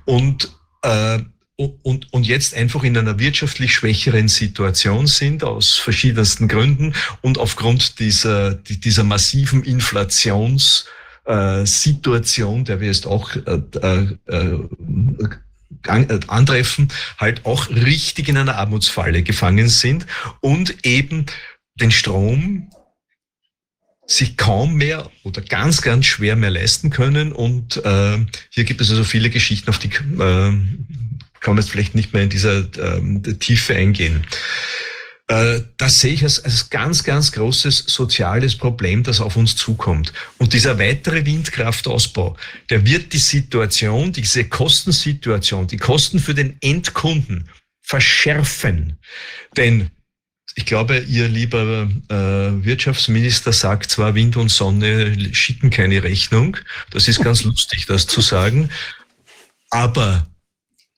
und 0.06 0.52
äh, 0.84 1.20
und, 1.58 2.14
und 2.14 2.26
jetzt 2.28 2.54
einfach 2.54 2.84
in 2.84 2.96
einer 2.96 3.18
wirtschaftlich 3.18 3.74
schwächeren 3.74 4.28
Situation 4.28 5.08
sind, 5.08 5.44
aus 5.44 5.74
verschiedensten 5.76 6.48
Gründen 6.48 6.94
und 7.22 7.40
aufgrund 7.40 8.00
dieser, 8.00 8.54
dieser 8.54 9.04
massiven 9.04 9.64
Inflationssituation, 9.64 12.64
der 12.64 12.80
wir 12.80 12.88
jetzt 12.88 13.08
auch 13.08 13.36
äh, 13.36 13.60
äh, 13.82 14.08
äh, 14.28 14.60
antreffen, 16.28 16.90
halt 17.18 17.44
auch 17.46 17.70
richtig 17.70 18.30
in 18.30 18.38
einer 18.38 18.58
Armutsfalle 18.58 19.24
gefangen 19.24 19.68
sind 19.68 20.06
und 20.42 20.86
eben 20.86 21.26
den 21.76 21.90
Strom 21.92 22.70
sich 24.06 24.38
kaum 24.38 24.76
mehr 24.76 25.10
oder 25.24 25.42
ganz, 25.42 25.82
ganz 25.82 26.06
schwer 26.06 26.36
mehr 26.36 26.52
leisten 26.52 26.92
können. 26.92 27.34
Und 27.34 27.84
äh, 27.84 28.20
hier 28.52 28.64
gibt 28.64 28.80
es 28.80 28.90
also 28.90 29.04
viele 29.04 29.30
Geschichten, 29.30 29.70
auf 29.70 29.80
die 29.80 29.90
äh, 29.90 30.54
kann 31.40 31.56
man 31.56 31.64
jetzt 31.64 31.72
vielleicht 31.72 31.96
nicht 31.96 32.14
mehr 32.14 32.24
in 32.24 32.30
dieser 32.30 32.66
ähm, 32.78 33.24
Tiefe 33.40 33.76
eingehen. 33.76 34.26
Äh, 35.28 35.62
das 35.78 36.00
sehe 36.00 36.14
ich 36.14 36.24
als, 36.24 36.44
als 36.44 36.70
ganz, 36.70 37.04
ganz 37.04 37.32
großes 37.34 37.86
soziales 37.88 38.56
Problem, 38.56 39.04
das 39.04 39.20
auf 39.20 39.36
uns 39.36 39.56
zukommt. 39.56 40.14
Und 40.38 40.54
dieser 40.54 40.80
weitere 40.80 41.26
Windkraftausbau, 41.26 42.38
der 42.70 42.86
wird 42.86 43.14
die 43.14 43.18
Situation, 43.18 44.14
diese 44.14 44.46
Kostensituation, 44.46 45.68
die 45.68 45.78
Kosten 45.78 46.20
für 46.20 46.34
den 46.34 46.58
Endkunden 46.62 47.50
verschärfen. 47.82 49.00
Denn 49.58 49.92
ich 50.56 50.66
glaube, 50.66 51.00
Ihr 51.00 51.28
lieber 51.28 51.88
äh, 52.10 52.16
Wirtschaftsminister 52.66 53.54
sagt 53.54 53.92
zwar, 53.92 54.16
Wind 54.16 54.38
und 54.38 54.50
Sonne 54.50 55.34
schicken 55.36 55.70
keine 55.70 56.02
Rechnung. 56.04 56.58
Das 56.90 57.08
ist 57.08 57.22
ganz 57.22 57.44
lustig, 57.44 57.86
das 57.86 58.08
zu 58.08 58.22
sagen. 58.22 58.70
Aber 59.70 60.26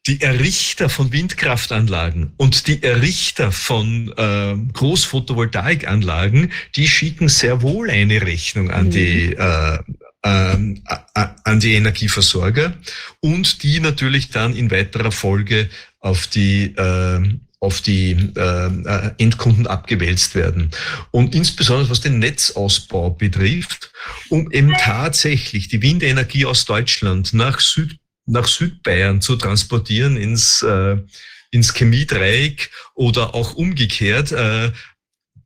die 0.07 0.21
Errichter 0.21 0.89
von 0.89 1.11
Windkraftanlagen 1.11 2.34
und 2.38 2.67
die 2.67 2.81
Errichter 2.81 3.51
von 3.51 4.11
äh, 4.17 4.55
Großphotovoltaikanlagen, 4.73 6.51
die 6.76 6.88
schicken 6.88 7.30
sehr 7.30 7.61
wohl 7.61 7.89
eine 7.89 8.21
Rechnung 8.21 8.71
an 8.71 8.88
mhm. 8.88 8.91
die 8.91 9.34
äh, 9.34 9.80
äh, 10.21 10.57
an 11.43 11.59
die 11.59 11.73
Energieversorger 11.76 12.73
und 13.21 13.63
die 13.63 13.80
natürlich 13.80 14.30
dann 14.30 14.55
in 14.55 14.71
weiterer 14.71 15.11
Folge 15.11 15.69
auf 15.99 16.27
die 16.27 16.76
äh, 16.76 17.21
auf 17.61 17.81
die 17.81 18.11
äh, 18.35 19.11
Endkunden 19.17 19.67
abgewälzt 19.67 20.34
werden. 20.34 20.71
Und 21.11 21.35
insbesondere 21.35 21.89
was 21.89 21.99
den 21.99 22.19
Netzausbau 22.19 23.09
betrifft, 23.09 23.91
um 24.30 24.49
eben 24.51 24.71
tatsächlich 24.73 25.67
die 25.67 25.81
Windenergie 25.81 26.45
aus 26.45 26.63
Deutschland 26.65 27.34
nach 27.34 27.59
Süd 27.59 27.97
nach 28.30 28.47
Südbayern 28.47 29.22
zu 29.22 29.35
transportieren 29.35 30.18
ins, 30.18 30.61
äh, 30.61 30.97
ins 31.51 31.73
Chemiedreieck 31.73 32.69
oder 32.93 33.35
auch 33.35 33.56
umgekehrt, 33.56 34.31
äh, 34.31 34.72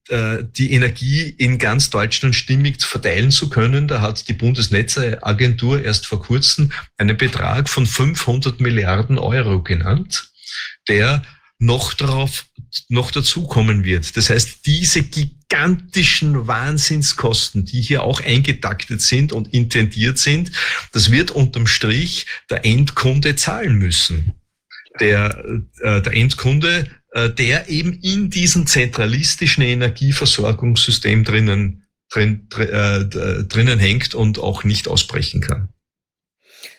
äh, 0.10 0.44
die 0.44 0.74
Energie 0.74 1.30
in 1.38 1.58
ganz 1.58 1.90
Deutschland 1.90 2.36
stimmig 2.36 2.82
verteilen 2.82 3.32
zu 3.32 3.50
können. 3.50 3.88
Da 3.88 4.02
hat 4.02 4.28
die 4.28 4.34
Bundesnetzagentur 4.34 5.82
erst 5.82 6.08
vor 6.08 6.22
kurzem 6.22 6.72
einen 6.98 7.16
Betrag 7.16 7.70
von 7.70 7.86
500 7.86 8.60
Milliarden 8.60 9.18
Euro 9.18 9.64
genannt, 9.64 10.30
der 10.90 11.24
noch 11.64 11.94
darauf 11.94 12.46
noch 12.90 13.12
dazukommen 13.12 13.84
wird. 13.84 14.18
Das 14.18 14.30
heißt, 14.30 14.66
diese 14.66 15.04
gigantischen 15.04 16.48
Wahnsinnskosten, 16.48 17.66
die 17.66 17.82
hier 17.82 18.04
auch 18.04 18.22
eingetaktet 18.22 19.02
sind 19.02 19.32
und 19.32 19.54
intendiert 19.54 20.18
sind, 20.18 20.52
das 20.92 21.12
wird 21.12 21.32
unterm 21.32 21.68
Strich 21.68 22.26
der 22.50 22.66
Endkunde 22.66 23.36
zahlen 23.36 23.76
müssen. 23.76 24.34
Der, 25.00 25.44
äh, 25.82 26.02
der 26.02 26.14
Endkunde, 26.14 26.88
äh, 27.12 27.30
der 27.30 27.70
eben 27.70 27.94
in 27.94 28.30
diesem 28.30 28.68
zentralistischen 28.68 29.64
Energieversorgungssystem 29.64 31.24
drinnen, 31.24 31.86
drin, 32.12 32.48
äh, 32.58 33.06
drinnen 33.44 33.80
hängt 33.80 34.14
und 34.14 34.38
auch 34.38 34.64
nicht 34.64 34.88
ausbrechen 34.88 35.42
kann. 35.42 35.73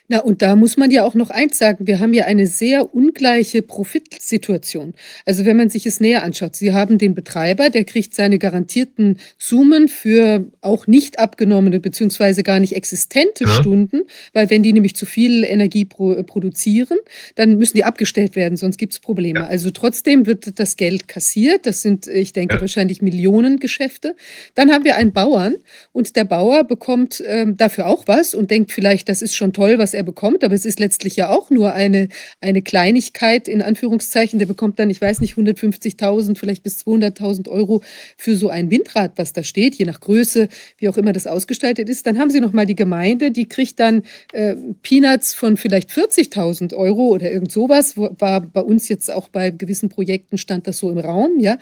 Na, 0.06 0.18
und 0.18 0.42
da 0.42 0.54
muss 0.54 0.76
man 0.76 0.90
ja 0.90 1.02
auch 1.02 1.14
noch 1.14 1.30
eins 1.30 1.56
sagen, 1.56 1.86
wir 1.86 1.98
haben 1.98 2.12
ja 2.12 2.26
eine 2.26 2.46
sehr 2.46 2.94
ungleiche 2.94 3.62
Profitsituation. 3.62 4.92
Also 5.24 5.46
wenn 5.46 5.56
man 5.56 5.70
sich 5.70 5.86
es 5.86 5.98
näher 5.98 6.22
anschaut, 6.22 6.56
Sie 6.56 6.74
haben 6.74 6.98
den 6.98 7.14
Betreiber, 7.14 7.70
der 7.70 7.84
kriegt 7.84 8.14
seine 8.14 8.38
garantierten 8.38 9.18
Summen 9.38 9.88
für 9.88 10.44
auch 10.60 10.86
nicht 10.86 11.18
abgenommene 11.18 11.80
beziehungsweise 11.80 12.42
gar 12.42 12.60
nicht 12.60 12.76
existente 12.76 13.44
ja. 13.44 13.50
Stunden, 13.50 14.02
weil 14.34 14.50
wenn 14.50 14.62
die 14.62 14.74
nämlich 14.74 14.94
zu 14.94 15.06
viel 15.06 15.42
Energie 15.42 15.86
pro, 15.86 16.22
produzieren, 16.22 16.98
dann 17.34 17.56
müssen 17.56 17.78
die 17.78 17.84
abgestellt 17.84 18.36
werden, 18.36 18.58
sonst 18.58 18.76
gibt 18.76 18.92
es 18.92 18.98
Probleme. 18.98 19.40
Ja. 19.40 19.46
Also 19.46 19.70
trotzdem 19.70 20.26
wird 20.26 20.58
das 20.60 20.76
Geld 20.76 21.08
kassiert, 21.08 21.64
das 21.64 21.80
sind, 21.80 22.08
ich 22.08 22.34
denke, 22.34 22.56
ja. 22.56 22.60
wahrscheinlich 22.60 23.00
Millionengeschäfte. 23.00 24.16
Dann 24.54 24.70
haben 24.70 24.84
wir 24.84 24.96
einen 24.96 25.14
Bauern 25.14 25.56
und 25.92 26.14
der 26.14 26.24
Bauer 26.24 26.64
bekommt 26.64 27.24
ähm, 27.26 27.56
dafür 27.56 27.86
auch 27.86 28.04
was 28.06 28.34
und 28.34 28.50
denkt 28.50 28.70
vielleicht, 28.70 29.08
das 29.08 29.22
ist 29.22 29.34
schon 29.34 29.54
toll, 29.54 29.78
was 29.78 29.93
er 29.94 30.02
bekommt, 30.02 30.44
aber 30.44 30.54
es 30.54 30.66
ist 30.66 30.78
letztlich 30.80 31.16
ja 31.16 31.30
auch 31.30 31.50
nur 31.50 31.72
eine, 31.72 32.08
eine 32.40 32.60
Kleinigkeit 32.62 33.48
in 33.48 33.62
Anführungszeichen. 33.62 34.38
Der 34.38 34.46
bekommt 34.46 34.78
dann, 34.78 34.90
ich 34.90 35.00
weiß 35.00 35.20
nicht, 35.20 35.34
150.000, 35.34 36.36
vielleicht 36.36 36.62
bis 36.62 36.80
200.000 36.80 37.48
Euro 37.48 37.82
für 38.18 38.36
so 38.36 38.50
ein 38.50 38.70
Windrad, 38.70 39.12
was 39.16 39.32
da 39.32 39.42
steht, 39.42 39.76
je 39.76 39.86
nach 39.86 40.00
Größe, 40.00 40.48
wie 40.78 40.88
auch 40.88 40.96
immer 40.96 41.12
das 41.12 41.26
ausgestaltet 41.26 41.88
ist. 41.88 42.06
Dann 42.06 42.18
haben 42.18 42.30
Sie 42.30 42.40
noch 42.40 42.52
mal 42.52 42.66
die 42.66 42.74
Gemeinde, 42.74 43.30
die 43.30 43.48
kriegt 43.48 43.80
dann 43.80 44.02
äh, 44.32 44.54
Peanuts 44.82 45.34
von 45.34 45.56
vielleicht 45.56 45.90
40.000 45.90 46.74
Euro 46.74 47.08
oder 47.08 47.30
irgend 47.30 47.52
sowas. 47.52 47.96
War 47.96 48.40
bei 48.40 48.60
uns 48.60 48.88
jetzt 48.88 49.10
auch 49.10 49.28
bei 49.28 49.50
gewissen 49.50 49.88
Projekten 49.88 50.38
stand 50.38 50.66
das 50.66 50.78
so 50.78 50.90
im 50.90 50.98
Raum, 50.98 51.40
ja. 51.40 51.58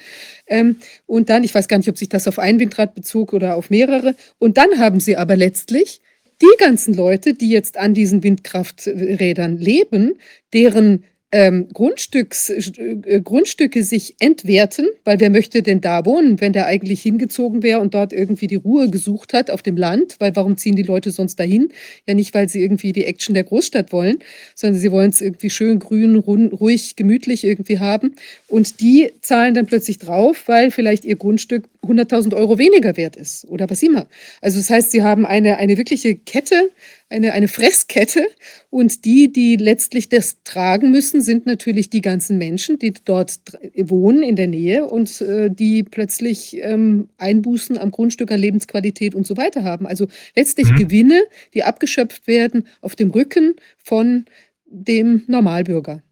Ähm, 0.46 0.76
und 1.06 1.30
dann, 1.30 1.44
ich 1.44 1.54
weiß 1.54 1.68
gar 1.68 1.78
nicht, 1.78 1.88
ob 1.88 1.98
sich 1.98 2.08
das 2.08 2.28
auf 2.28 2.38
ein 2.38 2.58
Windrad 2.58 2.94
bezog 2.94 3.32
oder 3.32 3.56
auf 3.56 3.70
mehrere. 3.70 4.14
Und 4.38 4.56
dann 4.56 4.78
haben 4.78 5.00
Sie 5.00 5.16
aber 5.16 5.36
letztlich 5.36 6.01
die 6.42 6.56
ganzen 6.58 6.94
Leute, 6.94 7.34
die 7.34 7.48
jetzt 7.48 7.78
an 7.78 7.94
diesen 7.94 8.22
Windkrafträdern 8.22 9.56
leben, 9.56 10.18
deren 10.52 11.04
ähm, 11.34 11.68
Grundstücks, 11.72 12.50
äh, 12.50 13.20
Grundstücke 13.24 13.84
sich 13.84 14.16
entwerten, 14.20 14.86
weil 15.04 15.18
wer 15.18 15.30
möchte 15.30 15.62
denn 15.62 15.80
da 15.80 16.04
wohnen, 16.04 16.40
wenn 16.42 16.52
der 16.52 16.66
eigentlich 16.66 17.00
hingezogen 17.00 17.62
wäre 17.62 17.80
und 17.80 17.94
dort 17.94 18.12
irgendwie 18.12 18.46
die 18.46 18.56
Ruhe 18.56 18.90
gesucht 18.90 19.32
hat 19.32 19.50
auf 19.50 19.62
dem 19.62 19.78
Land, 19.78 20.16
weil 20.18 20.36
warum 20.36 20.58
ziehen 20.58 20.76
die 20.76 20.82
Leute 20.82 21.10
sonst 21.10 21.40
dahin? 21.40 21.70
Ja 22.06 22.12
nicht, 22.12 22.34
weil 22.34 22.50
sie 22.50 22.62
irgendwie 22.62 22.92
die 22.92 23.06
Action 23.06 23.34
der 23.34 23.44
Großstadt 23.44 23.92
wollen, 23.92 24.18
sondern 24.54 24.78
sie 24.78 24.92
wollen 24.92 25.08
es 25.08 25.22
irgendwie 25.22 25.48
schön 25.48 25.78
grün, 25.78 26.16
ruhig, 26.16 26.96
gemütlich 26.96 27.44
irgendwie 27.44 27.78
haben 27.78 28.14
und 28.46 28.80
die 28.80 29.12
zahlen 29.22 29.54
dann 29.54 29.66
plötzlich 29.66 29.98
drauf, 29.98 30.44
weil 30.46 30.70
vielleicht 30.70 31.06
ihr 31.06 31.16
Grundstück 31.16 31.64
100.000 31.82 32.34
Euro 32.36 32.58
weniger 32.58 32.96
wert 32.96 33.16
ist 33.16 33.44
oder 33.46 33.68
was 33.68 33.82
immer. 33.82 34.06
Also 34.40 34.58
das 34.58 34.70
heißt, 34.70 34.90
sie 34.92 35.02
haben 35.02 35.26
eine, 35.26 35.56
eine 35.58 35.76
wirkliche 35.76 36.16
Kette 36.16 36.70
eine, 37.12 37.32
eine 37.32 37.48
Fresskette. 37.48 38.26
Und 38.70 39.04
die, 39.04 39.30
die 39.30 39.56
letztlich 39.56 40.08
das 40.08 40.42
tragen 40.42 40.90
müssen, 40.90 41.20
sind 41.20 41.46
natürlich 41.46 41.90
die 41.90 42.00
ganzen 42.00 42.38
Menschen, 42.38 42.78
die 42.78 42.92
dort 43.04 43.38
wohnen 43.76 44.22
in 44.22 44.36
der 44.36 44.48
Nähe 44.48 44.86
und 44.86 45.20
äh, 45.20 45.50
die 45.50 45.82
plötzlich 45.82 46.56
ähm, 46.62 47.08
Einbußen 47.18 47.78
am 47.78 47.90
Grundstück 47.90 48.32
an 48.32 48.40
Lebensqualität 48.40 49.14
und 49.14 49.26
so 49.26 49.36
weiter 49.36 49.62
haben. 49.62 49.86
Also 49.86 50.08
letztlich 50.34 50.70
mhm. 50.70 50.76
Gewinne, 50.76 51.22
die 51.54 51.62
abgeschöpft 51.62 52.26
werden 52.26 52.66
auf 52.80 52.96
dem 52.96 53.10
Rücken 53.10 53.54
von 53.76 54.24
dem 54.66 55.22
Normalbürger. 55.26 56.02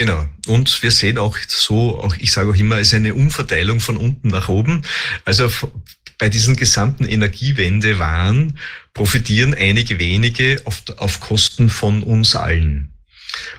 Genau. 0.00 0.26
Und 0.46 0.82
wir 0.82 0.92
sehen 0.92 1.18
auch 1.18 1.36
so, 1.46 2.00
auch 2.00 2.16
ich 2.16 2.32
sage 2.32 2.48
auch 2.48 2.54
immer, 2.54 2.78
es 2.78 2.88
ist 2.88 2.94
eine 2.94 3.12
Umverteilung 3.12 3.80
von 3.80 3.98
unten 3.98 4.28
nach 4.28 4.48
oben. 4.48 4.80
Also 5.26 5.50
bei 6.16 6.30
diesen 6.30 6.56
gesamten 6.56 7.04
Energiewende-Wahn 7.04 8.58
profitieren 8.94 9.52
einige 9.52 9.98
wenige 9.98 10.62
auf, 10.64 10.84
auf 10.96 11.20
Kosten 11.20 11.68
von 11.68 12.02
uns 12.02 12.34
allen. 12.34 12.94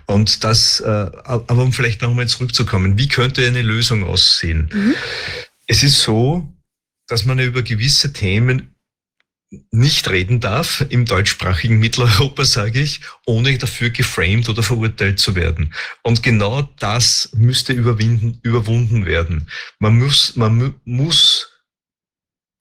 Und 0.08 0.44
das, 0.44 0.80
äh, 0.80 0.88
aber 0.88 1.62
um 1.62 1.74
vielleicht 1.74 2.02
nochmal 2.02 2.28
zurückzukommen, 2.28 2.98
wie 2.98 3.08
könnte 3.08 3.46
eine 3.46 3.62
Lösung 3.62 4.04
aussehen? 4.04 4.68
Mhm. 4.74 4.96
Es 5.68 5.84
ist 5.84 6.00
so, 6.00 6.52
dass 7.06 7.24
man 7.24 7.38
über 7.38 7.62
gewisse 7.62 8.14
Themen 8.14 8.71
nicht 9.72 10.10
reden 10.10 10.40
darf, 10.40 10.86
im 10.90 11.06
deutschsprachigen 11.06 11.78
Mitteleuropa 11.80 12.46
sage 12.46 12.80
ich, 12.80 13.02
ohne 13.26 13.58
dafür 13.58 13.90
geframed 13.90 14.48
oder 14.48 14.64
verurteilt 14.64 15.20
zu 15.20 15.36
werden. 15.36 15.74
Und 16.04 16.24
genau 16.24 16.62
das 16.80 17.30
müsste 17.34 17.74
überwinden, 17.74 18.40
überwunden 18.44 19.06
werden. 19.06 19.48
Man 19.80 20.00
muss, 20.00 20.38
man 20.38 20.76
muss 20.86 21.50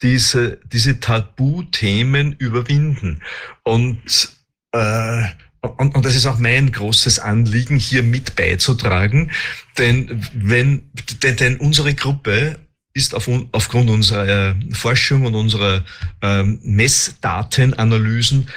diese, 0.03 0.59
diese 0.65 0.99
Tabuthemen 0.99 2.33
überwinden. 2.33 3.23
Und, 3.63 4.33
äh, 4.73 5.23
und, 5.61 5.95
und 5.95 6.05
das 6.05 6.17
ist 6.17 6.27
auch 6.27 6.39
mein 6.39 6.73
großes 6.73 7.21
Anliegen, 7.21 7.77
hier 7.77 8.03
mit 8.03 8.35
beizutragen. 8.35 9.31
Denn 9.79 10.27
wenn, 10.35 10.91
denn, 11.23 11.37
denn 11.37 11.57
unsere 11.59 11.95
Gruppe 11.95 12.59
ist 12.93 13.15
auf, 13.15 13.29
aufgrund 13.53 13.91
unserer 13.91 14.57
Forschung 14.73 15.27
und 15.27 15.35
unserer 15.35 15.85
ähm, 16.23 16.61
Messdatenanalysen 16.63 18.49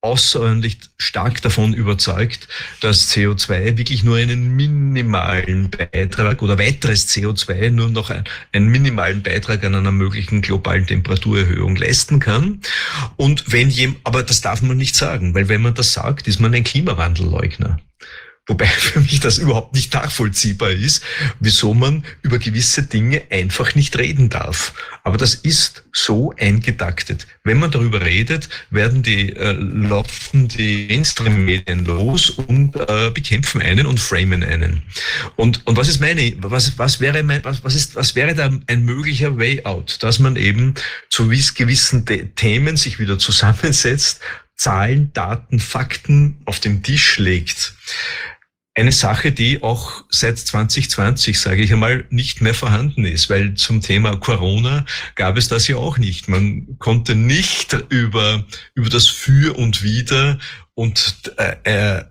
außerordentlich 0.00 0.78
stark 0.96 1.42
davon 1.42 1.74
überzeugt, 1.74 2.46
dass 2.80 3.12
CO2 3.12 3.76
wirklich 3.76 4.04
nur 4.04 4.16
einen 4.16 4.54
minimalen 4.54 5.70
Beitrag 5.70 6.40
oder 6.40 6.58
weiteres 6.58 7.08
CO2 7.08 7.70
nur 7.70 7.88
noch 7.88 8.12
einen 8.52 8.68
minimalen 8.68 9.22
Beitrag 9.22 9.64
an 9.64 9.74
einer 9.74 9.90
möglichen 9.90 10.40
globalen 10.40 10.86
Temperaturerhöhung 10.86 11.74
leisten 11.74 12.20
kann. 12.20 12.60
Und 13.16 13.50
wenn 13.50 13.70
jemand, 13.70 13.98
aber 14.04 14.22
das 14.22 14.40
darf 14.40 14.62
man 14.62 14.76
nicht 14.76 14.94
sagen, 14.94 15.34
weil 15.34 15.48
wenn 15.48 15.62
man 15.62 15.74
das 15.74 15.92
sagt, 15.92 16.28
ist 16.28 16.40
man 16.40 16.54
ein 16.54 16.64
Klimawandelleugner. 16.64 17.80
Wobei 18.48 18.66
für 18.66 19.00
mich 19.00 19.20
das 19.20 19.38
überhaupt 19.38 19.74
nicht 19.74 19.94
nachvollziehbar 19.94 20.70
ist, 20.70 21.04
wieso 21.38 21.74
man 21.74 22.04
über 22.22 22.38
gewisse 22.38 22.82
Dinge 22.82 23.22
einfach 23.30 23.74
nicht 23.74 23.96
reden 23.96 24.30
darf. 24.30 24.72
Aber 25.04 25.18
das 25.18 25.34
ist 25.34 25.84
so 25.92 26.34
eingetaktet. 26.38 27.26
Wenn 27.44 27.58
man 27.58 27.70
darüber 27.70 28.00
redet, 28.00 28.48
werden 28.70 29.02
die 29.02 29.34
äh, 29.36 29.52
laufen 29.52 30.48
die 30.48 30.86
Mainstream-Medien 30.88 31.84
los 31.84 32.30
und 32.30 32.74
äh, 32.76 33.10
bekämpfen 33.10 33.60
einen 33.60 33.86
und 33.86 34.00
framen 34.00 34.42
einen. 34.42 34.82
Und, 35.36 35.66
und 35.66 35.76
was 35.76 35.88
ist 35.88 36.00
meine, 36.00 36.34
was, 36.40 36.78
was 36.78 37.00
wäre 37.00 37.22
mein, 37.22 37.44
was, 37.44 37.62
was 37.62 37.74
ist, 37.74 37.96
was 37.96 38.14
wäre 38.14 38.34
da 38.34 38.50
ein 38.66 38.84
möglicher 38.84 39.38
Way 39.38 39.64
out, 39.64 40.02
dass 40.02 40.18
man 40.18 40.36
eben 40.36 40.74
zu 41.10 41.28
gewissen 41.28 42.06
Themen 42.34 42.76
sich 42.76 42.98
wieder 42.98 43.18
zusammensetzt, 43.18 44.20
Zahlen, 44.56 45.12
Daten, 45.12 45.60
Fakten 45.60 46.38
auf 46.44 46.58
den 46.58 46.82
Tisch 46.82 47.18
legt 47.18 47.74
eine 48.78 48.92
Sache, 48.92 49.32
die 49.32 49.62
auch 49.62 50.04
seit 50.08 50.38
2020, 50.38 51.38
sage 51.38 51.62
ich 51.62 51.72
einmal, 51.72 52.04
nicht 52.10 52.40
mehr 52.40 52.54
vorhanden 52.54 53.04
ist, 53.04 53.28
weil 53.28 53.54
zum 53.54 53.80
Thema 53.80 54.16
Corona 54.16 54.86
gab 55.14 55.36
es 55.36 55.48
das 55.48 55.66
ja 55.68 55.76
auch 55.76 55.98
nicht. 55.98 56.28
Man 56.28 56.78
konnte 56.78 57.14
nicht 57.14 57.76
über, 57.88 58.44
über 58.74 58.88
das 58.88 59.08
Für 59.08 59.56
und 59.56 59.82
Wider 59.82 60.38
und 60.74 61.32
äh, 61.36 61.98
äh, 61.98 62.04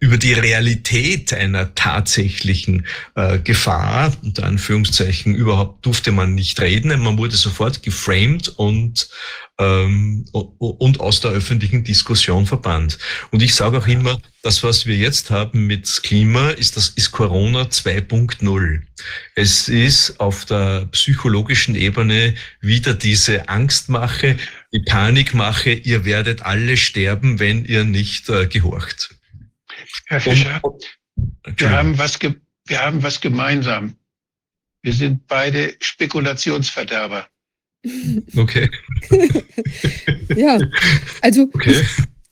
über 0.00 0.16
die 0.16 0.32
Realität 0.32 1.32
einer 1.34 1.74
tatsächlichen 1.74 2.86
äh, 3.14 3.38
Gefahr, 3.38 4.12
unter 4.22 4.44
Anführungszeichen, 4.44 5.34
überhaupt 5.34 5.84
durfte 5.84 6.10
man 6.10 6.34
nicht 6.34 6.60
reden. 6.60 6.98
Man 7.00 7.18
wurde 7.18 7.36
sofort 7.36 7.82
geframed 7.82 8.48
und 8.48 9.10
ähm, 9.58 10.24
und 10.30 11.00
aus 11.00 11.20
der 11.20 11.32
öffentlichen 11.32 11.82
Diskussion 11.82 12.46
verbannt. 12.46 12.98
Und 13.32 13.42
ich 13.42 13.54
sage 13.54 13.78
auch 13.78 13.86
immer, 13.88 14.20
das, 14.42 14.62
was 14.62 14.86
wir 14.86 14.96
jetzt 14.96 15.30
haben 15.30 15.66
mit 15.66 16.00
Klima, 16.04 16.50
ist 16.50 16.76
das 16.76 16.90
ist 16.90 17.10
Corona 17.10 17.62
2.0. 17.62 18.80
Es 19.34 19.68
ist 19.68 20.20
auf 20.20 20.44
der 20.44 20.86
psychologischen 20.92 21.74
Ebene 21.74 22.34
wieder 22.60 22.94
diese 22.94 23.48
Angstmache, 23.48 24.36
die 24.72 24.80
Panikmache, 24.80 25.72
ihr 25.72 26.04
werdet 26.04 26.42
alle 26.42 26.76
sterben, 26.76 27.40
wenn 27.40 27.64
ihr 27.64 27.84
nicht 27.84 28.28
äh, 28.28 28.46
gehorcht. 28.46 29.17
Herr 30.06 30.20
Fischer, 30.20 30.62
wir, 31.56 31.70
haben 31.70 31.98
was 31.98 32.18
wir 32.20 32.78
haben 32.80 33.02
was 33.02 33.20
gemeinsam. 33.20 33.96
Wir 34.82 34.92
sind 34.92 35.26
beide 35.26 35.74
Spekulationsverderber. 35.80 37.28
Okay. 38.36 38.68
ja, 40.36 40.58
also 41.22 41.42
okay. 41.54 41.84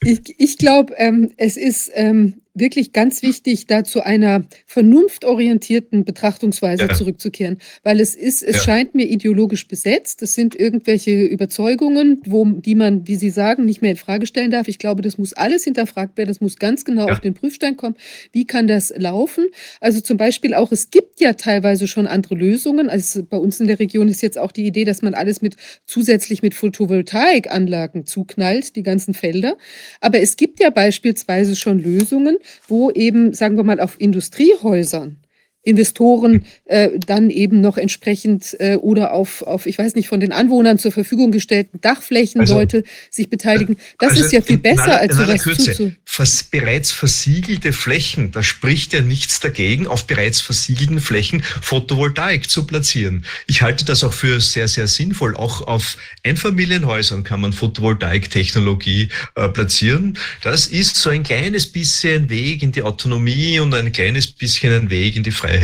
ich, 0.03 0.35
ich 0.39 0.59
glaube, 0.59 0.93
ähm, 0.97 1.33
es 1.37 1.57
ist 1.57 1.91
ähm, 1.95 2.43
wirklich 2.59 2.93
ganz 2.93 3.23
wichtig, 3.23 3.67
da 3.67 3.85
zu 3.85 4.03
einer 4.03 4.45
vernunftorientierten 4.67 6.05
Betrachtungsweise 6.05 6.87
ja. 6.87 6.95
zurückzukehren, 6.95 7.59
weil 7.83 8.01
es 8.01 8.15
ist, 8.15 8.43
es 8.43 8.57
ja. 8.57 8.63
scheint 8.63 8.95
mir 8.95 9.07
ideologisch 9.07 9.69
besetzt. 9.69 10.23
Das 10.23 10.35
sind 10.35 10.55
irgendwelche 10.55 11.25
Überzeugungen, 11.25 12.23
wo, 12.27 12.45
die 12.45 12.75
man, 12.75 13.07
wie 13.07 13.17
Sie 13.17 13.31
sagen, 13.31 13.65
nicht 13.65 13.83
mehr 13.83 13.93
in 13.93 13.97
Frage 13.97 14.27
stellen 14.27 14.51
darf. 14.51 14.69
Ich 14.69 14.79
glaube, 14.79 15.03
das 15.03 15.19
muss 15.19 15.33
alles 15.35 15.65
hinterfragt 15.65 16.17
werden. 16.17 16.29
Das 16.29 16.41
muss 16.41 16.57
ganz 16.57 16.85
genau 16.85 17.07
ja. 17.07 17.13
auf 17.13 17.21
den 17.21 17.35
Prüfstein 17.35 17.77
kommen. 17.77 17.97
Wie 18.33 18.47
kann 18.47 18.67
das 18.67 18.93
laufen? 18.97 19.47
Also 19.81 20.01
zum 20.01 20.17
Beispiel 20.17 20.55
auch, 20.55 20.73
es 20.73 20.91
gibt 20.91 21.21
ja 21.21 21.35
teilweise 21.35 21.87
schon 21.87 22.07
andere 22.07 22.35
Lösungen. 22.35 22.89
Also 22.89 23.23
bei 23.23 23.37
uns 23.37 23.61
in 23.61 23.67
der 23.67 23.79
Region 23.79 24.09
ist 24.09 24.23
jetzt 24.23 24.39
auch 24.39 24.53
die 24.53 24.67
Idee, 24.67 24.85
dass 24.85 25.03
man 25.03 25.15
alles 25.15 25.43
mit 25.43 25.57
zusätzlich 25.85 26.43
mit 26.43 26.55
Photovoltaikanlagen 26.55 28.07
zuknallt, 28.07 28.77
die 28.77 28.83
ganzen 28.83 29.15
Felder. 29.15 29.57
Aber 30.01 30.21
es 30.21 30.37
gibt 30.37 30.61
ja 30.61 30.71
beispielsweise 30.71 31.57
schon 31.57 31.79
Lösungen, 31.79 32.39
wo 32.69 32.91
eben, 32.91 33.33
sagen 33.33 33.57
wir 33.57 33.65
mal, 33.65 33.81
auf 33.81 34.01
Industriehäusern 34.01 35.19
Investoren 35.67 36.45
äh, 36.67 36.91
dann 37.05 37.29
eben 37.29 37.61
noch 37.61 37.77
entsprechend 37.77 38.57
äh, 38.61 38.77
oder 38.77 39.13
auf, 39.13 39.43
auf, 39.43 39.67
ich 39.67 39.77
weiß 39.77 39.97
nicht, 39.97 40.09
von 40.09 40.21
den 40.21 40.31
Anwohnern 40.31 40.79
zur 40.79 40.93
Verfügung 40.93 41.33
gestellten 41.33 41.81
Dachflächen 41.81 42.41
also, 42.41 42.55
Leute 42.55 42.85
sich 43.11 43.29
beteiligen. 43.29 43.77
Das 43.99 44.11
also 44.11 44.25
ist 44.25 44.33
ja 44.33 44.43
viel 44.43 44.59
besser, 44.59 44.85
aller, 44.85 45.01
als 45.01 45.17
sowas 45.17 45.43
Kürze, 45.43 45.73
zuzu 45.73 45.93
Vers, 46.05 46.45
bereits 46.45 46.93
versiegelte 46.93 47.73
Flächen, 47.73 48.31
da 48.31 48.45
spricht 48.45 48.93
ja 48.93 49.01
nichts 49.01 49.41
dagegen, 49.41 49.89
auf 49.89 50.07
bereits 50.07 50.41
versiegelten 50.41 51.01
Flächen 51.01 51.43
Photovoltaik 51.43 52.49
zu 52.49 52.65
platzieren. 52.65 53.25
Ich 53.49 53.63
halte 53.63 53.85
das 53.85 54.05
auch 54.05 54.13
für 54.13 54.41
sehr, 54.41 54.69
sehr 54.69 54.87
sinnvoll. 54.87 55.37
Auch 55.37 55.67
auf 55.67 55.97
Einfamilienhäusern 56.23 57.25
kann 57.25 57.41
man 57.41 57.53
Photovoltaiktechnologie 57.53 59.09
äh, 59.35 59.49
platzieren. 59.49 60.17
Das 60.43 60.69
ist 60.69 60.95
so 60.95 61.11
ein 61.11 61.25
kleines 61.25 61.67
bisschen 61.67 62.31
Weg 62.31 62.63
in 62.63 62.71
die 62.71 62.83
Autonomie 62.83 63.59
und 63.59 63.75
ein 63.75 63.91
kleines 63.91 64.29
bisschen 64.29 64.73
ein 64.73 64.91
Weg 64.91 65.17
in 65.17 65.25
die 65.25 65.33
Freiheit. 65.33 65.56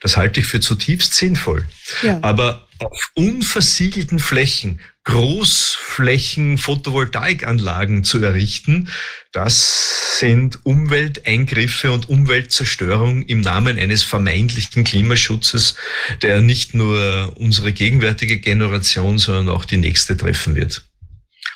Das 0.00 0.16
halte 0.16 0.40
ich 0.40 0.46
für 0.46 0.60
zutiefst 0.60 1.14
sinnvoll. 1.14 1.66
Ja. 2.02 2.18
Aber 2.22 2.68
auf 2.78 3.10
unversiegelten 3.14 4.18
Flächen 4.18 4.80
Großflächen 5.08 6.58
Photovoltaikanlagen 6.58 8.04
zu 8.04 8.22
errichten, 8.22 8.90
das 9.32 10.18
sind 10.18 10.66
Umwelteingriffe 10.66 11.92
und 11.92 12.10
Umweltzerstörung 12.10 13.22
im 13.22 13.40
Namen 13.40 13.78
eines 13.78 14.02
vermeintlichen 14.02 14.84
Klimaschutzes, 14.84 15.76
der 16.20 16.42
nicht 16.42 16.74
nur 16.74 17.32
unsere 17.38 17.72
gegenwärtige 17.72 18.38
Generation, 18.38 19.16
sondern 19.16 19.48
auch 19.48 19.64
die 19.64 19.78
nächste 19.78 20.14
treffen 20.14 20.54
wird. 20.54 20.84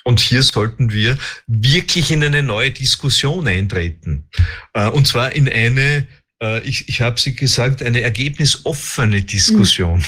Und 0.05 0.21
hier 0.21 0.43
sollten 0.43 0.91
wir 0.91 1.19
wirklich 1.47 2.11
in 2.11 2.25
eine 2.25 2.43
neue 2.43 2.71
Diskussion 2.71 3.47
eintreten. 3.47 4.29
Äh, 4.73 4.89
und 4.89 5.07
zwar 5.07 5.33
in 5.33 5.49
eine, 5.49 6.07
ich, 6.65 6.89
ich 6.89 7.01
habe 7.01 7.21
sie 7.21 7.35
gesagt, 7.35 7.83
eine 7.83 8.01
ergebnisoffene 8.01 9.23
Diskussion. 9.23 9.99
Mhm. 9.99 10.05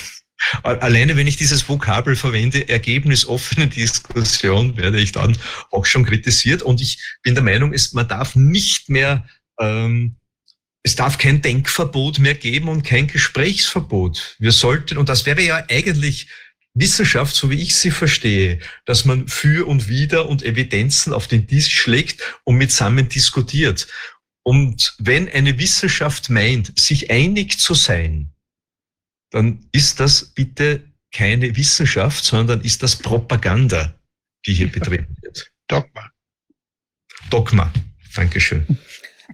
Alleine 0.63 1.17
wenn 1.17 1.27
ich 1.27 1.37
dieses 1.37 1.69
Vokabel 1.69 2.17
verwende, 2.17 2.69
ergebnisoffene 2.69 3.69
Diskussion, 3.69 4.77
werde 4.77 5.01
ich 5.01 5.13
dann 5.13 5.37
auch 5.71 5.87
schon 5.87 6.05
kritisiert. 6.05 6.63
Und 6.63 6.81
ich 6.81 6.99
bin 7.23 7.35
der 7.35 7.45
Meinung, 7.45 7.73
es, 7.73 7.93
man 7.93 8.09
darf 8.09 8.37
nicht 8.37 8.89
mehr, 8.89 9.27
ähm, 9.59 10.17
es 10.83 10.97
darf 10.97 11.17
kein 11.17 11.41
Denkverbot 11.41 12.19
mehr 12.19 12.35
geben 12.35 12.69
und 12.69 12.83
kein 12.83 13.07
Gesprächsverbot. 13.07 14.37
Wir 14.39 14.53
sollten, 14.53 14.99
und 14.99 15.09
das 15.09 15.25
wäre 15.25 15.43
ja 15.43 15.65
eigentlich 15.71 16.29
Wissenschaft, 16.75 17.35
so 17.35 17.51
wie 17.51 17.63
ich 17.63 17.77
sie 17.77 17.93
verstehe, 17.93 18.59
dass 18.85 19.05
man 19.05 19.29
für 19.29 19.67
und 19.67 19.89
wider 19.89 20.29
und 20.29 20.43
Evidenzen 20.43 21.13
auf 21.13 21.29
den 21.29 21.47
Tisch 21.47 21.73
schlägt 21.73 22.21
und 22.43 22.57
mitsammen 22.57 23.09
diskutiert. 23.09 23.87
Und 24.45 24.95
wenn 24.99 25.29
eine 25.29 25.59
Wissenschaft 25.59 26.31
meint, 26.31 26.79
sich 26.79 27.11
einig 27.11 27.59
zu 27.59 27.75
sein, 27.75 28.31
dann 29.31 29.67
ist 29.73 30.01
das 30.01 30.27
bitte 30.27 30.85
keine 31.11 31.57
Wissenschaft, 31.57 32.25
sondern 32.25 32.61
ist 32.61 32.83
das 32.83 32.97
Propaganda, 32.97 33.95
die 34.47 34.55
hier 34.55 34.71
betrieben 34.71 35.17
wird. 35.23 35.51
Dogma. 35.67 36.11
Dogma. 37.31 37.73
Dankeschön. 38.15 38.67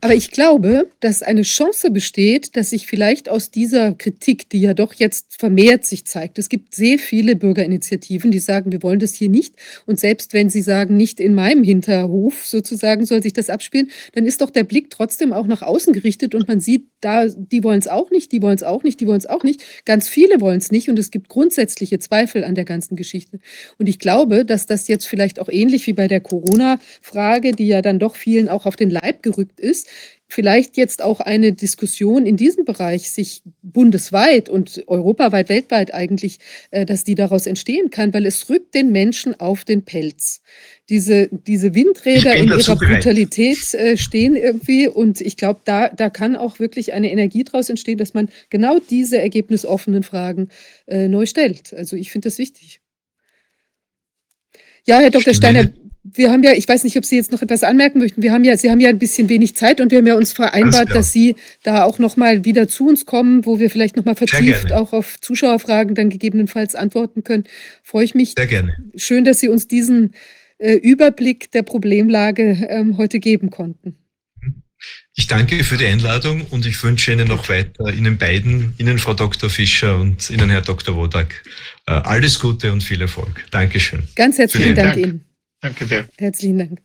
Aber 0.01 0.15
ich 0.15 0.31
glaube, 0.31 0.91
dass 1.01 1.23
eine 1.23 1.43
Chance 1.43 1.91
besteht, 1.91 2.57
dass 2.57 2.71
sich 2.71 2.87
vielleicht 2.87 3.29
aus 3.29 3.51
dieser 3.51 3.93
Kritik, 3.93 4.49
die 4.49 4.61
ja 4.61 4.75
doch 4.75 4.95
jetzt 4.95 5.37
vermehrt 5.39 5.85
sich 5.85 6.05
zeigt, 6.05 6.39
es 6.39 6.49
gibt 6.49 6.75
sehr 6.75 6.99
viele 6.99 7.35
Bürgerinitiativen, 7.35 8.31
die 8.31 8.39
sagen, 8.39 8.71
wir 8.71 8.83
wollen 8.83 9.01
das 9.01 9.15
hier 9.15 9.29
nicht. 9.29 9.55
Und 9.87 9.99
selbst 9.99 10.33
wenn 10.33 10.49
sie 10.49 10.63
sagen, 10.63 10.97
nicht 10.97 11.19
in 11.19 11.35
meinem 11.35 11.65
Hinterhof 11.65 12.47
sozusagen 12.47 13.05
soll 13.05 13.23
sich 13.23 13.33
das 13.33 13.51
abspielen, 13.51 13.91
dann 14.13 14.27
ist 14.27 14.41
doch 14.41 14.51
der 14.51 14.65
Blick 14.65 14.91
trotzdem 14.91 15.33
auch 15.33 15.47
nach 15.47 15.63
außen 15.63 15.93
gerichtet 15.93 16.35
und 16.35 16.47
man 16.47 16.61
sieht, 16.61 16.87
da, 17.01 17.27
die 17.27 17.65
wollen 17.65 17.81
es 17.81 17.89
auch 17.89 18.11
nicht, 18.11 18.33
die 18.33 18.43
wollen 18.43 18.57
es 18.57 18.63
auch 18.63 18.83
nicht, 18.83 19.01
die 19.01 19.07
wollen 19.07 19.19
es 19.19 19.27
auch 19.27 19.43
nicht. 19.43 19.63
Ganz 19.85 20.09
viele 20.09 20.41
wollen 20.41 20.59
es 20.59 20.71
nicht 20.71 20.89
und 20.89 20.99
es 20.99 21.11
gibt 21.11 21.29
grundsätzliche 21.29 21.99
Zweifel 21.99 22.45
an 22.45 22.55
der 22.55 22.65
ganzen 22.65 22.95
Geschichte. 22.95 23.41
Und 23.79 23.89
ich 23.89 23.99
glaube, 23.99 24.45
dass 24.45 24.67
das 24.67 24.87
jetzt 24.87 25.07
vielleicht 25.07 25.41
auch 25.41 25.49
ähnlich 25.49 25.87
wie 25.87 25.95
bei 25.95 26.09
der 26.09 26.21
Corona-Frage, 26.21 27.53
die 27.53 27.67
ja 27.67 27.83
dann 27.83 27.99
doch 27.99 28.15
vielen 28.15 28.49
auch 28.49 28.67
auf 28.67 28.77
den 28.77 28.91
Leib 28.91 29.23
gerückt 29.23 29.59
ist, 29.59 29.80
vielleicht 30.31 30.77
jetzt 30.77 31.03
auch 31.03 31.21
eine 31.21 31.53
Diskussion 31.53 32.25
in 32.25 32.37
diesem 32.37 32.65
Bereich 32.65 33.11
sich 33.11 33.43
bundesweit 33.63 34.49
und 34.49 34.85
europaweit, 34.87 35.49
weltweit 35.49 35.93
eigentlich, 35.93 36.39
äh, 36.71 36.87
dass 36.87 37.05
die 37.05 37.17
daraus 37.17 37.47
entstehen 37.47 37.91
kann, 37.91 38.15
weil 38.15 38.27
es 38.27 38.49
rückt 38.49 38.75
den 38.75 38.93
Menschen 38.93 39.39
auf 39.39 39.65
den 39.65 39.85
Pelz. 39.85 40.41
Diese, 40.89 41.29
diese 41.33 41.75
Windräder 41.75 42.35
in 42.37 42.49
ihrer 42.49 42.77
Brutalität 42.77 43.75
äh, 43.75 43.97
stehen 43.97 44.37
irgendwie 44.37 44.89
und 44.89 45.21
ich 45.21 45.37
glaube, 45.37 45.61
da, 45.65 45.89
da 45.89 46.11
kann 46.11 46.37
auch 46.37 46.61
wirklich 46.61 46.93
eine 46.93 47.11
Energie 47.11 47.45
daraus 47.45 47.69
entstehen, 47.69 47.99
dass 47.99 48.15
man 48.15 48.29
genau 48.51 48.79
diese 48.79 49.19
ergebnisoffenen 49.19 50.05
Fragen 50.05 50.49
äh, 50.87 51.09
neu 51.09 51.27
stellt. 51.27 51.75
Also 51.75 51.97
ich 51.97 52.13
finde 52.13 52.29
das 52.29 52.39
wichtig. 52.39 52.81
Ja, 54.87 54.99
Herr 55.01 55.11
Dr. 55.11 55.35
Steiner, 55.35 55.71
wir 56.03 56.31
haben 56.31 56.43
ja, 56.43 56.53
ich 56.53 56.67
weiß 56.67 56.85
nicht, 56.85 56.97
ob 56.97 57.05
Sie 57.05 57.17
jetzt 57.17 57.31
noch 57.31 57.43
etwas 57.43 57.63
anmerken 57.63 57.99
möchten. 57.99 58.23
Wir 58.23 58.33
haben 58.33 58.45
ja, 58.45 58.57
Sie 58.57 58.71
haben 58.71 58.81
ja 58.81 58.89
ein 58.89 58.99
bisschen 58.99 59.29
wenig 59.29 59.55
Zeit 59.55 59.81
und 59.81 59.91
wir 59.91 59.99
haben 59.99 60.07
ja 60.07 60.15
uns 60.15 60.33
vereinbart, 60.33 60.95
dass 60.95 61.13
Sie 61.13 61.37
da 61.63 61.85
auch 61.85 61.99
noch 61.99 62.17
mal 62.17 62.45
wieder 62.45 62.69
zu 62.69 62.89
uns 62.89 63.05
kommen, 63.05 63.45
wo 63.45 63.59
wir 63.59 63.71
vielleicht 63.71 63.97
noch 63.97 64.05
mal 64.05 64.17
vertieft 64.17 64.73
auch 64.73 64.93
auf 64.93 65.21
Zuschauerfragen 65.21 65.95
dann 65.95 66.09
gegebenenfalls 66.09 66.75
antworten 66.75 67.23
können. 67.23 67.45
Freue 67.83 68.05
ich 68.05 68.15
mich. 68.15 68.35
Sehr 68.37 68.47
gerne. 68.47 68.77
Schön, 68.97 69.25
dass 69.25 69.41
Sie 69.41 69.49
uns 69.49 69.69
diesen 69.69 70.15
äh, 70.59 70.75
Überblick 70.75 71.51
der 71.53 71.63
Problemlage 71.63 72.67
ähm, 72.69 72.97
heute 72.97 73.21
geben 73.21 73.51
konnten. 73.51 73.97
Ich 75.15 75.27
danke 75.27 75.65
für 75.65 75.77
die 75.77 75.85
Einladung 75.85 76.47
und 76.51 76.65
ich 76.65 76.83
wünsche 76.83 77.13
Ihnen 77.13 77.29
noch 77.29 77.51
weiter, 77.51 77.93
Ihnen 77.93 78.17
beiden, 78.17 78.73
Ihnen 78.79 78.99
Frau 78.99 79.13
Dr. 79.13 79.51
Fischer 79.51 79.99
und 80.01 80.31
Ihnen 80.31 80.49
Herr 80.49 80.63
Dr. 80.63 80.97
Wodak, 80.97 81.43
äh, 81.87 81.93
alles 81.93 82.41
Gute 82.41 82.73
und 82.73 82.83
viel 82.83 83.03
Erfolg. 83.03 83.45
Dankeschön. 83.51 84.05
Ganz 84.15 84.39
herzlichen 84.39 84.75
Dank, 84.75 84.95
Dank 84.95 85.07
Ihnen. 85.07 85.30
Danke 85.61 85.87
sehr. 85.87 86.09
Herzlichen 86.19 86.59
Dank. 86.59 86.81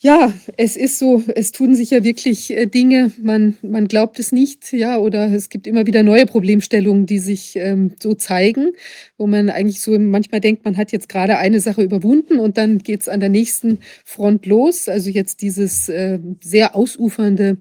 Ja, 0.00 0.32
es 0.56 0.76
ist 0.76 1.00
so, 1.00 1.24
es 1.34 1.50
tun 1.50 1.74
sich 1.74 1.90
ja 1.90 2.04
wirklich 2.04 2.56
äh, 2.56 2.66
Dinge, 2.66 3.10
man, 3.20 3.56
man 3.62 3.88
glaubt 3.88 4.20
es 4.20 4.30
nicht, 4.30 4.72
ja, 4.72 4.96
oder 4.96 5.32
es 5.32 5.48
gibt 5.48 5.66
immer 5.66 5.88
wieder 5.88 6.04
neue 6.04 6.24
Problemstellungen, 6.24 7.04
die 7.04 7.18
sich 7.18 7.56
ähm, 7.56 7.94
so 8.00 8.14
zeigen, 8.14 8.74
wo 9.16 9.26
man 9.26 9.50
eigentlich 9.50 9.80
so 9.80 9.98
manchmal 9.98 10.40
denkt, 10.40 10.64
man 10.64 10.76
hat 10.76 10.92
jetzt 10.92 11.08
gerade 11.08 11.38
eine 11.38 11.58
Sache 11.58 11.82
überwunden 11.82 12.38
und 12.38 12.58
dann 12.58 12.78
geht 12.78 13.00
es 13.00 13.08
an 13.08 13.18
der 13.18 13.28
nächsten 13.28 13.80
Front 14.04 14.46
los. 14.46 14.88
Also 14.88 15.10
jetzt 15.10 15.42
dieses 15.42 15.88
äh, 15.88 16.20
sehr 16.42 16.76
ausufernde 16.76 17.56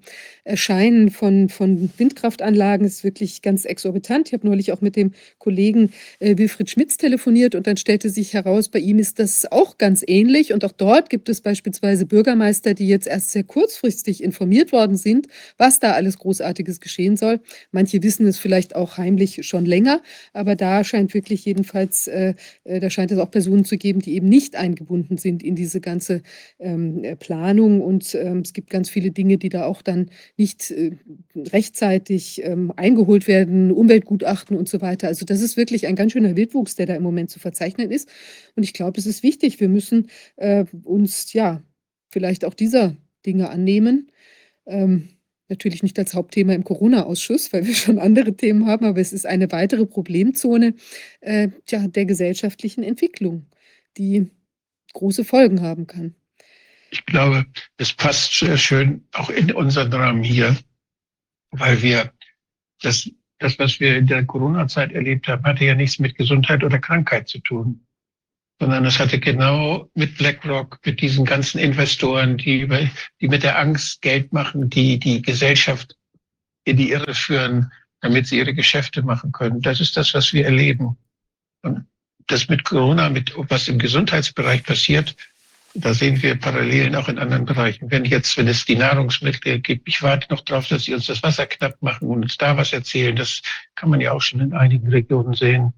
Erscheinen 0.47 1.11
von, 1.11 1.49
von 1.49 1.91
Windkraftanlagen 1.97 2.87
ist 2.87 3.03
wirklich 3.03 3.41
ganz 3.41 3.65
exorbitant. 3.65 4.27
Ich 4.27 4.33
habe 4.33 4.47
neulich 4.47 4.71
auch 4.71 4.81
mit 4.81 4.95
dem 4.95 5.11
Kollegen 5.39 5.91
äh, 6.19 6.37
Wilfried 6.37 6.69
Schmitz 6.69 6.97
telefoniert 6.97 7.53
und 7.53 7.67
dann 7.67 7.77
stellte 7.77 8.09
sich 8.09 8.33
heraus, 8.33 8.69
bei 8.69 8.79
ihm 8.79 8.97
ist 8.97 9.19
das 9.19 9.51
auch 9.51 9.77
ganz 9.77 10.03
ähnlich. 10.07 10.53
Und 10.53 10.63
auch 10.63 10.71
dort 10.71 11.09
gibt 11.09 11.27
es 11.29 11.41
beispielsweise 11.41 12.05
Bürgermeister, 12.05 12.73
die 12.73 12.87
jetzt 12.87 13.07
erst 13.07 13.31
sehr 13.31 13.43
kurzfristig 13.43 14.23
informiert 14.23 14.71
worden 14.71 14.95
sind, 14.95 15.27
was 15.57 15.79
da 15.79 15.91
alles 15.91 16.17
Großartiges 16.17 16.79
geschehen 16.79 17.17
soll. 17.17 17.41
Manche 17.71 18.01
wissen 18.01 18.25
es 18.25 18.39
vielleicht 18.39 18.75
auch 18.75 18.97
heimlich 18.97 19.45
schon 19.45 19.65
länger, 19.65 20.01
aber 20.33 20.55
da 20.55 20.83
scheint 20.83 21.13
wirklich 21.13 21.43
jedenfalls, 21.45 22.07
äh, 22.07 22.33
äh 22.63 22.79
da 22.79 22.89
scheint 22.89 23.11
es 23.11 23.19
auch 23.19 23.31
Personen 23.31 23.65
zu 23.65 23.77
geben, 23.77 23.99
die 23.99 24.15
eben 24.15 24.29
nicht 24.29 24.55
eingebunden 24.55 25.17
sind 25.17 25.43
in 25.43 25.55
diese 25.55 25.81
ganze 25.81 26.21
ähm, 26.59 27.03
Planung. 27.19 27.81
Und 27.81 28.15
ähm, 28.15 28.39
es 28.39 28.53
gibt 28.53 28.69
ganz 28.69 28.89
viele 28.89 29.11
Dinge, 29.11 29.37
die 29.37 29.49
da 29.49 29.65
auch 29.65 29.81
dann 29.81 30.09
nicht 30.37 30.71
äh, 30.71 30.91
rechtzeitig 31.35 32.43
ähm, 32.43 32.71
eingeholt 32.75 33.27
werden, 33.27 33.71
Umweltgutachten 33.71 34.55
und 34.55 34.69
so 34.69 34.81
weiter. 34.81 35.07
Also 35.07 35.25
das 35.25 35.41
ist 35.41 35.57
wirklich 35.57 35.87
ein 35.87 35.95
ganz 35.95 36.11
schöner 36.11 36.35
Wildwuchs, 36.35 36.75
der 36.75 36.85
da 36.85 36.95
im 36.95 37.03
Moment 37.03 37.31
zu 37.31 37.39
verzeichnen 37.39 37.91
ist. 37.91 38.07
Und 38.55 38.63
ich 38.63 38.73
glaube, 38.73 38.99
es 38.99 39.07
ist 39.07 39.23
wichtig. 39.23 39.59
Wir 39.59 39.69
müssen 39.69 40.09
äh, 40.35 40.65
uns 40.83 41.33
ja 41.33 41.63
vielleicht 42.09 42.45
auch 42.45 42.53
dieser 42.53 42.95
Dinge 43.25 43.49
annehmen. 43.49 44.11
Ähm, 44.67 45.09
natürlich 45.49 45.81
nicht 45.83 45.97
als 45.97 46.13
Hauptthema 46.13 46.53
im 46.53 46.63
Corona-Ausschuss, 46.63 47.51
weil 47.53 47.65
wir 47.65 47.73
schon 47.73 47.99
andere 47.99 48.33
Themen 48.33 48.67
haben, 48.67 48.85
aber 48.85 48.99
es 48.99 49.13
ist 49.13 49.25
eine 49.25 49.51
weitere 49.51 49.85
Problemzone 49.85 50.75
äh, 51.21 51.49
tja, 51.65 51.87
der 51.87 52.05
gesellschaftlichen 52.05 52.83
Entwicklung, 52.83 53.45
die 53.97 54.27
große 54.93 55.23
Folgen 55.23 55.61
haben 55.61 55.87
kann. 55.87 56.15
Ich 56.89 57.05
glaube, 57.05 57.45
es 57.77 57.93
passt 57.93 58.37
sehr 58.37 58.57
schön 58.57 59.07
auch 59.13 59.29
in 59.29 59.51
unseren 59.51 59.91
Rahmen 59.93 60.23
hier, 60.23 60.57
weil 61.51 61.81
wir 61.81 62.13
das, 62.81 63.09
das, 63.39 63.59
was 63.59 63.79
wir 63.79 63.97
in 63.97 64.07
der 64.07 64.25
Corona-Zeit 64.25 64.91
erlebt 64.91 65.27
haben, 65.27 65.43
hatte 65.43 65.65
ja 65.65 65.75
nichts 65.75 65.99
mit 65.99 66.15
Gesundheit 66.15 66.63
oder 66.63 66.79
Krankheit 66.79 67.27
zu 67.27 67.39
tun, 67.39 67.85
sondern 68.59 68.85
es 68.85 68.99
hatte 68.99 69.19
genau 69.19 69.89
mit 69.93 70.17
BlackRock, 70.17 70.79
mit 70.85 71.01
diesen 71.01 71.25
ganzen 71.25 71.59
Investoren, 71.59 72.37
die 72.37 72.61
über, 72.61 72.79
die 73.21 73.27
mit 73.27 73.43
der 73.43 73.59
Angst 73.59 74.01
Geld 74.01 74.33
machen, 74.33 74.69
die 74.69 74.97
die 74.97 75.21
Gesellschaft 75.21 75.95
in 76.63 76.77
die 76.77 76.91
Irre 76.91 77.13
führen, 77.13 77.71
damit 78.01 78.27
sie 78.27 78.37
ihre 78.37 78.53
Geschäfte 78.53 79.01
machen 79.01 79.31
können. 79.31 79.61
Das 79.61 79.79
ist 79.79 79.97
das, 79.97 80.13
was 80.13 80.33
wir 80.33 80.45
erleben. 80.45 80.97
Und 81.61 81.85
das 82.27 82.49
mit 82.49 82.63
Corona, 82.63 83.09
mit 83.09 83.33
was 83.35 83.67
im 83.67 83.79
Gesundheitsbereich 83.79 84.63
passiert, 84.63 85.15
Da 85.79 85.93
sehen 85.93 86.23
wir 86.23 86.35
Parallelen 86.35 86.95
auch 86.95 87.07
in 87.07 87.19
anderen 87.19 87.45
Bereichen. 87.45 87.91
Wenn 87.91 88.03
jetzt, 88.03 88.35
wenn 88.35 88.47
es 88.47 88.65
die 88.65 88.75
Nahrungsmittel 88.75 89.59
gibt, 89.59 89.87
ich 89.87 90.01
warte 90.01 90.27
noch 90.33 90.41
darauf, 90.41 90.67
dass 90.67 90.85
sie 90.85 90.93
uns 90.95 91.05
das 91.05 91.21
Wasser 91.21 91.45
knapp 91.45 91.79
machen 91.83 92.07
und 92.07 92.23
uns 92.23 92.35
da 92.37 92.57
was 92.57 92.73
erzählen. 92.73 93.15
Das 93.15 93.43
kann 93.75 93.91
man 93.91 94.01
ja 94.01 94.11
auch 94.11 94.21
schon 94.21 94.39
in 94.39 94.53
einigen 94.53 94.89
Regionen 94.89 95.35
sehen. 95.35 95.73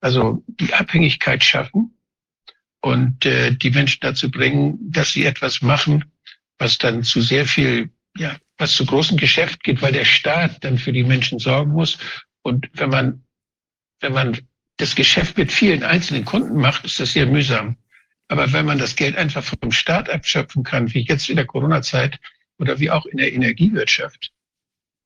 Also 0.00 0.42
die 0.48 0.74
Abhängigkeit 0.74 1.44
schaffen 1.44 1.96
und 2.80 3.24
äh, 3.24 3.52
die 3.52 3.70
Menschen 3.70 4.00
dazu 4.00 4.32
bringen, 4.32 4.78
dass 4.80 5.12
sie 5.12 5.24
etwas 5.24 5.62
machen, 5.62 6.04
was 6.58 6.78
dann 6.78 7.04
zu 7.04 7.20
sehr 7.20 7.46
viel, 7.46 7.90
ja, 8.16 8.36
was 8.58 8.74
zu 8.74 8.84
großem 8.84 9.16
Geschäft 9.16 9.62
geht, 9.62 9.80
weil 9.80 9.92
der 9.92 10.04
Staat 10.04 10.64
dann 10.64 10.76
für 10.76 10.92
die 10.92 11.04
Menschen 11.04 11.38
sorgen 11.38 11.70
muss. 11.70 11.98
Und 12.42 12.68
wenn 12.72 12.90
man, 12.90 13.24
wenn 14.00 14.12
man 14.12 14.38
das 14.78 14.96
Geschäft 14.96 15.38
mit 15.38 15.52
vielen 15.52 15.84
einzelnen 15.84 16.24
Kunden 16.24 16.56
macht, 16.56 16.84
ist 16.84 16.98
das 16.98 17.12
sehr 17.12 17.26
mühsam. 17.26 17.76
Aber 18.28 18.52
wenn 18.52 18.66
man 18.66 18.78
das 18.78 18.96
Geld 18.96 19.16
einfach 19.16 19.44
vom 19.44 19.70
Staat 19.72 20.10
abschöpfen 20.10 20.64
kann, 20.64 20.92
wie 20.92 21.00
jetzt 21.00 21.28
in 21.28 21.36
der 21.36 21.46
Corona-Zeit 21.46 22.18
oder 22.58 22.80
wie 22.80 22.90
auch 22.90 23.06
in 23.06 23.18
der 23.18 23.32
Energiewirtschaft 23.32 24.32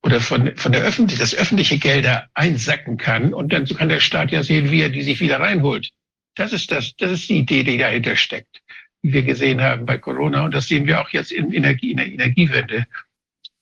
oder 0.03 0.21
von, 0.21 0.57
von 0.57 0.73
der 0.73 0.83
öffentlichen, 0.83 1.21
das 1.21 1.35
öffentliche 1.35 1.79
Gelder 1.79 2.31
einsacken 2.35 2.97
kann 2.97 3.35
und 3.35 3.53
dann 3.53 3.67
kann 3.67 3.89
der 3.89 4.01
Staat 4.01 4.31
ja 4.31 4.43
sehen, 4.43 4.71
wie 4.71 4.81
er 4.81 4.89
die 4.89 5.03
sich 5.03 5.21
wieder 5.21 5.41
reinholt. 5.41 5.91
Das 6.35 6.53
ist 6.53 6.71
das, 6.71 6.95
das 6.97 7.13
ist 7.13 7.29
die 7.29 7.39
Idee, 7.39 7.63
die 7.63 7.77
dahinter 7.77 8.17
steckt, 8.17 8.63
wie 9.03 9.13
wir 9.13 9.23
gesehen 9.23 9.61
haben 9.61 9.85
bei 9.85 9.99
Corona 9.99 10.45
und 10.45 10.55
das 10.55 10.69
sehen 10.69 10.87
wir 10.87 11.01
auch 11.01 11.11
jetzt 11.11 11.33
in, 11.33 11.53
Energie, 11.53 11.91
in 11.91 11.99
der 11.99 12.07
Energiewende. 12.07 12.87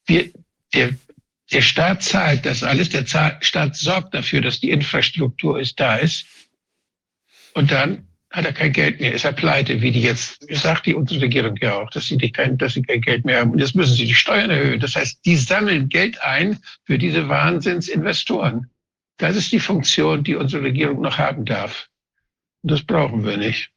Wir, 0.06 0.30
der, 0.74 0.94
der 1.50 1.62
Staat 1.62 2.02
zahlt 2.02 2.46
das 2.46 2.62
alles, 2.62 2.90
der 2.90 3.06
Staat 3.40 3.76
sorgt 3.76 4.14
dafür, 4.14 4.40
dass 4.40 4.60
die 4.60 4.70
Infrastruktur 4.70 5.58
ist, 5.58 5.80
da 5.80 5.96
ist. 5.96 6.26
Und 7.54 7.72
dann 7.72 8.07
hat 8.30 8.44
er 8.44 8.52
kein 8.52 8.72
Geld 8.72 9.00
mehr, 9.00 9.14
ist 9.14 9.24
er 9.24 9.32
pleite, 9.32 9.80
wie 9.80 9.90
die 9.90 10.02
jetzt, 10.02 10.46
sagt 10.50 10.86
die 10.86 10.94
unsere 10.94 11.22
Regierung 11.22 11.56
ja 11.60 11.76
auch, 11.76 11.90
dass 11.90 12.08
sie, 12.08 12.18
kein, 12.18 12.58
dass 12.58 12.74
sie 12.74 12.82
kein 12.82 13.00
Geld 13.00 13.24
mehr 13.24 13.40
haben. 13.40 13.52
Und 13.52 13.58
jetzt 13.58 13.74
müssen 13.74 13.94
sie 13.94 14.04
die 14.04 14.14
Steuern 14.14 14.50
erhöhen. 14.50 14.80
Das 14.80 14.96
heißt, 14.96 15.24
die 15.24 15.36
sammeln 15.36 15.88
Geld 15.88 16.20
ein 16.22 16.58
für 16.84 16.98
diese 16.98 17.28
Wahnsinnsinvestoren. 17.28 18.70
Das 19.16 19.34
ist 19.34 19.50
die 19.50 19.60
Funktion, 19.60 20.24
die 20.24 20.36
unsere 20.36 20.62
Regierung 20.62 21.00
noch 21.00 21.16
haben 21.16 21.44
darf. 21.44 21.88
Und 22.62 22.70
das 22.70 22.82
brauchen 22.82 23.24
wir 23.24 23.36
nicht. 23.36 23.70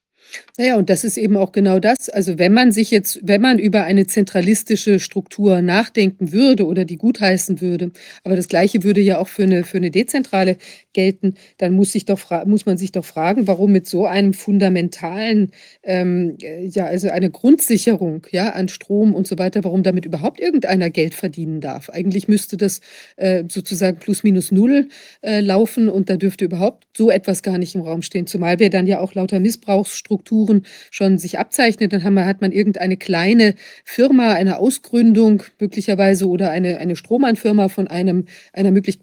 Naja, 0.58 0.76
und 0.78 0.90
das 0.90 1.04
ist 1.06 1.18
eben 1.18 1.38
auch 1.38 1.54
genau 1.54 1.80
das. 1.80 2.10
Also 2.10 2.38
wenn 2.38 2.54
man 2.54 2.72
sich 2.74 2.92
jetzt, 2.92 3.20
wenn 3.24 3.42
man 3.42 3.58
über 3.58 3.84
eine 3.86 4.06
zentralistische 4.06 5.00
Struktur 5.00 5.62
nachdenken 5.62 6.34
würde 6.34 6.66
oder 6.66 6.84
die 6.84 6.98
gutheißen 6.98 7.62
würde, 7.62 7.92
aber 8.24 8.36
das 8.36 8.50
Gleiche 8.50 8.84
würde 8.84 9.00
ja 9.02 9.18
auch 9.18 9.30
für 9.30 9.44
eine, 9.44 9.64
für 9.64 9.78
eine 9.78 9.92
dezentrale 9.92 10.58
gelten, 10.94 11.36
dann 11.58 11.74
muss, 11.74 11.94
sich 11.94 12.04
doch 12.06 12.20
muss 12.46 12.66
man 12.66 12.78
sich 12.78 12.92
doch 12.92 13.06
fragen, 13.06 13.48
warum 13.48 13.72
mit 13.72 13.88
so 13.88 14.06
einem 14.06 14.34
fundamentalen, 14.34 15.52
ähm, 15.84 16.38
ja, 16.40 16.86
also 16.86 17.10
eine 17.10 17.32
Grundsicherung 17.32 18.28
ja, 18.32 18.50
an 18.50 18.68
Strom 18.68 19.16
und 19.16 19.28
so 19.28 19.38
weiter, 19.40 19.64
warum 19.64 19.84
damit 19.84 20.06
überhaupt 20.06 20.40
irgendeiner 20.42 20.90
Geld 20.90 21.14
verdienen 21.16 21.62
darf. 21.62 21.90
Eigentlich 21.90 22.28
müsste 22.28 22.58
das 22.58 22.82
äh, 23.16 23.46
sozusagen 23.48 24.00
plus 24.00 24.24
minus 24.24 24.52
null 24.52 24.90
äh, 25.22 25.40
laufen 25.40 25.88
und 25.88 26.10
da 26.10 26.18
dürfte 26.18 26.44
überhaupt 26.46 26.86
so 26.96 27.10
etwas 27.10 27.42
gar 27.42 27.58
nicht 27.58 27.74
im 27.74 27.82
Raum 27.82 28.02
stehen, 28.02 28.28
zumal 28.28 28.60
wir 28.60 28.70
dann 28.70 28.86
ja 28.86 29.00
auch 29.00 29.14
lauter 29.14 29.40
Missbrauchsstrukturen 29.40 30.41
schon 30.90 31.18
sich 31.18 31.40
abzeichnet. 31.40 31.94
Dann 31.94 32.14
man, 32.14 32.26
hat 32.26 32.42
man 32.42 32.52
irgendeine 32.52 32.98
kleine 32.98 33.56
Firma, 33.86 34.34
eine 34.34 34.60
Ausgründung 34.60 35.44
möglicherweise 35.60 36.28
oder 36.28 36.52
eine, 36.52 36.78
eine 36.80 36.96
Stromanfirma 36.96 37.70
von 37.70 37.88
einem, 37.88 38.26
einer 38.54 38.72
möglich, 38.72 39.00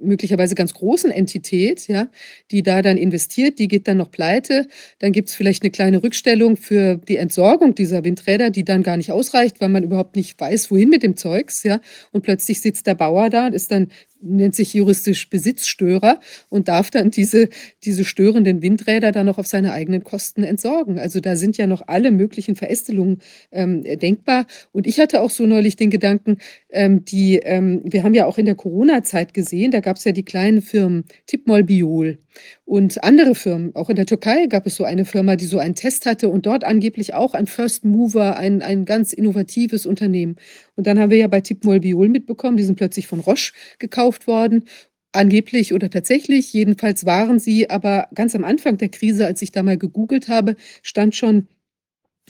möglicherweise 0.00 0.54
ganz 0.54 0.74
großen 0.74 1.10
Entität, 1.10 1.88
ja, 1.88 2.08
die 2.50 2.62
da 2.62 2.82
dann 2.82 2.96
investiert, 2.96 3.58
die 3.58 3.68
geht 3.68 3.88
dann 3.88 3.96
noch 3.96 4.10
pleite. 4.10 4.68
Dann 4.98 5.12
gibt 5.12 5.28
es 5.28 5.34
vielleicht 5.34 5.62
eine 5.62 5.70
kleine 5.70 6.02
Rückstellung 6.02 6.56
für 6.56 6.96
die 6.96 7.16
Entsorgung 7.16 7.74
dieser 7.74 8.04
Windräder, 8.04 8.50
die 8.50 8.64
dann 8.64 8.82
gar 8.82 8.96
nicht 8.96 9.12
ausreicht, 9.12 9.60
weil 9.60 9.68
man 9.68 9.84
überhaupt 9.84 10.16
nicht 10.16 10.40
weiß, 10.40 10.70
wohin 10.70 10.88
mit 10.88 11.02
dem 11.02 11.16
Zeugs, 11.16 11.62
ja. 11.62 11.80
Und 12.12 12.22
plötzlich 12.22 12.60
sitzt 12.60 12.86
der 12.86 12.94
Bauer 12.94 13.30
da 13.30 13.46
und 13.46 13.54
ist 13.54 13.70
dann 13.70 13.88
nennt 14.28 14.54
sich 14.54 14.74
juristisch 14.74 15.28
Besitzstörer 15.30 16.20
und 16.48 16.68
darf 16.68 16.90
dann 16.90 17.10
diese, 17.10 17.48
diese 17.84 18.04
störenden 18.04 18.62
Windräder 18.62 19.12
dann 19.12 19.26
noch 19.26 19.38
auf 19.38 19.46
seine 19.46 19.72
eigenen 19.72 20.04
Kosten 20.04 20.42
entsorgen. 20.42 20.98
Also 20.98 21.20
da 21.20 21.36
sind 21.36 21.56
ja 21.56 21.66
noch 21.66 21.82
alle 21.86 22.10
möglichen 22.10 22.56
Verästelungen 22.56 23.20
ähm, 23.52 23.82
denkbar. 23.84 24.46
Und 24.72 24.86
ich 24.86 25.00
hatte 25.00 25.20
auch 25.20 25.30
so 25.30 25.46
neulich 25.46 25.76
den 25.76 25.90
Gedanken, 25.90 26.38
ähm, 26.70 27.04
die, 27.04 27.36
ähm, 27.36 27.82
wir 27.84 28.02
haben 28.02 28.14
ja 28.14 28.26
auch 28.26 28.38
in 28.38 28.46
der 28.46 28.54
Corona-Zeit 28.54 29.34
gesehen, 29.34 29.70
da 29.70 29.80
gab 29.80 29.96
es 29.96 30.04
ja 30.04 30.12
die 30.12 30.24
kleinen 30.24 30.62
Firmen 30.62 31.04
Tipmol 31.26 31.64
Biol 31.64 32.18
und 32.66 33.02
andere 33.04 33.34
Firmen. 33.34 33.74
Auch 33.74 33.88
in 33.88 33.96
der 33.96 34.06
Türkei 34.06 34.46
gab 34.46 34.66
es 34.66 34.74
so 34.74 34.84
eine 34.84 35.04
Firma, 35.04 35.36
die 35.36 35.46
so 35.46 35.58
einen 35.58 35.76
Test 35.76 36.04
hatte 36.04 36.28
und 36.28 36.46
dort 36.46 36.64
angeblich 36.64 37.14
auch 37.14 37.32
ein 37.32 37.46
First 37.46 37.84
Mover, 37.84 38.36
ein, 38.36 38.60
ein 38.60 38.84
ganz 38.84 39.12
innovatives 39.12 39.86
Unternehmen. 39.86 40.36
Und 40.74 40.86
dann 40.86 40.98
haben 40.98 41.10
wir 41.10 41.18
ja 41.18 41.28
bei 41.28 41.40
Tipmol 41.40 41.80
Biol 41.80 42.08
mitbekommen, 42.08 42.56
die 42.56 42.64
sind 42.64 42.76
plötzlich 42.76 43.06
von 43.06 43.20
Roche 43.20 43.52
gekauft 43.78 44.26
worden. 44.26 44.64
Angeblich 45.12 45.72
oder 45.72 45.88
tatsächlich, 45.88 46.52
jedenfalls 46.52 47.06
waren 47.06 47.38
sie, 47.38 47.70
aber 47.70 48.08
ganz 48.14 48.34
am 48.34 48.44
Anfang 48.44 48.76
der 48.78 48.88
Krise, 48.88 49.26
als 49.26 49.40
ich 49.42 49.52
da 49.52 49.62
mal 49.62 49.78
gegoogelt 49.78 50.28
habe, 50.28 50.56
stand 50.82 51.14
schon 51.14 51.46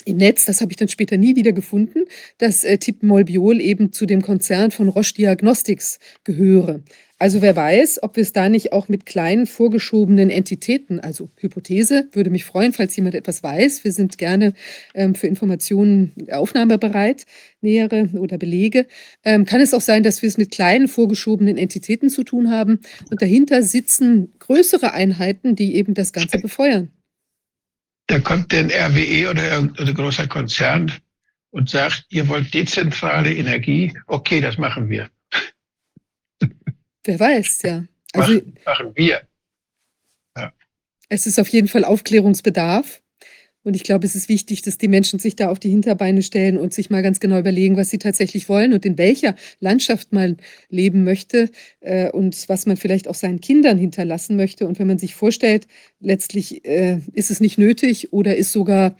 im 0.05 0.19
Netz, 0.19 0.45
das 0.45 0.61
habe 0.61 0.71
ich 0.71 0.77
dann 0.77 0.89
später 0.89 1.17
nie 1.17 1.35
wieder 1.35 1.53
gefunden, 1.53 2.05
dass 2.39 2.63
äh, 2.63 2.77
Tipmol 2.77 3.25
Biol 3.25 3.61
eben 3.61 3.93
zu 3.93 4.05
dem 4.05 4.21
Konzern 4.21 4.71
von 4.71 4.89
Roche 4.89 5.15
Diagnostics 5.15 5.99
gehöre. 6.25 6.83
Also 7.19 7.41
wer 7.41 7.57
weiß, 7.57 8.03
ob 8.03 8.17
wir 8.17 8.23
es 8.23 8.35
da 8.35 8.51
nicht 8.51 8.75
auch 8.75 8.89
mit 8.89 9.07
kleinen 9.07 9.47
vorgeschobenen 9.47 10.29
Entitäten, 10.29 11.01
also 11.01 11.31
Hypothese, 11.39 12.09
würde 12.13 12.29
mich 12.29 12.45
freuen, 12.45 12.75
falls 12.75 12.95
jemand 12.95 13.15
etwas 13.15 13.43
weiß. 13.43 13.85
Wir 13.85 13.93
sind 13.93 14.19
gerne 14.19 14.53
ähm, 14.93 15.15
für 15.15 15.27
Informationen 15.27 16.13
aufnahmebereit, 16.31 17.25
nähere 17.63 18.11
oder 18.13 18.37
Belege. 18.37 18.87
Ähm, 19.25 19.47
kann 19.47 19.63
es 19.63 19.73
auch 19.73 19.81
sein, 19.81 20.03
dass 20.03 20.21
wir 20.21 20.29
es 20.29 20.37
mit 20.37 20.51
kleinen 20.51 20.89
vorgeschobenen 20.89 21.57
Entitäten 21.57 22.11
zu 22.11 22.23
tun 22.23 22.51
haben 22.51 22.81
und 23.11 23.23
dahinter 23.23 23.63
sitzen 23.63 24.35
größere 24.39 24.93
Einheiten, 24.93 25.57
die 25.57 25.75
eben 25.77 25.95
das 25.95 26.13
Ganze 26.13 26.39
befeuern? 26.39 26.91
Da 28.09 28.21
kommt 28.21 28.53
ein 28.53 28.71
RWE 28.71 29.31
oder 29.31 29.53
irgendein 29.53 29.95
großer 29.95 30.27
Konzern 30.27 30.93
und 31.51 31.71
sagt, 31.71 32.05
ihr 32.11 32.29
wollt 32.29 32.53
dezentrale 32.53 33.33
Energie, 33.35 33.95
okay, 34.07 34.43
das 34.43 34.59
machen 34.59 34.91
wir. 34.91 35.09
Wer 37.07 37.21
weiß, 37.21 37.63
ja. 37.63 37.85
Also, 38.13 38.35
machen, 38.35 38.55
machen 38.65 38.93
wir. 38.95 39.23
Ja. 40.37 40.53
Es 41.09 41.27
ist 41.27 41.39
auf 41.39 41.49
jeden 41.49 41.69
Fall 41.69 41.85
Aufklärungsbedarf. 41.85 43.01
Und 43.63 43.75
ich 43.75 43.83
glaube, 43.83 44.07
es 44.07 44.15
ist 44.15 44.29
wichtig, 44.29 44.63
dass 44.63 44.79
die 44.79 44.87
Menschen 44.87 45.19
sich 45.19 45.35
da 45.35 45.51
auf 45.51 45.59
die 45.59 45.71
Hinterbeine 45.71 46.23
stellen 46.23 46.57
und 46.57 46.73
sich 46.73 46.89
mal 46.89 47.03
ganz 47.03 47.19
genau 47.19 47.37
überlegen, 47.37 47.77
was 47.77 47.91
sie 47.91 47.99
tatsächlich 47.99 48.49
wollen 48.49 48.73
und 48.73 48.87
in 48.87 48.97
welcher 48.97 49.35
Landschaft 49.59 50.13
man 50.13 50.37
leben 50.69 51.03
möchte 51.03 51.51
äh, 51.81 52.09
und 52.11 52.49
was 52.49 52.67
man 52.67 52.77
vielleicht 52.77 53.09
auch 53.09 53.17
seinen 53.17 53.41
Kindern 53.41 53.77
hinterlassen 53.77 54.37
möchte. 54.37 54.69
Und 54.69 54.79
wenn 54.79 54.87
man 54.87 54.99
sich 54.99 55.17
vorstellt, 55.17 55.67
letztlich 55.99 56.65
äh, 56.65 57.01
ist 57.13 57.33
es 57.33 57.41
nicht 57.41 57.59
nötig 57.59 58.13
oder 58.13 58.37
ist 58.37 58.53
sogar 58.53 58.97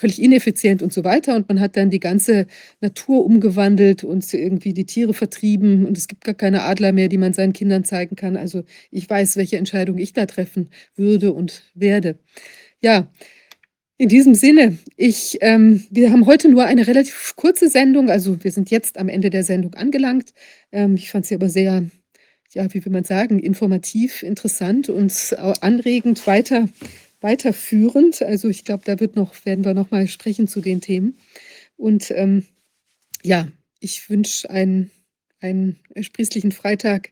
völlig 0.00 0.20
ineffizient 0.20 0.82
und 0.82 0.92
so 0.92 1.04
weiter. 1.04 1.36
Und 1.36 1.48
man 1.48 1.60
hat 1.60 1.76
dann 1.76 1.90
die 1.90 2.00
ganze 2.00 2.46
Natur 2.80 3.24
umgewandelt 3.24 4.02
und 4.02 4.32
irgendwie 4.32 4.72
die 4.72 4.86
Tiere 4.86 5.14
vertrieben 5.14 5.86
und 5.86 5.96
es 5.96 6.08
gibt 6.08 6.24
gar 6.24 6.34
keine 6.34 6.62
Adler 6.62 6.92
mehr, 6.92 7.08
die 7.08 7.18
man 7.18 7.34
seinen 7.34 7.52
Kindern 7.52 7.84
zeigen 7.84 8.16
kann. 8.16 8.36
Also 8.36 8.64
ich 8.90 9.08
weiß, 9.08 9.36
welche 9.36 9.58
Entscheidung 9.58 9.98
ich 9.98 10.12
da 10.12 10.26
treffen 10.26 10.70
würde 10.96 11.32
und 11.32 11.64
werde. 11.74 12.18
Ja, 12.82 13.08
in 13.98 14.08
diesem 14.08 14.34
Sinne, 14.34 14.78
ich, 14.96 15.36
ähm, 15.42 15.84
wir 15.90 16.10
haben 16.10 16.24
heute 16.24 16.48
nur 16.48 16.64
eine 16.64 16.86
relativ 16.86 17.34
kurze 17.36 17.68
Sendung, 17.68 18.08
also 18.08 18.42
wir 18.42 18.50
sind 18.50 18.70
jetzt 18.70 18.96
am 18.96 19.10
Ende 19.10 19.28
der 19.28 19.44
Sendung 19.44 19.74
angelangt. 19.74 20.32
Ähm, 20.72 20.94
ich 20.94 21.10
fand 21.10 21.26
sie 21.26 21.34
aber 21.34 21.50
sehr, 21.50 21.84
ja, 22.54 22.72
wie 22.72 22.82
will 22.82 22.92
man 22.92 23.04
sagen, 23.04 23.38
informativ, 23.38 24.22
interessant 24.22 24.88
und 24.88 25.36
anregend 25.60 26.26
weiter 26.26 26.68
weiterführend. 27.20 28.22
Also 28.22 28.48
ich 28.48 28.64
glaube, 28.64 28.84
da 28.84 29.00
wird 29.00 29.16
noch, 29.16 29.44
werden 29.44 29.64
wir 29.64 29.74
noch 29.74 29.90
mal 29.90 30.08
sprechen 30.08 30.48
zu 30.48 30.60
den 30.60 30.80
Themen. 30.80 31.18
Und 31.76 32.10
ähm, 32.10 32.46
ja, 33.22 33.48
ich 33.80 34.08
wünsche 34.10 34.48
einen, 34.50 34.90
einen 35.40 35.78
sprießlichen 36.00 36.52
Freitag. 36.52 37.10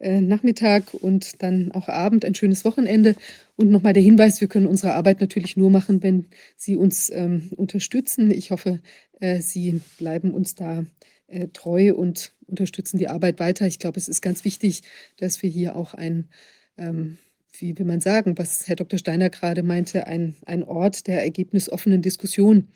Äh, 0.00 0.22
Nachmittag 0.22 0.94
und 0.94 1.42
dann 1.42 1.72
auch 1.72 1.88
Abend 1.88 2.24
ein 2.24 2.34
schönes 2.34 2.64
Wochenende. 2.64 3.16
Und 3.56 3.70
nochmal 3.70 3.92
der 3.92 4.02
Hinweis, 4.02 4.40
wir 4.40 4.48
können 4.48 4.66
unsere 4.66 4.94
Arbeit 4.94 5.20
natürlich 5.20 5.58
nur 5.58 5.70
machen, 5.70 6.02
wenn 6.02 6.24
Sie 6.56 6.74
uns 6.76 7.10
ähm, 7.10 7.50
unterstützen. 7.54 8.30
Ich 8.30 8.50
hoffe, 8.50 8.80
äh, 9.20 9.42
Sie 9.42 9.82
bleiben 9.98 10.32
uns 10.32 10.54
da 10.54 10.86
äh, 11.26 11.48
treu 11.48 11.92
und 11.94 12.32
unterstützen 12.46 12.96
die 12.96 13.08
Arbeit 13.08 13.40
weiter. 13.40 13.66
Ich 13.66 13.78
glaube, 13.78 13.98
es 13.98 14.08
ist 14.08 14.22
ganz 14.22 14.46
wichtig, 14.46 14.84
dass 15.18 15.42
wir 15.42 15.50
hier 15.50 15.76
auch 15.76 15.92
ein 15.92 16.30
ähm, 16.78 17.18
wie 17.60 17.78
will 17.78 17.86
man 17.86 18.00
sagen, 18.00 18.36
was 18.38 18.68
Herr 18.68 18.76
Dr. 18.76 18.98
Steiner 18.98 19.30
gerade 19.30 19.62
meinte, 19.62 20.06
ein, 20.06 20.36
ein 20.46 20.64
Ort 20.64 21.06
der 21.06 21.22
ergebnisoffenen 21.22 22.02
Diskussion 22.02 22.68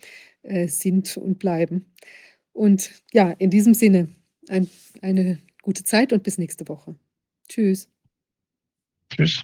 äh, 0.42 0.68
sind 0.68 1.16
und 1.16 1.38
bleiben. 1.38 1.86
Und 2.52 2.90
ja, 3.12 3.30
in 3.32 3.50
diesem 3.50 3.74
Sinne 3.74 4.08
ein, 4.48 4.68
eine 5.02 5.38
gute 5.62 5.84
Zeit 5.84 6.12
und 6.12 6.22
bis 6.22 6.38
nächste 6.38 6.68
Woche. 6.68 6.96
Tschüss. 7.48 7.88
Tschüss. 9.10 9.42